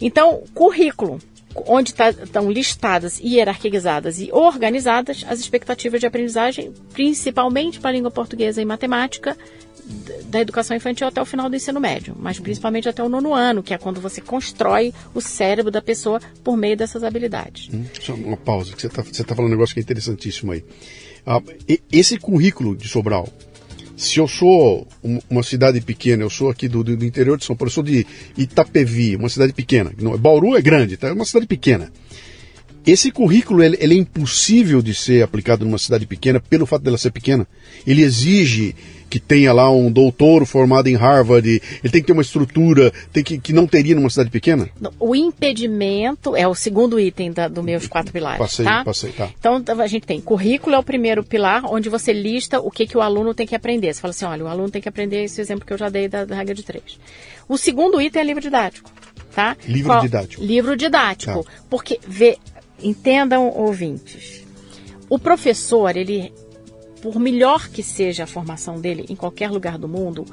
Então, 0.00 0.44
currículo, 0.54 1.20
onde 1.66 1.94
tá, 1.94 2.10
estão 2.10 2.50
listadas, 2.50 3.18
hierarquizadas 3.20 4.20
e 4.20 4.30
organizadas 4.32 5.24
as 5.28 5.40
expectativas 5.40 6.00
de 6.00 6.06
aprendizagem, 6.06 6.72
principalmente 6.92 7.80
para 7.80 7.90
a 7.90 7.92
língua 7.92 8.10
portuguesa 8.10 8.62
e 8.62 8.64
matemática, 8.64 9.36
da 10.26 10.40
educação 10.40 10.76
infantil 10.76 11.06
até 11.06 11.20
o 11.20 11.24
final 11.24 11.48
do 11.48 11.56
ensino 11.56 11.80
médio, 11.80 12.14
mas 12.18 12.38
principalmente 12.38 12.88
até 12.88 13.02
o 13.02 13.08
nono 13.08 13.34
ano, 13.34 13.62
que 13.62 13.72
é 13.72 13.78
quando 13.78 14.00
você 14.00 14.20
constrói 14.20 14.92
o 15.14 15.20
cérebro 15.20 15.70
da 15.70 15.80
pessoa 15.80 16.20
por 16.44 16.56
meio 16.56 16.76
dessas 16.76 17.02
habilidades. 17.02 17.68
Hum, 17.72 17.84
só 18.00 18.14
uma 18.14 18.36
pausa, 18.36 18.74
que 18.74 18.82
você 18.82 18.86
está 18.88 19.02
tá 19.02 19.34
falando 19.34 19.50
um 19.50 19.54
negócio 19.54 19.74
que 19.74 19.80
é 19.80 19.82
interessantíssimo 19.82 20.52
aí. 20.52 20.64
Ah, 21.26 21.42
esse 21.90 22.18
currículo 22.18 22.76
de 22.76 22.88
Sobral, 22.88 23.28
se 23.96 24.18
eu 24.18 24.28
sou 24.28 24.86
uma 25.28 25.42
cidade 25.42 25.80
pequena, 25.80 26.22
eu 26.22 26.30
sou 26.30 26.50
aqui 26.50 26.68
do, 26.68 26.84
do 26.84 27.04
interior 27.04 27.36
de 27.36 27.44
São 27.44 27.56
Paulo, 27.56 27.68
eu 27.68 27.74
sou 27.74 27.82
de 27.82 28.06
Itapevi, 28.36 29.16
uma 29.16 29.28
cidade 29.28 29.52
pequena. 29.52 29.92
Bauru 30.18 30.56
é 30.56 30.62
grande, 30.62 30.96
tá? 30.96 31.08
é 31.08 31.12
uma 31.12 31.24
cidade 31.24 31.46
pequena. 31.46 31.90
Esse 32.86 33.10
currículo 33.10 33.62
ele, 33.62 33.76
ele, 33.80 33.94
é 33.94 33.98
impossível 33.98 34.80
de 34.80 34.94
ser 34.94 35.22
aplicado 35.22 35.64
numa 35.64 35.78
cidade 35.78 36.06
pequena 36.06 36.40
pelo 36.40 36.64
fato 36.64 36.82
dela 36.82 36.96
ser 36.96 37.10
pequena. 37.10 37.46
Ele 37.86 38.02
exige 38.02 38.74
que 39.08 39.18
tenha 39.18 39.52
lá 39.52 39.70
um 39.70 39.90
doutor 39.90 40.44
formado 40.46 40.88
em 40.88 40.94
Harvard, 40.94 41.48
ele 41.48 41.92
tem 41.92 42.00
que 42.00 42.06
ter 42.06 42.12
uma 42.12 42.22
estrutura 42.22 42.92
tem 43.12 43.22
que, 43.22 43.38
que 43.38 43.52
não 43.52 43.66
teria 43.66 43.94
numa 43.94 44.10
cidade 44.10 44.30
pequena? 44.30 44.68
O 44.98 45.14
impedimento 45.14 46.36
é 46.36 46.46
o 46.46 46.54
segundo 46.54 46.98
item 46.98 47.32
da, 47.32 47.48
do 47.48 47.62
meus 47.62 47.86
quatro 47.86 48.12
pilares. 48.12 48.38
Passei, 48.38 48.64
tá? 48.64 48.84
passei, 48.84 49.12
tá. 49.12 49.30
Então 49.38 49.62
a 49.80 49.86
gente 49.86 50.06
tem 50.06 50.20
currículo 50.20 50.76
é 50.76 50.78
o 50.78 50.82
primeiro 50.82 51.24
pilar, 51.24 51.64
onde 51.64 51.88
você 51.88 52.12
lista 52.12 52.60
o 52.60 52.70
que, 52.70 52.86
que 52.86 52.96
o 52.96 53.00
aluno 53.00 53.34
tem 53.34 53.46
que 53.46 53.54
aprender. 53.54 53.92
Você 53.92 54.00
fala 54.00 54.10
assim, 54.10 54.24
olha, 54.24 54.44
o 54.44 54.48
aluno 54.48 54.70
tem 54.70 54.82
que 54.82 54.88
aprender 54.88 55.24
esse 55.24 55.40
exemplo 55.40 55.66
que 55.66 55.72
eu 55.72 55.78
já 55.78 55.88
dei 55.88 56.08
da, 56.08 56.24
da 56.24 56.34
regra 56.34 56.54
de 56.54 56.62
três. 56.62 56.98
O 57.48 57.56
segundo 57.56 58.00
item 58.00 58.22
é 58.22 58.24
livro 58.24 58.42
didático. 58.42 58.90
Tá? 59.34 59.56
Livro 59.66 59.92
Qual? 59.92 60.00
didático. 60.00 60.42
Livro 60.42 60.76
didático. 60.76 61.44
Tá. 61.44 61.50
Porque, 61.70 62.00
vê, 62.06 62.38
entendam 62.82 63.48
ouvintes, 63.48 64.44
o 65.08 65.18
professor, 65.18 65.96
ele 65.96 66.32
por 67.02 67.18
melhor 67.18 67.68
que 67.68 67.82
seja 67.82 68.24
a 68.24 68.26
formação 68.26 68.80
dele 68.80 69.06
em 69.08 69.16
qualquer 69.16 69.50
lugar 69.50 69.78
do 69.78 69.88
mundo, 69.88 70.24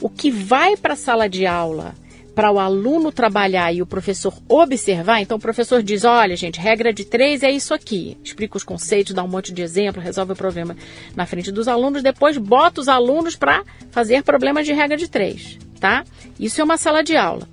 o 0.00 0.08
que 0.08 0.30
vai 0.30 0.76
para 0.76 0.94
a 0.94 0.96
sala 0.96 1.28
de 1.28 1.46
aula 1.46 1.94
para 2.34 2.50
o 2.50 2.58
aluno 2.58 3.12
trabalhar 3.12 3.72
e 3.72 3.82
o 3.82 3.86
professor 3.86 4.34
observar, 4.48 5.20
então 5.20 5.36
o 5.36 5.40
professor 5.40 5.82
diz: 5.82 6.04
olha, 6.04 6.34
gente, 6.36 6.58
regra 6.58 6.92
de 6.92 7.04
três 7.04 7.42
é 7.42 7.50
isso 7.50 7.74
aqui. 7.74 8.16
Explica 8.22 8.56
os 8.56 8.64
conceitos, 8.64 9.14
dá 9.14 9.22
um 9.22 9.28
monte 9.28 9.52
de 9.52 9.62
exemplo, 9.62 10.00
resolve 10.00 10.32
o 10.32 10.36
problema 10.36 10.76
na 11.14 11.26
frente 11.26 11.52
dos 11.52 11.68
alunos, 11.68 12.02
depois 12.02 12.38
bota 12.38 12.80
os 12.80 12.88
alunos 12.88 13.36
para 13.36 13.64
fazer 13.90 14.22
problemas 14.22 14.66
de 14.66 14.72
regra 14.72 14.96
de 14.96 15.08
três, 15.08 15.58
tá? 15.78 16.04
Isso 16.38 16.60
é 16.60 16.64
uma 16.64 16.76
sala 16.76 17.02
de 17.02 17.16
aula. 17.16 17.48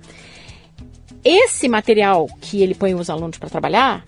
Esse 1.22 1.68
material 1.68 2.26
que 2.40 2.62
ele 2.62 2.74
põe 2.74 2.94
os 2.94 3.10
alunos 3.10 3.36
para 3.36 3.50
trabalhar, 3.50 4.04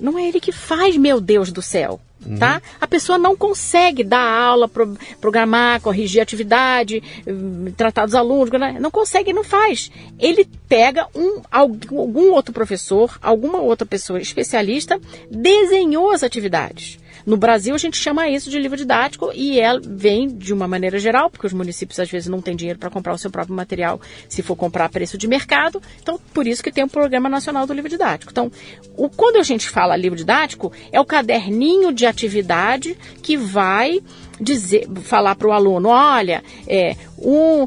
não 0.00 0.18
é 0.18 0.26
ele 0.26 0.40
que 0.40 0.52
faz, 0.52 0.96
meu 0.96 1.20
Deus 1.20 1.52
do 1.52 1.60
céu. 1.60 2.00
Uhum. 2.26 2.36
Tá? 2.36 2.60
A 2.80 2.86
pessoa 2.86 3.16
não 3.16 3.36
consegue 3.36 4.02
dar 4.02 4.20
aula, 4.20 4.68
pro, 4.68 4.96
programar, 5.20 5.80
corrigir 5.80 6.20
atividade, 6.20 7.02
hum, 7.26 7.72
tratar 7.76 8.06
dos 8.06 8.14
alunos, 8.14 8.50
né? 8.50 8.76
não 8.80 8.90
consegue, 8.90 9.32
não 9.32 9.44
faz. 9.44 9.90
Ele 10.18 10.46
pega 10.68 11.06
um, 11.14 11.40
algum 11.50 12.32
outro 12.32 12.52
professor, 12.52 13.18
alguma 13.22 13.60
outra 13.60 13.86
pessoa 13.86 14.20
especialista, 14.20 15.00
desenhou 15.30 16.10
as 16.10 16.22
atividades. 16.22 16.98
No 17.28 17.36
Brasil, 17.36 17.74
a 17.74 17.78
gente 17.78 17.98
chama 17.98 18.26
isso 18.30 18.48
de 18.48 18.58
livro 18.58 18.74
didático 18.74 19.30
e 19.34 19.60
ela 19.60 19.78
vem 19.84 20.26
de 20.26 20.50
uma 20.50 20.66
maneira 20.66 20.98
geral, 20.98 21.28
porque 21.28 21.46
os 21.46 21.52
municípios 21.52 22.00
às 22.00 22.10
vezes 22.10 22.26
não 22.26 22.40
têm 22.40 22.56
dinheiro 22.56 22.78
para 22.78 22.88
comprar 22.88 23.12
o 23.12 23.18
seu 23.18 23.30
próprio 23.30 23.54
material 23.54 24.00
se 24.26 24.40
for 24.40 24.56
comprar 24.56 24.86
a 24.86 24.88
preço 24.88 25.18
de 25.18 25.28
mercado. 25.28 25.78
Então, 26.00 26.18
por 26.32 26.46
isso 26.46 26.62
que 26.62 26.72
tem 26.72 26.84
o 26.84 26.88
Programa 26.88 27.28
Nacional 27.28 27.66
do 27.66 27.74
Livro 27.74 27.90
Didático. 27.90 28.32
Então, 28.32 28.50
o, 28.96 29.10
quando 29.10 29.36
a 29.36 29.42
gente 29.42 29.68
fala 29.68 29.94
livro 29.94 30.16
didático, 30.16 30.72
é 30.90 30.98
o 30.98 31.04
caderninho 31.04 31.92
de 31.92 32.06
atividade 32.06 32.96
que 33.22 33.36
vai 33.36 34.00
dizer, 34.40 34.88
falar 35.02 35.34
para 35.34 35.48
o 35.48 35.52
aluno, 35.52 35.88
olha, 35.88 36.42
é, 36.66 36.96
um, 37.18 37.66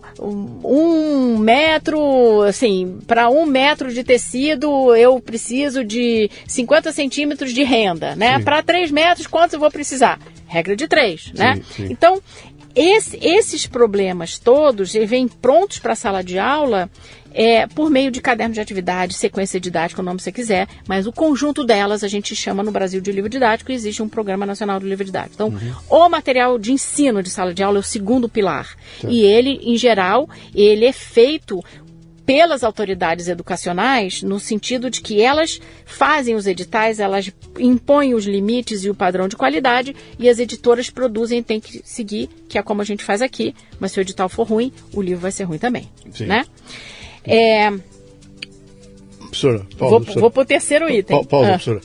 um 0.63 1.37
metro, 1.37 2.41
assim, 2.43 2.99
para 3.05 3.29
um 3.29 3.45
metro 3.45 3.93
de 3.93 4.03
tecido 4.03 4.95
eu 4.95 5.19
preciso 5.19 5.83
de 5.83 6.29
50 6.47 6.91
centímetros 6.91 7.53
de 7.53 7.63
renda, 7.63 8.15
né? 8.15 8.39
Para 8.39 8.63
3 8.63 8.91
metros, 8.91 9.27
quantos 9.27 9.53
eu 9.53 9.59
vou 9.59 9.71
precisar? 9.71 10.19
Regra 10.47 10.75
de 10.75 10.87
3, 10.87 11.33
né? 11.33 11.55
Sim, 11.55 11.63
sim. 11.75 11.87
Então, 11.91 12.21
esse, 12.75 13.17
esses 13.21 13.67
problemas 13.67 14.37
todos 14.39 14.93
vêm 14.93 15.27
prontos 15.27 15.79
para 15.79 15.93
a 15.93 15.95
sala 15.95 16.23
de 16.23 16.39
aula 16.39 16.89
é, 17.33 17.67
por 17.67 17.89
meio 17.89 18.11
de 18.11 18.21
caderno 18.21 18.53
de 18.53 18.61
atividade, 18.61 19.13
sequência 19.13 19.59
didática, 19.59 20.01
o 20.01 20.05
nome 20.05 20.17
que 20.17 20.23
você 20.23 20.31
quiser, 20.31 20.67
mas 20.87 21.07
o 21.07 21.11
conjunto 21.11 21.63
delas 21.63 22.03
a 22.03 22.07
gente 22.07 22.35
chama 22.35 22.63
no 22.63 22.71
Brasil 22.71 23.01
de 23.01 23.11
livro 23.11 23.29
didático 23.29 23.71
e 23.71 23.75
existe 23.75 24.01
um 24.01 24.09
Programa 24.09 24.45
Nacional 24.45 24.79
do 24.79 24.87
Livro 24.87 25.05
Didático. 25.05 25.33
Então, 25.35 25.49
uhum. 25.49 25.73
o 25.89 26.09
material 26.09 26.57
de 26.57 26.71
ensino 26.71 27.23
de 27.23 27.29
sala 27.29 27.53
de 27.53 27.63
aula 27.63 27.77
é 27.77 27.81
o 27.81 27.83
segundo 27.83 28.27
pilar. 28.27 28.75
E 29.07 29.21
ele, 29.21 29.59
em 29.63 29.77
geral, 29.77 30.29
ele 30.53 30.85
é 30.85 30.91
feito 30.91 31.63
pelas 32.25 32.63
autoridades 32.63 33.27
educacionais, 33.27 34.21
no 34.21 34.39
sentido 34.39 34.89
de 34.89 35.01
que 35.01 35.21
elas 35.21 35.59
fazem 35.85 36.35
os 36.35 36.47
editais, 36.47 36.99
elas 36.99 37.31
impõem 37.59 38.13
os 38.13 38.25
limites 38.25 38.83
e 38.83 38.89
o 38.89 38.95
padrão 38.95 39.27
de 39.27 39.35
qualidade 39.35 39.95
e 40.17 40.29
as 40.29 40.39
editoras 40.39 40.89
produzem 40.89 41.39
e 41.39 41.43
tem 41.43 41.59
que 41.59 41.81
seguir, 41.83 42.29
que 42.47 42.57
é 42.57 42.63
como 42.63 42.81
a 42.81 42.85
gente 42.85 43.03
faz 43.03 43.21
aqui, 43.21 43.53
mas 43.79 43.91
se 43.91 43.99
o 43.99 44.01
edital 44.01 44.29
for 44.29 44.47
ruim, 44.47 44.71
o 44.93 45.01
livro 45.01 45.21
vai 45.21 45.31
ser 45.31 45.43
ruim 45.43 45.57
também, 45.57 45.89
Sim. 46.13 46.25
né? 46.25 46.45
É... 47.25 47.71
Professora, 49.19 49.65
pausa, 49.77 49.91
vou, 49.91 50.01
professora. 50.01 50.29
vou 50.29 50.45
terceiro 50.45 50.89
item. 50.89 51.23
Pa, 51.23 51.25
pausa, 51.25 51.47
ah. 51.47 51.51
professora. 51.51 51.81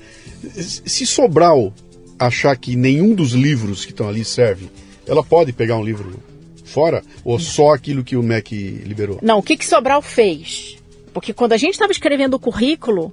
Se 0.53 1.07
Sobral 1.07 1.73
achar 2.19 2.57
que 2.57 2.77
nenhum 2.77 3.15
dos 3.15 3.33
livros 3.33 3.85
que 3.85 3.93
estão 3.93 4.09
ali 4.09 4.25
serve, 4.25 4.71
ela 5.07 5.23
pode 5.23 5.53
pegar 5.53 5.77
um 5.77 5.85
livro 5.85 6.23
fora 6.65 7.03
ou 7.25 7.39
só 7.39 7.73
aquilo 7.73 8.05
que 8.05 8.17
o 8.17 8.23
MEC 8.23 8.83
liberou? 8.85 9.19
Não, 9.23 9.39
o 9.39 9.43
que, 9.43 9.57
que 9.57 9.65
Sobral 9.65 10.03
fez? 10.03 10.77
Porque 11.13 11.33
quando 11.33 11.53
a 11.53 11.57
gente 11.57 11.73
estava 11.73 11.93
escrevendo 11.93 12.35
o 12.35 12.39
currículo, 12.39 13.13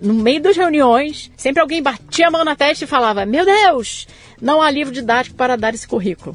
no 0.00 0.14
meio 0.14 0.40
das 0.40 0.56
reuniões, 0.56 1.30
sempre 1.36 1.60
alguém 1.60 1.82
batia 1.82 2.28
a 2.28 2.30
mão 2.30 2.44
na 2.44 2.56
testa 2.56 2.84
e 2.84 2.88
falava: 2.88 3.26
Meu 3.26 3.44
Deus, 3.44 4.06
não 4.40 4.62
há 4.62 4.70
livro 4.70 4.92
didático 4.92 5.36
para 5.36 5.56
dar 5.56 5.74
esse 5.74 5.86
currículo. 5.86 6.34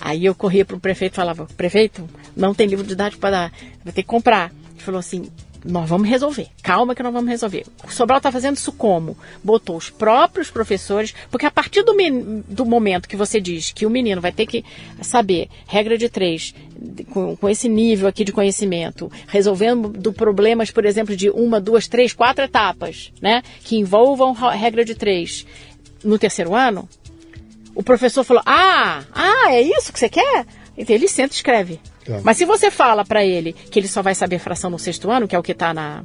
Aí 0.00 0.24
eu 0.24 0.34
corria 0.34 0.64
para 0.64 0.76
o 0.76 0.80
prefeito 0.80 1.14
e 1.14 1.16
falava: 1.16 1.46
Prefeito, 1.56 2.08
não 2.36 2.54
tem 2.54 2.66
livro 2.66 2.86
didático 2.86 3.20
para 3.20 3.30
dar, 3.30 3.52
vai 3.84 3.92
ter 3.92 4.02
que 4.02 4.08
comprar. 4.08 4.52
Ele 4.74 4.82
falou 4.82 4.98
assim: 4.98 5.28
nós 5.64 5.88
vamos 5.88 6.08
resolver. 6.08 6.48
Calma 6.62 6.94
que 6.94 7.02
nós 7.02 7.12
vamos 7.12 7.28
resolver. 7.28 7.64
O 7.84 7.90
Sobral 7.90 8.18
está 8.18 8.30
fazendo 8.30 8.56
isso 8.56 8.72
como? 8.72 9.16
Botou 9.42 9.76
os 9.76 9.90
próprios 9.90 10.50
professores, 10.50 11.14
porque 11.30 11.46
a 11.46 11.50
partir 11.50 11.82
do, 11.82 11.94
do, 12.48 12.64
momento 12.64 13.08
que 13.08 13.16
você 13.16 13.40
diz 13.40 13.72
que 13.72 13.84
o 13.84 13.90
menino 13.90 14.20
vai 14.20 14.32
ter 14.32 14.46
que 14.46 14.64
saber 15.02 15.48
regra 15.66 15.98
de 15.98 16.08
três, 16.08 16.54
com, 17.10 17.36
com 17.36 17.48
esse 17.48 17.68
nível 17.68 18.08
aqui 18.08 18.24
de 18.24 18.32
conhecimento, 18.32 19.10
resolvendo 19.26 20.12
problemas, 20.12 20.70
por 20.70 20.84
exemplo, 20.84 21.16
de 21.16 21.28
uma, 21.30 21.60
duas, 21.60 21.88
três, 21.88 22.12
quatro 22.12 22.44
etapas, 22.44 23.12
né? 23.20 23.42
Que 23.64 23.76
envolvam 23.76 24.32
regra 24.32 24.84
de 24.84 24.94
três 24.94 25.44
no 26.04 26.18
terceiro 26.18 26.54
ano, 26.54 26.88
o 27.78 27.82
professor 27.84 28.24
falou: 28.24 28.42
Ah, 28.44 29.04
ah, 29.14 29.52
é 29.52 29.62
isso 29.62 29.92
que 29.92 30.00
você 30.00 30.08
quer? 30.08 30.44
Então 30.76 30.94
ele 30.94 31.06
senta 31.06 31.32
e 31.32 31.36
escreve. 31.36 31.80
Tá. 32.04 32.20
Mas 32.24 32.36
se 32.36 32.44
você 32.44 32.72
fala 32.72 33.04
para 33.04 33.24
ele 33.24 33.52
que 33.52 33.78
ele 33.78 33.86
só 33.86 34.02
vai 34.02 34.16
saber 34.16 34.40
fração 34.40 34.68
no 34.68 34.80
sexto 34.80 35.08
ano, 35.12 35.28
que 35.28 35.36
é 35.36 35.38
o 35.38 35.42
que 35.44 35.52
está 35.52 35.72
na, 35.72 36.02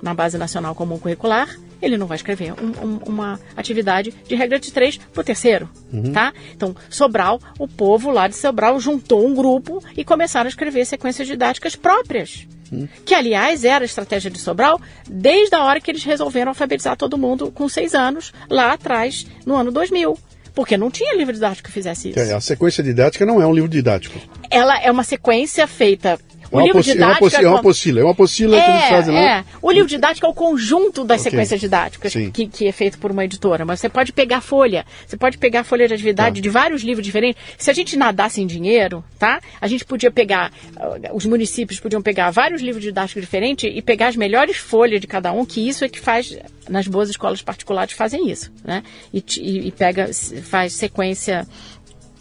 na 0.00 0.14
Base 0.14 0.38
Nacional 0.38 0.76
Comum 0.76 0.96
Curricular, 0.96 1.58
ele 1.82 1.96
não 1.96 2.06
vai 2.06 2.14
escrever 2.16 2.52
um, 2.52 2.86
um, 2.86 2.96
uma 3.04 3.40
atividade 3.56 4.14
de 4.28 4.34
regra 4.36 4.60
de 4.60 4.72
três 4.72 4.96
para 4.96 5.20
o 5.20 5.24
terceiro, 5.24 5.68
uhum. 5.92 6.12
tá? 6.12 6.32
Então, 6.54 6.74
Sobral, 6.88 7.40
o 7.58 7.66
povo 7.66 8.12
lá 8.12 8.28
de 8.28 8.36
Sobral 8.36 8.78
juntou 8.78 9.26
um 9.26 9.34
grupo 9.34 9.82
e 9.96 10.04
começaram 10.04 10.46
a 10.46 10.50
escrever 10.50 10.84
sequências 10.86 11.26
didáticas 11.26 11.74
próprias. 11.74 12.46
Uhum. 12.70 12.88
Que, 13.04 13.14
aliás, 13.14 13.64
era 13.64 13.84
a 13.84 13.86
estratégia 13.86 14.30
de 14.30 14.38
Sobral 14.38 14.80
desde 15.08 15.56
a 15.56 15.64
hora 15.64 15.80
que 15.80 15.90
eles 15.90 16.04
resolveram 16.04 16.50
alfabetizar 16.50 16.96
todo 16.96 17.18
mundo 17.18 17.50
com 17.50 17.68
seis 17.68 17.92
anos, 17.94 18.32
lá 18.48 18.72
atrás, 18.72 19.26
no 19.44 19.56
ano 19.56 19.72
2000. 19.72 20.16
Porque 20.58 20.76
não 20.76 20.90
tinha 20.90 21.14
livro 21.14 21.32
didático 21.32 21.68
que 21.68 21.72
fizesse 21.72 22.10
isso. 22.10 22.34
A 22.34 22.40
sequência 22.40 22.82
didática 22.82 23.24
não 23.24 23.40
é 23.40 23.46
um 23.46 23.54
livro 23.54 23.68
didático. 23.70 24.18
Ela 24.50 24.82
é 24.82 24.90
uma 24.90 25.04
sequência 25.04 25.68
feita 25.68 26.18
o 26.50 26.60
é 26.60 26.64
livro 26.64 26.82
didático 26.82 27.26
é 27.26 27.28
uma, 27.28 27.38
é, 27.38 27.44
é 27.44 27.48
uma 27.48 27.58
apostila, 27.58 28.00
é 28.00 28.02
uma 28.02 28.12
apostila 28.12 28.56
é, 28.56 28.62
que 28.62 28.70
eles 28.70 28.88
fazem 28.88 29.14
lá. 29.14 29.20
É. 29.20 29.44
O 29.60 29.70
livro 29.70 29.88
didático 29.88 30.26
é 30.26 30.28
o 30.28 30.34
conjunto 30.34 31.04
das 31.04 31.20
okay. 31.20 31.30
sequências 31.30 31.60
didáticas 31.60 32.12
que, 32.32 32.46
que, 32.46 32.66
é 32.66 32.72
feito 32.72 32.98
por 32.98 33.10
uma 33.10 33.24
editora. 33.24 33.64
Mas 33.64 33.80
você 33.80 33.88
pode 33.88 34.12
pegar 34.12 34.40
folha, 34.40 34.86
você 35.06 35.16
pode 35.16 35.36
pegar 35.38 35.64
folha 35.64 35.86
de 35.86 35.94
atividade 35.94 36.36
tá. 36.36 36.42
de 36.42 36.48
vários 36.48 36.82
livros 36.82 37.04
diferentes. 37.04 37.42
Se 37.58 37.70
a 37.70 37.74
gente 37.74 37.96
nadasse 37.96 38.40
em 38.40 38.46
dinheiro, 38.46 39.04
tá? 39.18 39.40
A 39.60 39.66
gente 39.66 39.84
podia 39.84 40.10
pegar, 40.10 40.50
uh, 40.76 41.14
os 41.16 41.26
municípios 41.26 41.80
podiam 41.80 42.00
pegar 42.00 42.30
vários 42.30 42.62
livros 42.62 42.82
didáticos 42.82 43.22
diferentes 43.22 43.70
e 43.72 43.82
pegar 43.82 44.08
as 44.08 44.16
melhores 44.16 44.56
folhas 44.56 45.00
de 45.00 45.06
cada 45.06 45.32
um, 45.32 45.44
que 45.44 45.66
isso 45.68 45.84
é 45.84 45.88
que 45.88 46.00
faz, 46.00 46.36
nas 46.68 46.86
boas 46.86 47.10
escolas 47.10 47.42
particulares 47.42 47.92
fazem 47.94 48.30
isso, 48.30 48.50
né? 48.64 48.82
E, 49.12 49.22
e, 49.38 49.68
e 49.68 49.72
pega, 49.72 50.10
faz 50.42 50.72
sequência 50.72 51.46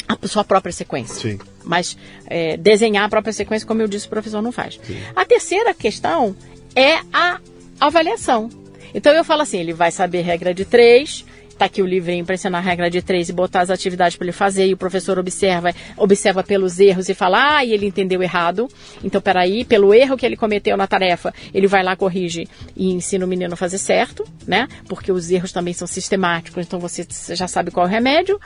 a 0.07 0.27
sua 0.27 0.43
própria 0.43 0.71
sequência. 0.71 1.15
Sim. 1.15 1.39
Mas 1.63 1.97
é, 2.27 2.55
desenhar 2.57 3.05
a 3.05 3.09
própria 3.09 3.33
sequência, 3.33 3.67
como 3.67 3.81
eu 3.81 3.87
disse, 3.87 4.07
o 4.07 4.09
professor 4.09 4.41
não 4.41 4.51
faz. 4.51 4.79
Sim. 4.83 4.97
A 5.15 5.25
terceira 5.25 5.73
questão 5.73 6.35
é 6.75 6.99
a 7.11 7.39
avaliação. 7.79 8.49
Então 8.93 9.13
eu 9.13 9.23
falo 9.23 9.41
assim, 9.41 9.59
ele 9.59 9.73
vai 9.73 9.91
saber 9.91 10.21
regra 10.21 10.53
de 10.53 10.63
três, 10.63 11.25
tá 11.57 11.65
aqui 11.65 11.81
o 11.81 11.85
livrinho 11.85 12.23
para 12.23 12.35
ensinar 12.35 12.59
a 12.59 12.61
regra 12.61 12.89
de 12.89 13.01
três 13.01 13.29
e 13.29 13.33
botar 13.33 13.61
as 13.61 13.69
atividades 13.69 14.15
para 14.15 14.25
ele 14.25 14.31
fazer, 14.31 14.67
e 14.67 14.73
o 14.73 14.77
professor 14.77 15.17
observa, 15.19 15.73
observa 15.97 16.43
pelos 16.43 16.79
erros 16.79 17.09
e 17.09 17.13
fala, 17.13 17.57
ah, 17.57 17.65
e 17.65 17.73
ele 17.73 17.87
entendeu 17.87 18.21
errado. 18.21 18.67
Então, 19.03 19.19
peraí, 19.19 19.65
pelo 19.65 19.93
erro 19.93 20.15
que 20.15 20.25
ele 20.25 20.37
cometeu 20.37 20.77
na 20.77 20.87
tarefa, 20.87 21.33
ele 21.53 21.67
vai 21.67 21.83
lá, 21.83 21.95
corrige 21.95 22.47
e 22.75 22.91
ensina 22.91 23.25
o 23.25 23.27
menino 23.27 23.53
a 23.53 23.57
fazer 23.57 23.77
certo, 23.79 24.23
né? 24.45 24.67
Porque 24.87 25.11
os 25.11 25.29
erros 25.31 25.51
também 25.51 25.73
são 25.73 25.87
sistemáticos, 25.87 26.65
então 26.65 26.79
você 26.79 27.05
já 27.35 27.47
sabe 27.47 27.71
qual 27.71 27.85
é 27.85 27.89
o 27.89 27.91
remédio. 27.91 28.39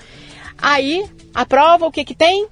Aí, 0.58 1.06
a 1.34 1.46
prova, 1.46 1.86
o 1.86 1.92
que 1.92 2.04
que 2.04 2.16
tem? 2.16 2.48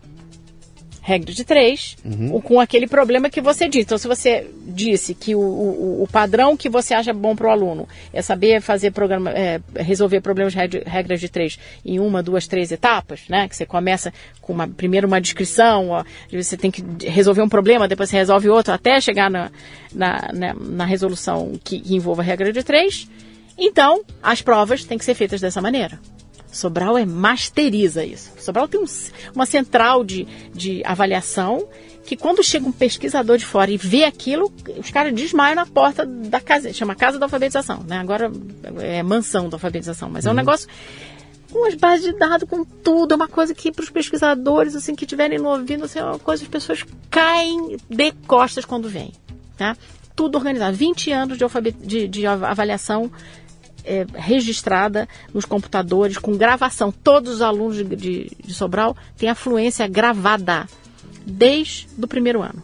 Regra 1.01 1.33
de 1.33 1.43
três, 1.43 1.95
uhum. 2.05 2.39
com 2.41 2.59
aquele 2.59 2.85
problema 2.85 3.29
que 3.29 3.41
você 3.41 3.67
disse. 3.67 3.85
Então, 3.85 3.97
se 3.97 4.07
você 4.07 4.47
disse 4.67 5.15
que 5.15 5.33
o, 5.33 5.39
o, 5.39 6.03
o 6.03 6.07
padrão 6.07 6.55
que 6.55 6.69
você 6.69 6.93
acha 6.93 7.11
bom 7.11 7.35
para 7.35 7.47
o 7.47 7.49
aluno 7.49 7.87
é 8.13 8.21
saber 8.21 8.61
fazer 8.61 8.91
programa, 8.91 9.31
é, 9.31 9.59
resolver 9.75 10.21
problemas 10.21 10.53
de 10.53 10.83
regras 10.85 11.19
de 11.19 11.27
três 11.27 11.57
em 11.83 11.99
uma, 11.99 12.21
duas, 12.21 12.45
três 12.45 12.71
etapas, 12.71 13.21
né? 13.27 13.47
Que 13.47 13.55
você 13.55 13.65
começa 13.65 14.13
com 14.39 14.53
uma, 14.53 14.67
primeiro 14.67 15.07
uma 15.07 15.19
descrição, 15.19 15.89
ó, 15.89 16.03
você 16.31 16.55
tem 16.55 16.69
que 16.69 16.83
resolver 17.07 17.41
um 17.41 17.49
problema, 17.49 17.87
depois 17.87 18.09
você 18.09 18.17
resolve 18.17 18.49
outro, 18.49 18.73
até 18.73 19.01
chegar 19.01 19.31
na, 19.31 19.49
na, 19.91 20.29
na, 20.31 20.53
na 20.53 20.85
resolução 20.85 21.53
que, 21.63 21.79
que 21.79 21.95
envolva 21.95 22.21
a 22.21 22.25
regra 22.25 22.53
de 22.53 22.61
três. 22.61 23.09
Então, 23.57 24.03
as 24.21 24.41
provas 24.41 24.83
têm 24.83 24.97
que 24.97 25.05
ser 25.05 25.15
feitas 25.15 25.41
dessa 25.41 25.61
maneira. 25.61 25.99
Sobral 26.51 26.97
é 26.97 27.05
masteriza 27.05 28.03
isso. 28.03 28.31
Sobral 28.39 28.67
tem 28.67 28.79
um, 28.79 28.85
uma 29.35 29.45
central 29.45 30.03
de, 30.03 30.27
de 30.53 30.83
avaliação 30.83 31.67
que 32.05 32.17
quando 32.17 32.43
chega 32.43 32.67
um 32.67 32.71
pesquisador 32.71 33.37
de 33.37 33.45
fora 33.45 33.69
e 33.69 33.77
vê 33.77 34.03
aquilo, 34.03 34.51
os 34.77 34.89
caras 34.89 35.13
desmaiam 35.13 35.55
na 35.55 35.65
porta 35.65 36.05
da 36.05 36.41
casa, 36.41 36.73
chama 36.73 36.95
Casa 36.95 37.19
da 37.19 37.27
Alfabetização, 37.27 37.83
né? 37.87 37.99
Agora 37.99 38.31
é 38.79 39.03
mansão 39.03 39.47
da 39.47 39.57
alfabetização, 39.57 40.09
mas 40.09 40.25
uhum. 40.25 40.29
é 40.29 40.31
um 40.31 40.35
uhum. 40.35 40.37
negócio 40.37 40.67
com 41.51 41.67
as 41.67 41.75
bases 41.75 42.05
de 42.05 42.13
dados, 42.17 42.47
com 42.47 42.63
tudo, 42.63 43.13
é 43.13 43.15
uma 43.15 43.27
coisa 43.27 43.53
que 43.53 43.71
para 43.71 43.83
os 43.83 43.89
pesquisadores, 43.89 44.75
assim, 44.75 44.95
que 44.95 45.03
estiverem 45.03 45.39
ouvindo, 45.39 45.85
assim, 45.85 45.99
é 45.99 46.03
uma 46.03 46.19
coisa 46.19 46.41
que 46.43 46.47
as 46.47 46.51
pessoas 46.51 46.85
caem 47.09 47.77
de 47.89 48.11
costas 48.27 48.65
quando 48.65 48.87
vêm 48.87 49.11
Tá? 49.57 49.75
Tudo 50.15 50.37
organizado. 50.37 50.75
20 50.75 51.11
anos 51.11 51.37
de, 51.37 51.71
de, 51.85 52.07
de 52.07 52.25
avaliação 52.25 53.11
é, 53.89 54.05
registrada 54.13 55.09
nos 55.33 55.45
computadores, 55.45 56.17
com 56.17 56.37
gravação. 56.37 56.91
Todos 56.91 57.35
os 57.35 57.41
alunos 57.41 57.77
de, 57.77 57.83
de, 57.83 58.31
de 58.45 58.53
Sobral 58.53 58.95
têm 59.17 59.29
a 59.29 59.35
fluência 59.35 59.87
gravada 59.87 60.67
desde 61.25 61.87
o 62.01 62.07
primeiro 62.07 62.41
ano. 62.41 62.61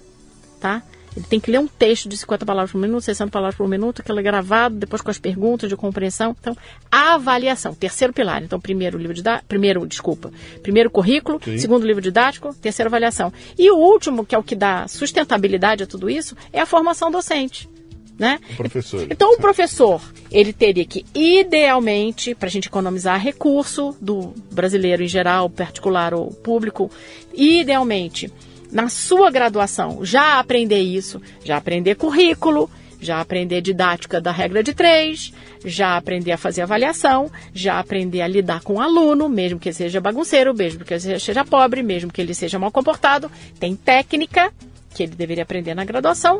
Tá? 0.59 0.83
Ele 1.15 1.25
tem 1.25 1.39
que 1.39 1.49
ler 1.49 1.59
um 1.59 1.67
texto 1.67 2.09
de 2.09 2.17
50 2.17 2.45
palavras 2.45 2.71
por 2.71 2.77
minuto, 2.77 3.01
60 3.01 3.31
palavras 3.31 3.55
por 3.55 3.67
minuto, 3.67 4.01
aquilo 4.01 4.19
é 4.19 4.23
gravado, 4.23 4.75
depois 4.75 5.01
com 5.01 5.09
as 5.09 5.17
perguntas 5.17 5.69
de 5.69 5.75
compreensão. 5.75 6.35
Então, 6.39 6.55
a 6.91 7.13
avaliação, 7.13 7.73
terceiro 7.73 8.13
pilar. 8.13 8.43
Então, 8.43 8.59
primeiro 8.59 8.97
livro 8.97 9.13
de 9.13 9.23
primeiro, 9.47 9.87
desculpa, 9.87 10.31
primeiro 10.61 10.89
currículo, 10.89 11.39
Sim. 11.43 11.57
segundo 11.57 11.87
livro 11.87 12.01
didático, 12.01 12.53
terceira 12.55 12.89
avaliação. 12.89 13.31
E 13.57 13.71
o 13.71 13.77
último, 13.77 14.25
que 14.25 14.35
é 14.35 14.37
o 14.37 14.43
que 14.43 14.55
dá 14.55 14.87
sustentabilidade 14.87 15.83
a 15.83 15.87
tudo 15.87 16.09
isso, 16.09 16.35
é 16.51 16.59
a 16.59 16.65
formação 16.65 17.09
docente. 17.09 17.69
Né? 18.17 18.39
O 18.53 18.55
professor. 18.55 19.07
Então, 19.09 19.33
o 19.33 19.37
professor, 19.37 20.01
ele 20.31 20.53
teria 20.53 20.85
que, 20.85 21.05
idealmente, 21.13 22.33
para 22.33 22.47
a 22.47 22.51
gente 22.51 22.67
economizar 22.67 23.19
recurso 23.19 23.95
do 23.99 24.33
brasileiro 24.51 25.03
em 25.03 25.07
geral, 25.07 25.49
particular 25.49 26.13
ou 26.13 26.31
público, 26.31 26.89
idealmente, 27.33 28.31
na 28.71 28.87
sua 28.87 29.29
graduação, 29.29 30.05
já 30.05 30.39
aprender 30.39 30.79
isso, 30.79 31.21
já 31.43 31.57
aprender 31.57 31.95
currículo, 31.95 32.69
já 32.99 33.21
aprender 33.21 33.61
didática 33.61 34.19
da 34.19 34.31
regra 34.31 34.63
de 34.63 34.73
três, 34.73 35.31
já 35.63 35.95
aprender 35.95 36.31
a 36.31 36.37
fazer 36.37 36.61
avaliação, 36.61 37.31
já 37.53 37.79
aprender 37.79 38.21
a 38.21 38.27
lidar 38.27 38.61
com 38.61 38.75
o 38.75 38.81
aluno, 38.81 39.29
mesmo 39.29 39.59
que 39.59 39.69
ele 39.69 39.75
seja 39.75 40.01
bagunceiro, 40.01 40.53
mesmo 40.53 40.83
que 40.83 40.93
ele 40.93 41.19
seja 41.19 41.45
pobre, 41.45 41.83
mesmo 41.83 42.11
que 42.11 42.21
ele 42.21 42.33
seja 42.33 42.57
mal 42.57 42.71
comportado. 42.71 43.31
Tem 43.59 43.75
técnica 43.75 44.51
que 44.93 45.03
ele 45.03 45.15
deveria 45.15 45.43
aprender 45.43 45.75
na 45.75 45.85
graduação. 45.85 46.39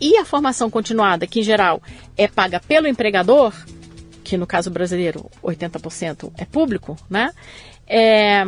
E 0.00 0.16
a 0.16 0.24
formação 0.24 0.68
continuada, 0.68 1.26
que 1.26 1.40
em 1.40 1.42
geral 1.42 1.82
é 2.16 2.26
paga 2.26 2.60
pelo 2.60 2.88
empregador, 2.88 3.54
que 4.24 4.36
no 4.36 4.46
caso 4.46 4.70
brasileiro 4.70 5.30
80% 5.42 6.32
é 6.36 6.44
público, 6.44 6.96
né? 7.08 7.32
É, 7.86 8.44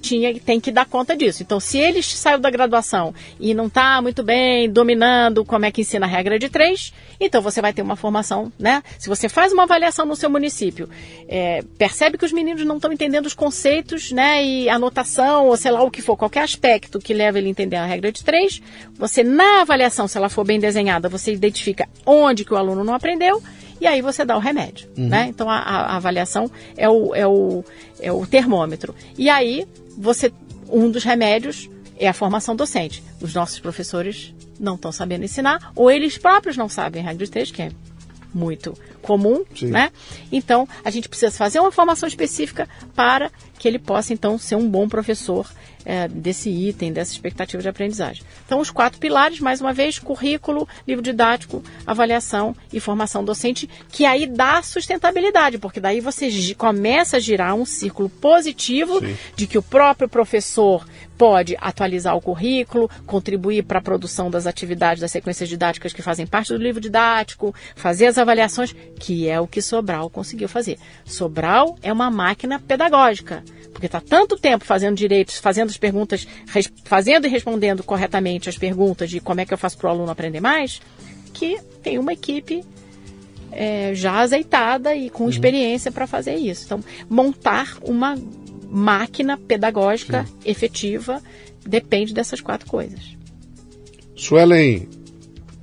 tinha, 0.00 0.38
tem 0.40 0.60
que 0.60 0.70
dar 0.70 0.86
conta 0.86 1.16
disso. 1.16 1.42
Então, 1.42 1.60
se 1.60 1.78
ele 1.78 2.02
saiu 2.02 2.38
da 2.38 2.50
graduação 2.50 3.14
e 3.38 3.54
não 3.54 3.66
está 3.66 4.00
muito 4.00 4.22
bem 4.22 4.70
dominando 4.70 5.44
como 5.44 5.64
é 5.64 5.70
que 5.70 5.82
ensina 5.82 6.06
a 6.06 6.08
regra 6.08 6.38
de 6.38 6.48
três, 6.48 6.92
então 7.20 7.42
você 7.42 7.60
vai 7.60 7.72
ter 7.72 7.82
uma 7.82 7.96
formação, 7.96 8.52
né? 8.58 8.82
Se 8.98 9.08
você 9.08 9.28
faz 9.28 9.52
uma 9.52 9.64
avaliação 9.64 10.06
no 10.06 10.16
seu 10.16 10.30
município, 10.30 10.88
é, 11.28 11.62
percebe 11.76 12.16
que 12.16 12.24
os 12.24 12.32
meninos 12.32 12.64
não 12.64 12.76
estão 12.76 12.92
entendendo 12.92 13.26
os 13.26 13.34
conceitos, 13.34 14.12
né? 14.12 14.44
E 14.44 14.68
anotação, 14.68 15.46
ou 15.46 15.56
sei 15.56 15.70
lá 15.70 15.82
o 15.82 15.90
que 15.90 16.00
for, 16.00 16.16
qualquer 16.16 16.42
aspecto 16.42 16.98
que 16.98 17.12
leve 17.12 17.38
ele 17.38 17.48
a 17.48 17.50
entender 17.50 17.76
a 17.76 17.86
regra 17.86 18.12
de 18.12 18.24
três, 18.24 18.62
você 18.96 19.22
na 19.22 19.62
avaliação, 19.62 20.08
se 20.08 20.16
ela 20.16 20.28
for 20.28 20.44
bem 20.44 20.60
desenhada, 20.60 21.08
você 21.08 21.32
identifica 21.32 21.88
onde 22.06 22.44
que 22.44 22.54
o 22.54 22.56
aluno 22.56 22.84
não 22.84 22.94
aprendeu 22.94 23.42
e 23.80 23.86
aí 23.86 24.02
você 24.02 24.24
dá 24.24 24.36
o 24.36 24.40
remédio, 24.40 24.88
uhum. 24.96 25.08
né? 25.08 25.26
Então 25.28 25.48
a, 25.48 25.58
a, 25.58 25.96
avaliação 25.96 26.50
é 26.76 26.88
o, 26.88 27.14
é, 27.14 27.26
o, 27.26 27.64
é 28.00 28.12
o 28.12 28.26
termômetro. 28.26 28.94
E 29.16 29.28
aí 29.28 29.66
você 29.96 30.32
um 30.70 30.90
dos 30.90 31.04
remédios 31.04 31.68
é 31.98 32.08
a 32.08 32.12
formação 32.12 32.54
docente. 32.54 33.02
Os 33.20 33.34
nossos 33.34 33.58
professores 33.58 34.34
não 34.58 34.74
estão 34.74 34.92
sabendo 34.92 35.24
ensinar, 35.24 35.72
ou 35.74 35.90
eles 35.90 36.18
próprios 36.18 36.56
não 36.56 36.68
sabem 36.68 37.02
regra 37.02 37.24
de 37.24 37.30
texto, 37.30 37.54
que 37.54 37.62
é 37.62 37.72
muito 38.34 38.76
comum, 39.00 39.44
Sim. 39.54 39.68
né? 39.68 39.90
Então, 40.30 40.68
a 40.84 40.90
gente 40.90 41.08
precisa 41.08 41.32
fazer 41.32 41.60
uma 41.60 41.72
formação 41.72 42.06
específica 42.06 42.68
para 42.94 43.30
que 43.58 43.66
ele 43.66 43.78
possa, 43.78 44.12
então, 44.12 44.38
ser 44.38 44.56
um 44.56 44.68
bom 44.68 44.88
professor 44.88 45.50
é, 45.88 46.06
desse 46.06 46.50
item, 46.50 46.92
dessa 46.92 47.12
expectativa 47.12 47.62
de 47.62 47.68
aprendizagem. 47.68 48.22
Então, 48.44 48.60
os 48.60 48.70
quatro 48.70 49.00
pilares, 49.00 49.40
mais 49.40 49.62
uma 49.62 49.72
vez, 49.72 49.98
currículo, 49.98 50.68
livro 50.86 51.02
didático, 51.02 51.64
avaliação 51.86 52.54
e 52.70 52.78
formação 52.78 53.24
docente, 53.24 53.66
que 53.90 54.04
aí 54.04 54.26
dá 54.26 54.60
sustentabilidade, 54.60 55.56
porque 55.56 55.80
daí 55.80 56.00
você 56.00 56.28
começa 56.58 57.16
a 57.16 57.20
girar 57.20 57.54
um 57.54 57.64
círculo 57.64 58.10
positivo 58.10 59.00
Sim. 59.00 59.16
de 59.34 59.46
que 59.46 59.56
o 59.56 59.62
próprio 59.62 60.10
professor 60.10 60.86
pode 61.16 61.56
atualizar 61.58 62.14
o 62.14 62.20
currículo, 62.20 62.90
contribuir 63.06 63.62
para 63.64 63.78
a 63.78 63.82
produção 63.82 64.30
das 64.30 64.46
atividades, 64.46 65.00
das 65.00 65.10
sequências 65.10 65.48
didáticas 65.48 65.94
que 65.94 66.02
fazem 66.02 66.26
parte 66.26 66.52
do 66.52 66.62
livro 66.62 66.82
didático, 66.82 67.54
fazer 67.74 68.06
as 68.06 68.18
avaliações, 68.18 68.76
que 69.00 69.26
é 69.26 69.40
o 69.40 69.46
que 69.46 69.62
Sobral 69.62 70.10
conseguiu 70.10 70.48
fazer. 70.48 70.78
Sobral 71.06 71.78
é 71.82 71.90
uma 71.90 72.10
máquina 72.10 72.60
pedagógica 72.60 73.42
porque 73.78 73.86
está 73.86 74.00
tanto 74.00 74.36
tempo 74.36 74.64
fazendo 74.64 74.96
direitos, 74.96 75.36
fazendo 75.36 75.70
as 75.70 75.76
perguntas, 75.76 76.26
fazendo 76.82 77.28
e 77.28 77.30
respondendo 77.30 77.84
corretamente 77.84 78.48
as 78.48 78.58
perguntas 78.58 79.08
de 79.08 79.20
como 79.20 79.40
é 79.40 79.46
que 79.46 79.54
eu 79.54 79.58
faço 79.58 79.78
para 79.78 79.86
o 79.86 79.90
aluno 79.92 80.10
aprender 80.10 80.40
mais, 80.40 80.82
que 81.32 81.60
tem 81.80 81.96
uma 81.96 82.12
equipe 82.12 82.64
é, 83.52 83.94
já 83.94 84.18
azeitada 84.18 84.96
e 84.96 85.08
com 85.08 85.22
uhum. 85.22 85.30
experiência 85.30 85.92
para 85.92 86.08
fazer 86.08 86.34
isso. 86.34 86.64
Então, 86.64 86.80
montar 87.08 87.78
uma 87.80 88.16
máquina 88.68 89.38
pedagógica 89.38 90.24
Sim. 90.24 90.32
efetiva 90.44 91.22
depende 91.64 92.12
dessas 92.12 92.40
quatro 92.40 92.68
coisas. 92.68 93.16
Suelen, 94.16 94.88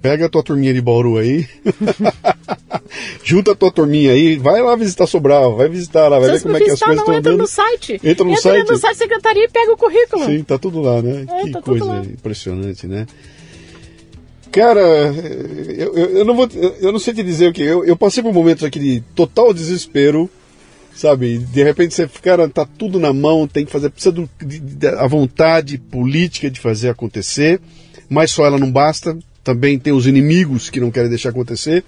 pega 0.05 0.27
a 0.27 0.29
tua 0.29 0.43
turminha 0.43 0.71
de 0.71 0.79
Bauru 0.81 1.17
aí, 1.17 1.47
junta 3.25 3.53
a 3.53 3.55
tua 3.55 3.71
turminha 3.71 4.11
aí, 4.11 4.37
vai 4.37 4.61
lá 4.61 4.75
visitar 4.75 5.07
Sobral, 5.07 5.55
vai 5.55 5.67
visitar 5.67 6.07
lá, 6.07 6.19
vai 6.19 6.29
ver 6.29 6.43
como 6.43 6.55
é 6.55 6.59
que 6.59 6.69
as 6.69 6.79
coisas 6.79 6.99
estão 6.99 7.15
entra 7.15 7.35
no 7.35 7.47
site. 7.47 7.93
Entra 8.03 8.23
no 8.23 8.29
entra 8.29 8.41
site. 8.43 8.59
Entra 8.59 8.73
no 8.73 8.79
site 8.79 8.97
secretaria 8.97 9.45
e 9.45 9.49
pega 9.49 9.73
o 9.73 9.77
currículo. 9.77 10.25
Sim, 10.25 10.43
tá 10.43 10.59
tudo 10.59 10.79
lá, 10.79 11.01
né? 11.01 11.25
É, 11.27 11.41
que 11.41 11.51
tá 11.51 11.61
coisa 11.63 12.03
impressionante, 12.05 12.85
né? 12.85 13.07
Cara, 14.51 14.79
eu, 15.75 15.95
eu, 15.95 16.09
eu, 16.17 16.25
não 16.25 16.35
vou, 16.35 16.47
eu 16.79 16.91
não 16.91 16.99
sei 16.99 17.11
te 17.15 17.23
dizer 17.23 17.49
o 17.49 17.53
que. 17.53 17.63
Eu, 17.63 17.83
eu 17.83 17.97
passei 17.97 18.21
por 18.21 18.31
momentos 18.31 18.63
aqui 18.63 18.77
de 18.77 19.01
total 19.15 19.55
desespero, 19.55 20.29
sabe? 20.93 21.39
De 21.39 21.63
repente 21.63 21.95
você, 21.95 22.07
cara, 22.21 22.47
tá 22.47 22.63
tudo 22.77 22.99
na 22.99 23.11
mão, 23.11 23.47
tem 23.47 23.65
que 23.65 23.71
fazer, 23.71 23.89
precisa 23.89 24.11
do, 24.11 24.29
de, 24.39 24.59
de, 24.59 24.87
a 24.87 25.07
vontade 25.07 25.79
política 25.79 26.51
de 26.51 26.59
fazer 26.59 26.89
acontecer, 26.89 27.59
mas 28.07 28.29
só 28.29 28.45
ela 28.45 28.59
não 28.59 28.71
basta 28.71 29.17
também 29.45 29.77
tem 29.77 29.93
os 29.93 30.07
inimigos 30.07 30.71
que 30.71 30.79
não 30.79 30.89
querem 30.89 31.07
deixar 31.07 31.29
acontecer. 31.29 31.85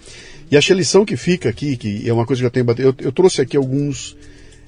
E 0.50 0.56
acho 0.56 0.68
que 0.68 0.74
a 0.74 0.76
lição 0.76 1.04
que 1.04 1.18
fica 1.18 1.50
aqui, 1.50 1.76
que 1.76 2.08
é 2.08 2.14
uma 2.14 2.26
coisa 2.26 2.42
que 2.42 2.46
eu 2.46 2.52
tenho 2.52 2.66
batido, 2.66 2.90
eu, 2.90 3.06
eu 3.08 3.12
trouxe 3.12 3.42
aqui 3.42 3.58
alguns 3.58 4.16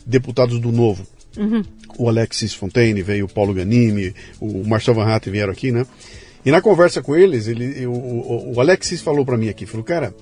deputados 0.06 0.60
do 0.60 0.72
Novo. 0.72 1.06
Uhum. 1.38 1.64
O 2.00 2.10
Alexis 2.10 2.54
Fontaine 2.54 3.04
veio, 3.04 3.26
o 3.26 3.30
Paulo 3.30 3.54
Ganimi, 3.54 4.14
o 4.42 4.68
Marcel 4.68 4.96
Van 4.96 5.06
Hatten 5.06 5.32
vieram 5.32 5.54
aqui, 5.54 5.72
né? 5.72 5.86
E 6.44 6.50
na 6.50 6.62
conversa 6.62 7.02
com 7.02 7.16
eles, 7.16 7.48
ele, 7.48 7.86
o, 7.86 7.92
o, 7.92 8.54
o 8.56 8.60
Alexis 8.60 9.02
falou 9.02 9.24
para 9.24 9.38
mim 9.38 9.50
aqui, 9.50 9.68
falou, 9.68 9.84
cara, 9.84 10.14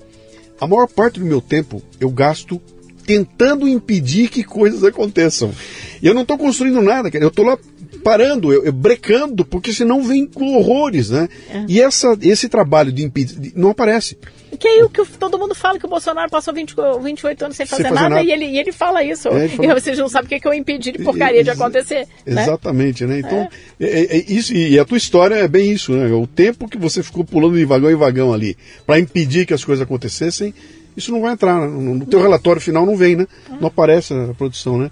a 0.60 0.66
maior 0.66 0.86
parte 0.88 1.18
do 1.18 1.26
meu 1.26 1.40
tempo 1.40 1.82
eu 1.98 2.10
gasto 2.10 2.60
tentando 3.06 3.66
impedir 3.66 4.28
que 4.28 4.44
coisas 4.44 4.84
aconteçam. 4.84 5.54
E 6.02 6.06
eu 6.06 6.12
não 6.12 6.22
estou 6.22 6.36
construindo 6.36 6.82
nada, 6.82 7.10
cara. 7.10 7.24
Eu 7.24 7.28
estou 7.28 7.46
lá 7.46 7.56
parando, 8.02 8.52
eu, 8.52 8.64
eu, 8.64 8.72
brecando, 8.72 9.44
porque 9.44 9.72
senão 9.72 10.02
vem 10.02 10.28
horrores, 10.34 11.10
né? 11.10 11.28
É. 11.50 11.64
E 11.68 11.80
essa, 11.80 12.16
esse 12.22 12.48
trabalho 12.48 12.92
de 12.92 13.04
impedir 13.04 13.52
não 13.54 13.70
aparece. 13.70 14.16
Que 14.58 14.66
é 14.66 14.84
o 14.84 14.88
que 14.88 15.04
todo 15.18 15.38
mundo 15.38 15.54
fala 15.54 15.78
que 15.78 15.86
o 15.86 15.88
Bolsonaro 15.88 16.30
passou 16.30 16.54
20, 16.54 16.74
28 17.02 17.44
anos 17.44 17.56
sem 17.56 17.66
fazer, 17.66 17.82
sem 17.82 17.92
fazer 17.92 18.02
nada, 18.02 18.16
nada, 18.16 18.26
E, 18.26 18.32
ele, 18.32 18.46
e 18.46 18.58
ele 18.58 18.72
fala 18.72 19.04
isso. 19.04 19.28
É, 19.28 19.44
ele 19.44 19.48
fala... 19.50 19.68
E 19.68 19.80
vocês 19.80 19.98
não 19.98 20.08
sabem 20.08 20.26
o 20.26 20.28
que, 20.28 20.34
é 20.36 20.40
que 20.40 20.48
eu 20.48 20.54
impedi 20.54 20.92
de 20.92 20.98
porcaria 20.98 21.44
de 21.44 21.50
acontecer. 21.50 22.08
Né? 22.24 22.42
Exatamente, 22.42 23.04
né? 23.04 23.20
Então, 23.20 23.48
é. 23.78 23.84
é. 23.84 24.00
É, 24.00 24.16
é. 24.16 24.24
isso, 24.28 24.54
e 24.54 24.78
a 24.78 24.84
tua 24.84 24.96
história 24.96 25.34
é 25.34 25.48
bem 25.48 25.70
isso, 25.70 25.92
né? 25.92 26.12
O 26.12 26.26
tempo 26.26 26.68
que 26.68 26.78
você 26.78 27.02
ficou 27.02 27.24
pulando 27.24 27.56
de 27.56 27.64
vagão 27.64 27.90
em 27.90 27.96
vagão 27.96 28.32
ali 28.32 28.56
para 28.86 28.98
impedir 28.98 29.46
que 29.46 29.54
as 29.54 29.64
coisas 29.64 29.82
acontecessem, 29.82 30.54
isso 30.96 31.12
não 31.12 31.20
vai 31.20 31.32
entrar. 31.32 31.60
Né? 31.60 31.94
No, 31.94 32.06
teu 32.06 32.20
relatório 32.20 32.60
final 32.60 32.84
não 32.84 32.96
vem, 32.96 33.16
né? 33.16 33.26
É. 33.48 33.60
Não 33.60 33.68
aparece 33.68 34.14
a 34.14 34.34
produção, 34.34 34.78
né? 34.78 34.90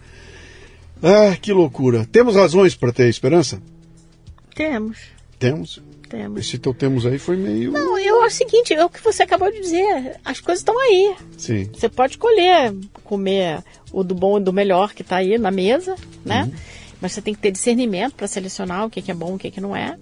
Ah, 1.03 1.37
que 1.37 1.53
loucura. 1.53 2.07
Temos 2.11 2.37
razões 2.37 2.75
para 2.75 2.93
ter 2.93 3.09
esperança? 3.09 3.61
Temos. 4.55 4.99
Temos? 5.39 5.83
Temos. 6.09 6.41
Esse 6.41 6.59
teu 6.59 6.73
temos 6.73 7.05
aí 7.05 7.19
foi 7.19 7.37
meio. 7.37 7.73
Não, 7.73 7.99
eu 7.99 8.23
acho 8.23 8.37
o 8.37 8.39
seguinte, 8.39 8.73
é 8.73 8.85
o 8.85 8.89
que 8.89 9.03
você 9.03 9.25
acabou 9.25 9.51
de 9.51 9.61
dizer. 9.61 10.19
As 10.25 10.41
coisas 10.41 10.61
estão 10.61 10.79
aí. 10.79 11.15
Sim. 11.37 11.69
Você 11.73 11.89
pode 11.89 12.13
escolher 12.13 12.75
comer 13.03 13.63
o 13.93 14.05
do 14.05 14.15
bom 14.15 14.39
e 14.39 14.43
do 14.43 14.53
melhor 14.53 14.95
que 14.95 15.03
está 15.03 15.17
aí 15.17 15.37
na 15.37 15.51
mesa, 15.51 15.97
né? 16.25 16.45
Uhum. 16.45 16.53
Mas 17.01 17.13
você 17.13 17.21
tem 17.21 17.35
que 17.35 17.41
ter 17.41 17.51
discernimento 17.51 18.15
para 18.15 18.27
selecionar 18.27 18.87
o 18.87 18.91
que, 18.91 19.03
que 19.03 19.11
é 19.11 19.15
bom 19.15 19.33
e 19.33 19.35
o 19.35 19.39
que, 19.39 19.51
que 19.51 19.61
não 19.61 19.77
é. 19.77 19.99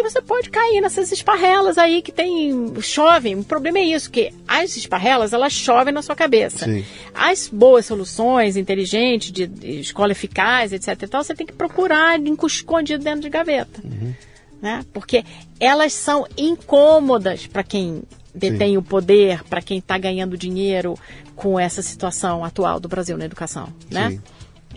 E 0.00 0.02
você 0.02 0.22
pode 0.22 0.48
cair 0.48 0.80
nessas 0.80 1.12
esparrelas 1.12 1.76
aí 1.76 2.00
que 2.00 2.10
tem. 2.10 2.72
chovem. 2.80 3.34
O 3.38 3.44
problema 3.44 3.78
é 3.78 3.82
isso, 3.82 4.10
que 4.10 4.32
as 4.48 4.74
esparrelas, 4.74 5.34
elas 5.34 5.52
chovem 5.52 5.92
na 5.92 6.00
sua 6.00 6.16
cabeça. 6.16 6.64
Sim. 6.64 6.84
As 7.14 7.48
boas 7.48 7.84
soluções, 7.84 8.56
inteligentes, 8.56 9.30
de, 9.30 9.46
de 9.46 9.80
escola 9.80 10.12
eficaz, 10.12 10.72
etc. 10.72 11.02
E 11.02 11.06
tal, 11.06 11.22
você 11.22 11.34
tem 11.34 11.46
que 11.46 11.52
procurar 11.52 12.18
escondido 12.46 13.04
dentro 13.04 13.20
de 13.20 13.28
gaveta. 13.28 13.78
Uhum. 13.84 14.14
Né? 14.62 14.84
Porque 14.90 15.22
elas 15.58 15.92
são 15.92 16.26
incômodas 16.36 17.46
para 17.46 17.62
quem 17.62 18.02
detém 18.34 18.70
Sim. 18.70 18.76
o 18.78 18.82
poder, 18.82 19.44
para 19.44 19.60
quem 19.60 19.78
está 19.78 19.98
ganhando 19.98 20.36
dinheiro 20.38 20.98
com 21.36 21.60
essa 21.60 21.82
situação 21.82 22.42
atual 22.42 22.80
do 22.80 22.88
Brasil 22.88 23.18
na 23.18 23.26
educação. 23.26 23.68
Né? 23.90 24.10
Sim. 24.10 24.20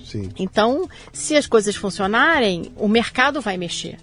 Sim. 0.03 0.29
Então, 0.37 0.89
se 1.13 1.37
as 1.37 1.47
coisas 1.47 1.77
funcionarem, 1.77 2.73
o 2.75 2.89
mercado 2.89 3.39
vai 3.39 3.55
mexer 3.55 3.97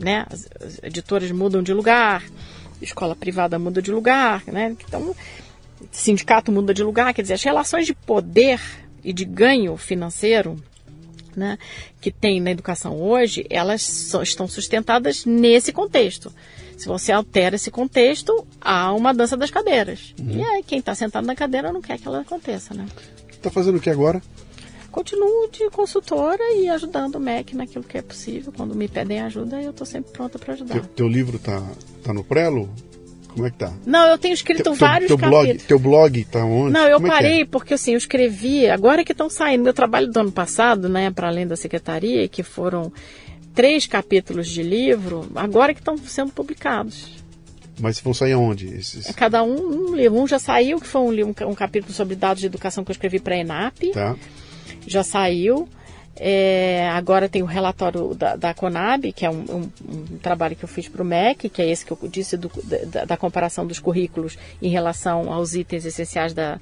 né? 0.00 0.26
As, 0.30 0.48
as 0.60 0.82
editoras 0.82 1.30
mudam 1.30 1.62
de 1.62 1.72
lugar, 1.72 2.24
escola 2.80 3.14
privada 3.14 3.58
muda 3.58 3.80
de 3.80 3.92
lugar, 3.92 4.42
né? 4.46 4.76
Então, 4.86 5.14
sindicato 5.92 6.50
muda 6.50 6.74
de 6.74 6.82
lugar, 6.82 7.12
quer 7.14 7.22
dizer, 7.22 7.34
as 7.34 7.42
relações 7.42 7.86
de 7.86 7.94
poder 7.94 8.60
e 9.04 9.12
de 9.12 9.24
ganho 9.24 9.76
financeiro 9.76 10.56
né, 11.36 11.58
que 12.00 12.10
tem 12.10 12.40
na 12.40 12.50
educação 12.50 13.00
hoje, 13.00 13.46
elas 13.48 14.12
estão 14.22 14.48
sustentadas 14.48 15.24
nesse 15.24 15.72
contexto. 15.72 16.32
Se 16.76 16.86
você 16.86 17.12
altera 17.12 17.56
esse 17.56 17.70
contexto, 17.70 18.46
há 18.60 18.92
uma 18.92 19.12
dança 19.12 19.36
das 19.36 19.50
cadeiras. 19.50 20.14
Uhum. 20.18 20.38
E 20.38 20.42
aí, 20.42 20.62
quem 20.62 20.78
está 20.78 20.94
sentado 20.94 21.26
na 21.26 21.34
cadeira 21.34 21.72
não 21.72 21.82
quer 21.82 21.98
que 21.98 22.08
ela 22.08 22.20
aconteça, 22.20 22.74
né? 22.74 22.86
Está 23.30 23.50
fazendo 23.50 23.76
o 23.76 23.80
que 23.80 23.90
agora? 23.90 24.22
Continuo 24.90 25.48
de 25.50 25.70
consultora 25.70 26.42
e 26.54 26.68
ajudando 26.68 27.14
o 27.16 27.20
MEC 27.20 27.54
naquilo 27.56 27.84
que 27.84 27.98
é 27.98 28.02
possível. 28.02 28.52
Quando 28.54 28.74
me 28.74 28.88
pedem 28.88 29.20
ajuda, 29.20 29.60
eu 29.62 29.70
estou 29.70 29.86
sempre 29.86 30.12
pronta 30.12 30.38
para 30.38 30.54
ajudar. 30.54 30.74
Teu, 30.74 30.82
teu 30.82 31.08
livro 31.08 31.36
está 31.36 31.62
tá 32.02 32.12
no 32.12 32.24
prelo? 32.24 32.68
Como 33.28 33.46
é 33.46 33.50
que 33.50 33.58
tá? 33.58 33.72
Não, 33.86 34.06
eu 34.06 34.18
tenho 34.18 34.34
escrito 34.34 34.64
teu, 34.64 34.74
vários 34.74 35.08
teu 35.08 35.16
capítulos. 35.16 35.46
Blog, 35.46 35.58
teu 35.66 35.78
blog 35.78 36.24
tá 36.24 36.44
onde? 36.44 36.72
Não, 36.72 36.86
eu 36.88 36.96
Como 36.96 37.06
é 37.06 37.10
parei 37.10 37.42
é 37.42 37.44
porque 37.44 37.74
assim, 37.74 37.92
eu 37.92 37.98
escrevi, 37.98 38.68
agora 38.68 39.04
que 39.04 39.12
estão 39.12 39.30
saindo, 39.30 39.62
meu 39.62 39.72
trabalho 39.72 40.10
do 40.10 40.18
ano 40.18 40.32
passado, 40.32 40.88
né, 40.88 41.10
para 41.10 41.28
além 41.28 41.46
da 41.46 41.54
secretaria, 41.54 42.26
que 42.26 42.42
foram 42.42 42.92
três 43.54 43.86
capítulos 43.86 44.48
de 44.48 44.62
livro, 44.62 45.28
agora 45.34 45.72
que 45.72 45.80
estão 45.80 45.96
sendo 45.96 46.32
publicados. 46.32 47.20
Mas 47.78 47.98
vão 48.00 48.12
sair 48.12 48.32
aonde? 48.32 48.66
Esses... 48.66 49.08
É 49.08 49.12
cada 49.12 49.42
um 49.42 49.90
um 49.90 49.94
livro. 49.94 50.20
Um 50.20 50.26
já 50.26 50.38
saiu, 50.38 50.78
que 50.78 50.86
foi 50.86 51.00
um, 51.00 51.28
um, 51.28 51.50
um 51.50 51.54
capítulo 51.54 51.92
sobre 51.94 52.14
dados 52.14 52.40
de 52.40 52.46
educação 52.46 52.84
que 52.84 52.90
eu 52.90 52.94
escrevi 52.94 53.18
para 53.18 53.34
a 53.34 53.38
ENAP. 53.38 53.92
Tá. 53.92 54.16
Já 54.86 55.02
saiu. 55.02 55.68
É, 56.22 56.86
agora 56.90 57.30
tem 57.30 57.42
o 57.42 57.46
relatório 57.46 58.14
da, 58.14 58.36
da 58.36 58.52
Conab, 58.52 59.10
que 59.12 59.24
é 59.24 59.30
um, 59.30 59.40
um, 59.40 59.70
um, 59.88 60.18
trabalho 60.18 60.54
que 60.54 60.62
eu 60.62 60.68
fiz 60.68 60.86
para 60.86 61.00
o 61.00 61.04
MEC, 61.04 61.48
que 61.48 61.62
é 61.62 61.70
esse 61.70 61.84
que 61.84 61.92
eu 61.92 61.98
disse 62.10 62.36
do, 62.36 62.50
da, 62.86 63.06
da, 63.06 63.16
comparação 63.16 63.66
dos 63.66 63.78
currículos 63.78 64.36
em 64.60 64.68
relação 64.68 65.32
aos 65.32 65.54
itens 65.54 65.86
essenciais 65.86 66.34
da, 66.34 66.60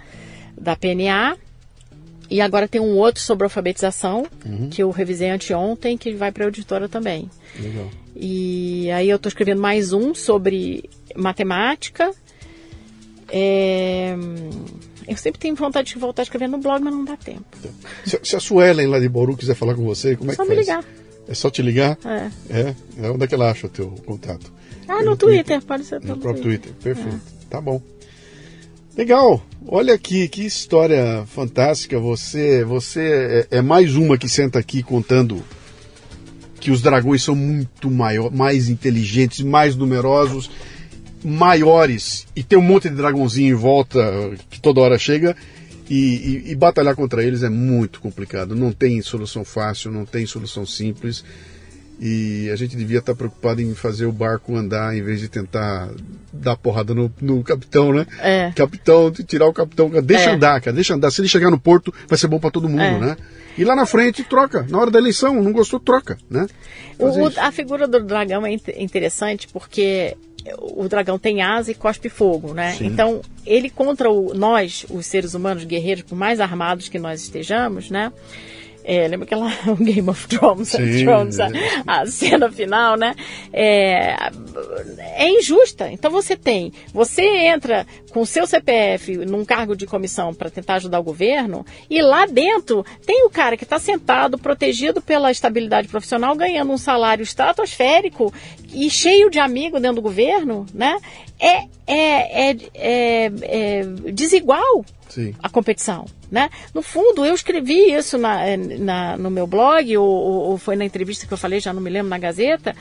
da 0.57 0.77
PNA. 0.77 1.37
E 2.31 2.41
agora 2.41 2.69
tem 2.69 2.81
um 2.81 2.97
outro 2.97 3.21
sobre 3.21 3.45
alfabetização, 3.45 4.27
uhum. 4.47 4.69
que 4.69 4.83
eu 4.83 4.91
revisei 4.91 5.31
anteontem, 5.31 5.97
que 5.97 6.15
vai 6.15 6.31
para 6.31 6.45
a 6.45 6.49
editora 6.49 6.89
também. 6.89 7.29
Legal. 7.59 7.91
E 8.15 8.91
aí 8.93 9.09
eu 9.09 9.17
estou 9.17 9.29
escrevendo 9.29 9.61
mais 9.61 9.93
um 9.93 10.15
sobre 10.15 10.89
matemática. 11.17 12.13
É, 13.29 14.15
eu 15.09 15.17
sempre 15.17 15.41
tenho 15.41 15.55
vontade 15.55 15.93
de 15.93 15.99
voltar 15.99 16.23
a 16.23 16.25
escrever 16.25 16.49
no 16.49 16.59
blog, 16.59 16.83
mas 16.83 16.93
não 16.93 17.05
dá 17.05 17.17
tempo. 17.17 17.45
Se, 18.05 18.21
se 18.23 18.37
a 18.37 18.41
Suelen 18.41 18.87
lá 18.87 19.01
de 19.01 19.09
Bauru 19.09 19.37
quiser 19.37 19.55
falar 19.55 19.75
com 19.75 19.85
você, 19.85 20.15
como 20.17 20.31
é 20.31 20.35
só 20.35 20.45
que 20.45 20.55
faz? 20.55 20.67
Só 20.67 20.75
me 20.75 20.81
ligar. 20.81 20.93
É 21.29 21.35
só 21.35 21.51
te 21.51 21.63
ligar? 21.63 21.99
É. 22.05 22.31
É? 22.51 22.75
é 23.03 23.11
onde 23.11 23.25
é 23.25 23.27
que 23.27 23.35
ela 23.35 23.51
acha 23.51 23.67
o 23.67 23.71
teu 23.71 23.91
contato? 24.07 24.53
Ah, 24.87 25.01
no, 25.01 25.11
no 25.11 25.17
Twitter. 25.17 25.45
Twitter. 25.45 25.63
pode 25.63 25.85
ser 25.85 26.01
pelo 26.01 26.15
No 26.15 26.21
próprio 26.21 26.43
Twitter. 26.43 26.73
Twitter. 26.73 26.95
Perfeito. 26.95 27.17
É. 27.17 27.51
Tá 27.51 27.61
bom. 27.61 27.81
Legal. 28.97 29.43
Olha 29.67 29.95
aqui, 29.95 30.29
que 30.29 30.45
história 30.45 31.25
fantástica. 31.27 31.99
Você, 31.99 32.65
você 32.65 33.47
é, 33.51 33.59
é, 33.59 33.63
mais 33.63 33.95
uma 33.95 34.19
que 34.19 34.29
senta 34.29 34.59
aqui 34.59 34.83
contando 34.83 35.45
que 36.59 36.71
os 36.71 36.83
dragões 36.83 37.23
são 37.23 37.37
muito 37.37 37.91
maior, 37.91 38.33
mais 38.33 38.69
inteligentes, 38.69 39.41
mais 39.43 39.77
numerosos 39.77 40.51
maiores 41.25 42.27
e 42.35 42.43
ter 42.43 42.57
um 42.57 42.63
monte 42.63 42.89
de 42.89 42.95
dragãozinho 42.95 43.55
em 43.55 43.59
volta 43.59 44.01
que 44.51 44.61
toda 44.61 44.81
hora 44.81 44.99
chega 44.99 45.37
e, 45.89 45.95
e, 46.47 46.53
e, 46.53 46.55
batalhar 46.55 46.95
contra 46.95 47.25
eles 47.25 47.43
é 47.43 47.49
muito 47.49 48.01
complicado. 48.01 48.55
Não 48.55 48.73
tem 48.73 49.01
solução 49.01 49.45
fácil, 49.45 49.91
não 49.91 50.05
tem 50.05 50.27
solução 50.27 50.67
simples. 50.67 51.25
E 52.01 52.49
a 52.53 52.57
gente 52.57 52.77
devia 52.77 53.01
estar 53.01 53.15
preocupado 53.15 53.61
em 53.61 53.75
fazer 53.75 54.07
o 54.07 54.13
barco 54.13 54.55
andar 54.55 54.97
em 54.97 55.03
vez 55.03 55.19
de 55.19 55.29
tentar 55.29 55.91
dar 56.33 56.57
porrada 56.57 56.95
no, 56.95 57.13
no 57.21 57.43
capitão, 57.43 57.93
né? 57.93 58.07
É. 58.21 58.53
Capitão, 58.55 59.11
tirar 59.11 59.49
o 59.49 59.53
capitão, 59.53 59.91
deixa 60.03 60.31
é. 60.31 60.35
andar, 60.35 60.61
cara, 60.61 60.75
deixa 60.75 60.95
andar. 60.95 61.11
Se 61.11 61.21
ele 61.21 61.29
chegar 61.29 61.51
no 61.51 61.59
porto, 61.59 61.93
vai 62.07 62.17
ser 62.17 62.29
bom 62.29 62.39
para 62.39 62.53
todo 62.53 62.69
mundo, 62.69 62.83
é. 62.83 62.99
né? 63.01 63.17
E 63.57 63.65
lá 63.65 63.75
na 63.75 63.85
frente, 63.85 64.23
troca. 64.23 64.65
Na 64.69 64.79
hora 64.79 64.93
da 64.93 64.99
eleição, 65.01 65.43
não 65.43 65.51
gostou, 65.53 65.81
troca, 65.81 66.17
né? 66.31 66.47
O, 66.99 67.27
a 67.41 67.51
figura 67.51 67.89
do 67.89 68.01
dragão 68.01 68.47
é 68.47 68.53
interessante 68.77 69.49
porque 69.49 70.17
o 70.61 70.89
dragão 70.89 71.19
tem 71.19 71.43
asa 71.43 71.71
e 71.71 71.75
cospe 71.75 72.09
fogo, 72.09 72.55
né? 72.55 72.73
Sim. 72.73 72.87
Então, 72.87 73.21
ele 73.45 73.69
contra 73.69 74.11
o, 74.11 74.35
nós, 74.35 74.87
os 74.89 75.07
seres 75.07 75.35
humanos 75.35 75.65
guerreiros, 75.65 76.05
por 76.05 76.17
mais 76.17 76.41
armados 76.41 76.89
que 76.89 76.99
nós 76.99 77.23
estejamos, 77.23 77.91
né? 77.91 78.13
É, 78.91 79.07
lembra 79.07 79.27
aquela 79.27 79.51
Game 79.79 80.09
of 80.09 80.27
Thrones, 80.29 80.69
Sim, 80.69 81.05
Thrones 81.05 81.39
a, 81.39 81.51
a, 81.87 82.07
cena 82.07 82.51
final, 82.51 82.97
né? 82.97 83.15
É, 83.53 84.17
é 85.15 85.29
injusta. 85.29 85.93
Então 85.93 86.11
você 86.11 86.35
tem, 86.35 86.73
você 86.91 87.23
entra 87.23 87.87
com 88.13 88.23
o 88.23 88.27
seu 88.27 88.47
CPF 88.47 89.15
num 89.27 89.45
cargo 89.45 89.77
de 89.77 89.87
comissão 89.87 90.33
para 90.33 90.49
tentar 90.49 90.77
ajudar 90.77 91.01
o 91.01 91.03
governo 91.03 91.67
e 91.91 92.01
lá 92.01 92.25
dentro 92.25 92.83
tem 93.05 93.27
o 93.27 93.31
cara 93.31 93.59
que 93.59 93.65
está 93.65 93.79
sentado, 93.79 94.39
protegido 94.39 95.03
pela 95.03 95.31
estabilidade 95.31 95.87
profissional, 95.87 96.35
ganhando 96.35 96.73
um 96.73 96.79
salário 96.79 97.23
estratosférico 97.23 98.33
e 98.73 98.89
cheio 98.89 99.29
de 99.29 99.39
amigos 99.39 99.83
dentro 99.83 99.97
do 99.97 100.03
governo, 100.03 100.65
né? 100.73 100.99
É, 101.39 101.65
é, 101.87 102.51
é, 102.51 102.57
é, 102.75 103.33
é 103.43 103.83
desigual 104.13 104.83
Sim. 105.11 105.35
a 105.43 105.51
competição. 105.51 106.07
Né? 106.31 106.51
No 106.75 106.83
fundo, 106.83 107.25
eu 107.25 107.35
escrevi 107.35 107.91
isso 107.93 108.19
na, 108.19 108.41
na 108.57 109.17
no 109.17 109.31
meu 109.31 109.47
blog, 109.47 109.97
ou, 109.97 110.07
ou, 110.07 110.59
foi 110.59 110.77
na 110.77 110.85
entrevista 110.85 111.27
que 111.27 111.33
eu 111.33 111.39
falei, 111.39 111.59
já 111.59 111.73
não 111.73 111.81
me 111.81 111.89
lembro, 111.89 112.11
na 112.11 112.19
Gazeta. 112.19 112.77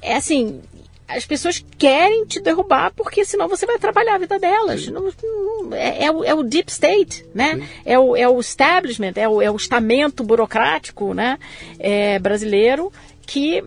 É 0.00 0.16
assim, 0.16 0.60
as 1.08 1.26
pessoas 1.26 1.64
querem 1.78 2.24
te 2.24 2.40
derrubar 2.40 2.92
porque 2.94 3.24
senão 3.24 3.48
você 3.48 3.66
vai 3.66 3.78
trabalhar 3.78 4.14
a 4.14 4.18
vida 4.18 4.38
delas. 4.38 4.86
Não, 4.88 5.12
não, 5.22 5.74
é, 5.74 6.04
é, 6.06 6.10
o, 6.10 6.24
é, 6.24 6.34
o, 6.34 6.42
deep 6.42 6.70
state, 6.70 7.24
né? 7.34 7.68
É 7.84 7.98
o, 7.98 8.16
é 8.16 8.28
o, 8.28 8.40
establishment, 8.40 9.12
é 9.16 9.28
o, 9.28 9.40
é 9.42 9.50
o 9.50 9.56
estamento 9.56 10.24
burocrático 10.24 11.14
né? 11.14 11.38
É, 11.78 12.18
brasileiro 12.18 12.92
que 13.26 13.62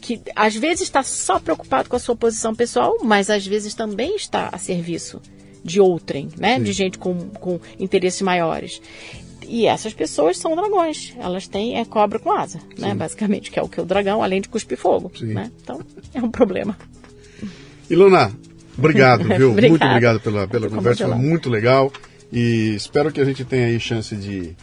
que 0.00 0.20
às 0.34 0.56
vezes 0.56 0.82
está 0.82 1.02
só 1.02 1.38
preocupado 1.38 1.90
com 1.90 1.96
a 1.96 1.98
sua 1.98 2.16
posição 2.16 2.54
pessoal, 2.54 2.96
mas 3.02 3.28
às 3.28 3.46
vezes 3.46 3.74
também 3.74 4.16
está 4.16 4.48
a 4.50 4.56
serviço 4.56 5.20
de 5.64 5.80
outrem, 5.80 6.28
né? 6.36 6.56
Sim. 6.56 6.62
De 6.64 6.72
gente 6.72 6.98
com, 6.98 7.14
com 7.30 7.60
interesses 7.78 8.22
maiores. 8.22 8.80
E 9.46 9.66
essas 9.66 9.94
pessoas 9.94 10.36
são 10.36 10.54
dragões. 10.54 11.14
Elas 11.18 11.48
têm 11.48 11.78
é 11.78 11.84
cobra 11.84 12.18
com 12.18 12.30
asa, 12.30 12.58
né? 12.58 12.64
Sim. 12.76 12.82
né? 12.82 12.94
Basicamente, 12.94 13.50
que 13.50 13.58
é 13.58 13.62
o 13.62 13.68
que 13.68 13.80
o 13.80 13.84
dragão, 13.84 14.22
além 14.22 14.40
de 14.40 14.48
cuspir 14.48 14.76
fogo. 14.76 15.10
Né? 15.20 15.50
Então, 15.62 15.80
é 16.12 16.20
um 16.20 16.30
problema. 16.30 16.76
Ilona, 17.88 18.32
obrigado, 18.76 19.24
viu? 19.36 19.52
muito 19.52 19.84
obrigado 19.84 20.20
pela, 20.20 20.46
pela 20.46 20.68
conversa, 20.68 21.08
foi 21.08 21.16
muito 21.16 21.48
legal. 21.48 21.90
E 22.30 22.74
espero 22.74 23.10
que 23.10 23.20
a 23.20 23.24
gente 23.24 23.42
tenha 23.44 23.66
aí 23.66 23.80
chance 23.80 24.14
de 24.14 24.54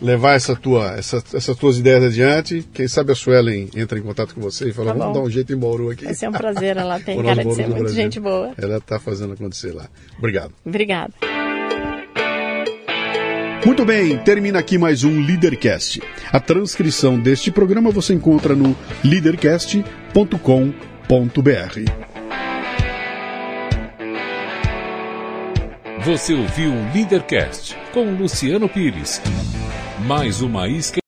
levar 0.00 0.34
essa 0.34 0.54
tua, 0.54 0.94
essa, 0.96 1.22
essas 1.34 1.56
tuas 1.56 1.78
ideias 1.78 2.04
adiante. 2.04 2.66
Quem 2.72 2.88
sabe 2.88 3.12
a 3.12 3.14
Suelen 3.14 3.68
entra 3.74 3.98
em 3.98 4.02
contato 4.02 4.34
com 4.34 4.40
você 4.40 4.68
e 4.68 4.72
fala, 4.72 4.92
tá 4.92 4.98
vamos 4.98 5.14
dar 5.14 5.20
um 5.20 5.30
jeito 5.30 5.52
em 5.52 5.56
Bauru 5.56 5.90
aqui. 5.90 6.04
Vai 6.04 6.14
ser 6.14 6.28
um 6.28 6.32
prazer, 6.32 6.76
ela 6.76 7.00
tem 7.00 7.20
cara 7.22 7.44
de 7.44 7.54
ser 7.54 7.68
muito 7.68 7.92
gente 7.92 8.20
boa. 8.20 8.52
Ela 8.58 8.78
está 8.78 8.98
fazendo 8.98 9.32
acontecer 9.32 9.72
lá. 9.72 9.88
Obrigado. 10.18 10.52
Obrigada. 10.64 11.12
Muito 13.64 13.84
bem, 13.84 14.16
termina 14.18 14.60
aqui 14.60 14.78
mais 14.78 15.02
um 15.02 15.20
Leadercast. 15.20 16.00
A 16.32 16.38
transcrição 16.38 17.18
deste 17.18 17.50
programa 17.50 17.90
você 17.90 18.14
encontra 18.14 18.54
no 18.54 18.76
leadercast.com.br. 19.02 19.84
Você 26.04 26.34
ouviu 26.34 26.70
o 26.70 26.94
Leadercast 26.94 27.76
com 27.92 28.12
Luciano 28.12 28.68
Pires. 28.68 29.20
Mais 30.06 30.40
uma 30.40 30.68
isca 30.68 31.00